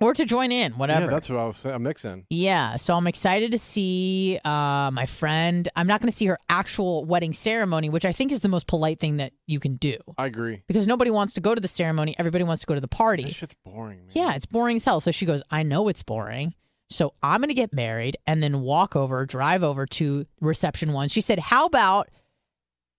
or 0.00 0.12
to 0.14 0.24
join 0.24 0.52
in, 0.52 0.72
whatever. 0.72 1.06
Yeah, 1.06 1.10
that's 1.10 1.30
what 1.30 1.38
I 1.38 1.44
was 1.46 1.56
saying. 1.56 1.76
A 1.76 1.78
mix 1.78 2.04
in. 2.04 2.24
Yeah, 2.28 2.76
so 2.76 2.94
I'm 2.94 3.06
excited 3.06 3.52
to 3.52 3.58
see 3.58 4.38
uh, 4.44 4.90
my 4.92 5.06
friend. 5.06 5.68
I'm 5.76 5.86
not 5.86 6.00
going 6.00 6.10
to 6.10 6.16
see 6.16 6.26
her 6.26 6.38
actual 6.48 7.04
wedding 7.04 7.32
ceremony, 7.32 7.88
which 7.88 8.04
I 8.04 8.12
think 8.12 8.32
is 8.32 8.40
the 8.40 8.48
most 8.48 8.66
polite 8.66 8.98
thing 9.00 9.18
that 9.18 9.32
you 9.46 9.60
can 9.60 9.76
do 9.76 9.96
I 10.18 10.26
agree. 10.26 10.62
because 10.66 10.86
nobody 10.86 11.10
wants 11.10 11.34
to 11.34 11.40
go 11.40 11.54
to 11.54 11.60
the 11.60 11.68
ceremony. 11.68 12.14
Everybody 12.18 12.44
wants 12.44 12.60
to 12.60 12.66
go 12.66 12.74
to 12.74 12.80
the 12.80 12.88
party. 12.88 13.22
That 13.24 13.32
shit's 13.32 13.54
boring, 13.64 13.98
man. 14.00 14.10
Yeah, 14.12 14.34
it's 14.34 14.46
boring 14.46 14.76
as 14.76 14.84
hell. 14.84 15.00
So 15.00 15.12
she 15.12 15.24
goes, 15.24 15.42
I 15.50 15.62
know 15.62 15.88
it's 15.88 16.02
boring. 16.02 16.54
So 16.90 17.14
I'm 17.22 17.40
going 17.40 17.48
to 17.48 17.54
get 17.54 17.72
married 17.72 18.18
and 18.26 18.42
then 18.42 18.60
walk 18.60 18.96
over, 18.96 19.24
drive 19.24 19.62
over 19.62 19.86
to 19.86 20.26
reception 20.40 20.92
one. 20.92 21.08
She 21.08 21.22
said, 21.22 21.38
How 21.38 21.64
about 21.64 22.10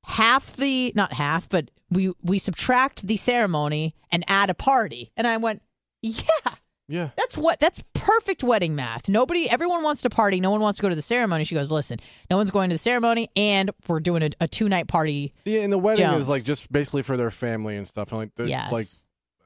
half 0.03 0.55
the, 0.55 0.91
not 0.95 1.13
half, 1.13 1.49
but 1.49 1.71
we, 1.89 2.13
we 2.21 2.39
subtract 2.39 3.05
the 3.07 3.17
ceremony 3.17 3.95
and 4.11 4.23
add 4.27 4.49
a 4.49 4.53
party? 4.53 5.11
And 5.17 5.25
I 5.27 5.37
went, 5.37 5.61
Yeah, 6.01 6.21
Yeah. 6.87 7.09
that's 7.17 7.37
what, 7.37 7.59
that's 7.59 7.83
perfect 7.93 8.43
wedding 8.43 8.75
math. 8.75 9.07
Nobody, 9.07 9.49
everyone 9.49 9.83
wants 9.83 10.01
to 10.03 10.09
party. 10.09 10.39
No 10.41 10.51
one 10.51 10.59
wants 10.59 10.77
to 10.79 10.81
go 10.83 10.89
to 10.89 10.95
the 10.95 11.01
ceremony. 11.01 11.43
She 11.45 11.55
goes, 11.55 11.71
Listen, 11.71 11.99
no 12.29 12.37
one's 12.37 12.51
going 12.51 12.69
to 12.69 12.73
the 12.75 12.79
ceremony 12.79 13.29
and 13.35 13.71
we're 13.87 13.99
doing 14.01 14.23
a, 14.23 14.29
a 14.41 14.47
two 14.47 14.67
night 14.69 14.87
party. 14.87 15.33
Yeah, 15.45 15.61
and 15.61 15.71
the 15.71 15.77
wedding 15.77 16.05
Jones. 16.05 16.23
is 16.23 16.29
like 16.29 16.43
just 16.43 16.71
basically 16.71 17.01
for 17.03 17.15
their 17.17 17.31
family 17.31 17.77
and 17.77 17.87
stuff. 17.87 18.11
And 18.11 18.19
like, 18.19 18.35
the, 18.35 18.47
Yes. 18.47 18.71
like, 18.71 18.87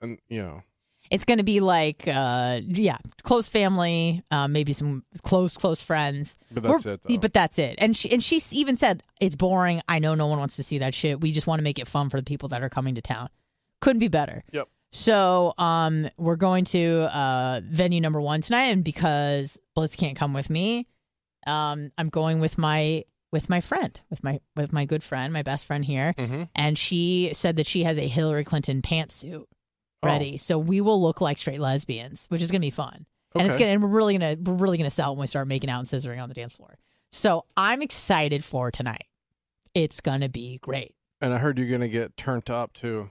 and 0.02 0.20
you 0.30 0.42
know, 0.42 0.64
It's 1.10 1.26
going 1.26 1.38
to 1.38 1.44
be 1.44 1.60
like, 1.60 2.08
uh, 2.08 2.62
yeah, 2.66 2.98
close 3.24 3.48
family, 3.48 4.24
uh, 4.32 4.48
maybe 4.48 4.74
some 4.74 5.04
close, 5.24 5.58
close 5.58 5.82
friends. 5.82 6.38
but 6.52 6.64
that's 6.64 6.86
We're- 6.86 6.96
it. 6.96 7.02
Though. 7.04 7.18
But 7.18 7.34
that's 7.34 7.60
it. 7.60 7.76
And 7.78 7.96
she 7.96 8.12
and 8.12 8.24
she 8.24 8.42
even 8.52 8.78
said 8.78 9.04
it's 9.20 9.36
boring. 9.36 9.82
I 9.88 10.00
know 10.00 10.16
no 10.16 10.28
one 10.28 10.40
wants 10.40 10.56
to 10.58 10.64
see 10.64 10.80
that 10.80 10.94
shit. 10.94 11.22
We 11.22 11.32
just 11.32 11.48
want 11.48 11.60
to 11.60 11.64
make 11.64 11.80
it 11.80 11.88
fun 11.88 12.10
for 12.10 12.18
the 12.18 12.24
people 12.24 12.50
that 12.50 12.64
are 12.64 12.70
coming 12.70 12.96
to 12.96 13.02
town. 13.02 13.30
Couldn't 13.82 14.00
be 14.00 14.08
better. 14.08 14.44
Yep. 14.52 14.68
So 14.92 15.54
um, 15.58 16.10
we're 16.18 16.38
going 16.38 16.66
to 16.66 17.10
uh, 17.16 17.62
venue 17.64 18.00
number 18.02 18.22
one 18.22 18.42
tonight, 18.42 18.68
and 18.68 18.84
because 18.84 19.60
Blitz 19.76 19.96
can't 19.96 20.18
come 20.18 20.34
with 20.34 20.50
me, 20.50 20.88
um, 21.46 21.92
I'm 21.98 22.10
going 22.10 22.40
with 22.40 22.58
my 22.58 23.04
with 23.32 23.50
my 23.50 23.62
friend, 23.62 24.00
with 24.10 24.24
my 24.24 24.40
with 24.56 24.72
my 24.72 24.86
good 24.86 25.04
friend, 25.04 25.34
my 25.34 25.44
best 25.44 25.66
friend 25.66 25.84
here, 25.84 26.14
mm-hmm. 26.18 26.44
and 26.56 26.78
she 26.78 27.32
said 27.34 27.58
that 27.58 27.68
she 27.68 27.84
has 27.84 27.98
a 27.98 28.08
Hillary 28.08 28.44
Clinton 28.44 28.82
pantsuit 28.82 29.46
Oh. 30.04 30.08
ready, 30.08 30.38
so 30.38 30.60
we 30.60 30.80
will 30.82 31.02
look 31.02 31.22
like 31.22 31.38
straight 31.38 31.60
lesbians, 31.60 32.26
which 32.30 32.42
is 32.42 32.52
gonna 32.52 32.60
be 32.60 32.70
fun 32.70 33.06
and 33.40 33.48
it's 33.48 33.58
gonna 33.58 33.72
and 33.72 33.84
we're 33.84 33.90
really 33.90 34.18
gonna 34.18 34.38
we're 34.42 34.54
really 34.54 34.78
gonna 34.78 34.90
sell 34.90 35.14
when 35.14 35.22
we 35.22 35.28
start 35.28 35.48
making 35.48 35.70
out 35.70 35.80
and 35.80 35.88
scissoring 35.88 36.22
on 36.22 36.30
the 36.30 36.36
dance 36.36 36.54
floor. 36.54 36.78
So 37.12 37.46
I'm 37.56 37.82
excited 37.82 38.44
for 38.44 38.72
tonight. 38.72 39.06
It's 39.74 40.02
gonna 40.02 40.30
be 40.30 40.60
great. 40.60 40.96
And 41.22 41.34
I 41.34 41.38
heard 41.38 41.58
you're 41.58 41.70
gonna 41.70 41.88
get 41.88 42.18
turned 42.18 42.50
up 42.50 42.74
too. 42.74 43.10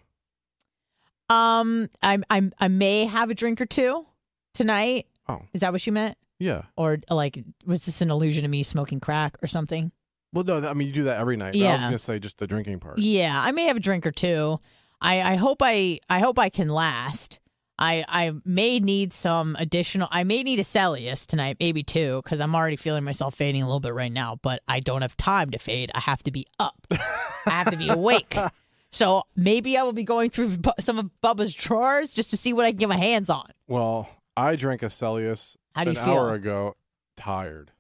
Um, 1.29 1.89
I'm 2.03 2.25
I'm 2.31 2.53
I 2.59 2.69
may 2.69 3.05
have 3.05 3.31
a 3.31 3.35
drink 3.35 3.61
or 3.61 3.67
two 3.67 4.07
tonight. 4.55 5.07
Oh. 5.29 5.43
Is 5.53 5.61
that 5.61 5.73
what 5.73 5.87
you 5.87 5.93
meant? 5.93 6.17
Yeah. 6.39 6.63
Or 6.77 6.99
like, 7.11 7.43
was 7.65 7.87
this 7.87 8.01
an 8.01 8.11
illusion 8.11 8.43
to 8.43 8.49
me 8.49 8.63
smoking 8.63 9.01
crack 9.01 9.37
or 9.43 9.47
something? 9.47 9.91
Well, 10.33 10.45
no, 10.45 10.69
I 10.69 10.75
mean 10.75 10.89
you 10.89 10.95
do 10.95 11.05
that 11.05 11.19
every 11.19 11.37
night. 11.37 11.55
Yeah. 11.55 11.73
I 11.73 11.77
was 11.77 11.85
gonna 11.85 11.99
say 11.99 12.19
just 12.19 12.39
the 12.39 12.47
drinking 12.47 12.81
part. 12.81 12.99
Yeah, 12.99 13.41
I 13.43 13.53
may 13.53 13.65
have 13.65 13.77
a 13.77 13.81
drink 13.81 14.07
or 14.07 14.13
two. 14.13 14.61
I 15.01 15.21
I 15.23 15.35
hope 15.37 15.59
I 15.63 16.01
I 16.09 16.21
hope 16.21 16.39
I 16.39 16.49
can 16.49 16.69
last. 16.69 17.41
I 17.79 18.05
I 18.09 18.33
may 18.45 18.81
need 18.81 19.13
some 19.13 19.57
additional. 19.59 20.09
I 20.11 20.25
may 20.25 20.43
need 20.43 20.61
a 20.61 20.65
Celsius 20.65 21.27
tonight, 21.27 21.57
maybe 21.61 21.83
two, 21.83 22.21
because 22.23 22.41
I'm 22.41 22.55
already 22.55 22.77
feeling 22.77 23.05
myself 23.05 23.35
fading 23.35 23.63
a 23.63 23.67
little 23.67 23.81
bit 23.81 23.95
right 23.95 24.13
now. 24.13 24.39
But 24.41 24.63
I 24.67 24.81
don't 24.81 25.03
have 25.03 25.17
time 25.17 25.51
to 25.51 25.59
fade. 25.59 25.91
I 25.95 26.01
have 26.01 26.23
to 26.25 26.31
be 26.31 26.47
up. 26.59 26.87
I 26.91 27.51
have 27.51 27.71
to 27.71 27.77
be 27.77 27.89
awake. 27.89 28.37
So 28.93 29.25
maybe 29.35 29.77
I 29.77 29.83
will 29.83 29.93
be 29.93 30.05
going 30.05 30.31
through 30.31 30.57
some 30.81 30.99
of 30.99 31.11
Bubba's 31.23 31.53
drawers 31.53 32.13
just 32.13 32.31
to 32.31 32.37
see 32.37 32.55
what 32.55 32.65
I 32.65 32.71
can 32.71 32.79
get 32.79 32.89
my 32.89 32.97
hands 32.97 33.29
on. 33.29 33.51
Well, 33.67 34.09
I 34.37 34.57
drank 34.57 34.83
a 34.83 34.89
do 35.85 35.91
an 35.91 35.97
you 35.97 36.03
feel? 36.03 36.15
hour 36.15 36.33
ago. 36.33 36.77
Tired. 37.17 37.73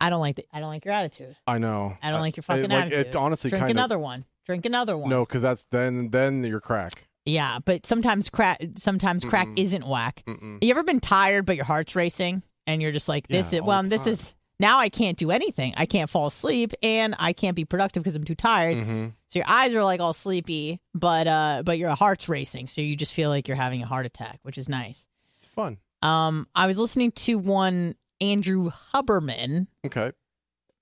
I 0.00 0.10
don't 0.10 0.20
like 0.20 0.36
the, 0.36 0.44
I 0.52 0.58
don't 0.58 0.68
like 0.68 0.84
your 0.84 0.94
attitude. 0.94 1.36
I 1.46 1.58
know. 1.58 1.96
I 2.02 2.10
don't 2.10 2.20
like 2.20 2.36
your 2.36 2.42
fucking 2.42 2.70
like, 2.70 2.86
attitude. 2.86 3.06
It 3.06 3.16
honestly 3.16 3.50
Drink 3.50 3.60
kind 3.60 3.70
of 3.70 3.76
another 3.76 3.98
one. 4.00 4.24
Drink 4.46 4.64
another 4.64 4.96
one. 4.96 5.10
no, 5.10 5.24
because 5.24 5.42
that's 5.42 5.66
then 5.70 6.10
then 6.10 6.42
you're 6.44 6.60
crack. 6.60 7.08
Yeah, 7.24 7.58
but 7.64 7.84
sometimes 7.84 8.30
crack 8.30 8.62
sometimes 8.76 9.24
crack 9.24 9.48
Mm-mm. 9.48 9.58
isn't 9.58 9.86
whack. 9.86 10.22
Mm-mm. 10.26 10.62
You 10.62 10.70
ever 10.70 10.84
been 10.84 11.00
tired 11.00 11.44
but 11.44 11.56
your 11.56 11.64
heart's 11.64 11.96
racing 11.96 12.42
and 12.66 12.80
you're 12.80 12.92
just 12.92 13.08
like 13.08 13.26
this 13.28 13.52
Yeah, 13.52 13.58
is 13.60 13.64
well 13.64 13.82
this 13.82 14.06
is 14.06 14.34
now 14.60 14.78
I 14.78 14.88
can't 14.88 15.18
do 15.18 15.30
anything. 15.32 15.74
I 15.76 15.84
can't 15.86 16.08
fall 16.08 16.28
asleep 16.28 16.72
and 16.82 17.14
I 17.18 17.32
can't 17.32 17.56
be 17.56 17.64
productive 17.64 18.02
because 18.04 18.14
I'm 18.14 18.24
too 18.24 18.36
tired. 18.36 18.76
Mm-hmm. 18.76 19.06
So 19.30 19.38
your 19.40 19.48
eyes 19.48 19.74
are 19.74 19.82
like 19.82 20.00
all 20.00 20.12
sleepy, 20.12 20.80
but 20.94 21.26
uh 21.26 21.62
but 21.64 21.78
your 21.78 21.90
heart's 21.96 22.28
racing, 22.28 22.68
so 22.68 22.80
you 22.80 22.94
just 22.96 23.12
feel 23.12 23.28
like 23.30 23.48
you're 23.48 23.56
having 23.56 23.82
a 23.82 23.86
heart 23.86 24.06
attack, 24.06 24.38
which 24.42 24.56
is 24.56 24.68
nice. 24.68 25.08
It's 25.38 25.48
fun. 25.48 25.78
Um, 26.02 26.46
I 26.54 26.68
was 26.68 26.78
listening 26.78 27.10
to 27.12 27.38
one 27.38 27.96
Andrew 28.20 28.70
Huberman. 28.94 29.66
Okay. 29.84 30.12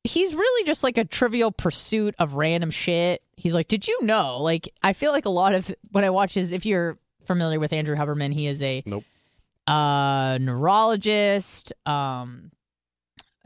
He's 0.04 0.34
really 0.34 0.66
just 0.66 0.82
like 0.82 0.98
a 0.98 1.04
trivial 1.04 1.50
pursuit 1.50 2.14
of 2.18 2.34
random 2.34 2.70
shit. 2.70 3.22
He's 3.36 3.54
like, 3.54 3.68
did 3.68 3.88
you 3.88 3.98
know? 4.02 4.36
Like, 4.36 4.68
I 4.82 4.92
feel 4.92 5.12
like 5.12 5.24
a 5.24 5.30
lot 5.30 5.54
of 5.54 5.74
what 5.92 6.04
I 6.04 6.10
watch 6.10 6.36
is 6.36 6.52
if 6.52 6.66
you're 6.66 6.98
familiar 7.24 7.58
with 7.58 7.72
Andrew 7.72 7.96
Huberman, 7.96 8.32
he 8.32 8.46
is 8.46 8.62
a 8.62 8.82
Nope. 8.84 9.04
uh, 9.66 10.38
neurologist. 10.40 11.72
Um, 11.86 12.52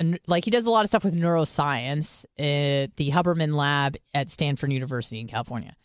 and, 0.01 0.19
like 0.27 0.45
he 0.45 0.51
does 0.51 0.67
a 0.67 0.71
lot 0.71 0.85
of 0.85 0.89
stuff 0.89 1.05
with 1.05 1.15
neuroscience 1.15 2.25
at 2.39 2.97
the 2.97 3.11
Huberman 3.11 3.55
Lab 3.55 3.97
at 4.13 4.31
Stanford 4.31 4.73
University 4.73 5.21
in 5.21 5.29
California. 5.29 5.77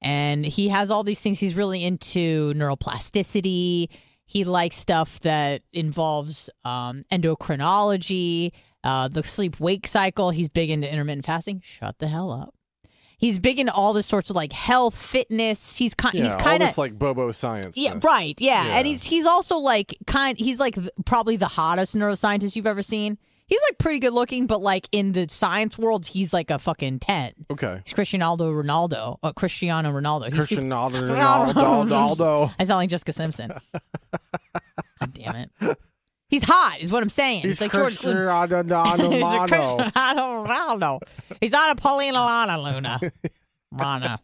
And 0.00 0.46
he 0.46 0.68
has 0.68 0.90
all 0.90 1.02
these 1.02 1.20
things. 1.20 1.40
He's 1.40 1.54
really 1.54 1.84
into 1.84 2.54
neuroplasticity. 2.54 3.88
He 4.26 4.44
likes 4.44 4.76
stuff 4.76 5.20
that 5.20 5.62
involves 5.72 6.48
um, 6.64 7.04
endocrinology, 7.12 8.52
uh, 8.84 9.08
the 9.08 9.22
sleep 9.22 9.60
wake 9.60 9.86
cycle. 9.86 10.30
He's 10.30 10.48
big 10.48 10.70
into 10.70 10.90
intermittent 10.90 11.24
fasting. 11.26 11.62
Shut 11.64 11.98
the 11.98 12.08
hell 12.08 12.30
up. 12.30 12.54
He's 13.18 13.38
big 13.38 13.58
into 13.58 13.72
all 13.74 13.92
this 13.92 14.06
sorts 14.06 14.30
of 14.30 14.36
like 14.36 14.50
health, 14.52 14.96
fitness. 14.96 15.76
He's 15.76 15.92
kind. 15.94 16.14
Yeah, 16.14 16.24
he's 16.24 16.36
kind 16.36 16.62
of 16.62 16.76
like 16.78 16.98
Bobo 16.98 17.32
science. 17.32 17.76
yeah, 17.76 17.98
right. 18.02 18.34
Yeah. 18.40 18.66
Yeah. 18.66 18.76
and 18.78 18.86
he's 18.86 19.04
he's 19.04 19.26
also 19.26 19.58
like 19.58 19.94
kind. 20.06 20.38
He's 20.38 20.58
like 20.58 20.78
probably 21.04 21.36
the 21.36 21.46
hottest 21.48 21.94
neuroscientist 21.94 22.56
you've 22.56 22.66
ever 22.66 22.82
seen. 22.82 23.18
He's 23.46 23.60
like 23.68 23.78
pretty 23.78 23.98
good 23.98 24.12
looking, 24.14 24.46
but 24.46 24.62
like 24.62 24.88
in 24.92 25.10
the 25.12 25.28
science 25.28 25.76
world, 25.76 26.06
he's 26.06 26.32
like 26.32 26.50
a 26.50 26.58
fucking 26.58 27.00
ten. 27.00 27.32
Okay. 27.50 27.80
He's 27.84 27.92
Cristiano 27.92 28.36
Ronaldo. 28.36 29.18
Uh, 29.22 29.32
Cristiano 29.32 29.90
Ronaldo. 29.90 30.32
He's 30.32 30.48
super- 30.48 30.62
Ronaldo. 30.62 31.52
Ronaldo. 31.52 32.54
I 32.58 32.64
sound 32.64 32.78
like 32.78 32.88
Jessica 32.90 33.12
Simpson. 33.12 33.52
God 34.12 35.12
damn 35.12 35.36
it. 35.36 35.50
He's 36.30 36.44
hot, 36.44 36.78
is 36.80 36.92
what 36.92 37.02
I'm 37.02 37.08
saying. 37.08 37.42
He's 37.42 37.60
like 37.60 37.72
George 37.72 37.98
Christian 37.98 38.16
Clooney. 38.16 39.12
He's 39.12 39.22
a 39.22 39.24
Ronaldo. 39.24 39.48
Cristiano 39.48 40.46
Ronaldo. 40.46 41.00
He's 41.40 41.54
on 41.54 41.70
a 41.70 41.74
Paulina 41.74 42.18
Lana 42.18 42.62
Luna. 42.62 43.00
Rana. 43.72 44.20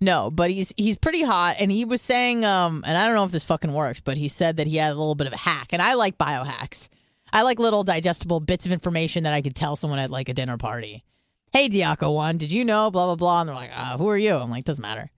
No, 0.00 0.30
but 0.30 0.50
he's 0.50 0.72
he's 0.76 0.96
pretty 0.96 1.22
hot, 1.22 1.56
and 1.58 1.70
he 1.70 1.84
was 1.84 2.00
saying, 2.02 2.44
um, 2.44 2.84
and 2.86 2.96
I 2.96 3.06
don't 3.06 3.14
know 3.16 3.24
if 3.24 3.30
this 3.32 3.44
fucking 3.44 3.72
works, 3.72 4.00
but 4.00 4.16
he 4.16 4.28
said 4.28 4.56
that 4.58 4.66
he 4.66 4.76
had 4.76 4.90
a 4.90 4.94
little 4.94 5.14
bit 5.14 5.26
of 5.26 5.32
a 5.32 5.36
hack, 5.38 5.72
and 5.72 5.82
I 5.82 5.94
like 5.94 6.18
biohacks. 6.18 6.88
I 7.32 7.42
like 7.42 7.58
little 7.58 7.82
digestible 7.82 8.40
bits 8.40 8.64
of 8.64 8.70
information 8.72 9.24
that 9.24 9.32
I 9.32 9.42
could 9.42 9.56
tell 9.56 9.74
someone 9.74 9.98
at 9.98 10.10
like 10.10 10.28
a 10.28 10.34
dinner 10.34 10.56
party. 10.56 11.04
Hey, 11.52 11.68
Diaco 11.68 12.14
one, 12.14 12.38
did 12.38 12.52
you 12.52 12.64
know? 12.64 12.90
Blah 12.92 13.06
blah 13.06 13.16
blah. 13.16 13.40
And 13.40 13.48
they're 13.48 13.56
like, 13.56 13.72
uh, 13.74 13.96
who 13.98 14.08
are 14.08 14.18
you? 14.18 14.34
I'm 14.36 14.50
like, 14.50 14.64
doesn't 14.64 14.82
matter. 14.82 15.10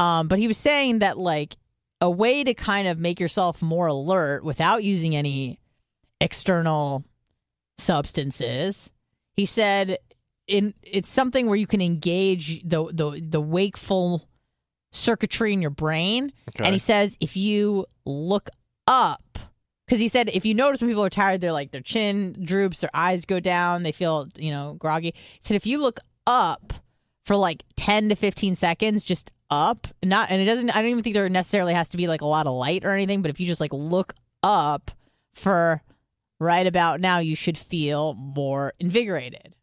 Um, 0.00 0.26
but 0.26 0.38
he 0.40 0.48
was 0.48 0.56
saying 0.56 1.00
that 1.00 1.16
like 1.18 1.56
a 2.00 2.10
way 2.10 2.42
to 2.42 2.54
kind 2.54 2.88
of 2.88 2.98
make 2.98 3.20
yourself 3.20 3.62
more 3.62 3.86
alert 3.86 4.42
without 4.42 4.82
using 4.82 5.14
any 5.14 5.59
external 6.20 7.04
substances. 7.78 8.90
He 9.34 9.46
said 9.46 9.98
in 10.46 10.74
it's 10.82 11.08
something 11.08 11.46
where 11.46 11.56
you 11.56 11.66
can 11.66 11.80
engage 11.80 12.62
the 12.62 12.86
the 12.92 13.22
the 13.22 13.40
wakeful 13.40 14.28
circuitry 14.92 15.52
in 15.52 15.62
your 15.62 15.70
brain. 15.70 16.32
Okay. 16.50 16.64
And 16.64 16.74
he 16.74 16.78
says 16.78 17.16
if 17.20 17.36
you 17.36 17.86
look 18.04 18.50
up 18.86 19.38
because 19.86 20.00
he 20.00 20.08
said 20.08 20.30
if 20.32 20.44
you 20.44 20.54
notice 20.54 20.80
when 20.80 20.90
people 20.90 21.04
are 21.04 21.10
tired, 21.10 21.40
they're 21.40 21.52
like 21.52 21.70
their 21.70 21.80
chin 21.80 22.36
droops, 22.44 22.80
their 22.80 22.90
eyes 22.92 23.24
go 23.24 23.40
down, 23.40 23.82
they 23.82 23.92
feel 23.92 24.28
you 24.36 24.50
know 24.50 24.74
groggy. 24.78 25.14
He 25.14 25.40
said 25.40 25.56
if 25.56 25.66
you 25.66 25.80
look 25.80 26.00
up 26.26 26.72
for 27.24 27.36
like 27.36 27.64
ten 27.76 28.08
to 28.08 28.14
fifteen 28.14 28.54
seconds, 28.54 29.04
just 29.04 29.30
up, 29.50 29.88
not 30.02 30.30
and 30.30 30.40
it 30.40 30.44
doesn't. 30.44 30.70
I 30.70 30.80
don't 30.80 30.90
even 30.90 31.02
think 31.02 31.14
there 31.14 31.28
necessarily 31.28 31.74
has 31.74 31.88
to 31.90 31.96
be 31.96 32.06
like 32.06 32.20
a 32.20 32.26
lot 32.26 32.46
of 32.46 32.54
light 32.54 32.84
or 32.84 32.90
anything, 32.90 33.22
but 33.22 33.30
if 33.30 33.40
you 33.40 33.46
just 33.46 33.60
like 33.60 33.72
look 33.72 34.14
up 34.42 34.90
for 35.34 35.82
right 36.40 36.66
about 36.66 37.00
now, 37.00 37.18
you 37.18 37.36
should 37.36 37.56
feel 37.56 38.14
more 38.14 38.72
invigorated. 38.80 39.54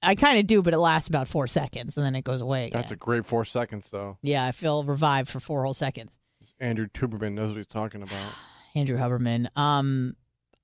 I 0.00 0.14
kind 0.14 0.38
of 0.38 0.46
do, 0.46 0.62
but 0.62 0.74
it 0.74 0.78
lasts 0.78 1.08
about 1.08 1.26
four 1.26 1.48
seconds 1.48 1.96
and 1.96 2.06
then 2.06 2.14
it 2.14 2.22
goes 2.22 2.40
away. 2.40 2.66
Again. 2.66 2.80
That's 2.80 2.92
a 2.92 2.96
great 2.96 3.26
four 3.26 3.44
seconds, 3.44 3.88
though. 3.88 4.18
yeah, 4.22 4.46
I 4.46 4.52
feel 4.52 4.84
revived 4.84 5.28
for 5.28 5.40
four 5.40 5.64
whole 5.64 5.74
seconds. 5.74 6.16
Andrew 6.60 6.86
Tuberman 6.86 7.32
knows 7.32 7.48
what 7.48 7.56
he's 7.56 7.66
talking 7.66 8.02
about. 8.02 8.32
Andrew 8.76 8.96
Huberman. 8.96 9.48
Um, 9.56 10.14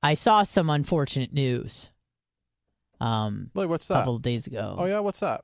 I 0.03 0.15
saw 0.15 0.45
some 0.45 0.71
unfortunate 0.71 1.33
news. 1.33 1.91
Um, 3.01 3.51
Wait, 3.55 3.67
what's 3.67 3.89
that? 3.89 3.95
a 3.95 3.97
couple 3.99 4.17
of 4.17 4.23
days 4.23 4.47
ago. 4.47 4.77
Oh 4.79 4.85
yeah, 4.85 5.01
what's 5.01 5.21
that? 5.21 5.43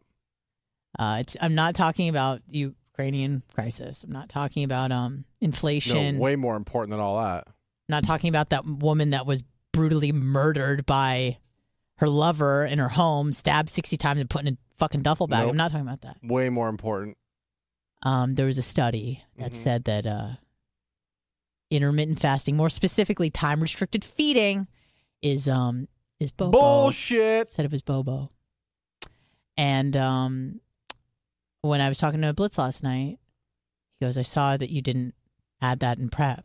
Uh, 0.99 1.19
it's. 1.21 1.37
I'm 1.41 1.55
not 1.55 1.75
talking 1.75 2.09
about 2.09 2.43
the 2.47 2.59
Ukrainian 2.59 3.43
crisis. 3.55 4.05
I'm 4.05 4.13
not 4.13 4.29
talking 4.29 4.63
about 4.63 4.93
um 4.93 5.25
inflation. 5.41 6.17
No, 6.17 6.21
way 6.21 6.37
more 6.37 6.57
important 6.57 6.91
than 6.91 7.01
all 7.01 7.21
that. 7.21 7.49
Not 7.91 8.05
talking 8.05 8.29
about 8.29 8.51
that 8.51 8.65
woman 8.65 9.11
that 9.11 9.27
was 9.27 9.43
brutally 9.73 10.13
murdered 10.13 10.87
by 10.87 11.39
her 11.99 12.09
lover 12.09 12.65
in 12.65 12.79
her 12.79 12.89
home, 12.89 13.33
stabbed 13.33 13.69
60 13.71 13.97
times 13.97 14.21
and 14.21 14.31
put 14.31 14.43
in 14.47 14.55
a 14.55 14.57
fucking 14.79 15.03
duffel 15.03 15.27
bag. 15.27 15.43
Nope. 15.43 15.51
I'm 15.51 15.57
not 15.57 15.71
talking 15.71 15.87
about 15.87 16.01
that. 16.03 16.17
Way 16.23 16.49
more 16.49 16.69
important. 16.69 17.17
Um, 18.03 18.35
there 18.35 18.47
was 18.47 18.57
a 18.59 18.63
study 18.63 19.23
that 19.37 19.53
Mhm. 19.53 19.55
said 19.55 19.85
that 19.85 20.07
uh, 20.07 20.31
intermittent 21.71 22.19
fasting, 22.19 22.57
more 22.57 22.71
specifically 22.71 23.31
time 23.31 23.61
restricted 23.61 24.05
feeding, 24.05 24.67
is 25.23 25.49
um 25.49 25.87
is 26.19 26.31
bobo. 26.33 26.53
Bullshit. 26.53 27.49
Said 27.49 27.65
it 27.67 27.71
was 27.73 27.83
bobo. 27.83 28.31
And 29.57 29.97
um, 29.97 30.61
when 31.63 31.81
I 31.83 31.89
was 31.89 31.99
talking 31.99 32.23
to 32.23 32.33
Blitz 32.33 32.57
last 32.59 32.83
night, 32.83 33.19
he 33.99 34.07
goes, 34.07 34.17
"I 34.17 34.23
saw 34.23 34.57
that 34.57 34.71
you 34.71 34.81
didn't 34.81 35.15
add 35.61 35.81
that 35.81 35.99
in 35.99 36.09
prep." 36.09 36.45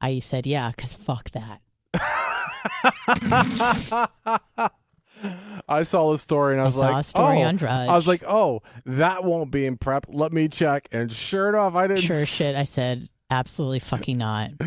I 0.00 0.20
said, 0.20 0.46
"Yeah, 0.46 0.70
because 0.70 0.94
fuck 0.94 1.30
that." 1.32 1.60
I 5.68 5.82
saw 5.82 6.12
the 6.12 6.18
story 6.18 6.54
and 6.54 6.60
I 6.60 6.64
I 6.64 6.66
was 6.66 6.76
saw 6.76 6.90
like, 6.90 7.00
a 7.00 7.02
story 7.02 7.42
oh. 7.42 7.46
on 7.46 7.56
Drudge. 7.56 7.88
I 7.88 7.94
was 7.94 8.06
like, 8.06 8.24
oh, 8.24 8.62
that 8.84 9.24
won't 9.24 9.50
be 9.50 9.64
in 9.64 9.76
prep. 9.76 10.06
Let 10.08 10.32
me 10.32 10.48
check. 10.48 10.88
And 10.92 11.10
sure 11.10 11.48
enough, 11.48 11.74
I 11.74 11.86
didn't. 11.86 12.02
sure 12.02 12.26
shit. 12.26 12.54
I 12.54 12.64
said, 12.64 13.08
absolutely 13.30 13.80
fucking 13.80 14.18
not. 14.18 14.50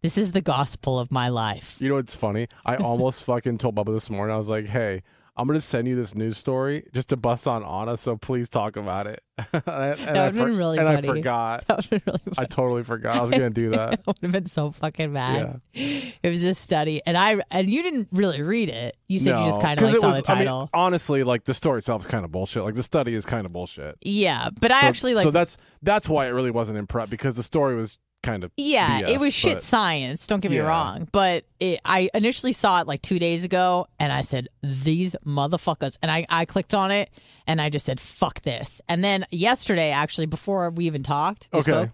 This 0.00 0.16
is 0.16 0.30
the 0.30 0.40
gospel 0.40 1.00
of 1.00 1.10
my 1.10 1.28
life. 1.28 1.76
You 1.80 1.88
know 1.88 1.96
what's 1.96 2.14
funny? 2.14 2.46
I 2.64 2.76
almost 2.76 3.20
fucking 3.24 3.58
told 3.58 3.74
Bubba 3.74 3.92
this 3.92 4.08
morning. 4.08 4.32
I 4.32 4.36
was 4.36 4.48
like, 4.48 4.68
hey, 4.68 5.02
I'm 5.38 5.46
gonna 5.46 5.60
send 5.60 5.86
you 5.86 5.94
this 5.96 6.14
news 6.14 6.36
story 6.36 6.86
just 6.92 7.08
to 7.10 7.16
bust 7.16 7.46
on 7.46 7.62
Anna. 7.64 7.96
So 7.96 8.16
please 8.16 8.48
talk 8.48 8.76
about 8.76 9.06
it. 9.06 9.22
and 9.52 9.62
That 9.64 9.98
would've 9.98 10.34
been 10.34 10.56
really 10.56 10.78
and 10.78 10.86
funny. 10.88 11.08
I 11.08 11.12
forgot. 11.12 11.64
That 11.68 11.76
would 11.76 11.84
have 11.84 12.04
been 12.04 12.12
really 12.14 12.20
I 12.38 12.44
totally 12.44 12.82
forgot. 12.82 13.14
I 13.16 13.20
was 13.22 13.30
gonna 13.30 13.50
do 13.50 13.70
that. 13.70 13.90
That 13.90 14.06
would 14.06 14.18
have 14.22 14.32
been 14.32 14.46
so 14.46 14.72
fucking 14.72 15.12
bad. 15.12 15.60
It 16.20 16.30
was 16.30 16.40
this 16.42 16.58
study, 16.58 17.00
and 17.06 17.16
I 17.16 17.40
and 17.52 17.70
you 17.70 17.82
didn't 17.82 18.08
really 18.10 18.42
read 18.42 18.68
it. 18.68 18.96
You 19.06 19.20
said 19.20 19.38
you 19.38 19.46
just 19.46 19.60
kind 19.60 19.78
of 19.80 19.84
like 19.86 19.96
saw 19.98 20.10
was- 20.12 20.22
the 20.24 20.32
I 20.32 20.34
mean, 20.34 20.44
title. 20.46 20.70
honestly, 20.74 21.22
like 21.22 21.44
the 21.44 21.54
story 21.54 21.78
itself 21.78 22.02
is 22.02 22.06
kind 22.08 22.24
of 22.24 22.32
bullshit. 22.32 22.64
Like 22.64 22.74
the 22.74 22.82
study 22.82 23.14
is 23.14 23.24
kind 23.24 23.46
of 23.46 23.52
bullshit. 23.52 23.96
yeah, 24.02 24.48
but 24.60 24.72
I 24.72 24.80
So- 24.80 24.86
actually 24.88 25.14
like. 25.14 25.22
So 25.24 25.30
that's 25.30 25.56
that's 25.82 26.08
why 26.08 26.26
it 26.26 26.30
really 26.30 26.50
wasn't 26.50 26.76
in 26.78 26.86
prep 26.88 27.08
because 27.08 27.36
the 27.36 27.42
story 27.44 27.76
was 27.76 27.96
kind 28.22 28.42
of 28.44 28.50
yeah, 28.56 29.02
BS, 29.02 29.08
it 29.10 29.20
was 29.20 29.32
shit 29.34 29.62
science. 29.62 30.26
Don't 30.26 30.40
get 30.40 30.50
me 30.50 30.56
Yeah. 30.58 30.64
wrong, 30.68 31.08
but 31.12 31.44
it, 31.60 31.80
I 31.84 32.10
initially 32.14 32.52
saw 32.52 32.80
it 32.80 32.86
like 32.86 33.00
two 33.02 33.18
days 33.18 33.44
ago, 33.44 33.86
and 33.98 34.12
I 34.12 34.22
said 34.22 34.48
these 34.62 35.14
motherfuckers, 35.26 35.98
and 36.02 36.10
I 36.10 36.26
I 36.28 36.44
clicked 36.44 36.74
on 36.74 36.90
it, 36.90 37.10
and 37.46 37.60
I 37.60 37.70
just 37.70 37.84
said 37.86 38.00
fuck 38.00 38.42
this. 38.42 38.80
And 38.88 39.02
then 39.04 39.24
yesterday, 39.30 39.90
actually, 39.90 40.26
before 40.26 40.70
we 40.70 40.86
even 40.86 41.02
talked, 41.02 41.48
we 41.52 41.60
Okay. 41.60 41.70
spoke, 41.70 41.90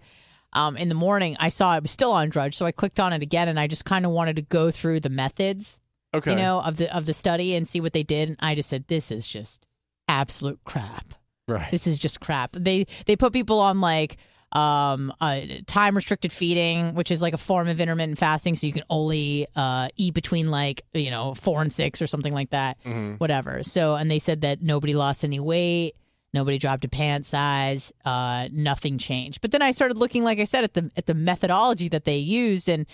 um, 0.53 0.77
in 0.77 0.89
the 0.89 0.95
morning, 0.95 1.35
I 1.39 1.49
saw 1.49 1.75
it 1.75 1.83
was 1.83 1.91
still 1.91 2.11
on 2.11 2.29
Drudge, 2.29 2.55
so 2.57 2.65
I 2.65 2.71
clicked 2.71 2.99
on 2.99 3.13
it 3.13 3.21
again, 3.21 3.47
and 3.47 3.59
I 3.59 3.67
just 3.67 3.85
kind 3.85 4.05
of 4.05 4.11
wanted 4.11 4.37
to 4.37 4.41
go 4.41 4.71
through 4.71 5.01
the 5.01 5.09
methods, 5.09 5.79
okay. 6.13 6.31
you 6.31 6.37
know, 6.37 6.59
of 6.61 6.77
the 6.77 6.93
of 6.95 7.05
the 7.05 7.13
study 7.13 7.55
and 7.55 7.67
see 7.67 7.81
what 7.81 7.93
they 7.93 8.03
did. 8.03 8.29
And 8.29 8.37
I 8.39 8.55
just 8.55 8.69
said, 8.69 8.85
this 8.87 9.11
is 9.11 9.27
just 9.27 9.65
absolute 10.07 10.59
crap. 10.63 11.13
right. 11.47 11.69
This 11.71 11.85
is 11.87 11.99
just 11.99 12.19
crap. 12.19 12.51
They 12.53 12.85
they 13.05 13.15
put 13.15 13.31
people 13.33 13.59
on 13.59 13.79
like 13.81 14.17
um 14.55 15.13
uh, 15.21 15.41
time 15.67 15.95
restricted 15.95 16.31
feeding, 16.31 16.95
which 16.95 17.11
is 17.11 17.21
like 17.21 17.33
a 17.33 17.37
form 17.37 17.67
of 17.67 17.79
intermittent 17.79 18.17
fasting, 18.17 18.55
so 18.55 18.65
you 18.67 18.73
can 18.73 18.83
only 18.89 19.45
uh 19.55 19.89
eat 19.97 20.13
between 20.13 20.49
like 20.49 20.81
you 20.93 21.11
know 21.11 21.33
four 21.33 21.61
and 21.61 21.71
six 21.73 22.01
or 22.01 22.07
something 22.07 22.33
like 22.33 22.49
that, 22.51 22.77
Mhm. 22.85 23.19
whatever. 23.19 23.61
So 23.63 23.95
and 23.95 24.09
they 24.09 24.19
said 24.19 24.41
that 24.41 24.61
nobody 24.61 24.93
lost 24.93 25.23
any 25.23 25.39
weight. 25.39 25.93
Nobody 26.33 26.57
dropped 26.57 26.83
a 26.83 26.89
pant 26.89 27.25
size. 27.25 27.93
Uh, 28.03 28.49
nothing 28.51 28.97
changed. 28.97 29.39
But 29.41 29.51
then 29.51 29.61
I 29.61 29.71
started 29.71 29.97
looking, 29.97 30.23
like 30.25 30.39
I 30.39 30.43
said, 30.43 30.63
at 30.65 30.73
the 30.73 30.91
at 30.97 31.05
the 31.05 31.13
methodology 31.13 31.87
that 31.89 32.03
they 32.05 32.17
used, 32.17 32.67
and 32.67 32.85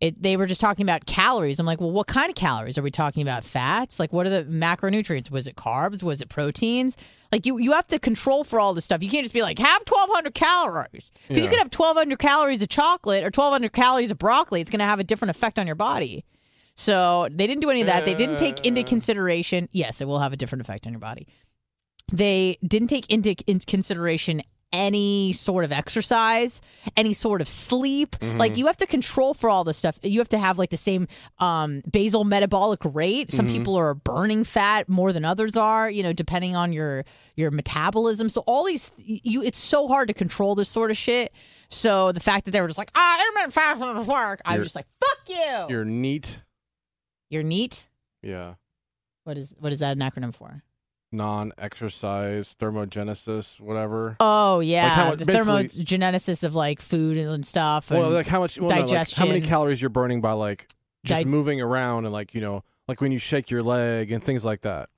it 0.00 0.22
they 0.22 0.36
were 0.36 0.46
just 0.46 0.60
talking 0.60 0.84
about 0.84 1.04
calories. 1.06 1.58
I'm 1.58 1.66
like, 1.66 1.80
well, 1.80 1.90
what 1.90 2.06
kind 2.06 2.30
of 2.30 2.34
calories 2.34 2.78
are 2.78 2.82
we 2.82 2.90
talking 2.90 3.22
about? 3.22 3.44
Fats? 3.44 3.98
Like, 4.00 4.12
what 4.12 4.26
are 4.26 4.30
the 4.30 4.44
macronutrients? 4.44 5.30
Was 5.30 5.46
it 5.46 5.56
carbs? 5.56 6.02
Was 6.02 6.20
it 6.22 6.28
proteins? 6.28 6.96
Like, 7.32 7.46
you 7.46 7.58
you 7.58 7.72
have 7.72 7.86
to 7.88 7.98
control 7.98 8.44
for 8.44 8.58
all 8.58 8.72
this 8.74 8.84
stuff. 8.84 9.02
You 9.02 9.10
can't 9.10 9.24
just 9.24 9.34
be 9.34 9.42
like, 9.42 9.58
have 9.58 9.82
1,200 9.86 10.34
calories 10.34 11.10
because 11.28 11.36
you 11.38 11.44
Yeah. 11.44 11.50
could 11.50 11.58
have 11.58 11.70
1,200 11.70 12.18
calories 12.18 12.62
of 12.62 12.68
chocolate 12.68 13.22
or 13.22 13.26
1,200 13.26 13.72
calories 13.72 14.10
of 14.10 14.18
broccoli. 14.18 14.60
It's 14.60 14.70
going 14.70 14.80
to 14.80 14.84
have 14.86 15.00
a 15.00 15.04
different 15.04 15.30
effect 15.30 15.58
on 15.58 15.66
your 15.66 15.76
body. 15.76 16.24
So 16.76 17.28
they 17.30 17.46
didn't 17.46 17.60
do 17.60 17.68
any 17.70 17.82
of 17.82 17.86
that. 17.88 18.06
They 18.06 18.14
didn't 18.14 18.38
take 18.38 18.64
into 18.64 18.80
uh. 18.80 18.84
consideration. 18.84 19.68
Yes, 19.72 20.00
it 20.00 20.06
will 20.06 20.18
have 20.20 20.32
a 20.32 20.36
different 20.36 20.62
effect 20.62 20.86
on 20.86 20.92
your 20.94 21.00
body. 21.00 21.28
They 22.12 22.58
didn't 22.66 22.88
take 22.88 23.08
into 23.10 23.34
consideration 23.66 24.42
any 24.72 25.32
sort 25.32 25.64
of 25.64 25.72
exercise, 25.72 26.60
any 26.96 27.12
sort 27.12 27.40
of 27.40 27.48
sleep. 27.48 28.14
Like 28.22 28.56
you 28.56 28.66
have 28.66 28.76
to 28.78 28.86
control 28.86 29.34
for 29.34 29.50
all 29.50 29.64
this 29.64 29.76
stuff. 29.78 29.98
You 30.02 30.20
have 30.20 30.28
to 30.30 30.38
have 30.38 30.58
like 30.58 30.70
the 30.70 30.76
same 30.76 31.08
um, 31.38 31.82
basal 31.90 32.24
metabolic 32.24 32.80
rate. 32.84 33.32
Some 33.32 33.46
people 33.48 33.74
are 33.76 33.94
burning 33.94 34.44
fat 34.44 34.88
more 34.88 35.12
than 35.12 35.24
others 35.24 35.56
are, 35.56 35.90
you 35.90 36.02
know, 36.02 36.12
depending 36.12 36.54
on 36.54 36.72
your 36.72 37.04
your 37.36 37.50
metabolism. 37.50 38.28
So 38.28 38.42
all 38.46 38.64
these 38.64 38.92
you 38.96 39.42
it's 39.42 39.58
so 39.58 39.88
hard 39.88 40.08
to 40.08 40.14
control 40.14 40.54
this 40.54 40.68
sort 40.68 40.90
of 40.90 40.96
shit. 40.96 41.32
So 41.68 42.12
the 42.12 42.20
fact 42.20 42.44
that 42.44 42.50
they 42.52 42.60
were 42.60 42.68
just 42.68 42.78
like, 42.78 42.90
ah, 42.94 43.20
intermittent 43.20 43.52
fasting 43.52 43.80
doesn't 43.86 44.06
work, 44.06 44.40
I 44.44 44.56
was 44.56 44.66
just 44.66 44.76
like, 44.76 44.86
fuck 45.00 45.28
you. 45.28 45.66
You're 45.68 45.84
NEAT. 45.84 46.40
You're 47.28 47.42
NEAT. 47.42 47.86
Yeah. 48.22 48.54
What 49.24 49.36
is 49.36 49.54
what 49.58 49.72
is 49.72 49.80
that 49.80 49.96
an 49.96 50.00
acronym 50.00 50.34
for? 50.34 50.62
Non-exercise, 51.12 52.56
thermogenesis, 52.58 53.60
whatever. 53.60 54.16
Oh 54.20 54.60
yeah, 54.60 55.10
much- 55.10 55.18
the 55.18 55.24
thermogenesis 55.32 56.44
of 56.44 56.54
like 56.54 56.80
food 56.80 57.16
and 57.16 57.44
stuff. 57.44 57.90
Well, 57.90 58.10
like 58.10 58.26
how 58.26 58.40
much? 58.40 58.58
Well, 58.58 58.68
no, 58.68 58.84
like, 58.86 59.10
how 59.12 59.26
many 59.26 59.40
calories 59.40 59.82
you're 59.82 59.88
burning 59.88 60.20
by 60.20 60.32
like 60.32 60.68
just 61.04 61.22
Di- 61.22 61.24
moving 61.24 61.60
around 61.60 62.04
and 62.04 62.12
like 62.12 62.34
you 62.34 62.40
know, 62.40 62.62
like 62.88 63.00
when 63.00 63.12
you 63.12 63.18
shake 63.18 63.50
your 63.50 63.62
leg 63.62 64.12
and 64.12 64.22
things 64.22 64.44
like 64.44 64.62
that. 64.62 64.88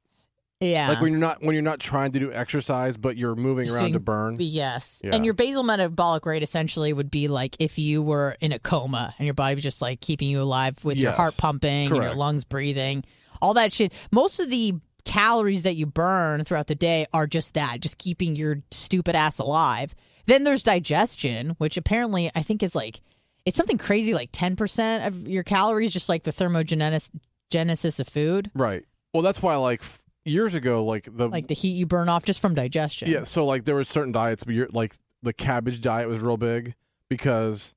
yeah, 0.61 0.89
Like 0.91 1.01
when 1.01 1.13
you're 1.13 1.21
not 1.21 1.43
when 1.43 1.55
you're 1.55 1.63
not 1.63 1.81
trying 1.81 2.13
to 2.13 2.19
do 2.19 2.33
exercise, 2.33 2.97
but 2.97 3.17
you're 3.17 3.35
moving 3.35 3.65
Just 3.65 3.77
around 3.77 3.93
to 3.93 4.01
burn. 4.01 4.37
Yes. 4.39 5.01
Yeah. 5.05 5.15
And 5.15 5.25
your 5.25 5.35
basal 5.35 5.63
metabolic 5.63 6.27
rate 6.27 6.43
essentially 6.43 6.93
would 6.93 7.11
be 7.11 7.29
like 7.29 7.57
if 7.59 7.79
you 7.79 8.03
were 8.03 8.37
in 8.41 8.53
a 8.53 8.59
coma 8.59 9.15
and 9.19 9.27
your 9.27 9.35
body 9.35 9.55
was 9.55 9.65
just 9.65 9.81
like 9.83 10.01
keeping 10.01 10.29
you 10.29 10.43
alive 10.43 10.85
with 10.85 10.99
your 10.99 11.13
heart 11.13 11.37
pumping 11.37 11.91
and 11.93 11.97
your 12.03 12.15
lungs 12.15 12.45
breathing, 12.45 13.05
all 13.41 13.55
that 13.55 13.73
shit. 13.73 13.93
Most 14.11 14.41
of 14.41 14.51
the 14.51 14.75
calories 15.05 15.63
that 15.63 15.75
you 15.75 15.87
burn 15.87 16.45
throughout 16.45 16.67
the 16.69 16.75
day 16.75 17.07
are 17.13 17.27
just 17.27 17.55
that, 17.55 17.81
just 17.81 17.99
keeping 17.99 18.37
your 18.37 18.63
stupid 18.71 19.15
ass 19.17 19.39
alive. 19.39 19.95
Then 20.27 20.45
there's 20.45 20.63
digestion, 20.63 21.51
which 21.59 21.77
apparently 21.77 22.31
I 22.35 22.43
think 22.43 22.63
is 22.63 22.75
like 22.75 23.01
it's 23.45 23.57
something 23.57 23.79
crazy 23.79 24.15
like 24.15 24.31
10% 24.31 25.07
of 25.07 25.27
your 25.27 25.43
calories 25.43 25.93
just 25.93 26.09
like 26.09 26.23
the 26.23 26.31
thermogenesis 26.33 27.11
genesis 27.51 27.99
of 28.01 28.09
food, 28.09 28.51
Right. 28.55 28.85
Well, 29.13 29.23
that's 29.23 29.43
why 29.43 29.57
like 29.57 29.81
f- 29.81 30.03
years 30.25 30.55
ago, 30.55 30.85
like 30.85 31.09
the 31.15 31.29
like 31.29 31.49
the 31.49 31.55
heat 31.55 31.73
you 31.73 31.85
burn 31.87 32.09
off 32.09 32.25
just 32.25 32.41
from 32.41 32.55
digestion. 32.55 33.11
yeah. 33.11 33.25
So 33.25 33.45
like 33.45 33.65
there 33.65 33.75
were 33.75 33.85
certain 33.85 34.13
diets, 34.13 34.45
but 34.45 34.55
you're 34.55 34.69
like 34.73 34.95
the 35.23 35.33
cabbage 35.33 35.81
diet 35.81 36.09
was 36.09 36.21
real 36.21 36.37
big 36.37 36.75
because 37.09 37.75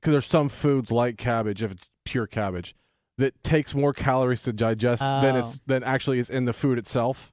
because 0.00 0.12
there's 0.12 0.26
some 0.26 0.48
foods 0.48 0.90
like 0.92 1.18
cabbage 1.18 1.62
if 1.62 1.72
it's 1.72 1.88
pure 2.04 2.26
cabbage 2.26 2.74
that 3.18 3.42
takes 3.44 3.74
more 3.74 3.92
calories 3.92 4.42
to 4.42 4.52
digest 4.52 5.00
than 5.00 5.36
Oh. 5.36 5.38
it's 5.40 5.60
than 5.66 5.82
actually 5.84 6.18
is 6.18 6.30
in 6.30 6.44
the 6.44 6.52
food 6.52 6.78
itself. 6.78 7.30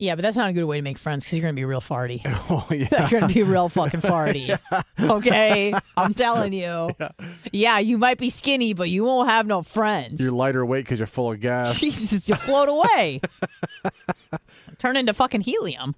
Yeah, 0.00 0.16
but 0.16 0.22
that's 0.22 0.36
not 0.36 0.50
a 0.50 0.52
good 0.52 0.64
way 0.64 0.76
to 0.78 0.82
make 0.82 0.98
friends 0.98 1.24
because 1.24 1.38
you're 1.38 1.42
gonna 1.44 1.54
be 1.54 1.64
real 1.64 1.80
farty. 1.80 2.20
oh 2.50 2.66
yeah. 2.74 3.08
you're 3.08 3.20
gonna 3.20 3.32
be 3.32 3.42
real 3.44 3.68
fucking 3.68 4.00
farty. 4.00 4.58
Okay, 5.00 5.72
I'm 5.96 6.14
telling 6.14 6.52
you. 6.52 6.90
Yeah. 7.52 7.78
you 7.78 7.98
might 7.98 8.18
be 8.18 8.30
skinny, 8.30 8.72
but 8.74 8.88
you 8.90 9.04
won't 9.04 9.28
have 9.28 9.46
no 9.46 9.62
friends. 9.62 10.20
You're 10.20 10.32
lighter 10.32 10.64
weight 10.64 10.84
because 10.84 10.98
you're 10.98 11.06
full 11.06 11.32
of 11.32 11.40
gas. 11.40 11.78
Jesus, 11.78 12.28
you 12.28 12.34
float 12.36 12.68
away. 12.68 13.20
Turn 14.78 14.96
into 14.96 15.12
fucking 15.14 15.42
helium. 15.42 15.94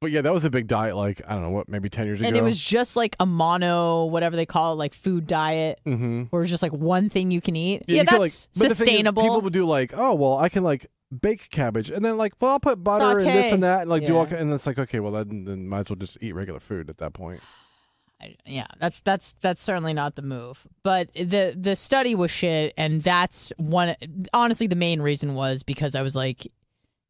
But 0.00 0.10
yeah, 0.10 0.20
that 0.20 0.32
was 0.32 0.44
a 0.44 0.50
big 0.50 0.66
diet. 0.66 0.94
Like 0.94 1.22
I 1.26 1.32
don't 1.32 1.42
know 1.42 1.50
what, 1.50 1.68
maybe 1.68 1.88
ten 1.88 2.06
years 2.06 2.20
ago. 2.20 2.28
And 2.28 2.36
it 2.36 2.42
was 2.42 2.58
just 2.58 2.96
like 2.96 3.16
a 3.18 3.24
mono, 3.26 4.04
whatever 4.04 4.36
they 4.36 4.44
call 4.46 4.72
it, 4.74 4.76
like 4.76 4.92
food 4.94 5.26
diet, 5.26 5.80
Mm-hmm. 5.86 6.24
where 6.24 6.42
it's 6.42 6.50
just 6.50 6.62
like 6.62 6.72
one 6.72 7.08
thing 7.08 7.30
you 7.30 7.40
can 7.40 7.56
eat. 7.56 7.84
Yeah, 7.88 8.04
could, 8.04 8.08
that's 8.08 8.18
like, 8.18 8.30
thing 8.62 8.70
is, 8.70 8.78
sustainable. 8.78 9.22
people 9.22 9.40
would 9.40 9.52
do 9.54 9.66
like, 9.66 9.92
oh 9.96 10.14
well, 10.14 10.36
I 10.38 10.48
can 10.50 10.62
like 10.64 10.86
bake 11.22 11.48
cabbage, 11.50 11.88
and 11.90 12.04
then 12.04 12.18
like, 12.18 12.34
well, 12.40 12.50
I'll 12.52 12.60
put 12.60 12.82
butter 12.84 13.18
and 13.18 13.26
this 13.26 13.52
and 13.52 13.62
that, 13.62 13.82
and 13.82 13.90
like 13.90 14.04
do 14.04 14.16
all, 14.16 14.26
and 14.26 14.52
it's 14.52 14.66
like, 14.66 14.78
okay, 14.78 15.00
well, 15.00 15.12
then, 15.12 15.44
then 15.44 15.66
might 15.68 15.80
as 15.80 15.90
well 15.90 15.96
just 15.96 16.18
eat 16.20 16.34
regular 16.34 16.60
food 16.60 16.90
at 16.90 16.98
that 16.98 17.12
point. 17.14 17.40
I- 18.20 18.36
yeah, 18.44 18.66
that's 18.78 19.00
that's 19.00 19.34
that's 19.40 19.62
certainly 19.62 19.92
not 19.94 20.14
the 20.14 20.22
move. 20.22 20.66
But 20.82 21.12
the 21.14 21.54
the 21.58 21.74
study 21.76 22.14
was 22.14 22.30
shit, 22.30 22.74
and 22.76 23.02
that's 23.02 23.52
one. 23.56 23.94
Honestly, 24.34 24.66
the 24.66 24.76
main 24.76 25.00
reason 25.00 25.34
was 25.34 25.62
because 25.62 25.94
I 25.94 26.02
was 26.02 26.16
like, 26.16 26.46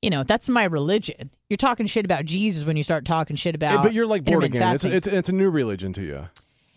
you 0.02 0.10
know, 0.10 0.22
that's 0.22 0.48
my 0.48 0.64
religion. 0.64 1.30
You're 1.48 1.56
talking 1.56 1.86
shit 1.86 2.04
about 2.04 2.24
Jesus 2.24 2.64
when 2.66 2.76
you 2.76 2.82
start 2.82 3.04
talking 3.04 3.36
shit 3.36 3.54
about. 3.54 3.82
but 3.82 3.92
you're 3.92 4.06
like 4.06 4.24
born 4.24 4.44
again. 4.44 4.74
It's, 4.74 4.84
it's 4.84 5.06
it's 5.06 5.28
a 5.28 5.32
new 5.32 5.50
religion 5.50 5.92
to 5.94 6.02
you. 6.02 6.28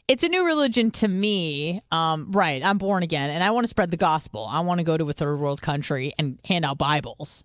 it's 0.08 0.24
a 0.24 0.30
new 0.30 0.46
religion 0.46 0.90
to 0.92 1.08
me. 1.08 1.82
Um, 1.92 2.32
right, 2.32 2.64
I'm 2.64 2.78
born 2.78 3.04
again, 3.04 3.30
and 3.30 3.44
I 3.44 3.52
want 3.52 3.66
to 3.66 3.68
spread 3.70 3.92
the 3.92 3.98
gospel. 3.98 4.48
I 4.50 4.62
want 4.62 4.80
to 4.80 4.84
go 4.84 4.98
to 4.98 5.08
a 5.10 5.14
third 5.14 5.38
world 5.40 5.62
country 5.62 6.14
and 6.18 6.40
hand 6.46 6.66
out 6.66 6.78
Bibles. 6.78 7.44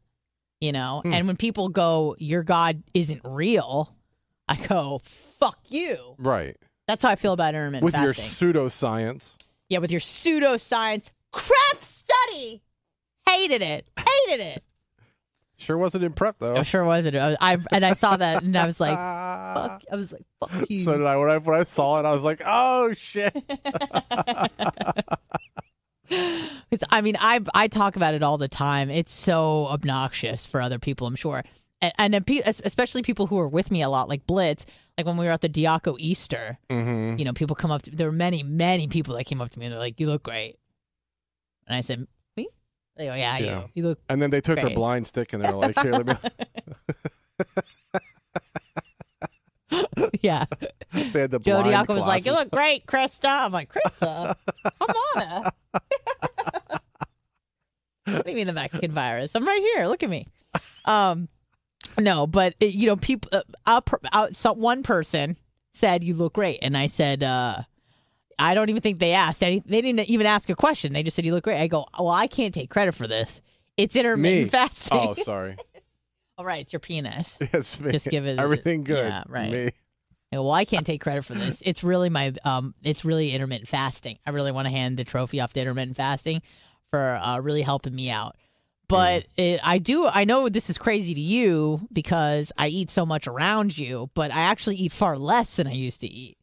You 0.60 0.72
know, 0.72 1.00
Hmm. 1.04 1.12
and 1.12 1.26
when 1.26 1.36
people 1.36 1.68
go, 1.68 2.14
"Your 2.18 2.42
God 2.42 2.82
isn't 2.94 3.20
real," 3.24 3.94
I 4.48 4.56
go, 4.56 5.00
"Fuck 5.04 5.58
you." 5.68 6.14
Right. 6.18 6.56
That's 6.86 7.02
how 7.02 7.10
I 7.10 7.16
feel 7.16 7.32
about 7.32 7.54
intermittent 7.54 7.82
With 7.84 7.94
your 7.96 8.12
pseudoscience. 8.14 9.36
Yeah, 9.68 9.78
with 9.78 9.90
your 9.90 10.00
pseudoscience 10.00 11.10
crap 11.32 11.82
study. 11.82 12.62
Hated 13.28 13.62
it. 13.62 13.86
Hated 13.98 14.40
it. 14.44 14.64
Sure 15.64 15.78
wasn't 15.78 16.04
in 16.04 16.12
prep 16.12 16.38
though. 16.38 16.56
I 16.56 16.62
sure 16.62 16.84
was 16.84 17.06
it. 17.06 17.14
I, 17.14 17.36
I 17.40 17.58
and 17.72 17.84
I 17.84 17.94
saw 17.94 18.16
that 18.16 18.42
and 18.42 18.56
I 18.56 18.66
was 18.66 18.80
like, 18.80 18.96
fuck. 18.96 19.82
I 19.90 19.96
was 19.96 20.12
like, 20.12 20.24
fuck 20.40 20.70
you. 20.70 20.84
So 20.84 20.98
did 20.98 21.06
I. 21.06 21.16
When 21.16 21.30
I 21.30 21.38
when 21.38 21.58
I 21.58 21.64
saw 21.64 21.98
it, 22.00 22.04
I 22.04 22.12
was 22.12 22.22
like, 22.22 22.42
oh 22.44 22.92
shit. 22.92 23.34
It's, 26.70 26.84
I 26.90 27.00
mean, 27.00 27.16
I 27.18 27.40
I 27.54 27.68
talk 27.68 27.96
about 27.96 28.14
it 28.14 28.22
all 28.22 28.36
the 28.36 28.48
time. 28.48 28.90
It's 28.90 29.12
so 29.12 29.66
obnoxious 29.68 30.44
for 30.44 30.60
other 30.60 30.78
people, 30.78 31.06
I'm 31.06 31.14
sure, 31.14 31.42
and, 31.80 31.92
and 31.98 32.30
especially 32.44 33.02
people 33.02 33.26
who 33.26 33.38
are 33.38 33.48
with 33.48 33.70
me 33.70 33.82
a 33.82 33.88
lot, 33.88 34.08
like 34.08 34.26
Blitz. 34.26 34.66
Like 34.98 35.06
when 35.06 35.16
we 35.16 35.24
were 35.24 35.32
at 35.32 35.40
the 35.40 35.48
Diaco 35.48 35.96
Easter, 35.98 36.58
mm-hmm. 36.70 37.18
you 37.18 37.24
know, 37.24 37.32
people 37.32 37.56
come 37.56 37.70
up 37.70 37.82
to. 37.82 37.90
There 37.90 38.08
were 38.08 38.12
many, 38.12 38.42
many 38.42 38.86
people 38.86 39.16
that 39.16 39.24
came 39.24 39.40
up 39.40 39.50
to 39.50 39.58
me 39.58 39.66
and 39.66 39.72
they're 39.72 39.80
like, 39.80 39.98
"You 39.98 40.08
look 40.08 40.22
great," 40.22 40.56
and 41.66 41.76
I 41.76 41.80
said? 41.80 42.06
They 42.96 43.06
go, 43.06 43.14
"Yeah, 43.14 43.38
Yeah. 43.38 43.60
you. 43.60 43.70
You 43.74 43.82
look." 43.88 43.98
And 44.08 44.22
then 44.22 44.30
they 44.30 44.40
took 44.40 44.60
their 44.60 44.70
blind 44.70 45.06
stick 45.06 45.32
and 45.32 45.44
they're 45.44 45.52
like, 45.52 45.78
here, 45.80 45.92
let 45.92 46.06
me. 46.06 46.14
Yeah. 50.20 50.44
They 51.12 51.22
had 51.22 51.32
the 51.32 51.40
Joe 51.40 51.60
blind 51.60 51.88
Diaco 51.88 51.94
was 51.94 52.06
like, 52.06 52.24
"You 52.24 52.30
look 52.32 52.52
great, 52.52 52.86
Krista." 52.86 53.28
I'm 53.28 53.50
like, 53.50 53.72
"Krista, 53.72 54.36
come 54.78 54.96
on." 55.16 55.50
what 58.04 58.24
do 58.24 58.30
you 58.30 58.36
mean 58.36 58.46
the 58.46 58.52
Mexican 58.52 58.92
virus? 58.92 59.34
I'm 59.34 59.44
right 59.44 59.60
here. 59.74 59.88
Look 59.88 60.04
at 60.04 60.10
me. 60.10 60.28
Um, 60.84 61.28
no, 61.98 62.28
but 62.28 62.54
it, 62.60 62.74
you 62.74 62.86
know, 62.86 62.94
people. 62.94 63.28
Uh, 63.32 63.42
out, 63.66 63.88
out, 64.12 64.36
some, 64.36 64.60
one 64.60 64.84
person 64.84 65.36
said 65.72 66.04
you 66.04 66.14
look 66.14 66.34
great, 66.34 66.60
and 66.62 66.76
I 66.76 66.86
said, 66.86 67.24
uh, 67.24 67.62
I 68.38 68.54
don't 68.54 68.68
even 68.70 68.82
think 68.82 68.98
they 68.98 69.12
asked 69.12 69.42
any. 69.42 69.60
They 69.60 69.80
didn't 69.80 70.08
even 70.08 70.26
ask 70.26 70.48
a 70.50 70.54
question. 70.54 70.92
They 70.92 71.02
just 71.02 71.14
said 71.16 71.24
you 71.24 71.32
look 71.34 71.44
great. 71.44 71.60
I 71.60 71.66
go, 71.68 71.86
well, 71.98 72.08
I 72.10 72.26
can't 72.26 72.52
take 72.54 72.70
credit 72.70 72.94
for 72.94 73.06
this. 73.06 73.40
It's 73.76 73.96
intermittent 73.96 74.44
Me. 74.44 74.48
fasting. 74.48 74.98
Oh, 75.00 75.14
sorry. 75.24 75.56
All 76.38 76.44
right, 76.44 76.60
it's 76.60 76.72
your 76.72 76.80
penis. 76.80 77.38
Yes, 77.52 77.78
me. 77.80 77.92
Just 77.92 78.08
give 78.08 78.26
it- 78.26 78.38
everything 78.38 78.84
good. 78.84 79.04
yeah, 79.08 79.22
right. 79.28 79.50
Me. 79.50 79.70
I 80.32 80.36
go, 80.36 80.42
well, 80.44 80.52
I 80.52 80.64
can't 80.64 80.84
take 80.86 81.00
credit 81.00 81.24
for 81.24 81.34
this. 81.34 81.62
It's 81.64 81.84
really 81.84 82.08
my 82.10 82.32
um, 82.44 82.74
it's 82.82 83.04
really 83.04 83.30
intermittent 83.32 83.68
fasting. 83.68 84.18
I 84.26 84.30
really 84.30 84.50
want 84.50 84.66
to 84.66 84.70
hand 84.70 84.96
the 84.96 85.04
trophy 85.04 85.40
off 85.40 85.52
to 85.52 85.60
intermittent 85.60 85.96
fasting 85.96 86.42
for 86.90 87.16
uh, 87.22 87.38
really 87.38 87.62
helping 87.62 87.94
me 87.94 88.10
out. 88.10 88.36
But 88.88 89.26
it, 89.36 89.60
I 89.62 89.78
do. 89.78 90.06
I 90.08 90.24
know 90.24 90.48
this 90.48 90.70
is 90.70 90.76
crazy 90.76 91.14
to 91.14 91.20
you 91.20 91.86
because 91.92 92.50
I 92.58 92.66
eat 92.66 92.90
so 92.90 93.06
much 93.06 93.26
around 93.28 93.78
you, 93.78 94.10
but 94.14 94.32
I 94.32 94.40
actually 94.40 94.76
eat 94.76 94.90
far 94.92 95.16
less 95.16 95.54
than 95.54 95.66
I 95.68 95.72
used 95.72 96.00
to 96.00 96.08
eat. 96.08 96.36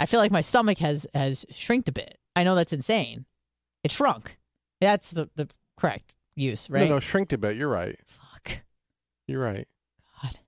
I 0.00 0.06
feel 0.06 0.18
like 0.18 0.32
my 0.32 0.40
stomach 0.40 0.78
has 0.78 1.06
has 1.14 1.46
shrinked 1.52 1.88
a 1.88 1.92
bit. 1.92 2.18
I 2.34 2.42
know 2.42 2.54
that's 2.56 2.72
insane. 2.72 3.26
It 3.84 3.92
shrunk. 3.92 4.38
That's 4.80 5.10
the 5.10 5.28
the 5.36 5.48
correct 5.76 6.14
use, 6.34 6.68
right? 6.70 6.88
No, 6.88 6.94
no, 6.96 7.00
shrinked 7.00 7.32
a 7.34 7.38
bit. 7.38 7.56
You're 7.56 7.68
right. 7.68 7.98
Fuck. 8.06 8.62
You're 9.28 9.42
right. 9.42 9.68
God, 10.22 10.38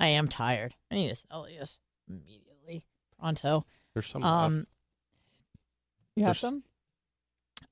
I 0.00 0.08
am 0.08 0.28
tired. 0.28 0.74
I 0.90 0.96
need 0.96 1.08
to 1.10 1.16
Celsius 1.16 1.78
immediately, 2.08 2.84
pronto. 3.18 3.64
There's 3.94 4.06
some 4.06 4.22
Um, 4.24 4.66
you 6.16 6.24
have 6.24 6.30
There's- 6.34 6.40
some? 6.40 6.64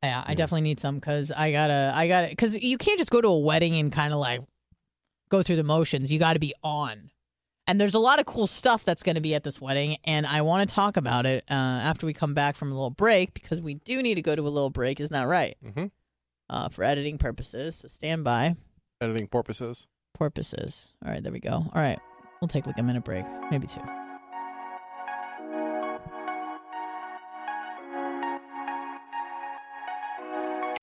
Yeah, 0.03 0.23
I 0.25 0.31
Yeah. 0.33 0.35
definitely 0.37 0.61
need 0.63 0.79
some 0.79 0.97
because 0.97 1.33
I 1.33 1.51
gotta, 1.51 1.91
I 1.95 2.07
gotta, 2.07 2.29
because 2.29 2.57
you 2.57 2.79
can't 2.79 2.99
just 2.99 3.11
go 3.11 3.21
to 3.21 3.29
a 3.29 3.39
wedding 3.39 3.75
and 3.75 3.93
kind 3.93 4.13
of 4.13 4.21
like 4.21 4.41
go 5.29 5.43
through 5.43 5.57
the 5.57 5.65
motions. 5.65 6.13
You 6.13 6.19
got 6.21 6.35
to 6.35 6.39
be 6.39 6.55
on. 6.63 7.11
And 7.69 7.81
there's 7.81 7.95
a 7.95 7.99
lot 7.99 8.21
of 8.21 8.27
cool 8.27 8.47
stuff 8.47 8.85
that's 8.85 9.03
going 9.03 9.17
to 9.17 9.21
be 9.21 9.35
at 9.35 9.43
this 9.43 9.61
wedding, 9.61 9.97
and 10.05 10.25
I 10.27 10.43
want 10.43 10.69
to 10.69 10.75
talk 10.75 10.97
about 10.97 11.27
it 11.27 11.45
uh, 11.51 11.55
after 11.55 12.07
we 12.07 12.13
come 12.13 12.33
back 12.33 12.55
from 12.57 12.71
a 12.71 12.75
little 12.75 12.91
break 12.91 13.35
because 13.35 13.61
we 13.61 13.75
do 13.75 14.03
need 14.03 14.15
to 14.15 14.23
go 14.23 14.37
to 14.37 14.43
a 14.43 14.45
little 14.49 14.71
break. 14.71 15.01
Isn't 15.01 15.13
that 15.13 15.25
right? 15.27 15.57
left. 15.63 15.79
hmm 15.79 15.87
Uh, 16.49 16.69
for 16.69 16.85
editing 16.85 17.19
purposes, 17.19 17.75
so 17.77 17.89
stand 17.89 18.23
by. 18.23 18.55
Editing 19.01 19.27
purposes. 19.27 19.89
Purposes. 20.15 20.93
All 21.05 21.11
right, 21.11 21.23
there 21.23 21.33
we 21.33 21.41
go. 21.41 21.51
All 21.55 21.71
right, 21.75 21.99
we'll 22.41 22.49
take 22.49 22.67
like 22.69 22.79
a 22.79 22.83
minute 22.85 23.05
break, 23.05 23.25
maybe 23.51 23.67
two. 23.67 23.83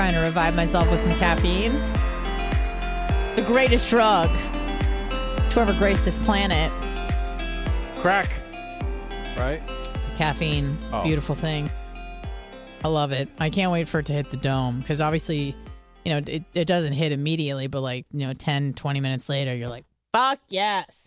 Trying 0.00 0.14
to 0.14 0.20
revive 0.20 0.56
myself 0.56 0.88
with 0.90 0.98
some 0.98 1.14
caffeine. 1.18 1.72
The 3.36 3.44
greatest 3.46 3.86
drug 3.90 4.32
to 5.50 5.60
ever 5.60 5.74
grace 5.74 6.02
this 6.04 6.18
planet. 6.18 6.72
Crack. 8.00 8.32
Right? 9.36 9.60
Caffeine. 10.14 10.78
It's 10.78 10.86
a 10.86 11.00
Oh. 11.00 11.04
beautiful 11.04 11.34
thing. 11.34 11.70
I 12.82 12.88
love 12.88 13.12
it. 13.12 13.28
I 13.38 13.50
can't 13.50 13.70
wait 13.70 13.88
for 13.88 13.98
it 13.98 14.06
to 14.06 14.14
hit 14.14 14.30
the 14.30 14.38
dome 14.38 14.80
because 14.80 15.02
obviously, 15.02 15.54
you 16.06 16.12
know, 16.14 16.22
it, 16.26 16.44
it 16.54 16.64
doesn't 16.64 16.94
hit 16.94 17.12
immediately, 17.12 17.66
but 17.66 17.82
like, 17.82 18.06
you 18.10 18.26
know, 18.26 18.32
10, 18.32 18.72
20 18.72 19.00
minutes 19.00 19.28
later, 19.28 19.54
you're 19.54 19.68
like, 19.68 19.84
fuck 20.14 20.38
yes. 20.48 21.04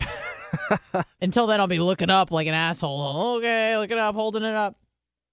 Until 1.19 1.47
then, 1.47 1.59
I'll 1.59 1.65
be 1.65 1.79
looking 1.79 2.11
up 2.11 2.29
like 2.29 2.45
an 2.45 2.53
asshole. 2.53 3.37
Okay, 3.37 3.75
looking 3.75 3.97
up, 3.97 4.13
holding 4.13 4.43
it 4.43 4.53
up. 4.53 4.75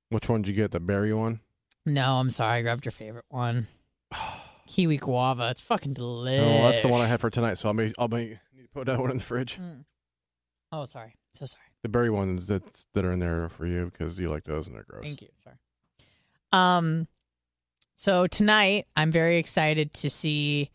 Which 0.09 0.31
one 0.31 0.41
did 0.41 0.49
you 0.49 0.55
get? 0.55 0.71
The 0.71 0.81
berry 0.81 1.13
one? 1.13 1.41
No, 1.87 2.17
I'm 2.17 2.31
sorry. 2.31 2.59
I 2.59 2.63
grabbed 2.63 2.85
your 2.85 2.93
favorite 2.93 3.25
one. 3.29 3.67
Kiwi 4.67 4.99
guava. 4.99 5.49
It's 5.51 5.61
fucking 5.63 5.95
delicious. 5.95 6.47
No, 6.47 6.71
that's 6.71 6.83
the 6.83 6.89
one 6.89 7.01
I 7.01 7.07
have 7.07 7.21
for 7.21 7.31
tonight. 7.31 7.59
So 7.59 7.69
I'll 7.69 7.75
make, 7.75 7.93
I'll 7.99 8.09
make, 8.09 8.31
need 8.55 8.63
to 8.63 8.69
put 8.73 8.87
that 8.87 8.99
one 9.01 9.11
in 9.11 9.17
the 9.17 9.23
fridge. 9.23 9.59
Oh, 10.73 10.85
sorry. 10.85 11.15
So 11.35 11.47
sorry. 11.47 11.65
The 11.83 11.89
berry 11.89 12.11
ones 12.11 12.47
that 12.49 12.63
that 12.95 13.05
are 13.05 13.13
in 13.13 13.21
there 13.21 13.45
are 13.45 13.49
for 13.49 13.67
you 13.67 13.87
because 13.91 14.19
you 14.19 14.29
like 14.29 14.45
those 14.45 14.67
and 14.67 14.77
they're 14.77 14.85
gross. 14.89 15.05
Thank 15.05 15.23
you. 15.23 15.29
Sorry. 15.43 15.57
Um, 16.53 17.07
so 17.97 18.27
tonight 18.27 18.87
I'm 18.97 19.11
very 19.13 19.39
excited 19.39 19.93
to 19.95 20.11
see 20.11 20.71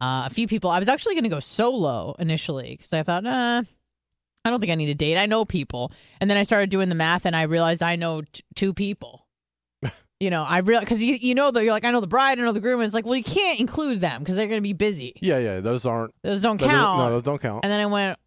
uh, 0.00 0.24
a 0.26 0.30
few 0.30 0.46
people. 0.46 0.70
I 0.70 0.78
was 0.78 0.88
actually 0.88 1.14
going 1.14 1.24
to 1.24 1.30
go 1.30 1.40
solo 1.40 2.14
initially 2.18 2.76
because 2.76 2.92
I 2.92 3.02
thought, 3.02 3.24
nah, 3.24 3.62
I 4.44 4.50
don't 4.50 4.60
think 4.60 4.72
I 4.72 4.76
need 4.76 4.88
a 4.88 4.94
date. 4.94 5.18
I 5.18 5.26
know 5.26 5.44
people, 5.44 5.92
and 6.20 6.30
then 6.30 6.36
I 6.36 6.44
started 6.44 6.70
doing 6.70 6.88
the 6.88 6.94
math 6.94 7.26
and 7.26 7.34
I 7.36 7.42
realized 7.42 7.82
I 7.82 7.96
know 7.96 8.22
t- 8.22 8.42
two 8.54 8.72
people. 8.72 9.25
You 10.20 10.30
know, 10.30 10.42
I 10.42 10.58
real 10.58 10.80
because 10.80 11.02
you 11.02 11.14
you 11.20 11.34
know 11.34 11.50
that 11.50 11.62
you're 11.62 11.72
like 11.72 11.84
I 11.84 11.90
know 11.90 12.00
the 12.00 12.06
bride, 12.06 12.38
I 12.38 12.42
know 12.42 12.52
the 12.52 12.60
groom, 12.60 12.80
and 12.80 12.86
it's 12.86 12.94
like, 12.94 13.04
well, 13.04 13.16
you 13.16 13.22
can't 13.24 13.60
include 13.60 14.00
them 14.00 14.22
because 14.22 14.36
they're 14.36 14.46
going 14.48 14.58
to 14.60 14.62
be 14.62 14.72
busy. 14.72 15.14
Yeah, 15.20 15.38
yeah. 15.38 15.60
Those 15.60 15.84
aren't. 15.86 16.14
Those 16.22 16.42
don't 16.42 16.58
those- 16.60 16.68
count. 16.70 16.98
No, 17.00 17.10
those 17.10 17.22
don't 17.22 17.40
count. 17.40 17.64
And 17.64 17.72
then 17.72 17.80
I 17.80 17.86
went, 17.86 18.18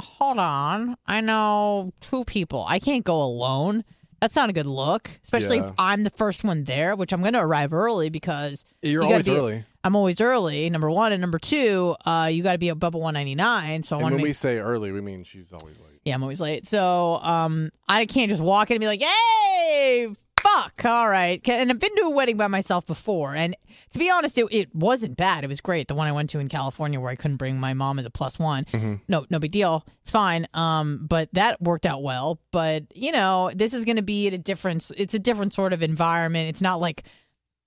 hold 0.00 0.38
on. 0.38 0.96
I 1.06 1.20
know 1.20 1.92
two 2.00 2.24
people. 2.24 2.64
I 2.66 2.78
can't 2.78 3.04
go 3.04 3.22
alone. 3.22 3.84
That's 4.20 4.34
not 4.34 4.50
a 4.50 4.52
good 4.52 4.66
look, 4.66 5.08
especially 5.22 5.58
Yeah. 5.58 5.68
if 5.68 5.74
I'm 5.78 6.02
the 6.02 6.10
first 6.10 6.42
one 6.42 6.64
there, 6.64 6.96
which 6.96 7.12
I'm 7.12 7.20
going 7.20 7.34
to 7.34 7.38
arrive 7.40 7.72
early 7.72 8.10
because 8.10 8.64
You're 8.82 9.02
you 9.04 9.08
always 9.10 9.26
be- 9.26 9.36
early. 9.36 9.64
I'm 9.84 9.94
always 9.94 10.20
early. 10.20 10.68
Number 10.70 10.90
one 10.90 11.12
and 11.12 11.20
number 11.20 11.38
two, 11.38 11.94
uh, 12.04 12.28
you 12.30 12.42
got 12.42 12.52
to 12.52 12.58
be 12.58 12.68
at 12.68 12.78
Bubba 12.78 12.94
199. 12.98 13.84
So 13.84 13.94
I 13.94 14.00
And 14.00 14.04
when 14.10 14.16
to 14.18 14.22
we 14.24 14.32
say 14.32 14.58
early, 14.58 14.90
we 14.90 15.00
mean 15.00 15.22
she's 15.22 15.52
always 15.52 15.78
late. 15.78 16.00
Yeah, 16.04 16.14
I'm 16.14 16.22
always 16.24 16.40
late. 16.40 16.66
So 16.66 17.20
um, 17.22 17.70
I 17.88 18.06
can't 18.06 18.28
just 18.28 18.42
walk 18.42 18.70
in 18.70 18.74
and 18.74 18.80
be 18.80 18.86
like, 18.88 19.02
"Hey, 19.02 20.08
fuck, 20.42 20.84
All 20.84 21.08
right. 21.08 21.46
And 21.48 21.70
I've 21.70 21.78
been 21.78 21.94
to 21.96 22.02
a 22.02 22.10
wedding 22.10 22.36
by 22.36 22.48
myself 22.48 22.86
before, 22.86 23.34
and 23.34 23.56
to 23.92 23.98
be 23.98 24.10
honest, 24.10 24.36
it, 24.38 24.46
it 24.50 24.74
wasn't 24.74 25.16
bad. 25.16 25.44
It 25.44 25.46
was 25.48 25.60
great. 25.60 25.88
The 25.88 25.94
one 25.94 26.06
I 26.06 26.12
went 26.12 26.30
to 26.30 26.38
in 26.38 26.48
California, 26.48 27.00
where 27.00 27.10
I 27.10 27.16
couldn't 27.16 27.36
bring 27.36 27.58
my 27.58 27.74
mom 27.74 27.98
as 27.98 28.06
a 28.06 28.10
plus 28.10 28.38
one. 28.38 28.66
No, 29.08 29.26
no 29.30 29.38
big 29.38 29.52
deal. 29.52 29.86
It's 30.02 30.10
fine. 30.10 30.46
Um, 30.54 31.06
but 31.08 31.28
that 31.32 31.60
worked 31.60 31.86
out 31.86 32.02
well. 32.02 32.40
But 32.50 32.84
you 32.94 33.12
know, 33.12 33.50
this 33.54 33.74
is 33.74 33.84
going 33.84 33.96
to 33.96 34.02
be 34.02 34.26
at 34.28 34.34
a 34.34 34.38
different. 34.38 34.90
It's 34.96 35.14
a 35.14 35.18
different 35.18 35.54
sort 35.54 35.72
of 35.72 35.82
environment. 35.82 36.48
It's 36.48 36.62
not 36.62 36.80
like 36.80 37.04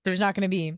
there's 0.03 0.19
not 0.19 0.35
going 0.35 0.43
to 0.43 0.49
be, 0.49 0.73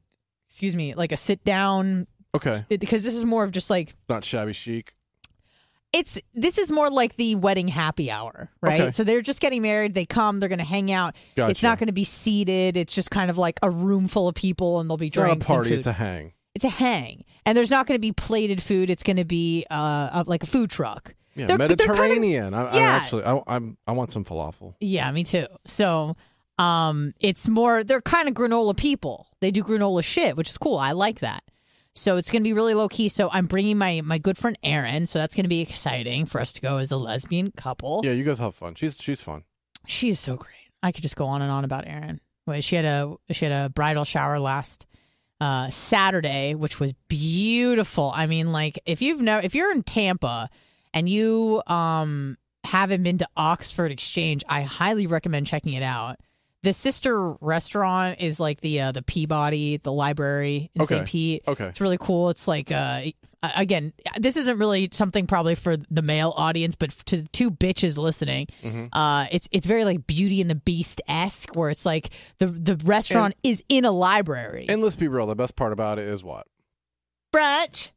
excuse 0.47 0.75
me, 0.75 0.93
like 0.95 1.11
a 1.11 1.17
sit 1.17 1.43
down 1.43 2.07
Okay, 2.35 2.65
because 2.67 3.03
this 3.03 3.15
is 3.15 3.25
more 3.25 3.43
of 3.43 3.51
just 3.51 3.69
like 3.69 3.95
not 4.09 4.23
shabby 4.25 4.53
chic. 4.53 4.93
It's 5.93 6.19
this 6.33 6.57
is 6.57 6.71
more 6.71 6.89
like 6.89 7.15
the 7.17 7.35
wedding 7.35 7.67
happy 7.67 8.09
hour, 8.11 8.49
right? 8.61 8.81
Okay. 8.81 8.91
So 8.91 9.03
they're 9.03 9.21
just 9.21 9.39
getting 9.39 9.61
married. 9.61 9.93
They 9.93 10.05
come. 10.05 10.39
They're 10.39 10.49
going 10.49 10.59
to 10.59 10.65
hang 10.65 10.91
out. 10.91 11.15
It's 11.37 11.63
not 11.63 11.77
going 11.79 11.87
to 11.87 11.93
be 11.93 12.03
seated. 12.03 12.75
It's 12.77 12.93
just 12.95 13.11
kind 13.11 13.29
of 13.29 13.37
like 13.37 13.59
a 13.61 13.69
room 13.69 14.07
full 14.07 14.27
of 14.27 14.35
people, 14.35 14.79
and 14.79 14.89
there'll 14.89 14.97
be 14.97 15.07
It's 15.07 15.15
not 15.17 15.31
a 15.31 15.35
party. 15.37 15.73
It's 15.75 15.87
a 15.87 15.93
hang. 15.93 16.33
it's 16.55 16.65
a 16.65 16.69
hang, 16.69 17.23
and 17.45 17.57
there's 17.57 17.69
not 17.71 17.87
going 17.87 17.95
to 17.95 18.01
be 18.01 18.11
plated 18.11 18.61
food. 18.61 18.89
It's 18.89 19.03
going 19.03 19.17
to 19.17 19.25
be 19.25 19.65
uh, 19.69 20.23
like 20.27 20.43
a 20.43 20.47
food 20.47 20.69
truck. 20.69 21.13
Yeah, 21.35 21.47
They're- 21.47 21.57
they're 21.57 21.67
kind 21.69 21.81
of- 21.81 21.87
Mediterranean. 21.87 22.53
I, 22.53 22.63
I 22.65 22.75
Yeah. 22.75 22.91
actually, 22.91 23.23
I, 23.23 23.41
I'm, 23.47 23.75
I 23.87 23.91
want 23.93 24.11
some 24.11 24.23
falafel. 24.23 24.75
Yeah, 24.79 25.11
me 25.11 25.23
too. 25.23 25.47
So 25.65 26.15
um 26.59 27.13
it's 27.19 27.47
more 27.49 27.83
they're 27.83 28.01
kind 28.01 28.27
of 28.29 28.35
granola 28.35 28.77
people. 28.77 29.25
They 29.41 29.49
do 29.49 29.63
granola 29.63 30.03
shit, 30.03 30.37
which 30.37 30.47
is 30.49 30.57
cool. 30.59 30.77
I 30.77 30.91
like 30.91 31.19
that. 31.21 31.43
So 31.95 32.17
it's 32.17 32.31
going 32.31 32.41
to 32.43 32.47
be 32.47 32.53
really 32.53 32.73
low 32.73 32.87
key. 32.89 33.09
So 33.09 33.29
I'm 33.31 33.45
bringing 33.45 33.77
my 33.77 34.01
my 34.01 34.17
good 34.17 34.37
friend 34.37 34.57
Erin, 34.63 35.05
so 35.05 35.19
that's 35.19 35.35
going 35.35 35.43
to 35.45 35.49
be 35.49 35.61
exciting 35.61 36.25
for 36.25 36.41
us 36.41 36.53
to 36.53 36.61
go 36.61 36.77
as 36.77 36.91
a 36.91 36.97
lesbian 36.97 37.51
couple. 37.51 38.01
Yeah, 38.03 38.11
you 38.11 38.23
guys 38.23 38.39
have 38.39 38.55
fun. 38.55 38.75
She's, 38.75 38.97
she's 39.01 39.21
fun. 39.21 39.43
She 39.85 40.09
is 40.09 40.19
so 40.19 40.35
great. 40.35 40.49
I 40.81 40.91
could 40.91 41.03
just 41.03 41.15
go 41.15 41.25
on 41.27 41.41
and 41.41 41.51
on 41.51 41.63
about 41.63 41.87
Erin. 41.87 42.19
Wait, 42.45 42.63
she 42.63 42.75
had 42.75 42.85
a 42.85 43.15
she 43.31 43.45
had 43.45 43.65
a 43.65 43.69
bridal 43.69 44.03
shower 44.03 44.39
last 44.39 44.85
uh, 45.39 45.69
Saturday, 45.69 46.55
which 46.55 46.79
was 46.79 46.93
beautiful. 47.07 48.11
I 48.13 48.27
mean, 48.27 48.51
like 48.51 48.79
if 48.85 49.01
you've 49.01 49.21
never 49.21 49.45
if 49.45 49.55
you're 49.55 49.71
in 49.71 49.83
Tampa 49.83 50.49
and 50.93 51.07
you 51.07 51.61
um 51.67 52.37
haven't 52.63 53.03
been 53.03 53.17
to 53.19 53.27
Oxford 53.37 53.91
Exchange, 53.91 54.43
I 54.49 54.61
highly 54.63 55.07
recommend 55.07 55.47
checking 55.47 55.73
it 55.73 55.83
out. 55.83 56.17
The 56.63 56.73
sister 56.73 57.33
restaurant 57.41 58.19
is 58.21 58.39
like 58.39 58.61
the 58.61 58.81
uh, 58.81 58.91
the 58.93 59.01
Peabody, 59.01 59.77
the 59.77 59.91
library 59.91 60.71
in 60.73 60.81
Okay. 60.83 60.95
St. 60.95 61.07
Pete. 61.07 61.43
Okay. 61.47 61.65
It's 61.65 61.81
really 61.81 61.97
cool. 61.99 62.29
It's 62.29 62.47
like 62.47 62.71
uh 62.71 63.01
again, 63.43 63.91
this 64.17 64.37
isn't 64.37 64.57
really 64.57 64.87
something 64.93 65.27
probably 65.27 65.55
for 65.55 65.75
the 65.75 66.01
male 66.01 66.33
audience, 66.37 66.75
but 66.75 66.91
to 67.07 67.17
the 67.23 67.27
two 67.29 67.51
bitches 67.51 67.97
listening, 67.97 68.47
Mm-hmm. 68.63 68.85
uh 68.97 69.25
it's 69.31 69.49
it's 69.51 69.67
very 69.67 69.83
like 69.83 70.07
Beauty 70.07 70.39
and 70.39 70.49
the 70.49 70.55
Beast 70.55 71.01
esque, 71.07 71.53
where 71.55 71.69
it's 71.69 71.85
like 71.85 72.11
the 72.39 72.47
the 72.47 72.77
restaurant 72.85 73.35
is 73.43 73.61
in 73.67 73.83
a 73.83 73.91
library. 73.91 74.65
And 74.69 74.81
let's 74.81 74.95
be 74.95 75.09
real. 75.09 75.25
The 75.27 75.35
best 75.35 75.57
part 75.57 75.73
about 75.73 75.99
it 75.99 76.07
is 76.07 76.23
what? 76.23 76.47
brunch. 77.35 77.91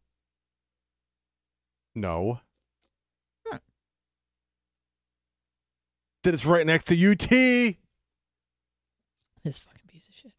No. 1.94 2.40
Hmm. 3.46 3.58
That 6.24 6.34
it's 6.34 6.44
right 6.44 6.66
next 6.66 6.84
to 6.88 7.12
UT. 7.12 7.76
This 9.46 9.58
fucking 9.60 9.80
piece 9.88 10.08
of 10.08 10.14
shit. 10.14 10.32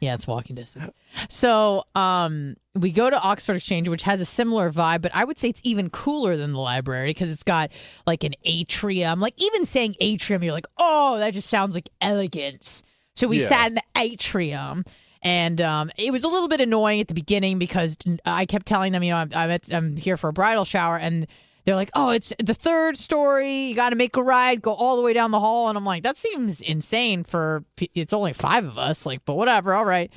yeah, 0.00 0.14
it's 0.14 0.26
walking 0.26 0.56
distance. 0.56 0.90
So, 1.28 1.84
um, 1.94 2.56
we 2.74 2.90
go 2.90 3.08
to 3.10 3.20
Oxford 3.20 3.56
Exchange, 3.56 3.88
which 3.88 4.02
has 4.02 4.20
a 4.20 4.24
similar 4.24 4.70
vibe, 4.72 5.02
but 5.02 5.14
I 5.14 5.24
would 5.24 5.38
say 5.38 5.48
it's 5.48 5.60
even 5.64 5.90
cooler 5.90 6.36
than 6.36 6.52
the 6.54 6.60
library 6.60 7.10
because 7.10 7.30
it's 7.30 7.42
got 7.44 7.70
like 8.06 8.24
an 8.24 8.34
atrium. 8.44 9.20
Like 9.20 9.34
even 9.36 9.64
saying 9.64 9.94
atrium, 10.00 10.42
you're 10.42 10.52
like, 10.54 10.66
oh, 10.78 11.18
that 11.18 11.34
just 11.34 11.48
sounds 11.50 11.74
like 11.74 11.88
elegance. 12.00 12.82
So 13.14 13.28
we 13.28 13.40
Yeah. 13.40 13.48
sat 13.48 13.66
in 13.68 13.74
the 13.74 13.82
atrium. 13.96 14.84
And 15.22 15.60
um, 15.60 15.90
it 15.96 16.12
was 16.12 16.22
a 16.24 16.28
little 16.28 16.48
bit 16.48 16.60
annoying 16.60 17.00
at 17.00 17.08
the 17.08 17.14
beginning 17.14 17.58
because 17.58 17.96
I 18.26 18.44
kept 18.46 18.66
telling 18.66 18.92
them, 18.92 19.02
you 19.02 19.10
know, 19.10 19.16
I'm, 19.18 19.30
I'm, 19.34 19.50
at, 19.50 19.72
I'm 19.72 19.96
here 19.96 20.16
for 20.18 20.28
a 20.28 20.32
bridal 20.34 20.64
shower, 20.66 20.98
and 20.98 21.26
they're 21.64 21.74
like, 21.74 21.90
"Oh, 21.94 22.10
it's 22.10 22.32
the 22.38 22.54
third 22.54 22.96
story. 22.96 23.68
You 23.68 23.74
got 23.74 23.90
to 23.90 23.96
make 23.96 24.16
a 24.16 24.22
ride, 24.22 24.62
go 24.62 24.72
all 24.72 24.96
the 24.96 25.02
way 25.02 25.12
down 25.12 25.30
the 25.30 25.40
hall." 25.40 25.68
And 25.68 25.78
I'm 25.78 25.84
like, 25.84 26.02
"That 26.02 26.18
seems 26.18 26.60
insane 26.60 27.24
for 27.24 27.64
it's 27.78 28.12
only 28.12 28.32
five 28.32 28.64
of 28.64 28.78
us." 28.78 29.06
Like, 29.06 29.24
but 29.24 29.34
whatever, 29.34 29.74
all 29.74 29.84
right. 29.84 30.12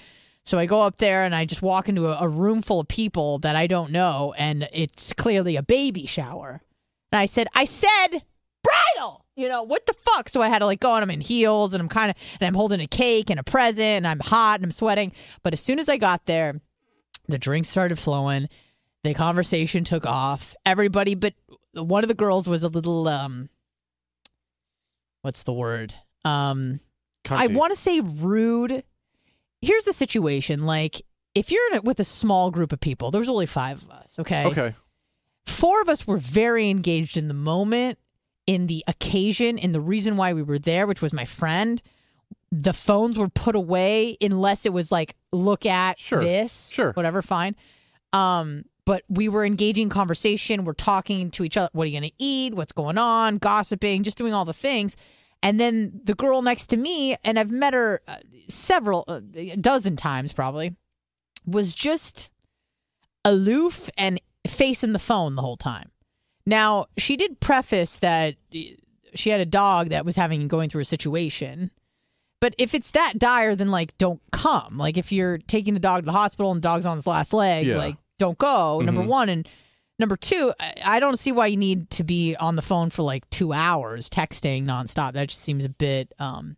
So 0.46 0.58
I 0.58 0.66
go 0.66 0.82
up 0.82 0.98
there 0.98 1.24
and 1.24 1.36
I 1.36 1.46
just 1.46 1.62
walk 1.62 1.90
into 1.90 2.08
a, 2.08 2.18
a 2.22 2.30
room 2.30 2.62
full 2.62 2.80
of 2.80 2.88
people 2.88 3.40
that 3.40 3.56
I 3.56 3.68
don't 3.68 3.92
know, 3.92 4.34
and 4.38 4.68
it's 4.72 5.14
clearly 5.14 5.56
a 5.56 5.64
baby 5.64 6.06
shower. 6.06 6.62
And 7.12 7.20
I 7.20 7.26
said, 7.26 7.48
"I 7.54 7.66
said 7.66 8.24
bridal." 8.64 9.26
You 9.38 9.48
know 9.48 9.62
what 9.62 9.86
the 9.86 9.94
fuck? 9.94 10.30
So 10.30 10.42
I 10.42 10.50
had 10.50 10.60
to 10.60 10.66
like 10.66 10.80
go 10.80 10.96
and 10.96 11.04
I'm 11.04 11.12
in 11.12 11.22
heels 11.22 11.74
and 11.76 11.82
I'm 11.82 11.90
kind 11.90 12.10
of 12.10 12.18
and 12.42 12.48
I'm 12.48 12.56
holding 12.56 12.82
a 12.82 12.88
cake 12.88 13.30
and 13.30 13.40
a 13.40 13.44
present 13.44 13.80
and 13.84 14.08
I'm 14.08 14.20
hot 14.20 14.56
and 14.56 14.66
I'm 14.66 14.72
sweating. 14.72 15.12
But 15.44 15.54
as 15.54 15.60
soon 15.60 15.78
as 15.78 15.88
I 15.88 15.98
got 15.98 16.26
there, 16.26 16.60
the 17.28 17.38
drinks 17.38 17.70
started 17.70 18.00
flowing. 18.00 18.50
The 19.08 19.14
conversation 19.14 19.84
took 19.86 20.06
off. 20.06 20.54
Everybody, 20.66 21.16
but 21.16 21.34
one 21.74 22.04
of 22.04 22.08
the 22.10 22.14
girls 22.14 22.48
was 22.48 22.64
a 22.64 22.68
little 22.68 23.08
um, 23.08 23.48
what's 25.22 25.44
the 25.44 25.54
word? 25.54 25.94
Um, 26.26 26.82
I 27.30 27.48
want 27.48 27.72
to 27.74 27.80
say 27.80 28.02
rude. 28.02 28.84
Here's 29.62 29.86
the 29.86 29.94
situation: 29.94 30.66
like 30.66 31.02
if 31.36 31.52
you're 31.52 31.66
in 31.72 31.76
it 31.78 31.84
with 31.86 32.00
a 32.02 32.04
small 32.04 32.52
group 32.52 32.74
of 32.74 32.80
people, 32.82 33.12
there's 33.12 33.30
only 33.30 33.46
five 33.46 33.82
of 33.82 33.92
us. 33.92 34.20
Okay. 34.20 34.46
Okay. 34.46 34.76
Four 35.46 35.82
of 35.82 35.88
us 35.88 36.06
were 36.06 36.18
very 36.18 36.70
engaged 36.70 37.16
in 37.16 37.30
the 37.30 37.34
moment, 37.34 37.98
in 38.46 38.68
the 38.68 38.84
occasion, 38.88 39.58
in 39.58 39.72
the 39.72 39.80
reason 39.80 40.18
why 40.18 40.34
we 40.34 40.44
were 40.44 40.60
there, 40.60 40.86
which 40.86 41.02
was 41.02 41.14
my 41.14 41.24
friend. 41.26 41.82
The 42.52 42.74
phones 42.74 43.18
were 43.18 43.30
put 43.30 43.56
away 43.56 44.18
unless 44.20 44.66
it 44.66 44.74
was 44.74 44.92
like, 44.92 45.16
look 45.32 45.66
at 45.66 45.98
Sure. 45.98 46.20
this, 46.20 46.68
Sure. 46.70 46.92
whatever, 46.94 47.22
fine. 47.22 47.56
Um, 48.14 48.64
but 48.88 49.04
we 49.10 49.28
were 49.28 49.44
engaging 49.44 49.90
conversation. 49.90 50.64
We're 50.64 50.72
talking 50.72 51.30
to 51.32 51.44
each 51.44 51.58
other. 51.58 51.70
What 51.74 51.84
are 51.84 51.90
you 51.90 52.00
going 52.00 52.10
to 52.10 52.16
eat? 52.18 52.54
What's 52.54 52.72
going 52.72 52.98
on? 52.98 53.38
Gossiping, 53.38 54.04
just 54.04 54.18
doing 54.18 54.34
all 54.34 54.46
the 54.46 54.54
things. 54.54 54.96
And 55.44 55.60
then 55.60 56.00
the 56.06 56.16
girl 56.16 56.42
next 56.42 56.68
to 56.68 56.78
me, 56.78 57.18
and 57.26 57.38
I've 57.38 57.52
met 57.52 57.74
her 57.74 58.02
uh, 58.08 58.16
several, 58.48 59.04
uh, 59.10 59.20
a 59.36 59.58
dozen 59.58 59.98
times 59.98 60.32
probably, 60.32 60.74
was 61.46 61.74
just 61.74 62.30
aloof 63.26 63.90
and 63.98 64.22
facing 64.48 64.94
the 64.94 65.00
phone 65.00 65.36
the 65.36 65.42
whole 65.42 65.58
time. 65.58 65.92
Now, 66.46 66.86
she 66.98 67.18
did 67.18 67.42
preface 67.42 67.98
that 67.98 68.36
uh, 68.56 68.60
she 69.16 69.32
had 69.32 69.42
a 69.42 69.46
dog 69.46 69.90
that 69.90 70.06
was 70.06 70.16
having 70.16 70.48
going 70.48 70.70
through 70.70 70.84
a 70.84 70.86
situation. 70.86 71.72
But 72.40 72.56
if 72.58 72.74
it's 72.74 72.92
that 72.92 73.20
dire, 73.20 73.54
then 73.54 73.70
like 73.70 73.98
don't 73.98 74.22
come. 74.32 74.78
Like 74.78 74.98
if 74.98 75.12
you're 75.12 75.40
taking 75.40 75.74
the 75.74 75.82
dog 75.82 76.04
to 76.04 76.06
the 76.06 76.14
hospital 76.14 76.52
and 76.52 76.60
the 76.62 76.68
dog's 76.68 76.86
on 76.86 76.98
its 77.00 77.06
last 77.08 77.34
leg, 77.34 77.66
Yeah. 77.68 77.76
like 77.78 77.98
don't 78.18 78.38
go. 78.38 78.80
Number 78.82 79.02
Mhm. 79.02 79.08
one 79.08 79.30
and 79.30 79.48
number 80.00 80.16
two, 80.18 80.54
I, 80.60 80.74
I 80.84 81.00
don't 81.00 81.18
see 81.18 81.32
why 81.32 81.48
you 81.48 81.58
need 81.58 81.90
to 81.92 82.04
be 82.04 82.36
on 82.36 82.56
the 82.56 82.62
phone 82.62 82.90
for 82.90 83.04
like 83.04 83.30
two 83.30 83.54
hours 83.54 84.10
texting 84.10 84.66
nonstop. 84.66 85.14
That 85.14 85.30
just 85.30 85.42
seems 85.42 85.66
a 85.66 85.70
bit 85.70 86.14
um 86.20 86.58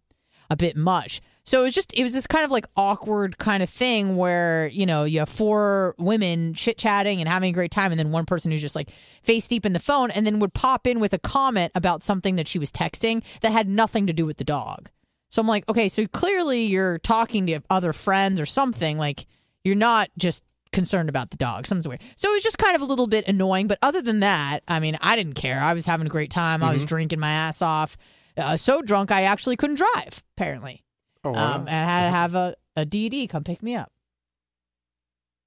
a 0.50 0.56
bit 0.56 0.76
much. 0.76 1.22
So 1.46 1.62
it 1.62 1.66
was 1.66 1.74
just 1.76 1.94
it 1.94 2.04
was 2.04 2.14
this 2.14 2.28
kind 2.28 2.44
of 2.46 2.52
like 2.52 2.66
awkward 2.76 3.38
kind 3.38 3.62
of 3.64 3.70
thing 3.70 4.16
where 4.18 4.68
you 4.68 4.86
know 4.86 5.04
you 5.04 5.20
have 5.20 5.30
four 5.30 5.96
women 5.98 6.54
chit 6.54 6.78
chatting 6.78 7.20
and 7.20 7.28
having 7.30 7.50
a 7.50 7.54
great 7.54 7.72
time, 7.72 7.92
and 7.92 8.00
then 8.00 8.12
one 8.12 8.26
person 8.26 8.52
who's 8.52 8.62
just 8.62 8.76
like 8.76 8.90
face 9.24 9.48
deep 9.48 9.66
in 9.66 9.74
the 9.74 9.80
phone, 9.80 10.12
and 10.12 10.26
then 10.28 10.40
would 10.40 10.54
pop 10.54 10.86
in 10.88 11.00
with 11.00 11.14
a 11.14 11.20
comment 11.20 11.72
about 11.76 12.04
something 12.04 12.36
that 12.36 12.48
she 12.48 12.60
was 12.60 12.72
texting 12.72 13.24
that 13.42 13.52
had 13.52 13.68
nothing 13.70 14.06
to 14.08 14.14
do 14.14 14.26
with 14.26 14.38
the 14.38 14.44
dog. 14.44 14.90
So 15.30 15.40
I'm 15.42 15.48
like, 15.48 15.68
okay, 15.70 15.90
so 15.90 16.08
clearly 16.08 16.64
you're 16.66 16.98
talking 17.00 17.46
to 17.48 17.60
other 17.70 17.94
friends 17.94 18.40
or 18.40 18.46
something. 18.48 18.98
Like 18.98 19.26
you're 19.64 19.76
not 19.76 20.10
just 20.18 20.44
concerned 20.72 21.10
about 21.10 21.32
the 21.32 21.38
dog. 21.38 21.66
Something's 21.66 21.88
weird. 21.88 22.02
So 22.16 22.30
it 22.30 22.34
was 22.34 22.44
just 22.44 22.58
kind 22.58 22.76
of 22.76 22.82
a 22.82 22.86
little 22.86 23.08
bit 23.08 23.28
annoying. 23.28 23.68
But 23.68 23.80
other 23.82 24.02
than 24.02 24.20
that, 24.22 24.64
I 24.68 24.80
mean, 24.80 24.98
I 25.02 25.16
didn't 25.16 25.34
care. 25.34 25.60
I 25.62 25.74
was 25.74 25.86
having 25.86 26.06
a 26.08 26.10
great 26.10 26.32
time. 26.32 26.62
I 26.64 26.72
was 26.74 26.86
drinking 26.86 27.20
my 27.20 27.32
ass 27.32 27.62
off. 27.62 27.98
Uh, 28.38 28.56
so 28.58 28.82
drunk, 28.82 29.12
I 29.12 29.24
actually 29.24 29.56
couldn't 29.58 29.76
drive. 29.78 30.24
Apparently, 30.38 30.84
Oh, 31.24 31.32
wow. 31.32 31.56
um, 31.56 31.68
and 31.68 31.76
I 31.90 31.94
had 32.00 32.04
to 32.06 32.10
have 32.12 32.36
a 32.36 32.56
a 32.78 32.86
DD 32.86 33.28
come 33.30 33.44
pick 33.44 33.62
me 33.62 33.76
up. 33.76 33.92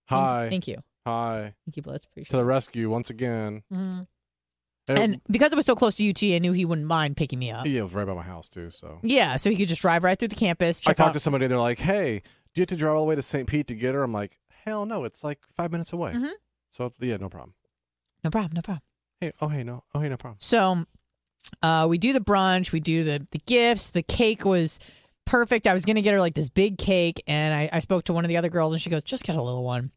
Hi. 0.09 0.49
thank 0.51 0.69
you, 0.69 0.79
Hi. 1.07 1.55
thank 1.65 1.77
you, 1.77 1.83
Blitz. 1.83 2.07
To 2.27 2.33
the 2.33 2.39
it. 2.41 2.43
rescue 2.43 2.91
once 2.91 3.09
again. 3.11 3.63
Mhm. 3.73 4.07
And, 4.89 4.99
And 4.99 5.21
because 5.31 5.53
I 5.53 5.57
was 5.57 5.65
so 5.65 5.77
close 5.77 5.97
to 5.97 6.09
UT, 6.11 6.35
I 6.35 6.39
knew 6.41 6.53
he 6.53 6.65
wouldn't 6.65 6.87
mind 6.89 7.17
picking 7.17 7.39
me 7.39 7.51
up. 7.53 7.65
yeah, 7.67 7.79
it 7.81 7.83
was 7.85 7.95
right 7.95 8.07
by 8.07 8.15
my 8.15 8.23
house 8.23 8.49
too. 8.49 8.69
So 8.69 8.99
Yeah, 9.03 9.37
so 9.37 9.49
he 9.49 9.57
could 9.57 9.69
just 9.69 9.81
drive 9.81 10.03
right 10.05 10.19
through 10.19 10.29
the 10.29 10.35
campus. 10.35 10.81
I 10.87 10.93
talked 10.93 11.01
out. 11.09 11.13
to 11.15 11.21
somebody. 11.21 11.45
and 11.47 11.53
They're 11.53 11.59
like, 11.61 11.79
"Hey, 11.79 12.19
do 12.53 12.61
you 12.61 12.63
have 12.63 12.69
to 12.69 12.77
drive 12.77 12.97
all 12.97 13.03
the 13.03 13.09
way 13.09 13.15
to 13.15 13.23
St. 13.23 13.49
Pete 13.49 13.69
to 13.69 13.75
get 13.75 13.95
her?" 13.95 14.03
I'm 14.03 14.13
like, 14.13 14.39
"Hell 14.65 14.87
no, 14.87 15.05
it's 15.05 15.23
like 15.25 15.41
five 15.57 15.71
minutes 15.73 15.93
away." 15.93 16.13
Mhm. 16.13 16.31
So 16.71 16.93
yeah, 17.01 17.17
no 17.19 17.29
problem. 17.29 17.55
no 18.25 18.31
problem, 18.31 18.53
no 18.55 18.63
problem. 18.63 18.83
Hey, 19.21 19.33
oh 19.41 19.49
hey, 19.49 19.63
no, 19.63 19.85
oh 19.95 20.01
hey, 20.01 20.09
no 20.09 20.17
problem. 20.17 20.39
So 20.41 20.85
uh, 21.63 21.87
we 21.89 21.99
do 21.99 22.13
the 22.13 22.21
brunch, 22.21 22.73
we 22.73 22.81
do 22.81 23.05
the 23.05 23.27
the 23.31 23.39
gifts. 23.47 23.91
The 23.91 24.03
cake 24.03 24.45
was 24.45 24.79
perfect. 25.25 25.67
I 25.67 25.73
was 25.73 25.85
gonna 25.85 26.03
get 26.03 26.13
her 26.15 26.21
like 26.21 26.35
this 26.35 26.49
big 26.49 26.79
cake, 26.79 27.23
and 27.27 27.53
I, 27.55 27.69
I 27.73 27.81
spoke 27.81 28.05
to 28.05 28.13
one 28.13 28.25
of 28.25 28.29
the 28.29 28.37
other 28.37 28.49
girls, 28.49 28.73
and 28.73 28.81
she 28.83 28.91
goes, 28.91 29.05
"Just 29.05 29.25
get 29.25 29.37
a 29.37 29.43
little 29.43 29.65
one." 29.65 29.91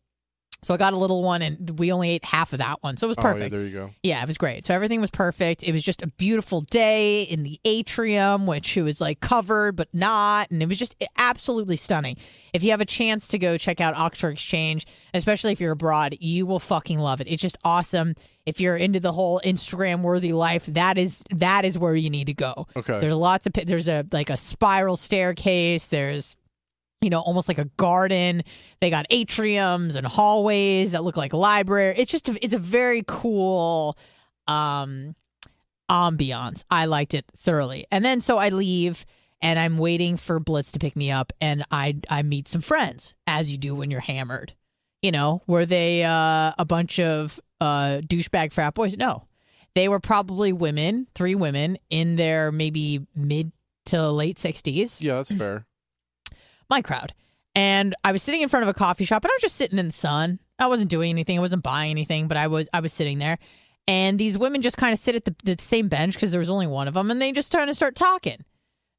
So 0.66 0.74
I 0.74 0.78
got 0.78 0.94
a 0.94 0.98
little 0.98 1.22
one, 1.22 1.44
and 1.44 1.78
we 1.78 1.92
only 1.92 2.10
ate 2.10 2.26
half 2.26 2.52
of 2.52 2.58
that 2.58 2.82
one, 2.82 2.98
so 2.98 3.06
it 3.06 3.10
was 3.10 3.18
perfect. 3.18 3.54
Oh 3.54 3.58
yeah, 3.58 3.62
there 3.62 3.68
you 3.68 3.72
go. 3.72 3.92
Yeah, 4.02 4.24
it 4.24 4.26
was 4.26 4.36
great. 4.36 4.66
So 4.66 4.74
everything 4.74 5.00
was 5.00 5.12
perfect. 5.12 5.62
It 5.62 5.74
was 5.74 5.84
just 5.84 6.02
a 6.02 6.08
beautiful 6.08 6.62
day 6.62 7.22
in 7.22 7.44
the 7.44 7.60
atrium, 7.66 8.48
which 8.48 8.76
it 8.76 8.82
was 8.82 9.00
like 9.00 9.20
covered 9.20 9.76
but 9.76 9.90
not, 9.94 10.50
and 10.50 10.64
it 10.64 10.68
was 10.68 10.80
just 10.80 10.96
absolutely 11.20 11.76
stunning. 11.76 12.18
If 12.52 12.64
you 12.64 12.72
have 12.72 12.82
a 12.82 12.86
chance 12.86 13.28
to 13.28 13.38
go 13.38 13.60
check 13.60 13.80
out 13.80 13.94
Oxford 13.94 14.30
Exchange, 14.30 14.88
especially 15.14 15.52
if 15.52 15.62
you're 15.62 15.74
abroad, 15.74 16.18
you 16.20 16.48
will 16.48 16.60
fucking 16.60 16.98
love 16.98 17.22
it. 17.22 17.28
It's 17.28 17.44
just 17.44 17.58
awesome. 17.64 18.16
If 18.48 18.60
you're 18.60 18.76
into 18.76 19.00
the 19.00 19.12
whole 19.12 19.40
Instagram 19.46 20.02
worthy 20.02 20.34
life, 20.34 20.66
that 20.66 20.98
is 20.98 21.24
that 21.30 21.64
is 21.66 21.78
where 21.78 21.94
you 21.94 22.10
need 22.10 22.26
to 22.26 22.34
go. 22.34 22.66
Okay. 22.76 23.00
There's 23.02 23.14
lots 23.14 23.46
of 23.46 23.54
there's 23.54 23.88
a 23.88 24.04
like 24.12 24.32
a 24.32 24.38
spiral 24.38 24.98
staircase. 24.98 25.86
There's 25.86 26.36
you 27.06 27.12
know 27.12 27.22
almost 27.22 27.48
like 27.48 27.60
a 27.60 27.66
garden. 27.78 28.44
They 28.82 28.90
got 28.90 29.06
atriums 29.10 29.96
and 29.96 30.06
hallways 30.06 30.92
that 30.92 31.04
look 31.04 31.16
like 31.16 31.34
library. 31.34 31.96
It's 31.98 32.12
just 32.12 32.28
it's 32.42 32.54
a 32.54 32.60
very 32.60 33.04
cool 33.08 33.98
um 34.48 35.16
ambiance. 35.90 36.64
I 36.72 36.86
liked 36.86 37.14
it 37.14 37.26
thoroughly. 37.38 37.86
And 37.92 38.04
then 38.04 38.20
so 38.22 38.40
I 38.40 38.50
leave 38.50 39.06
and 39.42 39.60
I'm 39.60 39.78
waiting 39.78 40.18
for 40.18 40.40
Blitz 40.40 40.72
to 40.72 40.80
pick 40.80 40.96
me 40.96 41.12
up 41.12 41.32
and 41.40 41.64
I 41.72 41.98
I 42.10 42.24
meet 42.24 42.48
some 42.48 42.62
friends 42.62 43.14
as 43.28 43.52
you 43.52 43.60
do 43.60 43.76
when 43.76 43.92
you're 43.92 44.02
hammered. 44.02 44.54
You 45.04 45.12
know, 45.12 45.44
were 45.46 45.68
they 45.68 46.04
uh, 46.04 46.54
a 46.58 46.66
bunch 46.68 47.00
of 47.00 47.40
uh, 47.62 48.02
douchebag 48.02 48.52
frat 48.52 48.74
boys? 48.74 48.98
No, 48.98 49.28
they 49.76 49.88
were 49.88 50.00
probably 50.00 50.52
women, 50.52 51.06
three 51.14 51.36
women 51.36 51.78
in 51.92 52.16
their 52.16 52.52
maybe 52.52 53.06
mid 53.16 53.52
to 53.88 54.10
late 54.10 54.40
sixties. 54.40 55.00
Yeah, 55.04 55.18
that's 55.18 55.36
fair. 55.36 55.68
My 56.70 56.82
crowd. 56.82 57.14
And 57.56 57.96
I 58.04 58.12
was 58.12 58.22
sitting 58.22 58.42
in 58.42 58.50
front 58.50 58.64
of 58.64 58.70
a 58.70 58.74
coffee 58.74 59.06
shop, 59.06 59.24
and 59.24 59.32
I 59.32 59.36
was 59.36 59.42
just 59.42 59.56
sitting 59.56 59.80
in 59.80 59.88
the 59.88 59.94
sun. 59.94 60.40
I 60.60 60.68
wasn't 60.68 60.90
doing 60.90 61.10
anything. 61.10 61.38
I 61.38 61.42
wasn't 61.42 61.64
buying 61.64 61.92
anything, 61.92 62.28
but 62.28 62.38
I 62.38 62.48
was 62.48 62.68
I 62.74 62.82
was 62.82 62.94
sitting 62.94 63.20
there. 63.20 63.38
And 63.88 64.20
these 64.20 64.38
women 64.38 64.62
just 64.62 64.78
kind 64.78 64.94
of 64.94 65.00
sit 65.00 65.16
at 65.16 65.26
the, 65.26 65.36
the 65.44 65.56
same 65.60 65.88
bench 65.88 66.16
because 66.16 66.32
there 66.32 66.40
was 66.40 66.50
only 66.50 66.68
one 66.68 66.88
of 66.88 66.94
them, 66.94 67.12
and 67.12 67.22
they 67.22 67.32
just 67.32 67.52
kind 67.52 67.70
of 67.70 67.76
start 67.76 67.96
talking. 67.96 68.44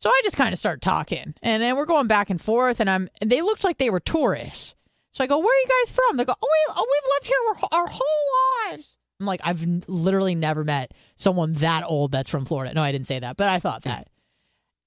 So 0.01 0.11
I 0.11 0.21
just 0.25 0.37
kind 0.37 0.53
of 0.53 0.59
start 0.59 0.81
talking, 0.81 1.35
and 1.43 1.63
then 1.63 1.77
we're 1.77 1.87
going 1.87 2.07
back 2.07 2.31
and 2.31 2.41
forth, 2.41 2.81
and 2.81 2.89
I'm. 2.89 3.09
They 3.25 3.43
looked 3.43 3.65
like 3.65 3.79
they 3.79 3.91
were 3.91 4.01
tourists. 4.01 4.75
So 5.13 5.25
I 5.25 5.27
go, 5.27 5.39
"Where 5.39 5.47
are 5.47 5.61
you 5.61 5.85
guys 5.85 5.95
from?" 5.95 6.17
They 6.17 6.25
go, 6.25 6.35
"Oh, 6.41 6.49
we, 6.51 6.75
oh 6.77 6.87
we've 6.87 7.11
lived 7.15 7.27
here 7.27 7.79
our 7.79 7.87
whole 7.89 8.71
lives." 8.71 8.97
I'm 9.21 9.27
like, 9.27 9.41
I've 9.43 9.65
literally 9.89 10.35
never 10.35 10.63
met 10.65 10.93
someone 11.17 11.55
that 11.55 11.85
old 11.85 12.13
that's 12.13 12.29
from 12.29 12.45
Florida. 12.45 12.75
No, 12.75 12.83
I 12.83 12.93
didn't 12.93 13.07
say 13.07 13.19
that, 13.19 13.37
but 13.39 13.49
I 13.49 13.59
thought 13.59 13.83
that. 13.83 14.09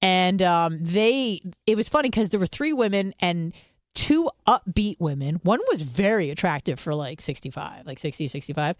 And 0.02 0.40
um, 0.42 0.78
they, 0.80 1.40
it 1.66 1.76
was 1.76 1.88
funny 1.88 2.08
because 2.08 2.30
there 2.30 2.40
were 2.40 2.46
three 2.46 2.72
women 2.72 3.14
and 3.20 3.52
two 3.94 4.30
upbeat 4.46 4.96
women. 4.98 5.40
One 5.42 5.60
was 5.68 5.82
very 5.82 6.30
attractive 6.30 6.80
for 6.80 6.94
like 6.94 7.20
65, 7.20 7.86
like 7.86 7.98
60, 7.98 8.28
65. 8.28 8.76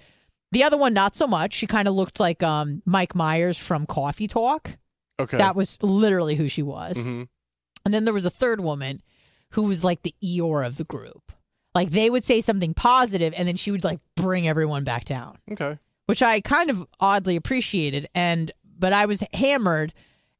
The 0.53 0.65
other 0.65 0.77
one, 0.77 0.95
not 0.95 1.15
so 1.15 1.27
much. 1.27 1.53
She 1.55 1.67
kind 1.67 1.87
of 1.89 1.95
looked 1.95 2.19
like 2.21 2.43
um, 2.43 2.83
Mike 2.87 3.15
Myers 3.15 3.59
from 3.59 3.87
Coffee 3.87 4.27
Talk. 4.27 4.77
Okay. 5.21 5.37
That 5.37 5.55
was 5.55 5.79
literally 5.83 6.37
who 6.37 6.49
she 6.49 6.63
was. 6.63 7.05
hmm 7.05 7.25
And 7.85 7.93
then 7.95 8.05
there 8.05 8.15
was 8.15 8.25
a 8.25 8.31
third 8.31 8.61
woman 8.61 9.03
who 9.51 9.65
was 9.65 9.85
like 9.85 10.03
the 10.03 10.15
Eeyore 10.25 10.67
of 10.67 10.77
the 10.77 10.85
group. 10.85 11.33
Like 11.75 11.91
they 11.91 12.09
would 12.11 12.25
say 12.25 12.41
something 12.41 12.73
positive 12.75 13.33
and 13.37 13.47
then 13.47 13.57
she 13.57 13.71
would 13.71 13.85
like 13.85 14.01
bring 14.17 14.49
everyone 14.49 14.83
back 14.85 15.05
down, 15.05 15.39
Okay. 15.53 15.79
which 16.07 16.23
I 16.23 16.41
kind 16.41 16.71
of 16.71 16.85
oddly 16.99 17.37
appreciated. 17.37 18.09
And, 18.15 18.51
but 18.79 18.93
I 18.93 19.07
was 19.07 19.23
hammered 19.35 19.93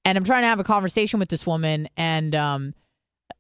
and 0.05 0.17
I'm 0.19 0.25
trying 0.25 0.43
to 0.43 0.49
have 0.49 0.61
a 0.61 0.65
conversation 0.65 1.21
with 1.21 1.29
this 1.29 1.47
woman 1.47 1.89
and, 1.97 2.35
um, 2.35 2.75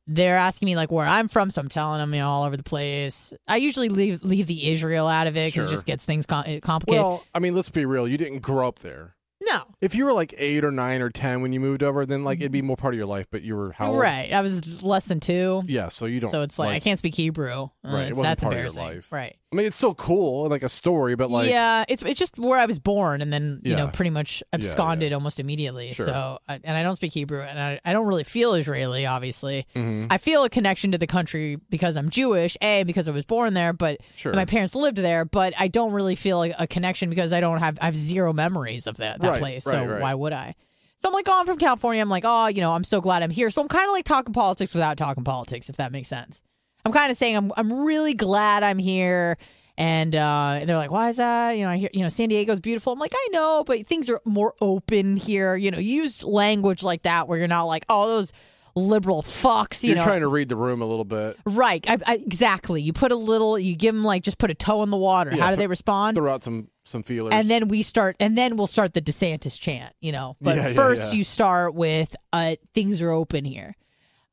they're 0.06 0.36
asking 0.36 0.66
me 0.66 0.74
like 0.76 0.90
where 0.90 1.06
I'm 1.06 1.28
from, 1.28 1.50
so 1.50 1.60
I'm 1.60 1.68
telling 1.68 2.00
them 2.00 2.12
you 2.12 2.20
know 2.20 2.28
all 2.28 2.42
over 2.44 2.56
the 2.56 2.64
place. 2.64 3.32
I 3.46 3.56
usually 3.58 3.88
leave 3.88 4.24
leave 4.24 4.46
the 4.48 4.68
Israel 4.70 5.06
out 5.06 5.28
of 5.28 5.36
it 5.36 5.48
because 5.52 5.66
Sure. 5.66 5.72
it 5.72 5.76
just 5.76 5.86
gets 5.86 6.04
things 6.04 6.26
com- 6.26 6.60
complicated. 6.62 7.04
Well, 7.04 7.22
I 7.32 7.38
mean, 7.38 7.54
let's 7.54 7.68
be 7.70 7.84
real. 7.84 8.08
You 8.08 8.18
didn't 8.18 8.40
grow 8.40 8.66
up 8.66 8.80
there. 8.80 9.14
no, 9.40 9.62
If 9.80 9.94
you 9.94 10.04
were 10.04 10.12
like 10.12 10.34
eight 10.36 10.64
or 10.64 10.72
nine 10.72 11.00
or 11.00 11.10
ten 11.10 11.42
when 11.42 11.52
you 11.52 11.60
moved 11.60 11.82
over, 11.84 12.06
then 12.06 12.24
like 12.24 12.40
it'd 12.40 12.50
be 12.50 12.60
more 12.62 12.76
part 12.76 12.92
of 12.94 12.98
your 12.98 13.06
life. 13.06 13.26
But 13.30 13.42
you 13.42 13.54
were 13.56 13.70
how 13.72 13.90
old? 13.92 14.00
right. 14.00 14.32
I 14.32 14.40
was 14.40 14.82
less 14.82 15.04
than 15.04 15.20
two, 15.20 15.62
Yeah, 15.66 15.90
so 15.90 16.06
you 16.06 16.18
don't. 16.18 16.30
so 16.30 16.42
it's 16.42 16.58
like, 16.58 16.70
I 16.70 16.80
can't 16.80 16.98
speak 16.98 17.14
Hebrew. 17.14 17.64
Uh, 17.64 17.68
Right, 17.84 17.92
it 17.92 18.02
it's- 18.02 18.10
wasn't 18.18 18.24
that's 18.24 18.42
part 18.42 18.54
of 18.54 18.58
your 18.58 18.66
embarrassing. 18.66 18.82
life. 18.96 19.12
Right. 19.12 19.36
I 19.52 19.56
mean, 19.56 19.66
it's 19.66 19.74
still 19.74 19.94
cool, 19.96 20.48
like 20.48 20.62
a 20.62 20.68
story, 20.68 21.16
but 21.16 21.28
like, 21.28 21.50
yeah, 21.50 21.84
it's 21.88 22.04
it's 22.04 22.20
just 22.20 22.38
where 22.38 22.56
I 22.58 22.66
was 22.66 22.78
born, 22.78 23.20
and 23.20 23.32
then 23.32 23.60
you 23.64 23.74
know 23.74 23.88
pretty 23.88 24.10
much 24.10 24.44
yeah. 24.52 24.58
absconded 24.58 25.12
almost 25.12 25.40
immediately. 25.40 25.90
Sure. 25.90 26.06
So, 26.06 26.38
I- 26.48 26.60
and 26.62 26.76
I 26.76 26.84
don't 26.84 26.94
speak 26.94 27.12
Hebrew, 27.12 27.40
and 27.42 27.58
I, 27.58 27.80
I 27.84 27.92
don't 27.92 28.06
really 28.06 28.22
feel 28.22 28.54
Israeli. 28.54 29.06
Obviously, 29.06 29.66
Mhm. 29.74 30.06
I 30.08 30.18
feel 30.18 30.44
a 30.44 30.48
connection 30.48 30.92
to 30.92 30.98
the 30.98 31.08
country 31.08 31.58
because 31.68 31.96
I'm 31.96 32.10
Jewish, 32.10 32.56
a 32.62 32.84
because 32.84 33.08
I 33.08 33.10
was 33.10 33.24
born 33.24 33.54
there, 33.54 33.72
but 33.72 33.98
Sure. 34.14 34.32
my 34.34 34.44
parents 34.44 34.76
lived 34.76 34.98
there. 34.98 35.24
But 35.24 35.52
I 35.58 35.66
don't 35.66 35.92
really 35.92 36.14
feel 36.14 36.38
like 36.38 36.54
a 36.56 36.68
connection 36.68 37.10
because 37.10 37.32
I 37.32 37.40
don't 37.40 37.58
have 37.58 37.76
I 37.80 37.86
have 37.86 37.96
zero 37.96 38.32
memories 38.32 38.86
of 38.86 38.98
that 38.98 39.20
that 39.20 39.30
Right, 39.30 39.38
place. 39.40 39.66
right, 39.66 39.72
so 39.72 39.84
right. 39.84 40.00
why 40.00 40.14
would 40.14 40.32
I? 40.32 40.54
So 41.02 41.08
I'm 41.08 41.12
like, 41.14 41.26
oh, 41.28 41.40
I'm 41.40 41.46
from 41.46 41.58
California. 41.58 42.02
I'm 42.02 42.08
like, 42.10 42.24
oh, 42.26 42.46
you 42.46 42.60
know, 42.60 42.72
I'm 42.72 42.84
so 42.84 43.00
glad 43.00 43.22
I'm 43.24 43.30
here. 43.30 43.50
So 43.50 43.62
I'm 43.62 43.68
kind 43.68 43.86
of 43.86 43.92
like 43.92 44.04
talking 44.04 44.32
politics 44.34 44.74
without 44.74 44.96
talking 44.96 45.24
politics, 45.24 45.68
if 45.70 45.76
that 45.78 45.90
makes 45.92 46.08
sense. 46.08 46.42
I'm 46.84 46.92
kind 46.92 47.10
of 47.12 47.18
saying 47.18 47.36
I'm 47.36 47.52
I'm 47.56 47.72
really 47.84 48.14
glad 48.14 48.62
I'm 48.62 48.78
here. 48.78 49.36
And 49.78 50.14
uh, 50.14 50.60
they're 50.64 50.76
like, 50.76 50.90
"Why 50.90 51.08
is 51.08 51.16
that?" 51.16 51.52
You 51.52 51.64
know, 51.64 51.70
I 51.70 51.78
hear, 51.78 51.88
you 51.94 52.02
know, 52.02 52.10
San 52.10 52.28
Diego's 52.28 52.60
beautiful. 52.60 52.92
I'm 52.92 52.98
like, 52.98 53.14
I 53.14 53.28
know, 53.32 53.64
but 53.66 53.86
things 53.86 54.10
are 54.10 54.20
more 54.26 54.54
open 54.60 55.16
here. 55.16 55.56
You 55.56 55.70
know, 55.70 55.78
use 55.78 56.22
language 56.22 56.82
like 56.82 57.02
that 57.02 57.28
where 57.28 57.38
you're 57.38 57.48
not 57.48 57.62
like, 57.64 57.86
"Oh, 57.88 58.06
those 58.08 58.30
liberal 58.74 59.22
fucks." 59.22 59.82
You 59.82 59.90
you're 59.90 59.98
know, 59.98 60.04
trying 60.04 60.20
to 60.20 60.28
read 60.28 60.50
the 60.50 60.56
room 60.56 60.82
a 60.82 60.84
little 60.84 61.06
bit. 61.06 61.38
right? 61.46 61.82
I, 61.88 61.96
I, 62.04 62.14
exactly. 62.16 62.82
You 62.82 62.92
put 62.92 63.10
a 63.10 63.16
little, 63.16 63.58
you 63.58 63.74
give 63.74 63.94
them 63.94 64.04
like 64.04 64.22
just 64.22 64.36
put 64.36 64.50
a 64.50 64.54
toe 64.54 64.82
in 64.82 64.90
the 64.90 64.98
water. 64.98 65.30
Yeah, 65.30 65.38
How 65.44 65.46
do 65.50 65.56
th- 65.56 65.60
they 65.60 65.66
respond? 65.66 66.16
Throw 66.16 66.30
out 66.30 66.42
some 66.42 66.68
some 66.84 67.02
feelers. 67.02 67.32
and 67.32 67.48
then 67.48 67.68
we 67.68 67.82
start 67.82 68.16
and 68.20 68.36
then 68.36 68.56
we'll 68.56 68.66
start 68.66 68.94
the 68.94 69.00
desantis 69.02 69.60
chant 69.60 69.94
you 70.00 70.10
know 70.10 70.34
but 70.40 70.56
yeah, 70.56 70.72
first 70.72 71.12
yeah. 71.12 71.18
you 71.18 71.22
start 71.22 71.72
with 71.72 72.16
uh 72.32 72.56
things 72.74 73.00
are 73.00 73.12
open 73.12 73.44
here 73.44 73.76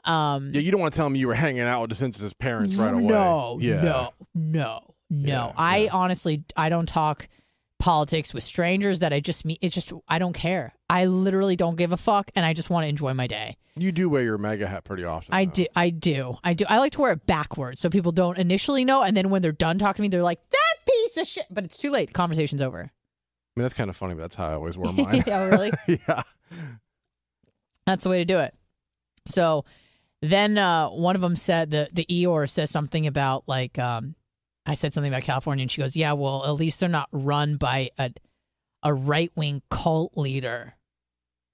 um 0.08 0.52
yeah, 0.54 0.62
you 0.62 0.72
don't 0.72 0.80
want 0.82 0.94
to 0.94 0.98
tell 0.98 1.10
me 1.10 1.20
you 1.20 1.28
were 1.28 1.34
hanging 1.36 1.62
out 1.62 1.82
with 1.82 1.92
DeSantis' 1.92 2.38
parents 2.38 2.76
right 2.76 2.94
away. 2.94 3.04
no 3.04 3.58
yeah. 3.62 3.82
no 3.82 4.14
no 4.34 4.80
no 5.10 5.28
Yeah, 5.28 5.52
i 5.58 5.78
yeah. 5.80 5.90
honestly 5.94 6.44
i 6.56 6.70
don't 6.70 6.88
talk 6.88 7.28
politics 7.80 8.34
with 8.34 8.44
strangers 8.44 9.00
that 9.00 9.14
i 9.14 9.20
just 9.20 9.46
meet 9.46 9.60
it's 9.62 9.76
just 9.76 9.94
i 10.08 10.18
don't 10.18 10.34
care 10.34 10.74
i 10.90 11.06
literally 11.06 11.56
don't 11.56 11.76
give 11.76 11.94
a 11.94 11.98
fuck 11.98 12.32
and 12.36 12.44
i 12.46 12.54
just 12.54 12.70
want 12.70 12.84
to 12.86 12.88
enjoy 12.88 13.14
my 13.14 13.28
day 13.28 13.56
You 13.76 13.92
do 13.92 14.10
wear 14.10 14.24
your 14.24 14.38
MAGA 14.40 14.68
hat 14.68 14.84
pretty 14.84 15.04
often. 15.04 15.32
i 15.34 15.46
though. 15.46 15.52
do 15.52 15.66
i 15.76 15.90
do 15.92 16.38
i 16.44 16.54
do 16.56 16.66
i 16.70 16.80
like 16.80 16.94
to 16.94 17.02
wear 17.02 17.12
it 17.12 17.26
backwards 17.28 17.80
so 17.82 17.90
people 17.90 18.12
don't 18.12 18.38
initially 18.40 18.84
know 18.84 19.04
and 19.04 19.16
then 19.16 19.30
when 19.30 19.42
they're 19.44 19.52
done 19.52 19.78
talking 19.78 19.98
to 19.98 20.02
me 20.02 20.08
they're 20.08 20.24
like 20.24 20.40
that 20.50 20.76
piece 20.88 21.18
of 21.18 21.28
shit 21.28 21.46
but 21.52 21.64
it's 21.64 21.78
too 21.78 21.92
late 21.92 22.08
the 22.08 22.14
conversation's 22.14 22.62
over 22.62 22.80
I 22.80 23.60
mean, 23.60 23.64
that's 23.64 23.74
kind 23.74 23.90
of 23.90 23.96
funny, 23.98 24.14
but 24.14 24.22
that's 24.22 24.36
how 24.36 24.50
I 24.50 24.54
always 24.54 24.78
wear 24.78 24.94
mine. 24.94 25.24
yeah 25.26 25.44
really 25.46 25.72
yeah. 25.88 26.22
That's 27.88 28.04
the 28.04 28.10
way 28.12 28.20
to 28.20 28.26
do 28.26 28.38
it. 28.40 28.54
So 29.26 29.66
then 30.22 30.58
uh, 30.58 30.90
one 30.90 31.16
of 31.16 31.22
them 31.22 31.36
said 31.36 31.70
the 31.70 31.90
the 31.92 32.06
Eeyore 32.06 32.50
says 32.50 32.72
something 32.72 33.06
about 33.08 33.44
like 33.48 33.78
um, 33.78 34.16
I 34.66 34.74
said 34.74 34.94
something 34.94 35.12
about 35.12 35.24
California, 35.24 35.64
and 35.64 35.72
she 35.72 35.82
goes, 35.82 35.96
"Yeah, 35.96 36.14
well, 36.14 36.46
at 36.46 36.52
least 36.52 36.80
they're 36.80 36.90
not 36.90 37.10
run 37.12 37.58
by 37.58 37.92
a 37.98 38.12
a 38.84 38.94
right 38.94 39.32
wing 39.36 39.62
cult 39.70 40.18
leader." 40.18 40.76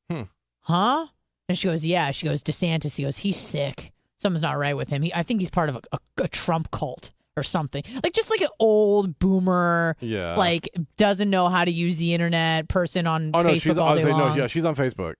Hmm. 0.09 0.23
Huh? 0.61 1.07
And 1.49 1.57
she 1.57 1.67
goes, 1.67 1.85
"Yeah." 1.85 2.11
She 2.11 2.25
goes, 2.25 2.41
"DeSantis." 2.41 2.95
He 2.95 3.03
goes, 3.03 3.17
"He's 3.17 3.37
sick. 3.37 3.91
Something's 4.17 4.41
not 4.41 4.57
right 4.57 4.77
with 4.77 4.89
him. 4.89 5.01
He, 5.01 5.13
I 5.13 5.23
think 5.23 5.41
he's 5.41 5.49
part 5.49 5.67
of 5.69 5.75
a, 5.75 5.81
a, 5.91 6.23
a 6.23 6.27
Trump 6.29 6.71
cult 6.71 7.11
or 7.35 7.43
something. 7.43 7.83
Like 8.01 8.13
just 8.13 8.29
like 8.29 8.41
an 8.41 8.49
old 8.59 9.19
boomer." 9.19 9.97
Yeah. 9.99 10.35
Like 10.35 10.69
doesn't 10.97 11.29
know 11.29 11.49
how 11.49 11.65
to 11.65 11.71
use 11.71 11.97
the 11.97 12.13
internet 12.13 12.69
person 12.69 13.07
on 13.07 13.31
oh 13.33 13.41
no, 13.41 13.49
Facebook 13.49 13.61
she's. 13.61 13.77
all 13.77 13.95
day 13.95 14.03
saying, 14.03 14.17
no, 14.17 14.33
yeah, 14.35 14.47
she's 14.47 14.65
on 14.65 14.75
Facebook. 14.75 15.15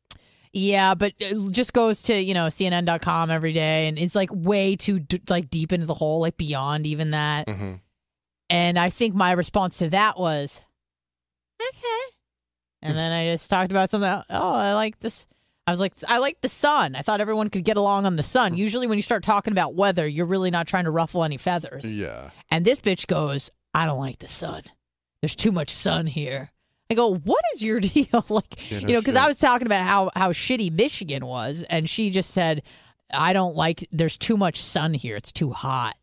Yeah, 0.54 0.93
but 0.93 1.14
it 1.20 1.51
just 1.51 1.74
goes 1.74 2.04
to 2.04 2.16
you 2.20 2.34
know 2.36 2.47
CNN.com 2.47 3.32
every 3.32 3.54
day, 3.54 3.88
and 3.88 3.97
it's 3.97 4.14
like 4.16 4.30
way 4.32 4.76
too 4.76 4.99
d- 4.99 5.22
like 5.28 5.49
deep 5.49 5.74
into 5.74 5.86
the 5.88 5.93
hole, 5.95 6.20
like 6.22 6.38
beyond 6.38 6.86
even 6.88 7.12
that. 7.12 7.49
hmm 7.49 7.74
And 8.49 8.78
I 8.78 8.89
think 8.91 9.16
my 9.16 9.32
response 9.32 9.80
to 9.80 9.89
that 9.89 10.20
was, 10.20 10.62
okay. 11.62 12.16
And 12.82 12.97
then 12.97 13.12
I 13.12 13.32
just 13.32 13.49
talked 13.49 13.72
about 13.72 13.89
something. 13.89 14.10
Oh, 14.30 14.54
I 14.54 14.74
like 14.74 14.99
this. 14.99 15.26
I 15.66 15.72
was 15.72 15.80
like, 15.80 15.93
I 16.08 16.18
like 16.18 16.41
the 16.41 16.49
sun. 16.49 16.95
I 16.95 17.01
thought 17.01 17.22
everyone 17.22 17.49
could 17.49 17.64
get 17.64 17.78
along 17.78 18.06
on 18.06 18.18
the 18.18 18.24
sun. 18.24 18.56
Usually, 18.58 18.86
when 18.86 18.97
you 18.97 19.01
start 19.01 19.24
talking 19.24 19.54
about 19.54 19.74
weather, 19.76 20.06
you're 20.06 20.26
really 20.26 20.51
not 20.51 20.68
trying 20.68 20.84
to 20.84 20.91
ruffle 20.91 21.24
any 21.24 21.38
feathers. 21.38 21.89
Yeah. 21.89 22.32
And 22.51 22.66
this 22.66 22.82
bitch 22.82 23.08
goes, 23.08 23.49
I 23.74 23.86
don't 23.86 23.99
like 23.99 24.20
the 24.20 24.28
sun. 24.28 24.64
There's 25.22 25.36
too 25.36 25.54
much 25.54 25.70
sun 25.70 26.06
here. 26.06 26.51
I 26.90 26.96
go, 26.96 27.16
what 27.16 27.44
is 27.54 27.64
your 27.64 27.80
deal? 27.82 28.26
like, 28.30 28.72
Yeah, 28.72 28.80
no 28.80 28.88
you 28.88 28.94
know, 28.94 29.02
because 29.02 29.16
I 29.16 29.28
was 29.28 29.38
talking 29.38 29.68
about 29.68 29.86
how 29.86 30.12
how 30.16 30.32
shitty 30.32 30.72
Michigan 30.72 31.26
was, 31.26 31.64
and 31.70 31.90
she 31.90 32.10
just 32.10 32.32
said, 32.32 32.64
I 33.12 33.34
don't 33.34 33.56
like. 33.56 33.88
There's 33.92 34.18
too 34.18 34.38
much 34.38 34.62
sun 34.62 34.94
here. 34.94 35.16
It's 35.16 35.32
too 35.32 35.52
hot. 35.52 35.96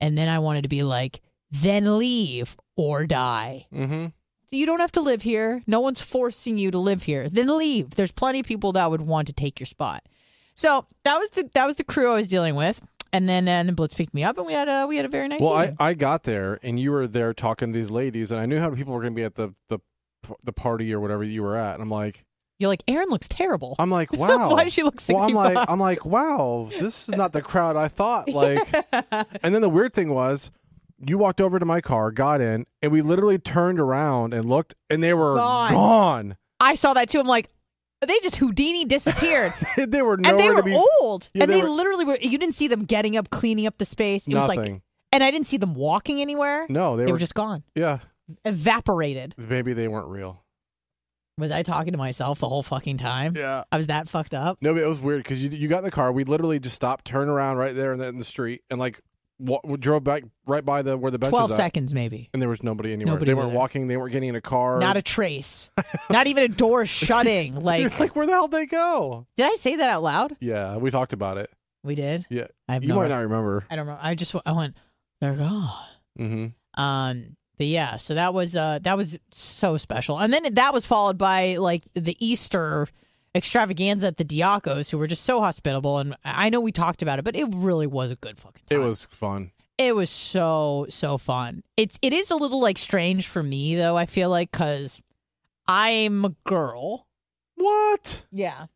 And 0.00 0.16
then 0.16 0.28
I 0.28 0.38
wanted 0.38 0.62
to 0.62 0.68
be 0.68 0.82
like, 0.82 1.20
then 1.50 1.98
leave 1.98 2.56
or 2.76 3.06
die. 3.06 3.66
Mm-hmm. 3.72 4.06
You 4.50 4.66
don't 4.66 4.80
have 4.80 4.92
to 4.92 5.00
live 5.00 5.22
here. 5.22 5.62
No 5.66 5.80
one's 5.80 6.00
forcing 6.00 6.58
you 6.58 6.70
to 6.70 6.78
live 6.78 7.02
here. 7.02 7.28
Then 7.28 7.56
leave. 7.56 7.90
There's 7.90 8.12
plenty 8.12 8.40
of 8.40 8.46
people 8.46 8.72
that 8.72 8.90
would 8.90 9.02
want 9.02 9.26
to 9.28 9.32
take 9.32 9.58
your 9.58 9.66
spot. 9.66 10.04
So 10.54 10.86
that 11.04 11.18
was 11.18 11.30
the 11.30 11.50
that 11.54 11.66
was 11.66 11.76
the 11.76 11.84
crew 11.84 12.12
I 12.12 12.16
was 12.16 12.28
dealing 12.28 12.54
with. 12.54 12.80
And 13.12 13.28
then 13.28 13.48
and 13.48 13.68
then 13.68 13.74
Blitz 13.74 13.94
picked 13.94 14.14
me 14.14 14.24
up, 14.24 14.36
and 14.36 14.46
we 14.46 14.52
had 14.52 14.68
a 14.68 14.86
we 14.86 14.96
had 14.96 15.04
a 15.04 15.08
very 15.08 15.28
nice. 15.28 15.40
Well, 15.40 15.52
I. 15.52 15.74
I 15.78 15.94
got 15.94 16.24
there 16.24 16.58
and 16.62 16.78
you 16.78 16.90
were 16.90 17.06
there 17.06 17.32
talking 17.34 17.72
to 17.72 17.78
these 17.78 17.90
ladies, 17.90 18.30
and 18.30 18.40
I 18.40 18.46
knew 18.46 18.58
how 18.58 18.66
many 18.66 18.76
people 18.76 18.94
were 18.94 19.00
going 19.00 19.14
to 19.14 19.16
be 19.16 19.24
at 19.24 19.34
the, 19.34 19.54
the 19.68 19.78
the 20.44 20.52
party 20.52 20.92
or 20.92 21.00
whatever 21.00 21.22
you 21.24 21.42
were 21.42 21.56
at, 21.56 21.74
and 21.74 21.82
I'm 21.82 21.90
like, 21.90 22.24
You're 22.58 22.68
like, 22.68 22.82
Erin 22.88 23.08
looks 23.10 23.28
terrible. 23.28 23.76
I'm 23.78 23.90
like, 23.90 24.12
wow. 24.16 24.50
Why 24.50 24.64
does 24.64 24.72
she 24.72 24.82
look 24.82 24.96
Well, 25.08 25.22
I'm 25.22 25.32
like, 25.32 25.68
I'm 25.68 25.78
like, 25.80 26.04
wow, 26.04 26.68
this 26.70 27.08
is 27.08 27.14
not 27.16 27.32
the 27.32 27.42
crowd 27.50 27.76
I 27.76 27.88
thought. 27.88 28.28
Like, 28.28 28.58
and 29.42 29.54
then 29.54 29.60
the 29.62 29.68
weird 29.68 29.94
thing 29.94 30.10
was, 30.14 30.50
you 31.06 31.18
walked 31.18 31.40
over 31.40 31.58
to 31.58 31.66
my 31.66 31.80
car, 31.82 32.10
got 32.10 32.40
in, 32.40 32.64
and 32.80 32.90
we 32.92 33.02
literally 33.02 33.38
turned 33.38 33.78
around 33.78 34.32
and 34.32 34.48
looked, 34.48 34.74
and 34.88 35.02
they 35.02 35.12
were 35.14 35.34
Gone. 35.34 35.70
gone. 35.72 36.36
I 36.58 36.74
saw 36.74 36.94
that 36.94 37.10
too. 37.10 37.20
I'm 37.20 37.26
like, 37.26 37.50
they 38.00 38.18
just 38.20 38.36
Houdini 38.36 38.84
disappeared. 38.86 39.52
they 39.76 40.00
were 40.02 40.14
and 40.14 40.38
they 40.40 40.48
were 40.50 40.62
be. 40.62 40.74
old. 41.00 41.28
Yeah, 41.34 41.42
and 41.44 41.52
they 41.52 41.56
they, 41.56 41.62
were- 41.62 41.68
literally 41.70 42.04
were, 42.06 42.18
you 42.20 42.38
didn't 42.38 42.54
see 42.54 42.68
them 42.68 42.84
getting 42.86 43.16
up, 43.16 43.28
cleaning 43.30 43.66
up 43.66 43.76
the 43.78 43.84
space. 43.84 44.26
It 44.26 44.34
was 44.34 44.48
like, 44.48 44.58
Nothing. 44.58 44.82
and 45.12 45.22
I 45.24 45.30
didn't 45.30 45.48
see 45.48 45.56
them 45.58 45.74
walking 45.74 46.20
anywhere. 46.20 46.66
no, 46.70 46.96
they, 46.96 47.04
They 47.04 47.12
were, 47.12 47.16
were 47.16 47.18
just 47.18 47.34
gone, 47.34 47.62
Yeah, 47.74 47.98
evaporated. 48.44 49.34
maybe 49.36 49.72
they 49.72 49.88
weren't 49.88 50.08
real. 50.08 50.42
Was 51.38 51.50
I 51.50 51.62
talking 51.62 51.92
to 51.92 51.98
myself 51.98 52.38
the 52.38 52.48
whole 52.48 52.62
fucking 52.62 52.96
time? 52.96 53.36
Yeah. 53.36 53.64
I 53.70 53.76
was 53.76 53.88
that 53.88 54.08
fucked 54.08 54.32
up. 54.32 54.56
No, 54.62 54.72
but 54.72 54.82
it 54.82 54.86
was 54.86 55.00
weird 55.00 55.22
because 55.22 55.42
you 55.42 55.50
you 55.50 55.68
got 55.68 55.78
in 55.78 55.84
the 55.84 55.90
car. 55.90 56.10
We 56.10 56.24
literally 56.24 56.58
just 56.58 56.74
stopped, 56.74 57.04
turned 57.04 57.28
around 57.28 57.58
right 57.58 57.74
there 57.74 57.92
in 57.92 57.98
the, 57.98 58.06
in 58.06 58.16
the 58.18 58.24
street, 58.24 58.62
and 58.70 58.80
like 58.80 59.00
wa- 59.38 59.60
we 59.62 59.76
drove 59.76 60.02
back 60.02 60.22
right 60.46 60.64
by 60.64 60.80
the 60.80 60.96
where 60.96 61.10
the 61.10 61.18
bench 61.18 61.28
12 61.30 61.50
is 61.50 61.54
at, 61.54 61.56
seconds, 61.58 61.92
maybe. 61.92 62.30
and 62.32 62.40
there 62.40 62.48
was 62.48 62.62
nobody 62.62 62.94
anywhere. 62.94 63.12
Nobody 63.12 63.30
they 63.30 63.34
weren't 63.34 63.50
there. 63.50 63.58
walking. 63.58 63.86
They 63.86 63.98
weren't 63.98 64.12
getting 64.12 64.30
in 64.30 64.34
a 64.34 64.40
car. 64.40 64.78
Not 64.78 64.96
a 64.96 65.02
trace. 65.02 65.68
Not 66.08 66.26
even 66.26 66.44
a 66.44 66.48
door 66.48 66.86
shutting. 66.86 67.60
Like, 67.60 68.00
like, 68.00 68.16
where 68.16 68.24
the 68.24 68.32
hell 68.32 68.48
did 68.48 68.60
they 68.60 68.66
go? 68.66 69.26
did 69.36 69.44
I 69.46 69.56
say 69.56 69.76
that 69.76 69.90
out 69.90 70.02
loud? 70.02 70.36
Yeah, 70.40 70.78
we 70.78 70.90
talked 70.90 71.12
about 71.12 71.36
it. 71.36 71.50
We 71.84 71.94
did. 71.94 72.24
Yeah, 72.30 72.46
I 72.66 72.72
have 72.74 72.82
you 72.82 72.88
no. 72.88 72.96
might 72.96 73.08
not 73.08 73.18
remember. 73.18 73.66
I 73.70 73.76
don't 73.76 73.86
know. 73.86 73.98
I 74.00 74.14
just 74.14 74.34
I 74.46 74.52
went. 74.52 74.74
They're 75.20 75.34
gone. 75.34 75.84
Mm-hmm. 76.18 76.82
Um, 76.82 77.35
but 77.58 77.66
yeah, 77.66 77.96
so 77.96 78.14
that 78.14 78.34
was 78.34 78.56
uh 78.56 78.78
that 78.82 78.96
was 78.96 79.18
so 79.32 79.76
special, 79.76 80.18
and 80.18 80.32
then 80.32 80.54
that 80.54 80.72
was 80.74 80.84
followed 80.86 81.18
by 81.18 81.56
like 81.56 81.84
the 81.94 82.16
Easter 82.24 82.88
extravaganza 83.34 84.06
at 84.08 84.16
the 84.16 84.24
Diacos, 84.24 84.90
who 84.90 84.98
were 84.98 85.06
just 85.06 85.24
so 85.24 85.40
hospitable, 85.40 85.98
and 85.98 86.16
I 86.24 86.48
know 86.48 86.60
we 86.60 86.72
talked 86.72 87.02
about 87.02 87.18
it, 87.18 87.24
but 87.24 87.36
it 87.36 87.46
really 87.50 87.86
was 87.86 88.10
a 88.10 88.16
good 88.16 88.38
fucking. 88.38 88.62
It 88.70 88.78
was 88.78 89.04
fun. 89.06 89.52
It 89.78 89.94
was 89.94 90.08
so 90.08 90.86
so 90.88 91.18
fun. 91.18 91.62
It's 91.76 91.98
it 92.02 92.12
is 92.12 92.30
a 92.30 92.36
little 92.36 92.60
like 92.60 92.78
strange 92.78 93.26
for 93.28 93.42
me 93.42 93.76
though. 93.76 93.96
I 93.96 94.06
feel 94.06 94.30
like 94.30 94.50
because 94.50 95.02
I'm 95.68 96.24
a 96.24 96.34
girl. 96.44 97.06
What? 97.56 98.24
Yeah. 98.32 98.66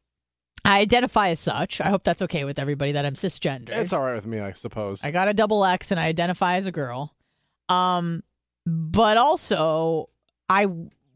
I 0.64 0.80
identify 0.80 1.30
as 1.30 1.40
such. 1.40 1.80
I 1.80 1.88
hope 1.88 2.04
that's 2.04 2.20
okay 2.22 2.44
with 2.44 2.58
everybody 2.58 2.92
that 2.92 3.06
I'm 3.06 3.14
cisgender. 3.14 3.70
It's 3.70 3.94
all 3.94 4.02
right 4.02 4.14
with 4.14 4.26
me, 4.26 4.40
I 4.40 4.52
suppose. 4.52 5.02
I 5.02 5.10
got 5.10 5.28
a 5.28 5.34
double 5.34 5.64
X 5.64 5.90
and 5.90 5.98
I 5.98 6.04
identify 6.06 6.56
as 6.56 6.66
a 6.66 6.72
girl. 6.72 7.14
Um, 7.70 8.22
but 8.66 9.16
also 9.16 10.08
I 10.48 10.66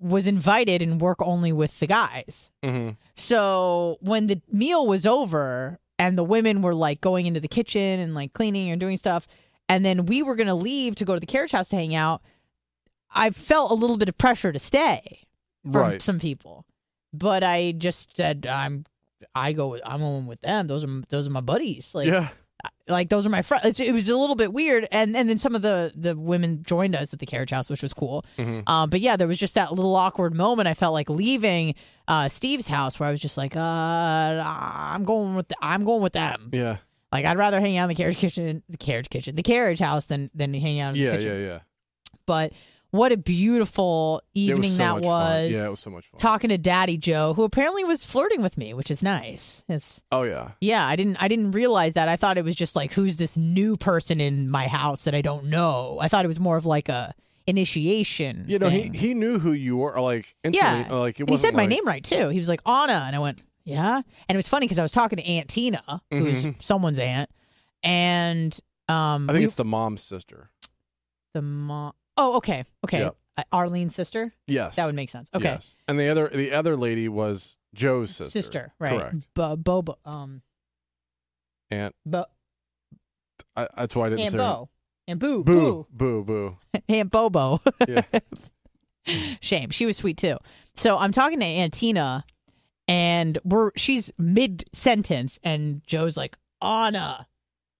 was 0.01 0.26
invited 0.26 0.82
and 0.82 1.01
work 1.01 1.18
only 1.22 1.53
with 1.53 1.78
the 1.80 1.86
guys. 1.86 2.51
mm-hmm. 2.62 2.90
So 3.16 3.97
when 4.01 4.26
the 4.26 4.40
meal 4.51 4.86
was 4.86 5.07
over 5.07 5.78
and 5.99 6.18
the 6.18 6.24
women 6.24 6.61
were 6.62 6.74
like 6.74 7.01
going 7.01 7.26
into 7.26 7.40
the 7.40 7.49
kitchen 7.49 8.01
and 8.01 8.14
like 8.14 8.32
cleaning 8.34 8.70
and 8.70 8.80
doing 8.80 8.97
stuff, 8.99 9.26
and 9.68 9.84
then 9.84 10.05
we 10.07 10.22
were 10.22 10.36
gonna 10.36 10.55
leave 10.55 10.95
to 10.97 11.05
go 11.05 11.14
to 11.14 11.20
the 11.20 11.26
carriage 11.26 11.53
house 11.53 11.68
to 11.70 11.76
hang 11.76 11.95
out, 11.95 12.20
I 13.11 13.30
felt 13.30 13.70
a 13.70 13.74
little 13.74 13.97
bit 13.97 14.09
of 14.09 14.18
pressure 14.18 14.53
to 14.53 14.59
stay 14.59 15.20
from 15.62 15.72
Right. 15.80 16.03
some 16.03 16.18
people. 16.18 16.66
But 17.12 17.42
I 17.45 17.72
just 17.72 18.16
said 18.16 18.47
I'm 18.47 18.84
I 19.34 19.53
go 19.53 19.68
with, 19.68 19.80
I'm 19.86 20.01
going 20.01 20.26
with 20.26 20.40
them. 20.42 20.66
Those 20.66 20.84
are 20.84 21.01
those 21.09 21.26
are 21.26 21.30
my 21.30 21.40
buddies. 21.40 21.95
Like 21.95 22.09
yeah. 22.09 22.28
Like 22.88 23.08
those 23.08 23.26
are 23.26 23.30
my 23.30 23.42
friends. 23.42 23.80
It 23.80 23.92
was 23.92 24.08
a 24.08 24.16
little 24.16 24.36
bit 24.36 24.52
weird, 24.52 24.86
and 24.92 25.16
and 25.16 25.28
then 25.28 25.38
some 25.38 25.54
of 25.54 25.62
the 25.62 25.92
the 25.94 26.16
women 26.16 26.62
joined 26.62 26.94
us 26.94 27.12
at 27.12 27.18
the 27.18 27.26
carriage 27.26 27.50
house, 27.50 27.70
which 27.70 27.82
was 27.82 27.92
cool. 27.92 28.24
Mhm. 28.38 28.68
Um, 28.68 28.90
but 28.90 29.00
yeah, 29.00 29.16
there 29.16 29.26
was 29.28 29.38
just 29.38 29.54
that 29.54 29.72
little 29.72 29.94
awkward 29.96 30.34
moment. 30.34 30.68
I 30.68 30.74
felt 30.74 30.92
like 30.92 31.08
leaving 31.08 31.74
uh, 32.08 32.28
Steve's 32.28 32.66
house, 32.68 33.00
where 33.00 33.08
I 33.08 33.12
was 33.12 33.20
just 33.20 33.36
like, 33.38 33.56
uh, 33.56 33.60
I'm 33.60 35.04
going 35.04 35.34
with 35.36 35.48
the, 35.48 35.56
I'm 35.62 35.84
going 35.84 36.02
with 36.02 36.12
them. 36.12 36.50
Yeah. 36.52 36.76
Like 37.12 37.24
I'd 37.24 37.38
rather 37.38 37.60
hang 37.60 37.76
out 37.76 37.84
in 37.84 37.88
the 37.90 37.94
carriage 37.94 38.16
kitchen, 38.18 38.62
the 38.68 38.76
carriage 38.76 39.08
kitchen, 39.08 39.36
the 39.36 39.42
carriage 39.42 39.78
house 39.78 40.06
than 40.06 40.30
than 40.34 40.52
hang 40.52 40.80
out 40.80 40.88
in 40.88 40.94
the 40.94 41.00
Yeah. 41.00 41.10
kitchen. 41.16 41.40
Yeah. 41.40 41.46
Yeah. 41.46 41.58
But 42.26 42.52
what 42.95 43.11
a 43.11 43.16
beautiful 43.16 44.22
evening 44.34 44.70
was 44.70 44.70
so 44.72 44.76
that 44.78 44.95
was. 45.01 45.05
Fun. 45.05 45.51
Yeah, 45.61 45.66
it 45.66 45.70
was 45.70 45.80
so 45.80 45.90
much 45.90 46.07
fun. 46.07 46.18
Talking 46.18 46.51
to 46.51 46.59
Daddy 46.59 46.97
Joe, 46.97 47.34
who 47.34 47.42
apparently 47.42 47.82
was 47.84 48.05
flirting 48.05 48.40
with 48.40 48.57
me, 48.57 48.72
which 48.72 48.90
is 48.90 49.03
nice. 49.03 49.64
It's 49.68 50.01
oh 50.12 50.22
yeah. 50.22 50.53
yeah, 50.61 50.86
I 50.86 50.95
didn't 50.97 51.16
I 51.16 51.26
didn't 51.28 51.51
realize 51.51 51.95
that. 51.95 52.09
I 52.09 52.16
thought 52.16 52.38
it 52.38 52.45
was 52.45 52.55
just 52.55 52.76
like 52.76 52.92
who's 52.92 53.16
this 53.16 53.36
new 53.36 53.76
person 53.76 54.20
in 54.20 54.49
my 54.49 54.68
house 54.68 55.03
that 55.03 55.14
I 55.14 55.22
don't 55.22 55.47
know. 55.47 55.99
I 56.01 56.09
thought 56.09 56.24
it 56.24 56.28
was 56.28 56.38
more 56.40 56.57
of 56.57 56.66
like 56.66 56.88
a 56.88 57.14
initiation. 57.47 58.45
You 58.47 58.59
know, 58.59 58.68
he 58.68 58.82
thing. 58.84 58.95
he 58.95 59.14
knew 59.14 59.38
who 59.38 59.53
you 59.53 59.76
were. 59.76 60.01
Like 60.01 60.34
instantly. 60.45 60.80
yeah, 60.88 60.92
Like 60.95 61.18
it 61.20 61.28
he 61.28 61.36
said 61.36 61.55
my 61.55 61.66
name 61.66 61.86
right 61.86 62.05
too. 62.05 62.28
He 62.28 62.38
was 62.38 62.49
like 62.49 62.61
Anna, 62.66 63.05
and 63.07 63.16
I 63.16 63.18
went 63.18 63.42
yeah, 63.64 63.97
and 64.28 64.36
it 64.36 64.36
was 64.36 64.47
funny 64.47 64.66
because 64.66 64.78
I 64.78 64.82
was 64.82 64.92
talking 64.92 65.16
to 65.16 65.24
Aunt 65.24 65.49
Tina, 65.49 66.03
who's 66.11 66.45
Mhm. 66.45 66.62
someone's 66.62 66.99
aunt, 66.99 67.30
and 67.82 68.57
um, 68.88 69.28
I 69.28 69.32
think 69.32 69.40
we- 69.40 69.45
it's 69.47 69.55
the 69.55 69.64
mom's 69.64 70.03
sister. 70.03 70.51
the 71.32 71.42
mom. 71.42 71.92
Oh, 72.16 72.36
okay, 72.36 72.64
okay, 72.84 73.00
Yep. 73.00 73.16
Uh, 73.36 73.42
Arlene's 73.52 73.94
sister. 73.94 74.32
Yes. 74.46 74.76
That 74.76 74.86
would 74.86 74.94
make 74.94 75.08
sense. 75.08 75.28
Okay, 75.34 75.44
Yes. 75.54 75.74
And 75.88 75.98
the 75.98 76.08
other 76.08 76.28
the 76.28 76.52
other 76.52 76.76
lady 76.76 77.08
was 77.08 77.56
Joe's 77.74 78.10
sister. 78.14 78.30
Sister, 78.30 78.72
right? 78.78 78.98
Correct. 78.98 79.16
Bo, 79.34 79.56
Bobo, 79.56 79.98
um, 80.04 80.42
Aunt. 81.70 81.94
Bo, 82.06 82.26
I, 83.56 83.66
that's 83.76 83.96
why 83.96 84.06
I 84.06 84.08
didn't 84.10 84.20
Aunt 84.20 84.30
say. 84.32 84.38
her- 84.38 84.44
Bo, 84.44 84.68
and 85.08 85.18
Boo, 85.20 85.42
Boo. 85.44 85.86
Boo. 85.90 86.24
Boo. 86.24 86.56
Aunt 86.88 87.10
Bobo. 87.10 87.60
Yeah. 87.88 88.02
Shame. 89.40 89.70
She 89.70 89.84
was 89.84 89.96
sweet 89.96 90.16
too. 90.16 90.38
So 90.76 90.96
I'm 90.96 91.12
talking 91.12 91.40
to 91.40 91.46
Aunt 91.46 91.74
Tina, 91.74 92.24
and 92.88 93.36
we're 93.44 93.70
she's 93.76 94.12
mid 94.16 94.64
sentence, 94.72 95.38
and 95.42 95.82
Joe's 95.86 96.16
like 96.16 96.36
Anna, 96.62 97.26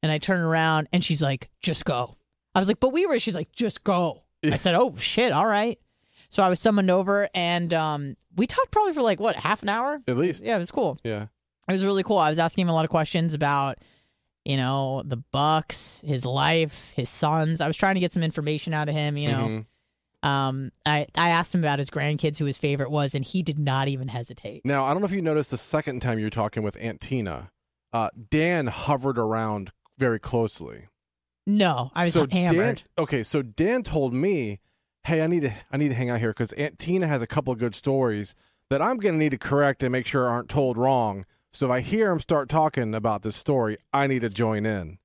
and 0.03 0.11
I 0.12 0.18
turn 0.18 0.41
around 0.41 0.89
and 0.93 1.03
she's 1.03 1.22
like, 1.22 1.49
"Just 1.62 1.85
go." 1.85 2.16
I 2.55 2.59
was 2.59 2.68
like, 2.68 2.80
"But 2.80 2.91
we 2.93 3.07
were." 3.07 3.18
She's 3.18 3.35
like, 3.35 3.53
"Just 3.53 3.85
go." 3.85 4.24
I 4.53 4.57
said, 4.57 4.75
"Oh 4.75 4.95
shit, 4.97 5.33
all 5.33 5.47
right." 5.47 5.79
So 6.29 6.43
I 6.43 6.49
was 6.49 6.61
summoned 6.61 6.91
over, 6.91 7.29
and 7.35 7.73
um, 7.73 8.17
we 8.37 8.47
talked 8.47 8.71
probably 8.73 8.93
for 8.93 9.03
like 9.03 9.21
what 9.21 9.37
half 9.37 9.63
an 9.63 9.69
hour. 9.69 10.01
At 10.09 10.17
least. 10.17 10.45
Yeah, 10.45 10.57
it 10.57 10.59
was 10.61 10.71
cool. 10.71 10.99
Yeah. 11.05 11.27
It 11.69 11.73
was 11.73 11.85
really 11.85 12.03
cool. 12.03 12.19
I 12.19 12.29
was 12.31 12.39
asking 12.39 12.63
him 12.63 12.69
a 12.69 12.75
lot 12.75 12.85
of 12.85 12.91
questions 12.91 13.33
about, 13.35 13.79
you 14.45 14.57
know, 14.57 15.03
the 15.05 15.17
Bucks, 15.17 16.03
his 16.07 16.25
life, 16.27 16.93
his 16.97 17.09
sons. 17.09 17.61
I 17.61 17.67
was 17.69 17.77
trying 17.77 17.95
to 17.95 18.01
get 18.01 18.13
some 18.13 18.23
information 18.23 18.75
out 18.75 18.89
of 18.89 18.95
him. 18.95 19.17
You 19.17 19.29
know, 19.31 19.65
Mhm. 20.23 20.29
um, 20.29 20.73
I 20.85 21.07
I 21.15 21.29
asked 21.31 21.55
him 21.55 21.61
about 21.63 21.79
his 21.79 21.89
grandkids, 21.89 22.39
who 22.39 22.45
his 22.45 22.59
favorite 22.59 22.91
was, 22.91 23.15
and 23.15 23.25
he 23.25 23.43
did 23.43 23.59
not 23.59 23.89
even 23.89 24.09
hesitate. 24.09 24.63
Now 24.65 24.85
I 24.85 24.93
don't 24.93 25.01
know 25.01 25.07
if 25.07 25.13
you 25.13 25.23
noticed 25.23 25.51
the 25.53 25.59
second 25.59 26.01
time 26.01 26.19
you 26.19 26.27
were 26.27 26.31
talking 26.31 26.63
with 26.63 26.77
Aunt 26.81 27.01
Tina, 27.01 27.51
uh, 27.93 28.11
Dan 28.31 28.67
hovered 28.67 29.19
around 29.19 29.71
very 29.99 30.19
closely. 30.19 30.89
No, 31.47 31.91
I 31.95 32.05
was 32.05 32.13
so 32.13 32.27
hammered. 32.31 32.77
Dan, 32.77 32.79
okay, 32.99 33.23
so 33.23 33.43
Dan 33.43 33.83
told 33.83 34.15
me, 34.15 34.61
"Hey, 35.05 35.23
I 35.23 35.27
need 35.27 35.41
to 35.41 35.53
I 35.71 35.77
need 35.77 35.89
to 35.89 35.95
hang 35.95 36.11
out 36.11 36.21
here 36.21 36.31
because 36.31 36.53
Aunt 36.53 36.79
Tina 36.79 37.07
has 37.07 37.21
a 37.23 37.27
couple 37.27 37.53
of 37.53 37.59
good 37.59 37.75
stories 37.75 38.35
that 38.71 38.81
I'm 38.81 38.97
going 38.97 39.15
to 39.15 39.19
need 39.19 39.31
to 39.31 39.39
correct 39.39 39.83
and 39.83 39.93
make 39.93 40.07
sure 40.07 40.27
aren't 40.27 40.49
told 40.49 40.79
wrong. 40.79 41.27
So 41.53 41.67
if 41.67 41.73
I 41.73 41.81
hear 41.81 42.11
him 42.11 42.19
start 42.19 42.49
talking 42.49 42.95
about 42.95 43.23
this 43.23 43.37
story, 43.37 43.77
I 43.93 44.07
need 44.07 44.21
to 44.21 44.31
join 44.31 44.65
in." 44.67 44.99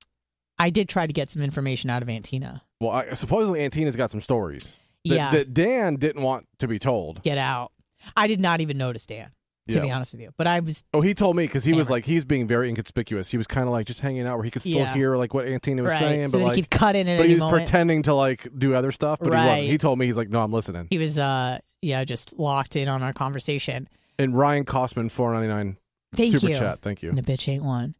I 0.58 0.68
did 0.70 0.88
try 0.90 1.06
to 1.06 1.12
get 1.12 1.30
some 1.30 1.40
information 1.42 1.88
out 1.90 2.02
of 2.02 2.08
Aunt 2.10 2.24
Tina. 2.26 2.62
Well, 2.80 2.90
I, 2.90 3.12
supposedly 3.14 3.60
Aunt 3.62 3.72
Tina's 3.72 3.96
got 3.96 4.10
some 4.10 4.20
stories 4.20 4.76
that, 5.06 5.14
Yeah, 5.14 5.30
that 5.30 5.54
Dan 5.54 5.96
didn't 5.96 6.22
want 6.22 6.46
to 6.58 6.68
be 6.68 6.78
told. 6.78 7.22
get 7.22 7.38
out. 7.38 7.72
I 8.16 8.26
did 8.26 8.40
not 8.40 8.60
even 8.62 8.76
notice 8.78 9.04
Dan, 9.06 9.30
to 9.70 9.76
Yeah. 9.78 9.82
be 9.82 9.90
honest 9.90 10.12
with 10.12 10.20
you. 10.22 10.30
But 10.36 10.46
I 10.46 10.60
was 10.60 10.84
Oh, 10.94 11.00
he 11.00 11.14
told 11.14 11.36
me 11.36 11.44
because 11.44 11.64
he 11.64 11.72
was 11.72 11.88
like 11.90 12.04
he's 12.04 12.24
being 12.24 12.46
very 12.46 12.68
inconspicuous. 12.68 13.30
He 13.30 13.36
was 13.38 13.46
kind 13.46 13.66
of 13.66 13.72
like 13.72 13.86
just 13.86 14.00
hanging 14.00 14.26
out 14.26 14.36
where 14.36 14.44
he 14.44 14.50
could 14.50 14.62
still 14.62 14.72
Yeah. 14.78 14.94
hear 14.94 15.16
like 15.16 15.32
what 15.34 15.46
Aunt 15.46 15.62
Tina 15.62 15.82
was 15.82 15.92
right. 15.92 15.98
saying, 15.98 16.28
so 16.28 16.38
but 16.38 16.44
like 16.56 16.70
cut 16.70 16.96
in 16.96 17.08
at 17.08 17.18
but 17.18 17.26
he 17.28 17.34
was 17.34 17.40
moment. 17.40 17.64
pretending 17.64 18.02
to 18.04 18.14
like 18.14 18.46
do 18.58 18.74
other 18.74 18.92
stuff. 18.92 19.18
But 19.20 19.32
he 19.32 19.36
wasn't. 19.46 19.66
He 19.68 19.78
told 19.78 19.98
me 19.98 20.06
he's 20.06 20.16
like, 20.16 20.28
no, 20.30 20.42
I'm 20.42 20.52
listening. 20.52 20.86
he 20.90 20.98
was, 20.98 21.18
uh, 21.18 21.58
yeah, 21.82 22.04
just 22.04 22.38
locked 22.38 22.76
in 22.76 22.88
on 22.88 23.02
our 23.02 23.12
conversation. 23.12 23.88
And 24.18 24.36
Ryan 24.36 24.64
Costman, 24.64 25.10
four 25.10 25.32
ninety 25.32 25.48
nine 25.48 25.76
Thank 26.14 26.32
super 26.32 26.48
you. 26.52 26.58
chat. 26.58 26.80
Thank 26.82 27.02
you. 27.02 27.08
And 27.10 27.18
a 27.18 27.22
bitch 27.22 27.48
ain't 27.48 27.64
one. 27.64 27.94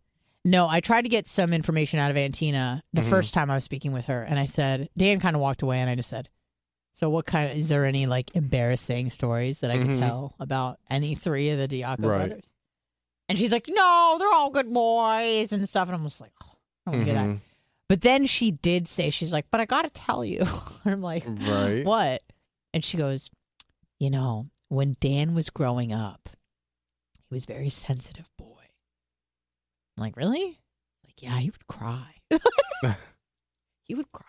No, 0.44 0.68
I 0.68 0.80
tried 0.80 1.02
to 1.02 1.08
get 1.10 1.26
some 1.28 1.52
information 1.52 1.98
out 2.00 2.10
of 2.10 2.16
Aunt 2.16 2.34
Tina 2.34 2.82
the 2.94 3.02
Mhm. 3.02 3.10
first 3.10 3.34
time 3.34 3.50
I 3.50 3.54
was 3.56 3.64
speaking 3.64 3.92
with 3.92 4.06
her, 4.06 4.22
and 4.22 4.38
I 4.38 4.46
said 4.46 4.88
Dan 4.96 5.20
kind 5.20 5.36
of 5.36 5.40
walked 5.42 5.62
away, 5.62 5.78
and 5.78 5.88
I 5.90 5.94
just 5.94 6.08
said, 6.08 6.28
"So, 6.94 7.08
what 7.10 7.26
kind 7.26 7.50
of 7.50 7.56
is 7.56 7.68
there 7.68 7.84
any 7.86 8.06
like 8.06 8.34
embarrassing 8.34 9.10
stories 9.10 9.60
that 9.60 9.70
I 9.70 9.78
could 9.78 9.96
Mhm. 9.96 9.98
tell 10.00 10.34
about 10.40 10.78
any 10.90 11.14
three 11.14 11.50
of 11.50 11.58
the 11.58 11.68
Diaco 11.68 11.98
Right. 12.04 12.28
brothers?" 12.28 12.52
And 13.28 13.38
she's 13.38 13.52
like, 13.52 13.66
"No, 13.68 14.16
they're 14.18 14.32
all 14.32 14.50
good 14.50 14.72
boys 14.72 15.52
and 15.52 15.68
stuff." 15.68 15.88
And 15.88 15.96
I'm 15.96 16.04
just 16.04 16.20
like, 16.20 16.32
oh, 16.42 16.56
"I 16.86 16.90
don't 16.90 17.04
get 17.04 17.14
that." 17.14 17.26
Mhm. 17.28 17.40
But 17.88 18.02
then 18.02 18.26
she 18.26 18.50
did 18.52 18.86
say, 18.88 19.10
"She's 19.10 19.32
like, 19.32 19.46
but 19.50 19.60
I 19.60 19.64
got 19.66 19.82
to 19.82 19.90
tell 19.90 20.24
you." 20.24 20.40
I'm 20.84 21.00
like, 21.00 21.24
Right. 21.26 21.84
"What?" 21.84 22.22
And 22.74 22.84
she 22.84 22.96
goes, 22.96 23.30
"You 23.98 24.10
know, 24.10 24.50
when 24.68 24.96
Dan 25.00 25.34
was 25.34 25.50
growing 25.50 25.92
up, 25.92 26.28
he 27.28 27.34
was 27.34 27.44
a 27.44 27.48
very 27.52 27.68
sensitive 27.70 28.28
boy." 28.36 28.46
I'm 29.96 30.02
like, 30.02 30.16
"Really?" 30.16 30.60
Like, 31.04 31.22
yeah, 31.22 31.38
he 31.38 31.50
would 31.50 31.66
cry. 31.66 32.14
he 33.84 33.94
would 33.94 34.10
cry. 34.12 34.26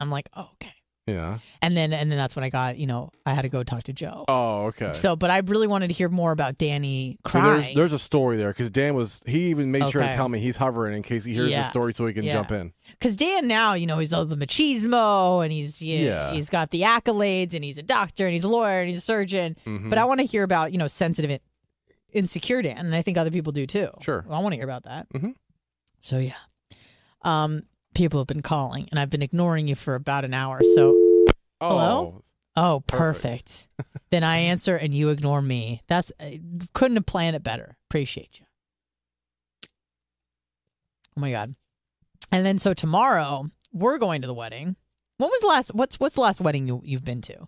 I'm 0.00 0.10
like, 0.10 0.28
"Oh, 0.34 0.50
okay." 0.54 0.74
Yeah. 1.06 1.38
And 1.62 1.76
then 1.76 1.92
and 1.92 2.10
then 2.10 2.18
that's 2.18 2.34
when 2.34 2.44
I 2.44 2.50
got, 2.50 2.78
you 2.78 2.86
know, 2.88 3.10
I 3.24 3.32
had 3.32 3.42
to 3.42 3.48
go 3.48 3.62
talk 3.62 3.84
to 3.84 3.92
Joe. 3.92 4.24
Oh, 4.26 4.64
okay. 4.66 4.92
So, 4.92 5.14
but 5.14 5.30
I 5.30 5.38
really 5.38 5.68
wanted 5.68 5.86
to 5.88 5.94
hear 5.94 6.08
more 6.08 6.32
about 6.32 6.58
Danny 6.58 7.18
crying. 7.24 7.60
there's 7.62 7.74
there's 7.76 7.92
a 7.92 7.98
story 7.98 8.36
there 8.36 8.48
because 8.48 8.70
Dan 8.70 8.94
was 8.96 9.22
he 9.24 9.50
even 9.50 9.70
made 9.70 9.88
sure 9.90 10.02
to 10.02 10.08
Okay. 10.08 10.16
tell 10.16 10.28
me 10.28 10.40
he's 10.40 10.56
hovering 10.56 10.96
in 10.96 11.04
case 11.04 11.24
he 11.24 11.32
hears 11.34 11.48
Yeah. 11.48 11.62
the 11.62 11.68
story 11.68 11.94
so 11.94 12.06
he 12.06 12.12
can 12.12 12.24
Yeah. 12.24 12.32
jump 12.32 12.50
in. 12.50 12.72
Because 12.90 13.16
Dan 13.16 13.46
now, 13.46 13.74
you 13.74 13.86
know, 13.86 13.98
he's 13.98 14.12
all 14.12 14.24
the 14.24 14.34
machismo 14.36 15.44
and 15.44 15.52
he's 15.52 15.80
yeah, 15.80 16.00
Yeah. 16.00 16.32
he's 16.32 16.50
got 16.50 16.70
the 16.72 16.82
accolades 16.82 17.54
and 17.54 17.62
he's 17.62 17.78
a 17.78 17.82
doctor 17.84 18.24
and 18.26 18.34
he's 18.34 18.42
a 18.44 18.48
lawyer 18.48 18.80
and 18.80 18.90
he's 18.90 18.98
a 18.98 19.02
surgeon. 19.02 19.56
Mhm. 19.64 19.88
But 19.90 19.98
I 19.98 20.04
want 20.06 20.18
to 20.20 20.26
hear 20.26 20.42
about 20.42 20.72
you 20.72 20.78
know 20.78 20.88
sensitive, 20.88 21.38
insecure 22.12 22.62
Dan, 22.62 22.78
and 22.78 22.96
I 22.96 23.02
think 23.02 23.16
other 23.16 23.30
people 23.30 23.52
do 23.52 23.64
too. 23.66 23.90
Sure. 24.00 24.24
I 24.28 24.40
want 24.40 24.54
to 24.54 24.56
hear 24.56 24.64
about 24.64 24.82
that. 24.84 25.08
Mhm. 25.12 25.34
So 26.00 26.18
yeah, 26.18 26.34
um, 27.22 27.62
people 27.96 28.20
have 28.20 28.26
been 28.26 28.42
calling 28.42 28.86
and 28.90 29.00
I've 29.00 29.10
been 29.10 29.22
ignoring 29.22 29.66
you 29.68 29.74
for 29.74 29.94
about 29.94 30.24
an 30.24 30.34
hour. 30.34 30.60
So 30.74 30.94
oh, 31.60 31.68
Hello? 31.68 32.22
oh, 32.56 32.80
Perfect. 32.86 33.66
perfect. 33.78 33.98
then 34.10 34.22
I 34.22 34.36
answer 34.52 34.76
and 34.76 34.94
you 34.94 35.08
ignore 35.08 35.40
me. 35.42 35.80
That's 35.88 36.12
uh, 36.20 36.30
couldn't 36.74 36.96
have 36.98 37.06
planned 37.06 37.36
it 37.36 37.42
better. 37.42 37.76
Appreciate 37.88 38.38
you. 38.38 38.46
Oh 41.16 41.20
my 41.20 41.30
god. 41.30 41.54
And 42.30 42.44
then 42.44 42.58
so 42.58 42.74
tomorrow 42.74 43.46
we're 43.72 43.98
going 43.98 44.20
to 44.22 44.26
the 44.26 44.34
wedding, 44.34 44.76
when 45.18 45.30
was 45.30 45.40
the 45.40 45.46
last? 45.48 45.74
What's 45.74 45.98
what's 45.98 46.14
the 46.14 46.20
last 46.20 46.40
wedding 46.40 46.68
you 46.68 46.82
you've 46.84 47.04
been 47.04 47.22
to, 47.22 47.46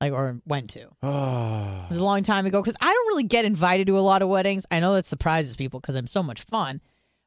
like 0.00 0.12
or 0.12 0.40
went 0.46 0.70
to? 0.70 0.88
It 1.82 1.90
was 1.96 1.98
a 2.00 2.04
long 2.04 2.22
time 2.22 2.46
ago 2.46 2.62
because 2.62 2.76
I 2.80 2.86
don't 2.86 3.08
really 3.08 3.24
get 3.24 3.44
invited 3.44 3.86
to 3.88 3.98
a 3.98 4.00
lot 4.00 4.22
of 4.22 4.28
weddings. 4.30 4.64
I 4.70 4.80
know 4.80 4.94
that 4.94 5.04
surprises 5.04 5.56
people 5.56 5.78
because 5.80 5.94
I'm 5.94 6.06
so 6.06 6.22
much 6.22 6.42
fun, 6.44 6.80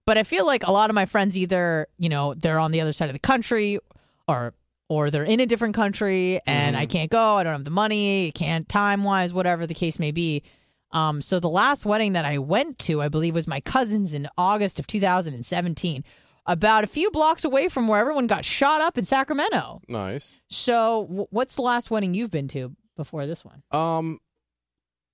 but 0.05 0.17
I 0.17 0.23
feel 0.23 0.45
like 0.45 0.65
a 0.65 0.71
lot 0.71 0.89
of 0.89 0.93
my 0.93 1.05
friends 1.05 1.37
either 1.37 1.87
you 1.97 2.09
know 2.09 2.33
they're 2.33 2.59
on 2.59 2.71
the 2.71 2.81
other 2.81 2.93
side 2.93 3.09
of 3.09 3.13
the 3.13 3.19
country 3.19 3.79
or 4.27 4.53
or 4.87 5.09
they're 5.09 5.23
in 5.23 5.39
a 5.39 5.45
different 5.47 5.73
country 5.75 6.39
and 6.45 6.77
I 6.77 6.85
can't 6.85 7.09
go. 7.09 7.35
I 7.35 7.43
don't 7.43 7.53
have 7.53 7.63
the 7.63 7.71
money. 7.71 8.31
Can't 8.33 8.69
time 8.69 9.03
wise, 9.03 9.33
whatever 9.33 9.65
the 9.65 9.73
case 9.73 9.97
may 9.97 10.11
be. 10.11 10.43
Um, 10.91 11.21
so 11.21 11.39
the 11.39 11.49
last 11.49 11.85
wedding 11.87 12.13
that 12.13 12.23
I 12.23 12.37
went 12.37 12.77
to, 12.79 13.01
I 13.01 13.09
believe, 13.09 13.33
was 13.33 13.47
my 13.47 13.59
cousin's 13.61 14.13
in 14.13 14.29
August 14.37 14.79
of 14.79 14.85
2017, 14.85 16.03
about 16.45 16.83
a 16.83 16.87
few 16.87 17.09
blocks 17.09 17.43
away 17.43 17.67
from 17.67 17.87
where 17.87 17.99
everyone 17.99 18.27
got 18.27 18.45
shot 18.45 18.79
up 18.79 18.97
in 18.97 19.03
Sacramento. 19.05 19.81
nice. 19.87 20.39
So, 20.49 21.07
w- 21.09 21.27
what's 21.31 21.55
the 21.55 21.63
last 21.63 21.89
wedding 21.89 22.13
you've 22.13 22.31
been 22.31 22.47
to 22.49 22.75
before 22.95 23.25
this 23.25 23.43
one? 23.43 23.63
Um, 23.71 24.19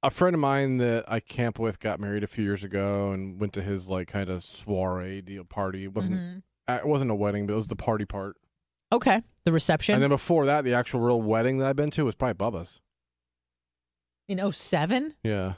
a 0.03 0.09
friend 0.09 0.33
of 0.33 0.39
mine 0.39 0.77
that 0.77 1.05
I 1.07 1.19
camp 1.19 1.59
with 1.59 1.79
got 1.79 1.99
married 1.99 2.23
a 2.23 2.27
few 2.27 2.43
years 2.43 2.63
ago 2.63 3.11
and 3.11 3.39
went 3.39 3.53
to 3.53 3.61
his 3.61 3.89
like 3.89 4.07
kind 4.07 4.29
of 4.29 4.43
soiree 4.43 5.21
deal 5.21 5.43
party. 5.43 5.83
It 5.85 5.93
wasn't 5.93 6.15
Mhm. 6.17 6.43
uh, 6.67 6.79
it 6.81 6.87
wasn't 6.87 7.11
a 7.11 7.15
wedding, 7.15 7.45
but 7.47 7.53
it 7.53 7.55
was 7.57 7.67
the 7.67 7.75
party 7.75 8.05
part. 8.05 8.37
Okay, 8.91 9.21
the 9.45 9.51
reception 9.51 9.93
And 9.95 10.03
then 10.03 10.09
before 10.09 10.45
that, 10.47 10.63
the 10.63 10.73
actual 10.73 10.99
real 11.01 11.21
wedding 11.21 11.57
that 11.59 11.67
I've 11.67 11.75
been 11.75 11.91
to 11.91 12.03
was 12.05 12.15
probably 12.15 12.33
Bubba's. 12.35 12.79
in 14.27 14.39
07? 14.51 15.15
Yeah. 15.23 15.53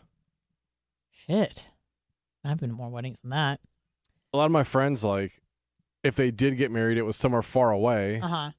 Shit, 1.12 1.68
I've 2.44 2.60
been 2.60 2.70
to 2.70 2.76
more 2.76 2.90
weddings 2.90 3.22
than 3.22 3.30
that. 3.32 3.60
A 4.34 4.38
lot 4.38 4.46
of 4.46 4.52
my 4.52 4.64
friends 4.64 5.04
like 5.04 5.42
if 6.04 6.16
they 6.16 6.32
did 6.32 6.58
get 6.58 6.70
married, 6.72 6.98
it 6.98 7.04
was 7.04 7.16
somewhere 7.16 7.42
far 7.42 7.72
away, 7.72 8.20
Uh 8.20 8.28
huh. 8.28 8.52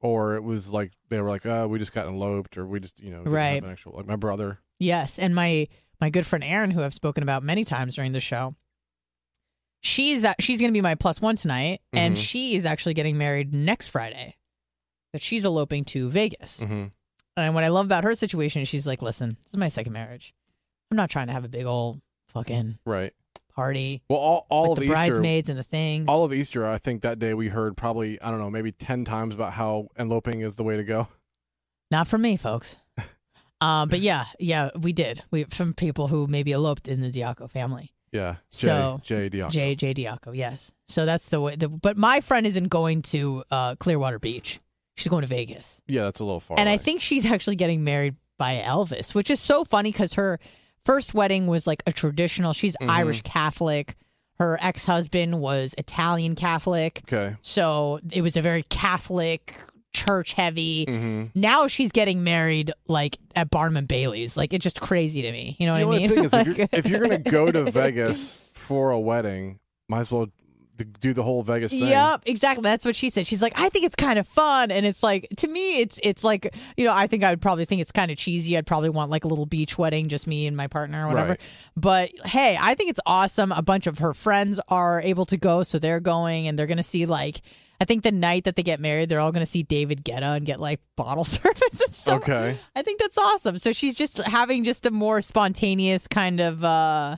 or 0.00 0.36
it 0.36 0.42
was 0.42 0.72
like 0.72 0.92
they 1.10 1.20
were 1.20 1.28
like, 1.28 1.44
"Oh, 1.44 1.68
we 1.68 1.78
just 1.78 1.92
got 1.92 2.06
eloped," 2.08 2.56
or 2.56 2.66
we 2.66 2.80
just 2.80 2.98
you 3.00 3.10
know 3.10 3.18
didn't 3.18 3.26
have 3.26 3.34
Right. 3.34 3.62
an 3.64 3.70
actual 3.70 3.92
like 3.96 4.06
my 4.06 4.16
brother. 4.16 4.60
Yes, 4.78 5.18
and 5.18 5.34
my 5.34 5.68
my 6.00 6.10
good 6.10 6.26
friend 6.26 6.44
Erin, 6.44 6.70
who 6.70 6.82
I've 6.82 6.92
spoken 6.94 7.22
about 7.22 7.42
many 7.42 7.64
times 7.64 7.94
during 7.94 8.12
the 8.12 8.20
show, 8.20 8.54
she's 9.82 10.24
uh, 10.24 10.34
she's 10.40 10.60
going 10.60 10.70
to 10.72 10.76
be 10.76 10.82
my 10.82 10.94
plus 10.94 11.20
one 11.20 11.36
tonight, 11.36 11.80
and 11.92 12.16
Mhm. 12.16 12.20
she 12.22 12.54
is 12.56 12.66
actually 12.66 12.94
getting 12.94 13.18
married 13.18 13.52
next 13.54 13.88
Friday. 13.88 14.36
But 15.12 15.22
she's 15.22 15.44
eloping 15.44 15.84
to 15.86 16.08
Vegas, 16.10 16.60
Mm-hmm. 16.60 16.86
and 17.38 17.54
what 17.54 17.64
I 17.64 17.68
love 17.68 17.86
about 17.86 18.04
her 18.04 18.14
situation 18.14 18.62
is 18.62 18.68
she's 18.68 18.86
like, 18.86 19.00
"Listen, 19.02 19.36
this 19.44 19.52
is 19.52 19.56
my 19.58 19.68
second 19.68 19.92
marriage. 19.92 20.34
I'm 20.90 20.96
not 20.96 21.10
trying 21.10 21.28
to 21.28 21.32
have 21.32 21.44
a 21.44 21.48
big 21.48 21.64
old 21.64 22.00
fucking 22.28 22.78
Right. 22.84 23.14
party 23.54 24.02
Well, 24.10 24.18
all 24.18 24.46
all 24.50 24.72
of 24.72 24.76
the 24.78 24.82
Easter, 24.84 24.92
bridesmaids 24.92 25.48
and 25.48 25.58
the 25.58 25.62
things." 25.64 26.06
all 26.08 26.24
of 26.24 26.34
Easter, 26.34 26.66
I 26.66 26.76
think 26.76 27.00
that 27.02 27.18
day 27.18 27.32
we 27.32 27.48
heard 27.48 27.76
probably 27.78 28.20
I 28.20 28.30
don't 28.30 28.40
know 28.40 28.50
maybe 28.50 28.72
ten 28.72 29.04
times 29.06 29.34
about 29.34 29.54
how 29.54 29.88
eloping 29.98 30.40
is 30.40 30.56
the 30.56 30.64
way 30.64 30.76
to 30.76 30.84
go. 30.84 31.08
Not 31.90 32.08
for 32.08 32.18
me, 32.18 32.36
folks. 32.36 32.76
Um, 33.60 33.88
but 33.88 34.00
yeah, 34.00 34.26
yeah, 34.38 34.70
we 34.78 34.92
did. 34.92 35.22
We 35.30 35.44
from 35.44 35.74
people 35.74 36.08
who 36.08 36.26
maybe 36.26 36.52
eloped 36.52 36.88
in 36.88 37.00
the 37.00 37.10
Diaco 37.10 37.50
family. 37.50 37.92
Yeah. 38.12 38.32
Jay, 38.34 38.38
So, 38.50 39.00
Jay 39.02 39.28
Diaco. 39.28 39.50
J 39.50 39.74
J 39.74 39.92
Diaco, 39.94 40.34
yes. 40.34 40.72
So 40.86 41.04
that's 41.06 41.28
the 41.28 41.40
way. 41.40 41.56
The, 41.56 41.68
but 41.68 41.96
my 41.96 42.20
friend 42.20 42.46
isn't 42.46 42.68
going 42.68 43.02
to 43.02 43.42
uh, 43.50 43.74
Clearwater 43.76 44.18
Beach. 44.18 44.60
She's 44.94 45.08
going 45.08 45.22
to 45.22 45.26
Vegas, 45.28 45.82
Yeah, 45.86 46.04
that's 46.04 46.20
a 46.20 46.24
little 46.24 46.40
far. 46.40 46.58
and 46.58 46.68
I 46.70 46.78
think 46.78 47.02
she's 47.02 47.26
actually 47.26 47.56
getting 47.56 47.84
married 47.84 48.14
by 48.38 48.62
Elvis, 48.64 49.14
which 49.14 49.28
is 49.28 49.40
so 49.40 49.64
funny 49.64 49.92
because 49.92 50.14
her 50.14 50.38
first 50.86 51.12
wedding 51.12 51.46
was 51.46 51.66
like 51.66 51.82
a 51.86 51.92
traditional. 51.92 52.54
She's 52.54 52.74
Mhm. 52.80 52.88
Irish 52.88 53.20
Catholic. 53.22 53.96
Her 54.38 54.58
ex 54.62 54.84
husband 54.86 55.40
was 55.40 55.74
Italian 55.76 56.34
Catholic, 56.34 57.00
Okay. 57.10 57.36
so 57.42 58.00
it 58.10 58.22
was 58.22 58.36
a 58.38 58.42
very 58.42 58.62
Catholic, 58.64 59.54
church 59.96 60.34
heavy. 60.34 60.86
Mm-hmm. 60.86 61.40
Now 61.40 61.66
she's 61.66 61.90
getting 61.90 62.22
married 62.22 62.72
like 62.86 63.18
at 63.34 63.50
Barnum 63.50 63.78
and 63.78 63.88
Bailey's. 63.88 64.36
Like 64.36 64.52
it's 64.52 64.62
just 64.62 64.80
crazy 64.80 65.22
to 65.22 65.32
me. 65.32 65.56
You 65.58 65.66
know 65.66 65.76
the 65.76 65.86
what 65.86 65.96
I 65.96 65.98
mean? 65.98 66.08
thing 66.10 66.24
is, 66.24 66.32
if 66.32 66.46
you're, 66.58 66.68
if 66.72 66.88
you're 66.88 67.00
gonna 67.00 67.18
go 67.18 67.50
to 67.50 67.64
Vegas 67.70 68.50
for 68.54 68.90
a 68.90 69.00
wedding, 69.00 69.58
might 69.88 70.00
as 70.00 70.10
well 70.10 70.28
do 71.00 71.14
the 71.14 71.22
whole 71.22 71.42
Vegas 71.42 71.70
thing. 71.70 71.88
Yep, 71.88 72.24
exactly. 72.26 72.62
That's 72.62 72.84
what 72.84 72.94
she 72.94 73.10
said. 73.10 73.26
She's 73.26 73.40
like, 73.42 73.58
I 73.58 73.68
think 73.68 73.86
it's 73.86 73.94
kind 73.94 74.18
of 74.18 74.28
fun, 74.28 74.70
and 74.70 74.84
it's 74.84 75.02
like 75.02 75.26
to 75.38 75.48
me, 75.48 75.80
it's 75.80 75.98
it's 76.02 76.22
like 76.22 76.54
you 76.76 76.84
know, 76.84 76.92
I 76.92 77.06
think 77.06 77.24
I 77.24 77.30
would 77.30 77.40
probably 77.40 77.64
think 77.64 77.80
it's 77.80 77.92
kind 77.92 78.10
of 78.10 78.18
cheesy. 78.18 78.56
I'd 78.56 78.66
probably 78.66 78.90
want 78.90 79.10
like 79.10 79.24
a 79.24 79.28
little 79.28 79.46
beach 79.46 79.78
wedding, 79.78 80.08
just 80.08 80.26
me 80.26 80.46
and 80.46 80.56
my 80.56 80.66
partner 80.66 81.06
or 81.06 81.08
whatever. 81.08 81.30
Right. 81.30 81.40
But 81.76 82.10
hey, 82.26 82.58
I 82.60 82.74
think 82.74 82.90
it's 82.90 83.00
awesome. 83.06 83.52
A 83.52 83.62
bunch 83.62 83.86
of 83.86 83.98
her 83.98 84.12
friends 84.12 84.60
are 84.68 85.00
able 85.00 85.24
to 85.26 85.36
go, 85.36 85.62
so 85.62 85.78
they're 85.78 86.00
going, 86.00 86.48
and 86.48 86.58
they're 86.58 86.66
gonna 86.66 86.82
see 86.82 87.06
like. 87.06 87.40
I 87.80 87.84
think 87.84 88.02
the 88.02 88.12
night 88.12 88.44
that 88.44 88.56
they 88.56 88.62
get 88.62 88.80
married, 88.80 89.08
they're 89.08 89.20
all 89.20 89.32
going 89.32 89.44
to 89.44 89.50
see 89.50 89.62
David 89.62 90.04
Guetta 90.04 90.36
and 90.36 90.46
get 90.46 90.60
like 90.60 90.80
bottle 90.96 91.24
service 91.24 91.80
and 91.84 91.94
stuff. 91.94 92.22
Okay. 92.22 92.56
I 92.74 92.82
think 92.82 93.00
that's 93.00 93.18
awesome. 93.18 93.58
So 93.58 93.72
she's 93.72 93.94
just 93.94 94.18
having 94.18 94.64
just 94.64 94.86
a 94.86 94.90
more 94.90 95.20
spontaneous 95.20 96.06
kind 96.08 96.40
of 96.40 96.64
uh, 96.64 97.16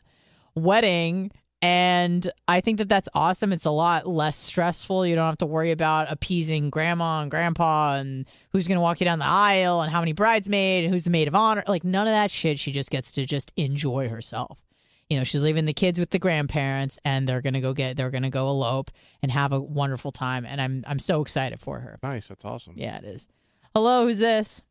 wedding. 0.55 1.31
And 1.61 2.31
I 2.47 2.61
think 2.61 2.79
that 2.79 2.89
that's 2.89 3.09
awesome. 3.15 3.53
It's 3.53 3.65
a 3.65 3.71
lot 3.73 4.07
less 4.07 4.37
stressful. 4.37 5.05
You 5.07 5.17
don't 5.17 5.27
have 5.27 5.39
to 5.39 5.47
worry 5.47 5.73
about 5.73 6.11
appeasing 6.11 6.71
grandma 6.71 7.23
and 7.23 7.31
grandpa 7.31 7.97
and 7.97 8.27
who's 8.53 8.69
going 8.69 8.77
to 8.77 8.81
walk 8.81 9.01
you 9.01 9.05
down 9.05 9.19
the 9.19 9.27
aisle 9.27 9.81
and 9.81 9.91
how 9.91 9.99
many 10.01 10.13
bridesmaids 10.13 10.85
and 10.85 10.95
who's 10.95 11.03
the 11.05 11.11
maid 11.11 11.27
of 11.27 11.35
honor. 11.35 11.65
Like 11.67 11.83
none 11.83 12.07
of 12.07 12.13
that 12.13 12.31
shit. 12.31 12.61
She 12.61 12.71
just 12.71 12.91
gets 12.91 13.11
to 13.13 13.27
just 13.27 13.53
enjoy 13.57 14.09
herself. 14.09 14.68
You 15.11 15.17
know, 15.17 15.25
she's 15.25 15.43
leaving 15.43 15.65
the 15.65 15.73
kids 15.73 15.99
with 15.99 16.11
the 16.11 16.19
grandparents 16.19 16.99
and 17.05 17.27
they're 17.27 17.41
going 17.41 17.55
to 17.55 17.61
go 17.61 17.73
get, 17.73 17.97
they're 17.97 18.11
going 18.11 18.25
to 18.25 18.31
go 18.31 18.49
elope 18.51 18.91
and 19.23 19.33
have 19.33 19.53
a 19.53 19.61
wonderful 19.61 20.13
time. 20.13 20.45
And 20.45 20.61
I'm, 20.61 20.85
I'm 20.87 20.99
so 20.99 21.23
excited 21.23 21.61
for 21.61 21.81
her. 21.81 21.99
Nice. 22.03 22.29
That's 22.29 22.45
awesome. 22.45 22.75
Yeah, 22.77 22.99
it 22.99 23.05
is. 23.05 23.27
Hello, 23.75 24.07
who's 24.07 24.19
this? 24.19 24.63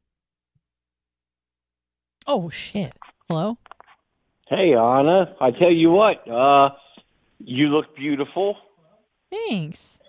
Oh 2.27 2.49
shit. 2.49 2.93
Hello? 3.27 3.57
Hey, 4.47 4.73
Anna. 4.75 5.35
I 5.41 5.51
tell 5.51 5.71
you 5.71 5.91
what, 5.91 6.27
uh, 6.29 6.69
you 7.39 7.67
look 7.69 7.95
beautiful. 7.95 8.57
Thanks. 9.31 9.99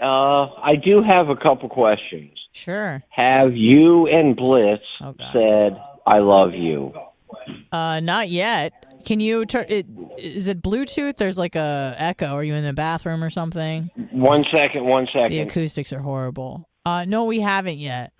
Uh, 0.00 0.46
I 0.60 0.74
do 0.82 1.02
have 1.02 1.28
a 1.28 1.36
couple 1.36 1.68
questions. 1.68 2.32
Sure. 2.52 3.02
Have 3.10 3.54
you 3.56 4.06
and 4.08 4.36
Blitz 4.36 4.82
Oh, 5.00 5.14
said 5.32 5.80
I 6.06 6.18
love 6.18 6.52
you? 6.54 6.92
Uh 7.72 8.00
not 8.00 8.28
yet. 8.28 8.72
Can 9.04 9.20
you 9.20 9.44
turn 9.46 9.66
it 9.68 9.86
is 10.18 10.48
it 10.48 10.62
Bluetooth? 10.62 11.16
There's 11.16 11.38
like 11.38 11.56
a 11.56 11.94
echo. 11.98 12.26
Are 12.26 12.44
you 12.44 12.54
in 12.54 12.64
the 12.64 12.72
bathroom 12.72 13.22
or 13.24 13.30
something? 13.30 13.90
One 14.10 14.44
second, 14.44 14.84
one 14.84 15.06
second. 15.12 15.30
The 15.30 15.40
acoustics 15.40 15.92
are 15.92 16.00
horrible. 16.00 16.68
Uh 16.84 17.04
no, 17.06 17.24
we 17.24 17.40
haven't 17.40 17.78
yet. 17.78 18.12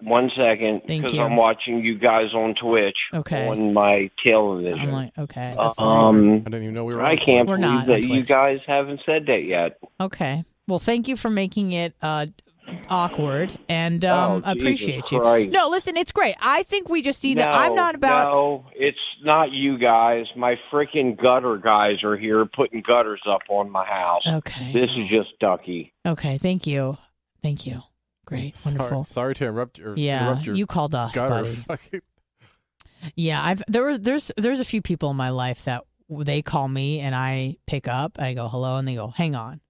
one 0.00 0.30
second, 0.36 0.82
Thank 0.86 1.02
because 1.02 1.14
you. 1.14 1.22
I'm 1.22 1.36
watching 1.36 1.80
you 1.82 1.98
guys 1.98 2.34
on 2.34 2.54
Twitch 2.60 2.96
Okay. 3.14 3.48
on 3.48 3.72
my 3.72 4.10
television. 4.26 4.78
I'm 4.80 4.90
like, 4.92 5.12
okay. 5.18 5.54
that's 5.56 5.78
not- 5.78 5.90
um, 6.08 6.34
I 6.34 6.50
didn't 6.50 6.62
even 6.64 6.74
know 6.74 6.84
we 6.84 6.94
were. 6.94 7.02
I 7.02 7.12
on 7.12 7.16
can't 7.18 7.48
We're 7.48 7.56
believe 7.56 7.70
not 7.72 7.80
on 7.82 7.88
that 7.88 8.02
you 8.02 8.08
Twitch. 8.08 8.26
guys 8.28 8.58
haven't 8.66 9.00
said 9.06 9.26
that 9.26 9.44
yet. 9.44 9.78
okay. 10.00 10.44
Well, 10.66 10.78
thank 10.78 11.08
you 11.08 11.16
for 11.16 11.28
making 11.30 11.72
it 11.72 11.94
uh 12.02 12.26
awkward 12.90 13.56
and 13.68 14.04
um 14.04 14.42
Oh, 14.44 14.52
Jesus 14.54 14.62
appreciate 14.62 15.12
you. 15.12 15.20
Christ. 15.20 15.52
No, 15.52 15.68
listen, 15.68 15.96
it's 15.96 16.12
great. 16.12 16.36
I 16.40 16.62
think 16.64 16.88
we 16.88 17.02
just 17.02 17.22
need 17.24 17.36
no, 17.38 17.44
to 17.44 17.50
I'm 17.50 17.74
not 17.74 17.94
about 17.94 18.30
No, 18.30 18.66
it's 18.74 18.98
not 19.22 19.52
you 19.52 19.78
guys. 19.78 20.26
My 20.36 20.56
freaking 20.72 21.20
gutter 21.20 21.56
guys 21.58 22.02
are 22.02 22.16
here 22.16 22.44
putting 22.46 22.82
gutters 22.82 23.22
up 23.28 23.40
on 23.48 23.70
my 23.70 23.84
house. 23.84 24.22
Okay. 24.26 24.72
This 24.72 24.90
is 24.90 25.08
just 25.10 25.38
Ducky. 25.40 25.92
Okay, 26.06 26.38
thank 26.38 26.66
you. 26.66 26.96
Thank 27.42 27.66
you. 27.66 27.82
Great. 28.26 28.54
Sorry, 28.54 28.76
Wonderful. 28.76 29.04
sorry 29.04 29.34
to 29.34 29.44
interrupt 29.44 29.78
your. 29.78 29.94
Yeah, 29.96 30.28
interrupt 30.28 30.46
your 30.46 30.54
you 30.56 30.66
called 30.66 30.94
us, 30.94 31.12
gutter. 31.14 31.50
buddy. 31.66 32.00
Yeah, 33.16 33.44
I've 33.44 33.62
there 33.68 33.82
were 33.82 33.98
there's 33.98 34.32
there's 34.38 34.60
a 34.60 34.64
few 34.64 34.80
people 34.80 35.10
in 35.10 35.16
my 35.16 35.28
life 35.28 35.64
that 35.64 35.84
they 36.08 36.40
call 36.40 36.66
me 36.68 37.00
and 37.00 37.14
I 37.14 37.56
pick 37.66 37.86
up 37.86 38.16
and 38.16 38.26
I 38.26 38.32
go 38.32 38.48
hello 38.48 38.76
and 38.76 38.88
they 38.88 38.94
go 38.94 39.08
hang 39.08 39.34
on. 39.34 39.60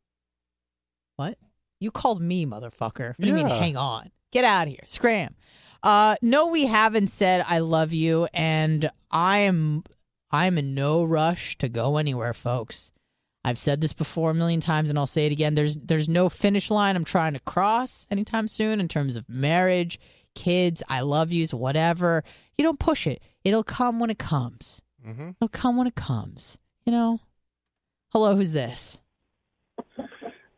What? 1.16 1.36
You 1.84 1.90
called 1.90 2.20
me, 2.22 2.46
motherfucker. 2.46 3.08
What 3.10 3.20
do 3.20 3.26
you 3.26 3.34
mean 3.34 3.46
Yeah. 3.48 3.58
hang 3.58 3.76
on? 3.76 4.10
Get 4.32 4.42
out 4.44 4.66
of 4.66 4.72
here. 4.72 4.82
Scram. 4.86 5.34
Uh 5.82 6.16
no, 6.22 6.46
we 6.48 6.64
haven't 6.66 7.08
said 7.08 7.44
I 7.46 7.58
love 7.58 7.92
you 7.92 8.26
and 8.32 8.90
I 9.10 9.38
am 9.40 9.84
I'm 10.30 10.58
in 10.58 10.74
no 10.74 11.04
rush 11.04 11.56
to 11.58 11.68
go 11.68 11.98
anywhere, 11.98 12.32
folks. 12.32 12.90
I've 13.44 13.58
said 13.58 13.82
this 13.82 13.92
before 13.92 14.30
a 14.30 14.34
million 14.34 14.60
times 14.60 14.88
and 14.88 14.98
I'll 14.98 15.06
say 15.06 15.26
it 15.26 15.32
again. 15.32 15.54
There's 15.54 15.76
there's 15.76 16.08
no 16.08 16.30
finish 16.30 16.70
line 16.70 16.96
I'm 16.96 17.04
trying 17.04 17.34
to 17.34 17.40
cross 17.40 18.06
anytime 18.10 18.48
soon 18.48 18.80
in 18.80 18.88
terms 18.88 19.16
of 19.16 19.28
marriage, 19.28 20.00
kids, 20.34 20.82
I 20.88 21.00
love 21.02 21.30
yous, 21.30 21.52
whatever. 21.52 22.24
You 22.56 22.64
don't 22.64 22.78
push 22.78 23.06
it. 23.06 23.22
It'll 23.44 23.62
come 23.62 24.00
when 24.00 24.08
it 24.08 24.18
comes. 24.18 24.80
Mhm. 25.06 25.34
It'll 25.38 25.48
come 25.48 25.76
when 25.76 25.86
it 25.86 25.94
comes. 25.94 26.56
You 26.86 26.92
know? 26.92 27.20
Hello, 28.10 28.34
who's 28.34 28.52
this? 28.52 28.96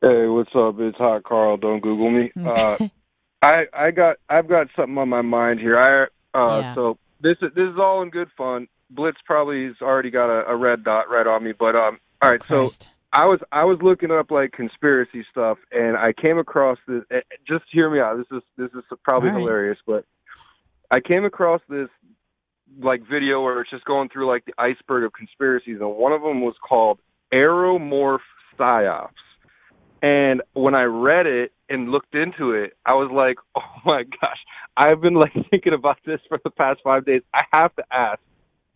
Hey, 0.06 0.28
what's 0.28 0.54
up? 0.54 0.76
It's 0.78 0.96
Hot 0.98 1.24
Carl. 1.24 1.56
Don't 1.56 1.80
Google 1.80 2.10
me. 2.12 2.30
Uh, 2.46 2.76
I 3.42 3.64
I 3.72 3.90
got 3.90 4.18
I've 4.28 4.48
got 4.48 4.68
something 4.76 4.96
on 4.98 5.08
my 5.08 5.20
mind 5.22 5.58
here. 5.58 5.76
I 5.76 6.38
uh, 6.38 6.60
Yeah. 6.60 6.74
so 6.76 6.98
this 7.20 7.36
is 7.42 7.50
this 7.56 7.68
is 7.68 7.76
all 7.76 8.02
in 8.02 8.10
good 8.10 8.28
fun. 8.38 8.68
Blitz 8.88 9.18
probably 9.26 9.66
has 9.66 9.74
already 9.82 10.10
got 10.10 10.30
a, 10.30 10.46
a 10.46 10.56
red 10.56 10.84
dot 10.84 11.10
right 11.10 11.26
on 11.26 11.42
me, 11.42 11.52
but 11.58 11.74
um, 11.74 11.98
all 12.22 12.30
right. 12.30 12.40
So 12.48 12.68
I 13.12 13.24
was 13.26 13.40
I 13.50 13.64
was 13.64 13.78
looking 13.82 14.12
up 14.12 14.30
like 14.30 14.52
conspiracy 14.52 15.26
stuff, 15.28 15.58
and 15.72 15.96
I 15.96 16.12
came 16.12 16.38
across 16.38 16.78
this. 16.86 17.02
eh, 17.10 17.20
Just 17.46 17.64
hear 17.72 17.90
me 17.90 17.98
out. 17.98 18.16
This 18.16 18.26
is 18.38 18.42
this 18.56 18.70
is 18.74 18.84
probably 19.02 19.30
right. 19.30 19.38
hilarious, 19.40 19.78
but 19.88 20.04
I 20.92 21.00
came 21.00 21.24
across 21.24 21.62
this 21.68 21.88
like 22.80 23.02
video 23.10 23.42
where 23.42 23.60
it's 23.60 23.70
just 23.70 23.84
going 23.86 24.08
through 24.08 24.28
like 24.28 24.44
the 24.44 24.54
iceberg 24.56 25.02
of 25.02 25.12
conspiracies, 25.14 25.78
and 25.80 25.96
one 25.96 26.12
of 26.12 26.22
them 26.22 26.42
was 26.42 26.54
called 26.66 27.00
Aeromorph 27.34 28.20
Psyops. 28.56 29.10
And 30.02 30.42
when 30.52 30.74
I 30.74 30.84
read 30.84 31.26
it 31.26 31.52
and 31.68 31.90
looked 31.90 32.14
into 32.14 32.52
it, 32.52 32.74
I 32.84 32.94
was 32.94 33.10
like, 33.12 33.36
"Oh 33.56 33.80
my 33.84 34.02
gosh!" 34.02 34.38
I've 34.76 35.00
been 35.00 35.14
like 35.14 35.32
thinking 35.50 35.72
about 35.72 35.98
this 36.04 36.20
for 36.28 36.38
the 36.42 36.50
past 36.50 36.80
five 36.84 37.04
days. 37.06 37.22
I 37.34 37.44
have 37.54 37.74
to 37.76 37.84
ask, 37.90 38.20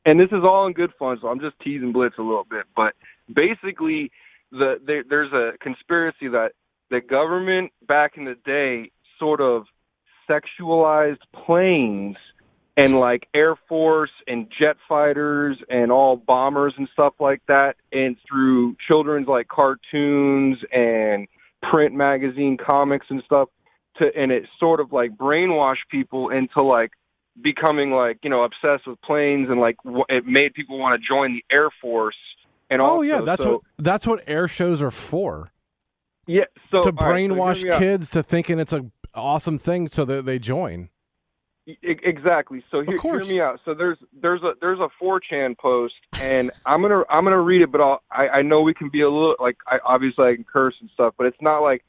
and 0.06 0.18
this 0.18 0.28
is 0.28 0.44
all 0.44 0.66
in 0.66 0.72
good 0.72 0.92
fun, 0.98 1.18
so 1.20 1.28
I'm 1.28 1.40
just 1.40 1.58
teasing 1.60 1.92
Blitz 1.92 2.16
a 2.18 2.22
little 2.22 2.46
bit. 2.48 2.64
But 2.74 2.94
basically, 3.32 4.10
the 4.50 4.76
there, 4.84 5.04
there's 5.08 5.32
a 5.32 5.58
conspiracy 5.58 6.28
that 6.28 6.52
the 6.90 7.00
government 7.00 7.72
back 7.86 8.12
in 8.16 8.24
the 8.24 8.36
day 8.44 8.90
sort 9.18 9.40
of 9.40 9.64
sexualized 10.28 11.18
planes 11.44 12.16
and 12.80 12.98
like 12.98 13.28
Air 13.34 13.56
Force 13.68 14.10
and 14.26 14.46
jet 14.58 14.76
fighters 14.88 15.58
and 15.68 15.92
all 15.92 16.16
bombers 16.16 16.72
and 16.78 16.88
stuff 16.92 17.14
like 17.20 17.42
that, 17.48 17.76
and 17.92 18.16
through 18.28 18.76
children's 18.88 19.28
like 19.28 19.48
cartoons 19.48 20.58
and 20.72 21.28
print 21.70 21.94
magazine 21.94 22.56
comics 22.56 23.06
and 23.10 23.22
stuff, 23.26 23.48
to 23.98 24.06
and 24.16 24.32
it 24.32 24.44
sort 24.58 24.80
of 24.80 24.92
like 24.92 25.16
brainwashed 25.16 25.88
people 25.90 26.30
into 26.30 26.62
like 26.62 26.90
becoming 27.42 27.90
like 27.90 28.18
you 28.22 28.30
know 28.30 28.44
obsessed 28.44 28.86
with 28.86 29.00
planes 29.02 29.48
and 29.50 29.60
like 29.60 29.76
w- 29.84 30.04
it 30.08 30.24
made 30.26 30.54
people 30.54 30.78
want 30.78 31.00
to 31.00 31.06
join 31.06 31.32
the 31.34 31.44
Air 31.54 31.68
Force. 31.82 32.16
And 32.70 32.80
Oh 32.80 32.84
also, 32.84 33.02
yeah, 33.02 33.20
that's 33.22 33.42
so, 33.42 33.52
what 33.52 33.60
that's 33.78 34.06
what 34.06 34.22
air 34.26 34.48
shows 34.48 34.80
are 34.80 34.90
for. 34.92 35.50
yeah. 36.26 36.44
So 36.70 36.80
to 36.80 36.92
all 36.96 37.10
right, 37.10 37.28
so 37.28 37.34
hear 37.34 37.38
brainwash 37.38 37.64
me 37.64 37.70
out. 37.72 37.78
kids 37.78 38.10
to 38.10 38.22
thinking 38.22 38.58
it's 38.58 38.72
a 38.72 38.86
awesome 39.14 39.58
thing 39.58 39.88
so 39.88 40.04
that 40.04 40.24
they 40.24 40.38
join. 40.38 40.88
Exactly. 41.66 42.64
So 42.70 42.82
hear, 42.82 42.98
hear 43.02 43.24
me 43.24 43.40
out. 43.40 43.60
So 43.64 43.74
there's 43.74 43.98
there's 44.20 44.42
a 44.42 44.52
there's 44.60 44.78
a 44.80 44.88
4chan 45.02 45.56
post, 45.58 45.94
and 46.18 46.50
I'm 46.66 46.82
gonna 46.82 47.02
I'm 47.10 47.24
gonna 47.24 47.40
read 47.40 47.62
it, 47.62 47.70
but 47.70 47.80
I'll, 47.80 48.02
I 48.10 48.28
I 48.28 48.42
know 48.42 48.62
we 48.62 48.74
can 48.74 48.88
be 48.88 49.02
a 49.02 49.10
little 49.10 49.36
like 49.38 49.56
I 49.66 49.78
obviously 49.84 50.26
I 50.26 50.34
can 50.34 50.44
curse 50.44 50.74
and 50.80 50.90
stuff, 50.94 51.14
but 51.18 51.26
it's 51.26 51.40
not 51.40 51.60
like 51.60 51.84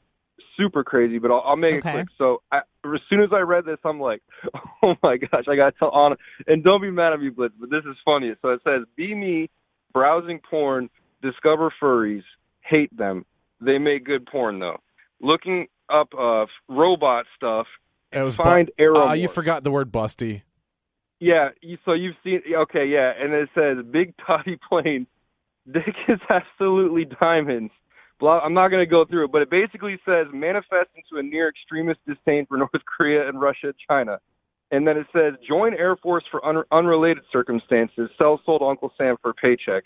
super 0.56 0.84
crazy. 0.84 1.18
But 1.18 1.30
I'll, 1.30 1.42
I'll 1.44 1.56
make 1.56 1.76
Okay. 1.76 1.88
it 1.88 1.92
quick. 1.92 2.08
So 2.18 2.42
I, 2.52 2.58
as 2.84 3.00
soon 3.08 3.22
as 3.22 3.30
I 3.32 3.40
read 3.40 3.64
this, 3.64 3.78
I'm 3.84 3.98
like, 3.98 4.22
oh 4.82 4.94
my 5.02 5.16
gosh, 5.16 5.44
I 5.48 5.56
gotta 5.56 5.74
tell 5.78 5.94
Anna, 5.96 6.16
and 6.46 6.62
don't 6.62 6.82
be 6.82 6.90
mad 6.90 7.12
at 7.14 7.20
me, 7.20 7.30
Blitz, 7.30 7.54
but 7.58 7.70
this 7.70 7.84
is 7.90 7.96
funny. 8.04 8.32
So 8.42 8.50
it 8.50 8.60
says, 8.64 8.82
be 8.96 9.14
me, 9.14 9.50
browsing 9.92 10.40
porn, 10.48 10.90
discover 11.22 11.72
furries, 11.82 12.24
hate 12.60 12.94
them. 12.96 13.24
They 13.60 13.78
make 13.78 14.04
good 14.04 14.26
porn 14.26 14.58
though. 14.58 14.78
Looking 15.20 15.66
up 15.92 16.08
uh 16.18 16.46
robot 16.68 17.26
stuff. 17.36 17.66
It 18.12 18.22
was 18.22 18.36
find 18.36 18.70
bu- 18.76 18.82
arrow. 18.82 18.98
Ah, 18.98 19.12
you 19.12 19.28
forgot 19.28 19.64
the 19.64 19.70
word 19.70 19.90
busty. 19.90 20.42
Yeah, 21.22 21.50
you, 21.60 21.78
so 21.84 21.92
you've 21.92 22.16
seen 22.24 22.40
okay, 22.62 22.84
yeah, 22.84 23.12
and 23.16 23.32
it 23.32 23.48
says 23.54 23.84
big 23.92 24.12
toddy 24.26 24.58
plane, 24.68 25.06
dick 25.70 25.94
is 26.08 26.18
absolutely 26.28 27.04
diamonds. 27.20 27.72
Blah, 28.18 28.40
I'm 28.40 28.54
not 28.54 28.68
going 28.68 28.84
to 28.84 28.90
go 28.90 29.04
through 29.04 29.26
it, 29.26 29.32
but 29.32 29.42
it 29.42 29.48
basically 29.48 30.00
says 30.04 30.26
manifest 30.32 30.90
into 30.96 31.20
a 31.20 31.22
near 31.22 31.48
extremist 31.48 32.00
disdain 32.08 32.44
for 32.46 32.58
North 32.58 32.70
Korea 32.96 33.28
and 33.28 33.40
Russia, 33.40 33.66
and 33.68 33.74
China, 33.88 34.18
and 34.72 34.84
then 34.84 34.96
it 34.96 35.06
says 35.12 35.34
join 35.48 35.74
Air 35.74 35.94
Force 35.94 36.24
for 36.28 36.44
un- 36.44 36.64
unrelated 36.72 37.22
circumstances. 37.30 38.10
Sell 38.18 38.40
sold 38.44 38.62
Uncle 38.62 38.92
Sam 38.98 39.14
for 39.22 39.30
a 39.30 39.34
paycheck. 39.34 39.84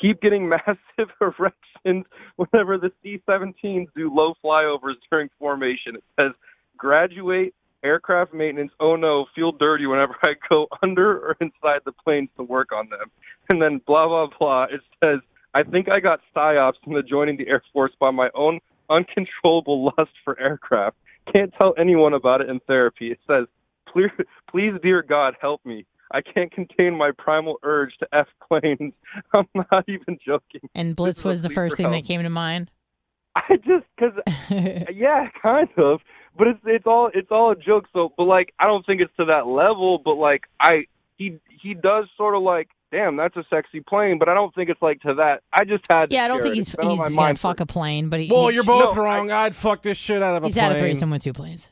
Keep 0.00 0.20
getting 0.20 0.48
massive 0.56 1.10
erections 1.20 2.06
whenever 2.36 2.78
the 2.78 2.92
C-17s 3.02 3.88
do 3.96 4.14
low 4.14 4.34
flyovers 4.44 4.94
during 5.10 5.30
formation. 5.40 5.96
It 5.96 6.04
says 6.16 6.30
graduate 6.76 7.55
aircraft 7.84 8.34
maintenance. 8.34 8.72
Oh 8.80 8.96
no, 8.96 9.26
feel 9.34 9.52
dirty 9.52 9.86
whenever 9.86 10.16
I 10.22 10.34
go 10.48 10.66
under 10.82 11.18
or 11.18 11.36
inside 11.40 11.80
the 11.84 11.92
planes 11.92 12.28
to 12.36 12.42
work 12.42 12.72
on 12.72 12.88
them. 12.88 13.10
And 13.50 13.60
then 13.60 13.80
blah 13.86 14.08
blah 14.08 14.28
blah. 14.38 14.64
It 14.64 14.80
says 15.02 15.20
I 15.54 15.62
think 15.62 15.88
I 15.88 16.00
got 16.00 16.20
psyops 16.34 16.74
into 16.86 17.02
joining 17.02 17.36
the 17.36 17.48
Air 17.48 17.62
Force 17.72 17.92
by 17.98 18.10
my 18.10 18.28
own 18.34 18.60
uncontrollable 18.90 19.84
lust 19.96 20.12
for 20.24 20.38
aircraft. 20.38 20.96
Can't 21.32 21.52
tell 21.60 21.74
anyone 21.78 22.12
about 22.12 22.40
it 22.40 22.48
in 22.48 22.60
therapy. 22.60 23.10
It 23.10 23.18
says, 23.26 23.46
please, 23.92 24.10
please, 24.50 24.72
dear 24.82 25.02
God, 25.02 25.34
help 25.40 25.64
me. 25.64 25.86
I 26.12 26.20
can't 26.20 26.52
contain 26.52 26.96
my 26.96 27.10
primal 27.16 27.58
urge 27.62 27.96
to 27.98 28.08
F 28.12 28.28
planes. 28.46 28.92
I'm 29.34 29.48
not 29.54 29.84
even 29.88 30.18
joking. 30.24 30.68
And 30.74 30.94
Blitz 30.94 31.24
was 31.24 31.42
the 31.42 31.50
first 31.50 31.76
thing 31.76 31.90
that 31.90 32.04
came 32.04 32.22
to 32.22 32.30
mind. 32.30 32.70
I 33.34 33.56
just 33.56 33.84
because 33.96 34.14
yeah, 34.94 35.28
kind 35.42 35.68
of. 35.76 36.00
But 36.36 36.48
it's 36.48 36.60
it's 36.64 36.86
all 36.86 37.10
it's 37.14 37.30
all 37.30 37.50
a 37.52 37.56
joke. 37.56 37.86
So, 37.92 38.12
but 38.16 38.24
like 38.24 38.52
I 38.58 38.66
don't 38.66 38.84
think 38.84 39.00
it's 39.00 39.14
to 39.18 39.24
that 39.26 39.46
level. 39.46 39.98
But 40.04 40.14
like 40.14 40.44
I 40.60 40.84
he 41.16 41.38
he 41.62 41.74
does 41.74 42.06
sort 42.16 42.34
of 42.34 42.42
like 42.42 42.68
damn 42.92 43.16
that's 43.16 43.36
a 43.36 43.44
sexy 43.50 43.80
plane. 43.80 44.18
But 44.18 44.28
I 44.28 44.34
don't 44.34 44.54
think 44.54 44.68
it's 44.70 44.82
like 44.82 45.00
to 45.02 45.14
that. 45.14 45.42
I 45.52 45.64
just 45.64 45.84
had 45.90 46.12
Yeah, 46.12 46.24
I 46.24 46.28
don't 46.28 46.42
think 46.42 46.54
it. 46.54 46.56
he's 46.58 46.68
It's 46.68 46.76
been 46.76 46.90
he's 46.90 46.98
gonna 46.98 47.14
mind 47.14 47.40
fuck 47.40 47.60
a 47.60 47.66
plane, 47.66 48.08
but 48.10 48.20
he, 48.20 48.30
Well, 48.30 48.48
he- 48.48 48.54
you're 48.54 48.64
both 48.64 48.94
No, 48.96 49.02
wrong. 49.02 49.30
I, 49.30 49.44
would 49.44 49.56
fuck 49.56 49.82
this 49.82 49.96
shit 49.98 50.22
out 50.22 50.36
of 50.36 50.42
a 50.42 50.46
he's 50.46 50.54
plane. 50.56 50.68
had 50.70 50.76
a 50.76 50.78
threesome 50.80 51.10
with 51.10 51.22
two 51.22 51.32
planes. 51.32 51.68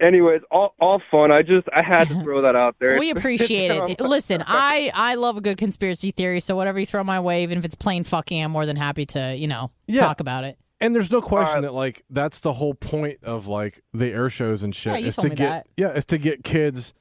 Anyways, 0.00 0.40
all 0.50 0.74
all 0.80 1.02
fun. 1.10 1.30
I 1.30 1.42
just 1.42 1.68
I 1.74 1.82
had 1.84 2.08
to 2.08 2.20
throw 2.22 2.40
that 2.42 2.56
out 2.56 2.76
there. 2.80 2.98
We 2.98 3.10
appreciate 3.16 3.70
it. 3.70 4.00
Listen, 4.00 4.42
I 4.46 4.90
I 4.94 5.14
love 5.16 5.36
a 5.36 5.42
good 5.42 5.58
conspiracy 5.58 6.10
theory, 6.10 6.40
so 6.40 6.56
whatever 6.56 6.80
you 6.80 6.86
throw 6.86 7.04
my 7.04 7.20
way, 7.20 7.42
even 7.42 7.58
if 7.58 7.64
it's 7.66 7.74
plain 7.74 8.04
fucking, 8.04 8.42
I'm 8.42 8.50
more 8.50 8.64
than 8.64 8.76
happy 8.76 9.04
to 9.06 9.36
you 9.36 9.46
know 9.46 9.70
Yeah. 9.86 10.00
talk 10.00 10.20
about 10.20 10.44
it. 10.44 10.56
And 10.80 10.94
there's 10.94 11.10
no 11.10 11.20
question 11.20 11.58
Uh, 11.58 11.62
that 11.62 11.74
like 11.74 12.04
that's 12.08 12.40
the 12.40 12.52
whole 12.54 12.74
point 12.74 13.22
of 13.22 13.46
like 13.46 13.82
the 13.92 14.10
air 14.10 14.30
shows 14.30 14.62
and 14.62 14.74
shit. 14.74 14.92
Yeah, 14.94 14.98
you 14.98 15.08
is 15.08 15.16
told 15.16 15.24
to 15.24 15.30
me 15.30 15.36
get 15.36 15.48
that. 15.48 15.66
yeah, 15.76 15.88
is 15.92 16.04
to 16.06 16.18
get 16.18 16.42
kids 16.44 16.94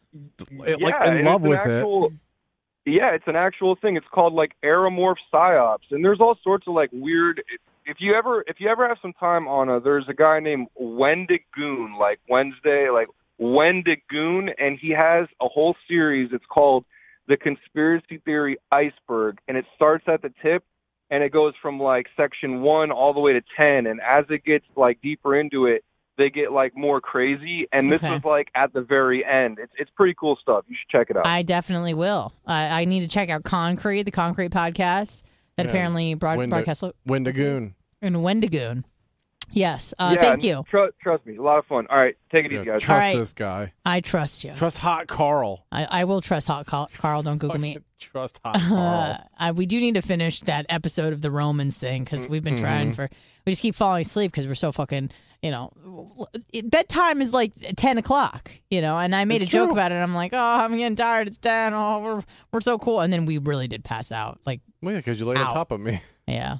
like 0.51 0.77
yeah, 0.79 1.13
in 1.13 1.25
love 1.25 1.41
with 1.41 1.59
actual, 1.59 2.11
Yeah, 2.85 3.13
it's 3.13 3.27
an 3.27 3.35
actual 3.35 3.75
thing. 3.75 3.95
It's 3.95 4.07
called 4.11 4.33
like 4.33 4.51
aeromorph 4.63 5.17
psyops, 5.33 5.91
and 5.91 6.03
there's 6.03 6.19
all 6.19 6.37
sorts 6.43 6.67
of 6.67 6.73
like 6.73 6.89
weird. 6.91 7.43
If 7.85 7.97
you 7.99 8.13
ever, 8.15 8.43
if 8.47 8.59
you 8.59 8.69
ever 8.69 8.87
have 8.87 8.97
some 9.01 9.13
time 9.13 9.47
on 9.47 9.69
a, 9.69 9.79
there's 9.79 10.05
a 10.09 10.13
guy 10.13 10.39
named 10.39 10.67
Wendigoon, 10.75 11.97
like 11.99 12.19
Wednesday, 12.29 12.89
like 12.91 13.07
Wendigoon, 13.37 14.49
and 14.57 14.77
he 14.79 14.91
has 14.91 15.27
a 15.41 15.47
whole 15.47 15.75
series. 15.87 16.29
It's 16.31 16.45
called 16.47 16.85
the 17.27 17.37
Conspiracy 17.37 18.17
Theory 18.25 18.57
Iceberg, 18.71 19.39
and 19.47 19.57
it 19.57 19.65
starts 19.75 20.05
at 20.07 20.21
the 20.21 20.31
tip, 20.41 20.63
and 21.09 21.23
it 21.23 21.31
goes 21.31 21.53
from 21.61 21.79
like 21.79 22.07
section 22.17 22.61
one 22.61 22.91
all 22.91 23.13
the 23.13 23.19
way 23.19 23.33
to 23.33 23.41
ten, 23.57 23.87
and 23.87 23.99
as 24.01 24.25
it 24.29 24.43
gets 24.43 24.65
like 24.75 25.01
deeper 25.01 25.35
into 25.39 25.65
it, 25.65 25.83
they 26.17 26.29
get 26.29 26.51
like 26.51 26.75
more 26.75 26.99
crazy. 27.01 27.67
And 27.71 27.91
this 27.91 27.99
Okay. 28.03 28.11
was 28.11 28.23
like 28.23 28.49
at 28.55 28.73
the 28.73 28.81
very 28.81 29.23
end. 29.25 29.57
It's 29.59 29.71
it's 29.77 29.91
pretty 29.95 30.13
cool 30.19 30.37
stuff. 30.41 30.65
You 30.67 30.75
should 30.79 30.89
check 30.89 31.09
it 31.09 31.17
out. 31.17 31.25
I 31.25 31.43
definitely 31.43 31.93
will. 31.93 32.33
I, 32.45 32.81
I 32.81 32.85
need 32.85 33.01
to 33.01 33.07
check 33.07 33.29
out 33.29 33.43
Concrete, 33.43 34.03
the 34.03 34.11
Concrete 34.11 34.51
podcast 34.51 35.21
that 35.55 35.65
Yeah. 35.65 35.69
apparently 35.71 36.13
broad, 36.15 36.37
Wendig- 36.39 36.49
broadcast 36.49 36.83
lo- 36.83 36.93
Wendigoon. 37.05 37.73
in 38.01 38.21
Wendigoon. 38.21 38.85
Yes, 39.51 39.93
uh, 39.97 40.11
yeah, 40.15 40.21
thank 40.21 40.43
you. 40.43 40.63
Tr- 40.69 40.87
trust 41.01 41.25
me, 41.25 41.37
a 41.37 41.41
lot 41.41 41.57
of 41.59 41.65
fun. 41.65 41.87
All 41.89 41.97
right, 41.97 42.15
take 42.31 42.45
it 42.45 42.51
Yeah, 42.51 42.59
easy, 42.61 42.65
guys. 42.69 42.81
trust 42.83 42.99
right. 42.99 43.17
this 43.17 43.33
guy. 43.33 43.73
I 43.85 44.01
trust 44.01 44.43
you. 44.43 44.53
Trust 44.55 44.77
hot 44.77 45.07
Carl. 45.07 45.65
I, 45.71 45.85
I 45.85 46.03
will 46.03 46.21
trust 46.21 46.47
Hot 46.47 46.65
Carl. 46.65 46.89
Carl 46.97 47.23
don't 47.23 47.37
Google 47.39 47.59
me. 47.59 47.77
Trust 47.99 48.39
hot 48.45 48.55
Uh, 48.61 48.67
Carl. 48.69 49.17
I, 49.37 49.51
we 49.51 49.65
do 49.65 49.79
need 49.79 49.95
to 49.95 50.01
finish 50.01 50.39
that 50.41 50.65
episode 50.69 51.11
of 51.13 51.21
the 51.21 51.29
Romans 51.31 51.77
thing 51.77 52.03
because 52.05 52.29
we've 52.29 52.43
been 52.43 52.55
Mm-hmm. 52.55 52.63
trying 52.63 52.93
for. 52.93 53.09
We 53.45 53.51
just 53.51 53.61
keep 53.61 53.75
falling 53.75 54.01
asleep 54.03 54.31
because 54.31 54.47
we're 54.47 54.55
so 54.55 54.71
fucking. 54.71 55.09
You 55.41 55.51
know, 55.51 56.27
it- 56.53 56.69
bedtime 56.69 57.21
is 57.21 57.33
like 57.33 57.53
ten 57.77 57.97
o'clock. 57.97 58.51
You 58.69 58.81
know, 58.81 58.97
and 58.99 59.15
I 59.15 59.25
made 59.25 59.41
It's 59.41 59.51
a 59.51 59.53
joke 59.53 59.71
about 59.71 59.91
it. 59.91 59.95
I'm 59.95 60.13
like, 60.13 60.31
oh, 60.33 60.37
I'm 60.37 60.77
getting 60.77 60.95
tired. 60.95 61.27
It's 61.27 61.37
ten. 61.37 61.73
Oh, 61.73 61.99
we're 61.99 62.21
we're 62.51 62.61
so 62.61 62.77
cool. 62.77 62.99
And 63.01 63.11
then 63.11 63.25
we 63.25 63.37
really 63.37 63.67
did 63.67 63.83
pass 63.83 64.11
out. 64.11 64.39
Like, 64.45 64.61
well, 64.81 64.93
yeah, 64.93 64.99
because 64.99 65.19
you 65.19 65.25
laid 65.25 65.37
Ow. 65.39 65.47
on 65.47 65.53
top 65.53 65.71
of 65.71 65.79
me. 65.81 66.01
yeah, 66.27 66.57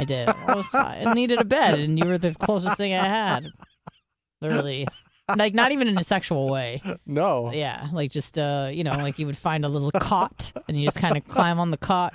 I 0.00 0.04
did. 0.04 0.28
I, 0.28 0.54
was, 0.54 0.68
I 0.72 1.12
needed 1.14 1.40
a 1.40 1.44
bed, 1.44 1.78
and 1.78 1.98
you 1.98 2.04
were 2.04 2.18
the 2.18 2.34
closest 2.34 2.76
thing 2.76 2.94
I 2.94 3.04
had. 3.04 3.46
Literally, 4.40 4.86
like 5.36 5.54
not 5.54 5.72
even 5.72 5.88
in 5.88 5.98
a 5.98 6.04
sexual 6.04 6.48
way. 6.48 6.80
No. 7.06 7.50
Yeah, 7.52 7.88
like 7.92 8.10
just 8.12 8.38
uh, 8.38 8.70
you 8.72 8.84
know, 8.84 8.92
like 8.92 9.18
you 9.18 9.26
would 9.26 9.36
find 9.36 9.64
a 9.64 9.68
little 9.68 9.90
cot 9.90 10.52
and 10.68 10.76
you 10.76 10.84
just 10.86 10.98
kind 10.98 11.16
of 11.16 11.26
climb 11.26 11.58
on 11.58 11.70
the 11.70 11.76
cot, 11.76 12.14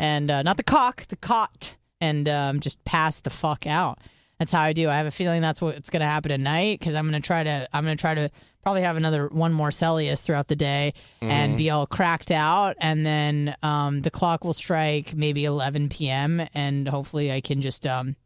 and 0.00 0.30
uh, 0.30 0.42
not 0.42 0.56
the 0.56 0.64
cock, 0.64 1.06
the 1.06 1.16
cot, 1.16 1.76
and 2.00 2.28
um, 2.28 2.60
just 2.60 2.84
pass 2.84 3.20
the 3.20 3.30
fuck 3.30 3.66
out. 3.66 3.98
That's 4.38 4.52
how 4.52 4.60
I 4.60 4.72
do. 4.72 4.88
I 4.90 4.96
have 4.96 5.06
a 5.06 5.10
feeling 5.10 5.40
that's 5.40 5.62
what's 5.62 5.88
going 5.90 6.00
to 6.00 6.06
happen 6.06 6.30
tonight 6.30 6.78
because 6.78 6.94
I'm 6.94 7.08
going 7.08 7.20
to 7.20 7.26
try 7.26 7.42
to. 7.42 7.68
I'm 7.72 7.84
going 7.84 7.96
to 7.96 8.00
try 8.00 8.14
to 8.14 8.30
probably 8.62 8.82
have 8.82 8.96
another 8.96 9.28
one 9.28 9.52
more 9.52 9.70
Celsius 9.70 10.26
throughout 10.26 10.48
the 10.48 10.56
day 10.56 10.92
and 11.22 11.56
be 11.56 11.70
all 11.70 11.86
cracked 11.86 12.30
out, 12.30 12.76
and 12.80 13.06
then 13.06 13.54
um, 13.62 14.00
the 14.00 14.10
clock 14.10 14.44
will 14.44 14.52
strike 14.52 15.14
maybe 15.14 15.44
11 15.44 15.88
p.m. 15.88 16.42
and 16.52 16.86
hopefully 16.88 17.32
I 17.32 17.40
can 17.40 17.62
just 17.62 17.86
um, 17.86 18.16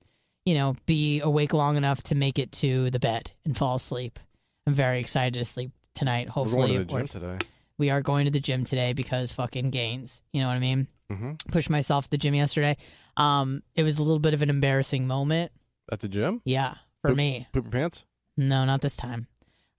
you 0.45 0.55
know, 0.55 0.75
be 0.87 1.21
awake 1.21 1.53
long 1.53 1.77
enough 1.77 2.03
to 2.05 2.15
make 2.15 2.39
it 2.39 2.51
to 2.53 2.91
the 2.91 2.99
bed 2.99 3.31
and 3.45 3.57
fall 3.57 3.77
asleep. 3.77 4.19
I'm 4.67 4.75
very 4.75 4.99
excited 4.99 5.35
to 5.39 5.45
sleep 5.45 5.71
tonight. 5.95 6.29
Hopefully, 6.29 6.79
We're 6.79 6.85
going 6.85 7.07
to 7.07 7.19
the 7.19 7.21
gym 7.21 7.37
today. 7.37 7.47
we 7.79 7.91
are 7.91 8.01
going 8.01 8.25
to 8.25 8.31
the 8.31 8.41
gym 8.41 8.65
today 8.65 8.95
because 8.95 9.31
fucking 9.33 9.71
gains. 9.71 10.23
You 10.33 10.41
know 10.41 10.49
what 10.49 10.57
I 10.57 10.61
mean? 10.61 10.89
Mm-hmm. 11.13 11.33
Pushed 11.53 11.71
myself 11.71 12.05
to 12.07 12.11
the 12.11 12.19
gym 12.19 12.35
yesterday. 12.35 12.77
Um, 13.17 13.63
it 13.77 13.83
was 13.83 13.99
a 13.99 14.03
little 14.03 14.19
bit 14.19 14.33
of 14.35 14.43
an 14.43 14.51
embarrassing 14.51 15.07
moment. 15.07 15.53
At 15.91 16.01
the 16.01 16.09
gym? 16.09 16.41
Yeah, 16.45 16.75
for 17.03 17.09
Poop- 17.11 17.17
me. 17.17 17.49
Poop 17.53 17.65
your 17.65 17.73
pants? 17.73 18.05
No, 18.37 18.65
not 18.65 18.81
this 18.81 18.97
time. 18.97 19.27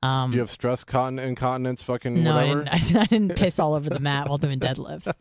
Um, 0.03 0.31
Do 0.31 0.35
you 0.35 0.41
have 0.41 0.49
stress, 0.49 0.83
cotton, 0.83 1.19
incontinence, 1.19 1.83
fucking 1.83 2.23
no, 2.23 2.31
I 2.37 2.43
whatever? 2.43 2.63
didn't, 2.63 2.95
I, 2.95 3.05
didn't 3.05 3.35
piss 3.37 3.59
all 3.59 3.73
over 3.75 3.89
the 3.89 3.99
mat 4.09 4.27
while 4.27 4.37
doing 4.39 4.59
deadlifts. 4.59 5.13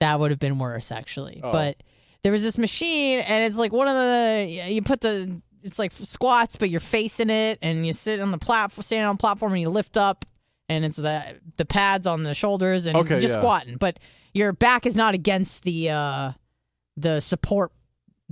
That 0.00 0.20
would 0.20 0.30
have 0.30 0.38
been 0.40 0.58
worse, 0.58 0.92
actually. 0.92 1.40
Oh. 1.42 1.50
But 1.52 1.82
there 2.22 2.32
was 2.32 2.42
this 2.42 2.56
machine, 2.56 3.18
and 3.18 3.44
it's 3.44 3.56
like 3.58 3.72
one 3.72 3.88
of 3.88 3.94
the 3.94 4.68
you 4.70 4.82
put 4.82 5.00
the 5.00 5.40
it's 5.62 5.78
like 5.78 5.92
squats, 5.92 6.56
but 6.56 6.70
you're 6.70 6.80
facing 6.80 7.28
it, 7.30 7.58
and 7.62 7.86
you 7.86 7.92
sit 7.92 8.20
on 8.20 8.30
the 8.30 8.38
platform, 8.38 8.82
standing 8.82 9.06
on 9.08 9.16
the 9.16 9.20
platform, 9.20 9.52
and 9.52 9.60
you 9.60 9.68
lift 9.70 9.96
up, 9.96 10.24
and 10.68 10.84
it's 10.84 10.96
the 10.96 11.22
the 11.56 11.64
pads 11.64 12.06
on 12.06 12.22
the 12.22 12.34
shoulders, 12.34 12.86
and 12.86 12.96
Okay, 12.96 13.18
just 13.20 13.34
yeah. 13.34 13.40
squatting, 13.40 13.76
but 13.76 13.98
your 14.32 14.52
back 14.52 14.86
is 14.86 14.94
not 14.96 15.14
against 15.14 15.62
the 15.64 15.90
uh 15.90 16.32
the 16.96 17.18
support 17.20 17.72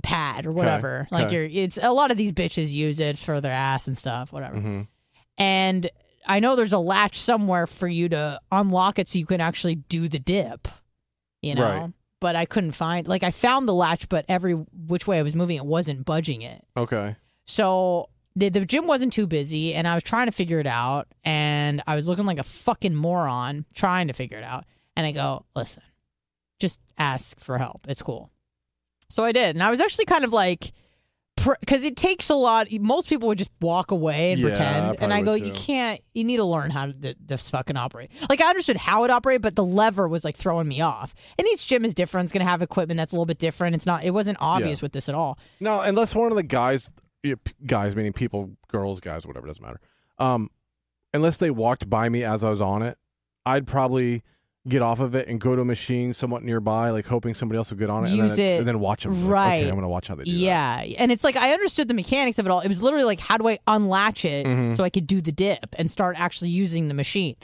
pad 0.03 0.45
or 0.45 0.51
whatever. 0.51 1.07
Like 1.09 1.27
okay. 1.27 1.47
you're, 1.47 1.63
it's 1.63 1.79
a 1.81 1.91
lot 1.91 2.11
of 2.11 2.17
these 2.17 2.31
bitches 2.31 2.71
use 2.71 2.99
it 2.99 3.17
for 3.17 3.41
their 3.41 3.53
ass 3.53 3.87
and 3.87 3.97
stuff, 3.97 4.31
whatever 4.31 4.59
hmm 4.59 4.81
and 5.37 5.89
I 6.25 6.39
know 6.39 6.55
there's 6.55 6.73
a 6.73 6.79
latch 6.79 7.19
somewhere 7.19 7.67
for 7.67 7.87
you 7.87 8.09
to 8.09 8.39
unlock 8.51 8.99
it 8.99 9.09
so 9.09 9.19
you 9.19 9.25
can 9.25 9.41
actually 9.41 9.75
do 9.75 10.07
the 10.07 10.19
dip, 10.19 10.67
you 11.41 11.55
know. 11.55 11.63
Right. 11.63 11.93
But 12.19 12.35
I 12.37 12.45
couldn't 12.45 12.71
find 12.71 13.05
like 13.07 13.23
I 13.23 13.31
found 13.31 13.67
the 13.67 13.73
latch, 13.73 14.07
but 14.07 14.23
every 14.29 14.53
which 14.53 15.07
way 15.07 15.19
I 15.19 15.23
was 15.23 15.35
moving, 15.35 15.57
it 15.57 15.65
wasn't 15.65 16.05
budging 16.05 16.41
it. 16.41 16.63
Okay. 16.77 17.17
So 17.45 18.09
the 18.35 18.47
the 18.47 18.65
gym 18.65 18.87
wasn't 18.87 19.11
too 19.11 19.27
busy, 19.27 19.73
and 19.73 19.85
I 19.85 19.95
was 19.95 20.03
trying 20.03 20.27
to 20.27 20.31
figure 20.31 20.59
it 20.59 20.67
out, 20.67 21.07
and 21.25 21.83
I 21.85 21.95
was 21.95 22.07
looking 22.07 22.25
like 22.25 22.39
a 22.39 22.43
fucking 22.43 22.95
moron 22.95 23.65
trying 23.73 24.07
to 24.07 24.13
figure 24.13 24.37
it 24.37 24.45
out. 24.45 24.63
And 24.95 25.05
I 25.05 25.11
go, 25.11 25.45
listen, 25.55 25.83
just 26.59 26.79
ask 26.97 27.37
for 27.39 27.57
help. 27.57 27.81
It's 27.89 28.01
cool. 28.01 28.29
So 29.09 29.23
I 29.23 29.31
did, 29.31 29.55
and 29.55 29.63
I 29.63 29.69
was 29.69 29.79
actually 29.79 30.05
kind 30.05 30.23
of 30.25 30.33
like, 30.33 30.71
because 31.59 31.83
it 31.83 31.97
takes 31.97 32.29
a 32.29 32.35
lot. 32.35 32.67
Most 32.71 33.09
people 33.09 33.27
would 33.27 33.37
just 33.37 33.49
walk 33.59 33.91
away 33.91 34.31
and 34.31 34.39
Yeah, 34.39 34.47
I 34.47 34.49
pretend, 34.51 34.97
and 35.01 35.13
I 35.13 35.21
go, 35.21 35.33
you 35.33 35.51
can't. 35.53 35.99
You 36.13 36.23
need 36.23 36.37
to 36.37 36.45
learn 36.45 36.69
how 36.69 36.85
to 36.85 36.93
th- 36.93 37.17
this 37.25 37.49
fucking 37.49 37.75
operate. 37.75 38.11
Like 38.29 38.39
I 38.39 38.49
understood 38.49 38.77
how 38.77 39.03
it 39.03 39.11
operated, 39.11 39.41
but 39.41 39.55
the 39.55 39.63
lever 39.63 40.07
was 40.07 40.23
like 40.23 40.37
throwing 40.37 40.67
me 40.67 40.81
off. 40.81 41.13
And 41.37 41.47
each 41.49 41.67
gym 41.67 41.85
is 41.85 41.93
different. 41.93 42.25
It's 42.25 42.33
gonna 42.33 42.45
have 42.45 42.61
equipment 42.61 42.97
that's 42.97 43.11
a 43.11 43.15
little 43.15 43.25
bit 43.25 43.39
different. 43.39 43.75
It's 43.75 43.85
not. 43.85 44.03
It 44.03 44.11
wasn't 44.11 44.37
obvious 44.39 44.81
with 44.81 44.93
this 44.93 45.09
at 45.09 45.15
all. 45.15 45.37
No, 45.59 45.81
unless 45.81 46.15
one 46.15 46.31
of 46.31 46.35
the 46.37 46.43
guys, 46.43 46.89
guys 47.65 47.95
meaning 47.95 48.13
people, 48.13 48.51
girls, 48.67 48.99
guys, 48.99 49.25
whatever, 49.27 49.47
doesn't 49.47 49.63
matter. 49.63 49.81
Um, 50.19 50.49
unless 51.13 51.37
they 51.37 51.49
walked 51.51 51.89
by 51.89 52.09
me 52.09 52.23
as 52.23 52.43
I 52.43 52.51
was 52.51 52.61
on 52.61 52.83
it, 52.83 52.97
I'd 53.45 53.67
probably 53.67 54.23
get 54.67 54.81
off 54.81 55.01
of 55.01 55.13
it 55.13 55.27
and 55.27 55.41
go 55.41 55.55
to 55.55 55.61
a 55.61 55.65
machine 55.65 56.13
somewhat 56.13 56.41
nearby, 56.43 56.89
like 56.91 57.05
hoping 57.05 57.33
somebody 57.33 57.57
else 57.57 57.69
would 57.69 57.79
get 57.79 57.89
on 57.89 58.05
it, 58.05 58.09
and 58.11 58.17
Use 58.17 58.37
then, 58.37 58.45
it. 58.45 58.59
and 58.59 58.67
then 58.67 58.79
watch 58.79 59.03
them. 59.03 59.27
Right. 59.27 59.59
okay, 59.61 59.69
I'm 59.69 59.75
gonna 59.75 59.89
watch 59.89 60.07
how 60.07 60.15
they 60.15 60.23
do 60.23 60.31
that. 60.31 60.37
Yeah, 60.37 60.77
and 60.97 61.11
it's 61.11 61.23
like 61.23 61.35
I 61.35 61.51
understood 61.51 61.87
the 61.89 61.93
mechanics 61.93 62.39
of 62.39 62.45
it 62.45 62.49
all. 62.49 62.61
It 62.61 62.69
was 62.69 62.81
literally 62.81 63.03
like, 63.05 63.19
how 63.19 63.37
do 63.37 63.47
I 63.49 63.59
unlatch 63.67 64.23
it 64.23 64.45
Mhm. 64.45 64.75
so 64.75 64.83
I 64.85 64.89
could 64.89 65.05
do 65.05 65.19
the 65.19 65.33
dip 65.33 65.75
and 65.77 65.91
start 65.91 66.15
actually 66.17 66.49
using 66.51 66.87
the 66.87 66.93
machine? 66.93 67.35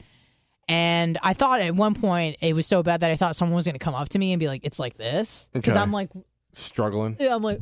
And 0.69 1.17
I 1.23 1.33
thought 1.33 1.59
at 1.61 1.75
one 1.75 1.95
point 1.95 2.37
it 2.41 2.53
was 2.55 2.67
so 2.67 2.83
bad 2.83 3.01
that 3.01 3.11
I 3.11 3.15
thought 3.15 3.35
someone 3.35 3.55
was 3.55 3.65
going 3.65 3.73
to 3.73 3.79
come 3.83 3.95
up 3.95 4.09
to 4.09 4.19
me 4.19 4.31
and 4.33 4.39
be 4.39 4.47
like, 4.47 4.61
"It's 4.63 4.77
like 4.79 4.97
this," 4.97 5.49
because 5.51 5.73
Okay. 5.73 5.81
I'm 5.81 5.91
like, 5.91 6.11
Struggling. 6.53 7.17
yeah, 7.19 7.35
I'm 7.35 7.41
like, 7.43 7.59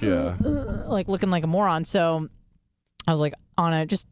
Yeah. 0.00 0.36
like 0.40 1.08
looking 1.08 1.30
like 1.30 1.44
a 1.44 1.48
moron. 1.48 1.84
So 1.84 2.28
I 3.06 3.10
was 3.12 3.20
like, 3.20 3.34
Anna, 3.58 3.84
just 3.86 4.06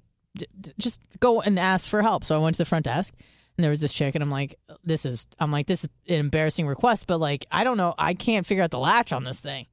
just 0.79 1.01
go 1.21 1.41
and 1.41 1.59
ask 1.59 1.89
for 1.89 2.03
help. 2.03 2.25
So 2.25 2.35
I 2.39 2.43
went 2.43 2.57
to 2.57 2.59
the 2.59 2.65
front 2.67 2.85
desk 2.85 3.15
and 3.57 3.65
there 3.65 3.71
was 3.71 3.81
this 3.81 3.93
chick 3.93 4.15
and 4.15 4.23
I'm 4.23 4.31
like, 4.31 4.55
this 4.85 5.05
is 5.07 5.27
I'm 5.39 5.51
like, 5.53 5.67
this 5.67 5.85
is 5.85 5.91
an 6.09 6.17
embarrassing 6.21 6.67
request, 6.67 7.07
but 7.07 7.19
like 7.19 7.47
I 7.51 7.65
don't 7.65 7.77
know, 7.77 7.95
I 7.99 8.15
can't 8.15 8.45
figure 8.47 8.63
out 8.65 8.71
the 8.71 8.79
latch 8.79 9.13
on 9.13 9.25
this 9.25 9.41
thing. 9.41 9.67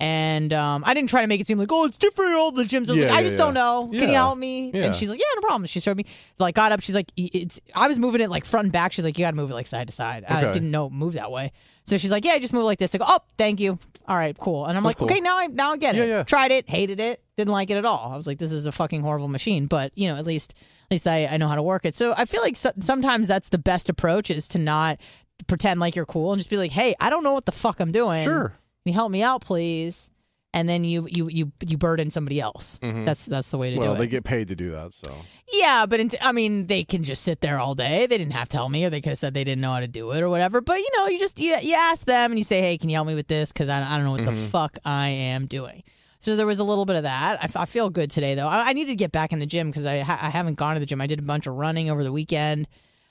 And 0.00 0.52
um, 0.52 0.84
I 0.86 0.94
didn't 0.94 1.10
try 1.10 1.22
to 1.22 1.26
make 1.26 1.40
it 1.40 1.48
seem 1.48 1.58
like, 1.58 1.72
oh, 1.72 1.84
it's 1.86 1.98
different 1.98 2.34
all 2.34 2.52
the 2.52 2.62
gyms. 2.62 2.88
I 2.88 2.92
was 2.92 2.98
Yeah, 3.00 3.04
like, 3.06 3.12
I 3.14 3.16
yeah, 3.16 3.22
just 3.22 3.32
yeah. 3.32 3.44
don't 3.44 3.54
know. 3.54 3.88
Can 3.90 3.94
you 3.94 4.00
Yeah. 4.02 4.12
help 4.12 4.38
me? 4.38 4.70
Yeah. 4.72 4.84
And 4.84 4.94
she's 4.94 5.10
like, 5.10 5.18
yeah, 5.18 5.24
no 5.34 5.40
problem. 5.40 5.66
She 5.66 5.80
showed 5.80 5.96
me. 5.96 6.04
Like, 6.38 6.54
got 6.54 6.70
up. 6.70 6.80
She's 6.82 6.94
like, 6.94 7.10
"Y- 7.18 7.30
it's. 7.32 7.60
I 7.74 7.88
was 7.88 7.98
moving 7.98 8.20
it 8.20 8.30
like 8.30 8.44
front 8.44 8.66
and 8.66 8.72
back. 8.72 8.92
She's 8.92 9.04
like, 9.04 9.18
you 9.18 9.24
got 9.24 9.30
to 9.32 9.36
move 9.36 9.50
it 9.50 9.54
like 9.54 9.66
side 9.66 9.88
to 9.88 9.92
side. 9.92 10.24
I 10.28 10.42
Okay. 10.44 10.52
didn't 10.52 10.70
know 10.70 10.86
it 10.86 10.92
moved 10.92 11.16
that 11.16 11.32
way. 11.32 11.50
So 11.84 11.98
she's 11.98 12.12
like, 12.12 12.24
yeah, 12.24 12.38
just 12.38 12.52
move 12.52 12.62
it 12.62 12.66
like 12.66 12.78
this. 12.78 12.94
I 12.94 12.98
go, 12.98 13.06
oh, 13.08 13.18
thank 13.38 13.58
you. 13.58 13.76
All 14.06 14.16
right, 14.16 14.38
cool. 14.38 14.66
And 14.66 14.78
I'm 14.78 14.84
like, 14.84 14.98
cool. 14.98 15.10
okay, 15.10 15.18
now 15.18 15.36
I 15.36 15.48
now 15.48 15.72
I 15.72 15.76
get 15.76 15.96
it. 15.96 15.98
Yeah, 15.98 16.04
yeah. 16.18 16.22
Tried 16.22 16.52
it, 16.52 16.68
hated 16.70 17.00
it, 17.00 17.20
didn't 17.36 17.52
like 17.52 17.70
it 17.70 17.76
at 17.76 17.84
all. 17.84 18.12
I 18.12 18.14
was 18.14 18.26
like, 18.28 18.38
this 18.38 18.52
is 18.52 18.66
a 18.66 18.72
fucking 18.72 19.02
horrible 19.02 19.26
machine. 19.28 19.66
But 19.66 19.90
you 19.96 20.06
know, 20.06 20.14
at 20.14 20.26
least 20.26 20.54
at 20.88 20.94
least 20.94 21.06
I, 21.06 21.26
I 21.26 21.36
know 21.36 21.48
how 21.48 21.54
to 21.54 21.62
work 21.62 21.84
it. 21.84 21.94
So 21.94 22.14
I 22.16 22.24
feel 22.24 22.40
like 22.40 22.56
so, 22.56 22.72
sometimes 22.80 23.28
that's 23.28 23.50
the 23.50 23.58
best 23.58 23.90
approach 23.90 24.30
is 24.30 24.48
to 24.48 24.58
not 24.58 24.98
pretend 25.46 25.80
like 25.80 25.94
you're 25.94 26.06
cool 26.06 26.32
and 26.32 26.40
just 26.40 26.48
be 26.48 26.56
like, 26.56 26.70
hey, 26.72 26.94
I 26.98 27.10
don't 27.10 27.22
know 27.22 27.34
what 27.34 27.44
the 27.44 27.52
fuck 27.52 27.78
I'm 27.80 27.92
doing. 27.92 28.24
Sure. 28.24 28.48
Can 28.48 28.92
you 28.92 28.94
help 28.94 29.10
me 29.10 29.22
out, 29.22 29.42
please? 29.42 30.10
And 30.54 30.66
then 30.66 30.82
you 30.82 31.06
you 31.10 31.28
you 31.28 31.52
you 31.60 31.76
burden 31.76 32.08
somebody 32.08 32.40
else. 32.40 32.78
That's 32.80 33.26
that's 33.26 33.50
the 33.50 33.58
way 33.58 33.70
to 33.70 33.76
Mm-hmm. 33.76 33.86
Well, 33.86 33.94
they 33.96 34.06
get 34.06 34.24
paid 34.24 34.48
to 34.48 34.56
do 34.56 34.72
that, 34.72 34.94
so 34.94 35.12
Yeah, 35.52 35.84
but 35.84 36.00
in 36.00 36.10
I 36.22 36.32
mean, 36.32 36.68
they 36.68 36.84
can 36.84 37.04
just 37.04 37.22
sit 37.22 37.42
there 37.42 37.58
all 37.58 37.74
day. 37.74 38.06
They 38.06 38.16
didn't 38.16 38.32
have 38.32 38.48
to 38.48 38.56
tell 38.56 38.70
me, 38.70 38.86
or 38.86 38.90
they 38.90 39.02
could 39.02 39.10
have 39.10 39.18
said 39.18 39.34
they 39.34 39.44
didn't 39.44 39.60
know 39.60 39.74
how 39.74 39.80
to 39.80 39.86
do 39.86 40.10
it, 40.12 40.22
or 40.22 40.30
whatever. 40.30 40.62
But 40.62 40.78
you 40.78 40.88
know, 40.96 41.06
you 41.08 41.18
just 41.18 41.38
you, 41.38 41.54
you 41.60 41.74
ask 41.74 42.06
them 42.06 42.32
and 42.32 42.38
you 42.38 42.44
say, 42.44 42.62
"Hey, 42.62 42.78
can 42.78 42.88
you 42.88 42.96
help 42.96 43.06
me 43.06 43.14
with 43.14 43.28
this? 43.28 43.52
Because 43.52 43.68
I, 43.68 43.82
I 43.86 43.96
don't 43.96 44.04
know 44.04 44.12
what 44.12 44.24
the 44.24 44.32
fuck 44.32 44.78
I 44.86 45.08
am 45.08 45.44
doing." 45.44 45.82
So 46.20 46.34
there 46.36 46.46
was 46.46 46.58
a 46.58 46.64
little 46.64 46.84
bit 46.84 46.96
of 46.96 47.04
that. 47.04 47.40
I, 47.40 47.44
f- 47.44 47.56
I 47.56 47.64
feel 47.64 47.90
good 47.90 48.10
today, 48.10 48.34
though. 48.34 48.48
I, 48.48 48.70
I 48.70 48.72
need 48.72 48.86
to 48.86 48.96
get 48.96 49.12
back 49.12 49.32
in 49.32 49.38
the 49.38 49.46
gym 49.46 49.70
because 49.70 49.86
I 49.86 50.00
ha- 50.00 50.18
I 50.20 50.30
haven't 50.30 50.54
gone 50.54 50.74
to 50.74 50.80
the 50.80 50.86
gym. 50.86 51.00
I 51.00 51.06
did 51.06 51.20
a 51.20 51.22
bunch 51.22 51.46
of 51.46 51.54
running 51.54 51.90
over 51.90 52.02
the 52.02 52.10
weekend, 52.12 52.66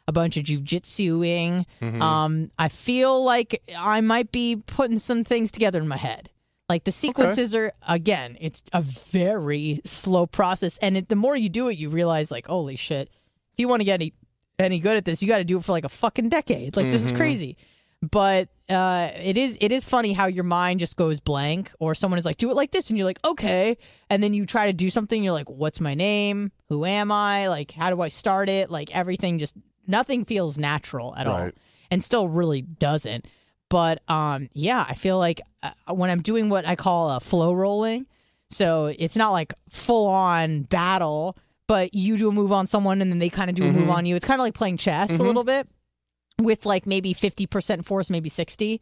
a 0.08 0.12
bunch 0.12 0.36
of 0.38 0.44
jujitsuing. 0.44 1.66
Um, 2.02 2.52
I 2.58 2.68
feel 2.70 3.24
like 3.24 3.62
I 3.78 4.02
might 4.02 4.32
be 4.32 4.58
putting 4.58 4.98
some 5.00 5.24
things 5.24 5.52
together 5.52 5.80
in 5.80 5.88
my 5.88 5.98
head. 5.98 6.30
Like 6.70 6.84
the 6.84 6.92
sequences 6.92 7.56
are 7.56 7.72
again, 7.88 8.38
it's 8.42 8.62
a 8.74 8.82
very 8.82 9.80
slow 9.86 10.26
process, 10.26 10.78
and 10.82 10.98
it, 10.98 11.08
the 11.08 11.16
more 11.16 11.36
you 11.38 11.48
do 11.48 11.70
it, 11.70 11.78
you 11.78 11.90
realize 11.90 12.30
like, 12.30 12.48
holy 12.48 12.76
shit! 12.76 13.08
If 13.54 13.60
you 13.60 13.70
want 13.70 13.80
to 13.80 13.86
get 13.86 13.94
any 13.96 14.14
any 14.60 14.80
good 14.80 14.98
at 14.98 15.06
this, 15.06 15.22
you 15.22 15.30
got 15.30 15.38
to 15.38 15.46
do 15.46 15.58
it 15.60 15.64
for 15.64 15.72
like 15.72 15.86
a 15.86 15.90
fucking 15.90 16.28
decade. 16.28 16.76
Like 16.76 16.90
this 16.90 17.04
is 17.06 17.12
crazy. 17.14 17.56
But 18.02 18.50
uh, 18.70 19.12
it 19.16 19.38
is 19.38 19.58
it 19.62 19.72
is 19.72 19.86
funny 19.86 20.12
how 20.14 20.26
your 20.28 20.44
mind 20.44 20.80
just 20.80 20.98
goes 20.98 21.20
blank, 21.20 21.72
or 21.80 21.96
someone 21.96 22.20
is 22.20 22.26
like, 22.26 22.38
do 22.38 22.50
it 22.52 22.56
like 22.56 22.72
this, 22.72 22.90
and 22.90 22.98
you're 22.98 23.06
like, 23.06 23.20
okay, 23.24 23.78
and 24.10 24.22
then 24.22 24.34
you 24.34 24.46
try 24.46 24.68
to 24.68 24.74
do 24.74 24.90
something, 24.90 25.24
you're 25.24 25.34
like, 25.34 25.50
what's 25.50 25.80
my 25.80 25.94
name? 25.94 26.52
Who 26.70 26.86
am 26.86 27.12
I? 27.12 27.48
Like, 27.48 27.72
how 27.72 27.90
do 27.90 28.02
I 28.02 28.10
start 28.10 28.50
it? 28.50 28.70
Like 28.70 28.94
everything 28.96 29.40
just 29.40 29.56
nothing 29.88 30.26
feels 30.26 30.58
natural 30.58 31.16
at 31.16 31.28
all, 31.28 31.38
and 31.92 32.04
still 32.04 32.28
really 32.28 32.62
doesn't. 32.62 33.26
But 33.70 34.02
um, 34.10 34.50
yeah, 34.54 34.86
I 34.88 34.96
feel 34.96 35.18
like 35.18 35.42
uh, 35.64 35.72
when 35.94 36.10
I'm 36.10 36.22
doing 36.22 36.50
what 36.50 36.66
I 36.68 36.76
call 36.76 37.12
a 37.12 37.20
flow 37.22 37.54
rolling, 37.54 38.06
so 38.50 38.94
it's 38.98 39.16
not 39.16 39.32
like 39.32 39.54
full 39.70 40.08
on 40.08 40.64
battle, 40.64 41.38
but 41.68 41.94
you 41.94 42.18
do 42.18 42.30
a 42.30 42.32
move 42.32 42.52
on 42.52 42.68
someone 42.68 43.02
and 43.02 43.12
then 43.12 43.20
they 43.20 43.30
kind 43.30 43.50
of 43.50 43.56
do 43.56 43.64
a 43.64 43.72
move 43.72 43.90
on 43.90 44.06
you. 44.06 44.16
It's 44.16 44.26
kind 44.26 44.40
of 44.40 44.44
like 44.44 44.54
playing 44.54 44.78
chess 44.78 45.10
a 45.10 45.24
little 45.24 45.44
bit 45.44 45.68
with 46.40 46.66
like 46.66 46.86
maybe 46.86 47.14
50% 47.14 47.86
force, 47.86 48.10
maybe 48.10 48.30
60. 48.30 48.82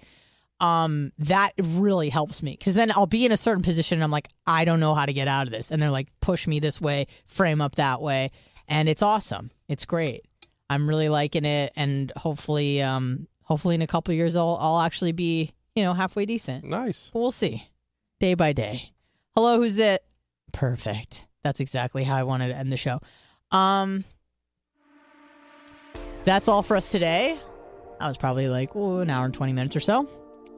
Um, 0.62 1.12
that 1.18 1.52
really 1.62 2.10
helps 2.10 2.42
me 2.42 2.56
because 2.58 2.76
then 2.76 2.92
I'll 2.92 3.06
be 3.06 3.26
in 3.26 3.32
a 3.32 3.38
certain 3.38 3.64
position 3.64 3.98
and 3.98 4.04
I'm 4.04 4.12
like, 4.12 4.30
I 4.48 4.64
don't 4.64 4.80
know 4.80 4.94
how 4.94 5.06
to 5.06 5.14
get 5.14 5.28
out 5.28 5.48
of 5.48 5.52
this. 5.52 5.70
And 5.72 5.82
they're 5.82 5.90
like, 5.90 6.08
push 6.22 6.48
me 6.48 6.60
this 6.60 6.80
way, 6.80 7.08
frame 7.28 7.62
up 7.62 7.76
that 7.76 8.02
way. 8.02 8.32
And 8.68 8.88
it's 8.88 9.02
awesome. 9.02 9.52
It's 9.68 9.86
great. 9.86 10.26
I'm 10.70 10.88
really 10.88 11.10
liking 11.10 11.46
it. 11.46 11.74
And 11.76 12.12
hopefully, 12.16 12.82
um, 12.82 13.28
hopefully 13.44 13.76
in 13.76 13.82
a 13.82 13.88
couple 13.88 14.14
years, 14.14 14.36
I'll, 14.36 14.58
I'll 14.60 14.80
actually 14.80 15.12
be, 15.12 15.52
you 15.76 15.84
know, 15.84 15.94
halfway 15.94 16.26
decent. 16.26 16.64
nice. 16.64 17.10
But 17.12 17.20
we'll 17.20 17.32
see. 17.32 17.68
Day 18.22 18.34
by 18.34 18.54
day. 18.54 18.94
Hello, 19.36 19.58
who's 19.58 19.78
it? 19.78 20.04
Perfect. 20.54 21.26
That's 21.44 21.60
exactly 21.60 22.04
how 22.06 22.16
I 22.16 22.24
wanted 22.24 22.48
to 22.48 22.56
end 22.56 22.72
the 22.72 22.78
show. 22.78 23.02
Um 23.52 24.06
That's 26.26 26.48
all 26.48 26.62
for 26.64 26.76
us 26.76 26.92
today. 26.92 27.38
I 28.00 28.08
was 28.08 28.18
probably 28.18 28.48
like 28.48 28.76
ooh, 28.76 29.00
an 29.00 29.10
hour 29.10 29.26
and 29.26 29.34
20 29.34 29.54
minutes 29.54 29.76
or 29.76 29.80
so. 29.80 30.08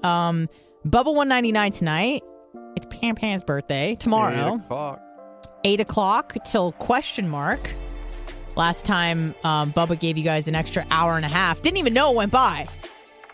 Um 0.04 0.50
Bubba 0.86 1.08
199 1.14 1.72
tonight. 1.72 2.24
It's 2.76 2.86
Pam 2.90 3.16
Pam's 3.16 3.44
birthday. 3.44 3.96
Tomorrow 3.96 4.56
Eight 4.56 4.62
o'clock. 4.66 5.02
eight 5.66 5.80
o'clock 5.80 6.36
till 6.46 6.72
question 6.74 7.28
mark. 7.28 7.70
Last 8.56 8.86
time 8.86 9.36
um, 9.44 9.72
Bubba 9.74 10.00
gave 10.00 10.18
you 10.18 10.24
guys 10.24 10.48
an 10.48 10.56
extra 10.56 10.86
hour 10.90 11.16
and 11.16 11.26
a 11.26 11.30
half. 11.30 11.62
Didn't 11.62 11.78
even 11.78 11.94
know 11.94 12.12
it 12.12 12.16
went 12.16 12.32
by. 12.32 12.68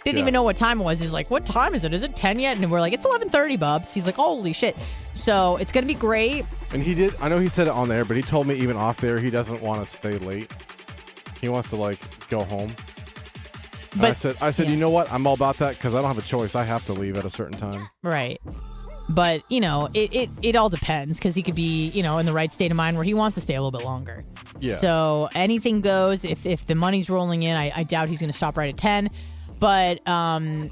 Didn't 0.04 0.18
Yeah. 0.18 0.22
even 0.24 0.34
know 0.34 0.44
what 0.44 0.58
time 0.58 0.82
it 0.82 0.84
was. 0.84 1.00
He's 1.00 1.14
like, 1.14 1.30
"What 1.32 1.46
time 1.46 1.74
is 1.76 1.86
it? 1.86 1.94
Is 1.94 2.04
it 2.04 2.14
ten 2.14 2.38
yet?" 2.40 2.58
And 2.58 2.70
we're 2.70 2.82
like, 2.82 2.92
"It's 2.92 3.06
eleven 3.06 3.30
thirty, 3.30 3.56
Bubs." 3.56 3.94
He's 3.94 4.06
like, 4.06 4.16
"Holy 4.16 4.52
shit!" 4.52 4.76
So 5.14 5.56
it's 5.58 5.72
gonna 5.72 5.86
be 5.86 5.94
great. 5.94 6.44
And 6.74 6.84
he 6.84 6.94
did. 6.94 7.16
I 7.22 7.30
know 7.30 7.40
he 7.40 7.48
said 7.48 7.68
it 7.68 7.74
on 7.74 7.88
there, 7.88 8.04
but 8.04 8.18
he 8.18 8.22
told 8.24 8.46
me 8.48 8.56
even 8.56 8.76
off 8.76 8.98
there 9.00 9.18
he 9.18 9.30
doesn't 9.30 9.62
want 9.62 9.80
to 9.80 9.86
stay 9.86 10.18
late. 10.18 10.52
He 11.44 11.50
wants 11.50 11.70
to 11.72 11.76
like 11.76 12.00
go 12.30 12.42
home. 12.46 12.74
And 13.96 14.06
I 14.06 14.14
said, 14.14 14.38
I 14.40 14.50
said, 14.52 14.68
yeah. 14.68 14.72
you 14.72 14.78
know 14.78 14.90
what? 14.90 15.12
I'm 15.12 15.28
all 15.28 15.34
about 15.34 15.58
that 15.58 15.76
because 15.76 15.94
I 15.94 16.00
don't 16.00 16.08
have 16.08 16.18
a 16.18 16.26
choice. 16.26 16.56
I 16.56 16.64
have 16.64 16.86
to 16.86 16.94
leave 16.94 17.18
at 17.18 17.26
a 17.26 17.30
certain 17.30 17.58
time. 17.58 17.90
Right. 18.02 18.40
but 19.10 19.44
you 19.50 19.60
know, 19.60 19.90
it 19.94 20.16
it, 20.16 20.30
it 20.42 20.56
all 20.56 20.70
depends 20.70 21.18
because 21.20 21.36
he 21.36 21.44
could 21.44 21.54
be 21.54 21.90
you 21.90 22.02
know 22.02 22.18
in 22.18 22.26
the 22.26 22.32
right 22.32 22.54
state 22.54 22.72
of 22.72 22.78
mind 22.78 22.96
where 22.96 23.04
he 23.04 23.14
wants 23.14 23.36
to 23.36 23.42
stay 23.42 23.56
a 23.56 23.62
little 23.62 23.78
bit 23.78 23.86
longer. 23.86 24.24
Yeah. 24.62 24.72
So 24.72 25.28
anything 25.36 25.82
goes. 25.82 26.24
If 26.24 26.46
if 26.46 26.66
the 26.66 26.76
money's 26.76 27.10
rolling 27.10 27.44
in, 27.44 27.58
I, 27.58 27.74
I 27.76 27.84
doubt 27.84 28.08
he's 28.08 28.22
going 28.22 28.32
to 28.32 28.38
stop 28.38 28.56
right 28.56 28.70
at 28.70 28.78
ten. 28.78 29.10
But 29.60 30.08
um, 30.08 30.72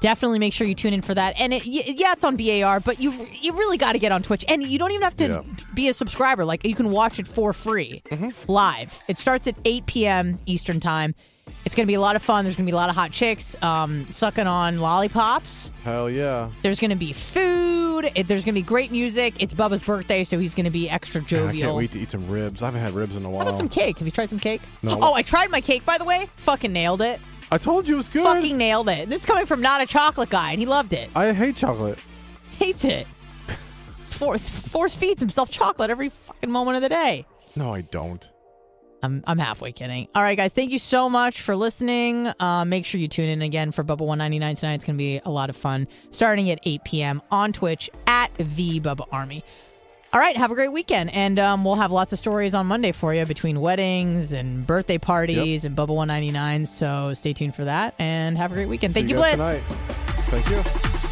definitely 0.00 0.38
make 0.38 0.52
sure 0.52 0.66
you 0.66 0.74
tune 0.74 0.92
in 0.94 1.02
for 1.02 1.14
that. 1.14 1.34
And 1.38 1.52
it, 1.54 1.64
yeah, 1.64 2.12
it's 2.12 2.24
on 2.24 2.36
BAR, 2.36 2.80
but 2.80 3.00
you 3.00 3.12
you 3.40 3.52
really 3.52 3.78
got 3.78 3.92
to 3.92 3.98
get 3.98 4.12
on 4.12 4.22
Twitch, 4.22 4.44
and 4.48 4.62
you 4.62 4.78
don't 4.78 4.90
even 4.92 5.02
have 5.02 5.16
to 5.18 5.26
Yeah. 5.28 5.42
be 5.74 5.88
a 5.88 5.94
subscriber. 5.94 6.44
Like 6.44 6.64
you 6.64 6.74
can 6.74 6.90
watch 6.90 7.18
it 7.18 7.26
for 7.28 7.52
free 7.52 8.02
live. 8.48 9.02
It 9.08 9.16
starts 9.18 9.46
at 9.46 9.56
8 9.64 9.86
p.m. 9.86 10.38
Eastern 10.46 10.80
time. 10.80 11.14
It's 11.64 11.74
going 11.74 11.84
to 11.86 11.90
be 11.90 11.94
a 11.94 12.00
lot 12.00 12.16
of 12.16 12.22
fun. 12.22 12.44
There's 12.44 12.56
going 12.56 12.66
to 12.66 12.70
be 12.70 12.74
a 12.74 12.78
lot 12.78 12.88
of 12.88 12.94
hot 12.96 13.12
chicks 13.12 13.60
um, 13.62 14.08
sucking 14.10 14.46
on 14.46 14.78
lollipops. 14.78 15.72
Hell 15.84 16.08
yeah. 16.10 16.50
There's 16.62 16.78
going 16.80 16.90
to 16.90 16.96
be 16.96 17.12
food. 17.12 18.10
It, 18.14 18.26
there's 18.28 18.44
going 18.44 18.54
to 18.54 18.60
be 18.60 18.64
great 18.64 18.90
music. 18.90 19.34
It's 19.38 19.54
Bubba's 19.54 19.82
birthday, 19.84 20.24
so 20.24 20.38
he's 20.38 20.54
going 20.54 20.64
to 20.64 20.70
be 20.70 20.88
extra 20.88 21.20
Man, 21.20 21.48
I 21.48 21.52
can't 21.60 21.76
wait 21.76 21.92
to 21.92 22.00
eat 22.00 22.10
some 22.10 22.26
ribs. 22.28 22.62
I 22.62 22.66
haven't 22.66 22.80
had 22.80 22.92
ribs 22.94 23.16
in 23.16 23.24
a 23.24 23.30
while. 23.30 23.40
How 23.40 23.48
about 23.48 23.58
some 23.58 23.68
cake? 23.68 23.98
Have 23.98 24.06
you 24.06 24.12
tried 24.12 24.30
some 24.30 24.38
cake? 24.40 24.60
No. 24.82 24.98
Oh, 25.02 25.14
I 25.14 25.22
tried 25.22 25.50
my 25.50 25.60
cake, 25.60 25.84
by 25.84 25.98
the 25.98 26.04
way. 26.04 26.26
Fucking 26.36 26.72
nailed 26.72 27.02
it. 27.02 27.20
I 27.52 27.58
told 27.58 27.86
you 27.86 27.96
it 27.96 27.98
was 27.98 28.08
good. 28.08 28.22
Fucking 28.22 28.56
nailed 28.56 28.88
it. 28.88 29.10
This 29.10 29.20
is 29.20 29.26
coming 29.26 29.44
from 29.44 29.60
not 29.60 29.82
a 29.82 29.86
chocolate 29.86 30.30
guy, 30.30 30.52
and 30.52 30.58
he 30.58 30.64
loved 30.64 30.94
it. 30.94 31.10
I 31.14 31.34
hate 31.34 31.54
chocolate. 31.54 31.98
Hates 32.58 32.86
it. 32.86 33.06
Force 34.06 34.48
force 34.48 34.96
feeds 34.96 35.20
himself 35.20 35.50
chocolate 35.50 35.90
every 35.90 36.08
fucking 36.08 36.50
moment 36.50 36.76
of 36.76 36.82
the 36.82 36.88
day. 36.88 37.26
No, 37.54 37.74
I 37.74 37.82
don't. 37.82 38.26
I'm 39.02 39.22
I'm 39.26 39.38
halfway 39.38 39.70
kidding. 39.70 40.08
All 40.14 40.22
right, 40.22 40.36
guys, 40.36 40.54
thank 40.54 40.70
you 40.70 40.78
so 40.78 41.10
much 41.10 41.42
for 41.42 41.54
listening. 41.54 42.32
Uh, 42.40 42.64
make 42.64 42.86
sure 42.86 42.98
you 42.98 43.08
tune 43.08 43.28
in 43.28 43.42
again 43.42 43.70
for 43.70 43.84
Bubba 43.84 44.00
199 44.00 44.56
tonight. 44.56 44.74
It's 44.74 44.86
going 44.86 44.96
to 44.96 44.98
be 44.98 45.20
a 45.22 45.30
lot 45.30 45.50
of 45.50 45.56
fun, 45.56 45.88
starting 46.10 46.48
at 46.50 46.58
8 46.62 46.84
p.m. 46.84 47.20
on 47.30 47.52
Twitch 47.52 47.90
at 48.06 48.32
the 48.36 48.80
Bubba 48.80 49.06
Army. 49.12 49.44
All 50.14 50.20
right, 50.20 50.36
have 50.36 50.50
a 50.50 50.54
great 50.54 50.70
weekend, 50.70 51.08
and 51.14 51.38
um, 51.38 51.64
we'll 51.64 51.76
have 51.76 51.90
lots 51.90 52.12
of 52.12 52.18
stories 52.18 52.52
on 52.52 52.66
Monday 52.66 52.92
for 52.92 53.14
you 53.14 53.24
between 53.24 53.62
weddings 53.62 54.34
and 54.34 54.66
birthday 54.66 54.98
parties 54.98 55.64
and 55.64 55.74
Bubba 55.74 55.88
199. 55.88 56.66
So 56.66 57.14
stay 57.14 57.32
tuned 57.32 57.54
for 57.54 57.64
that, 57.64 57.94
and 57.98 58.36
have 58.36 58.52
a 58.52 58.54
great 58.54 58.68
weekend. 58.68 58.92
Thank 58.92 59.08
you, 59.08 59.16
guys 59.16 59.36
Blitz. 59.36 59.64
tonight. 59.64 59.78
Thank 60.28 61.02
you. 61.02 61.08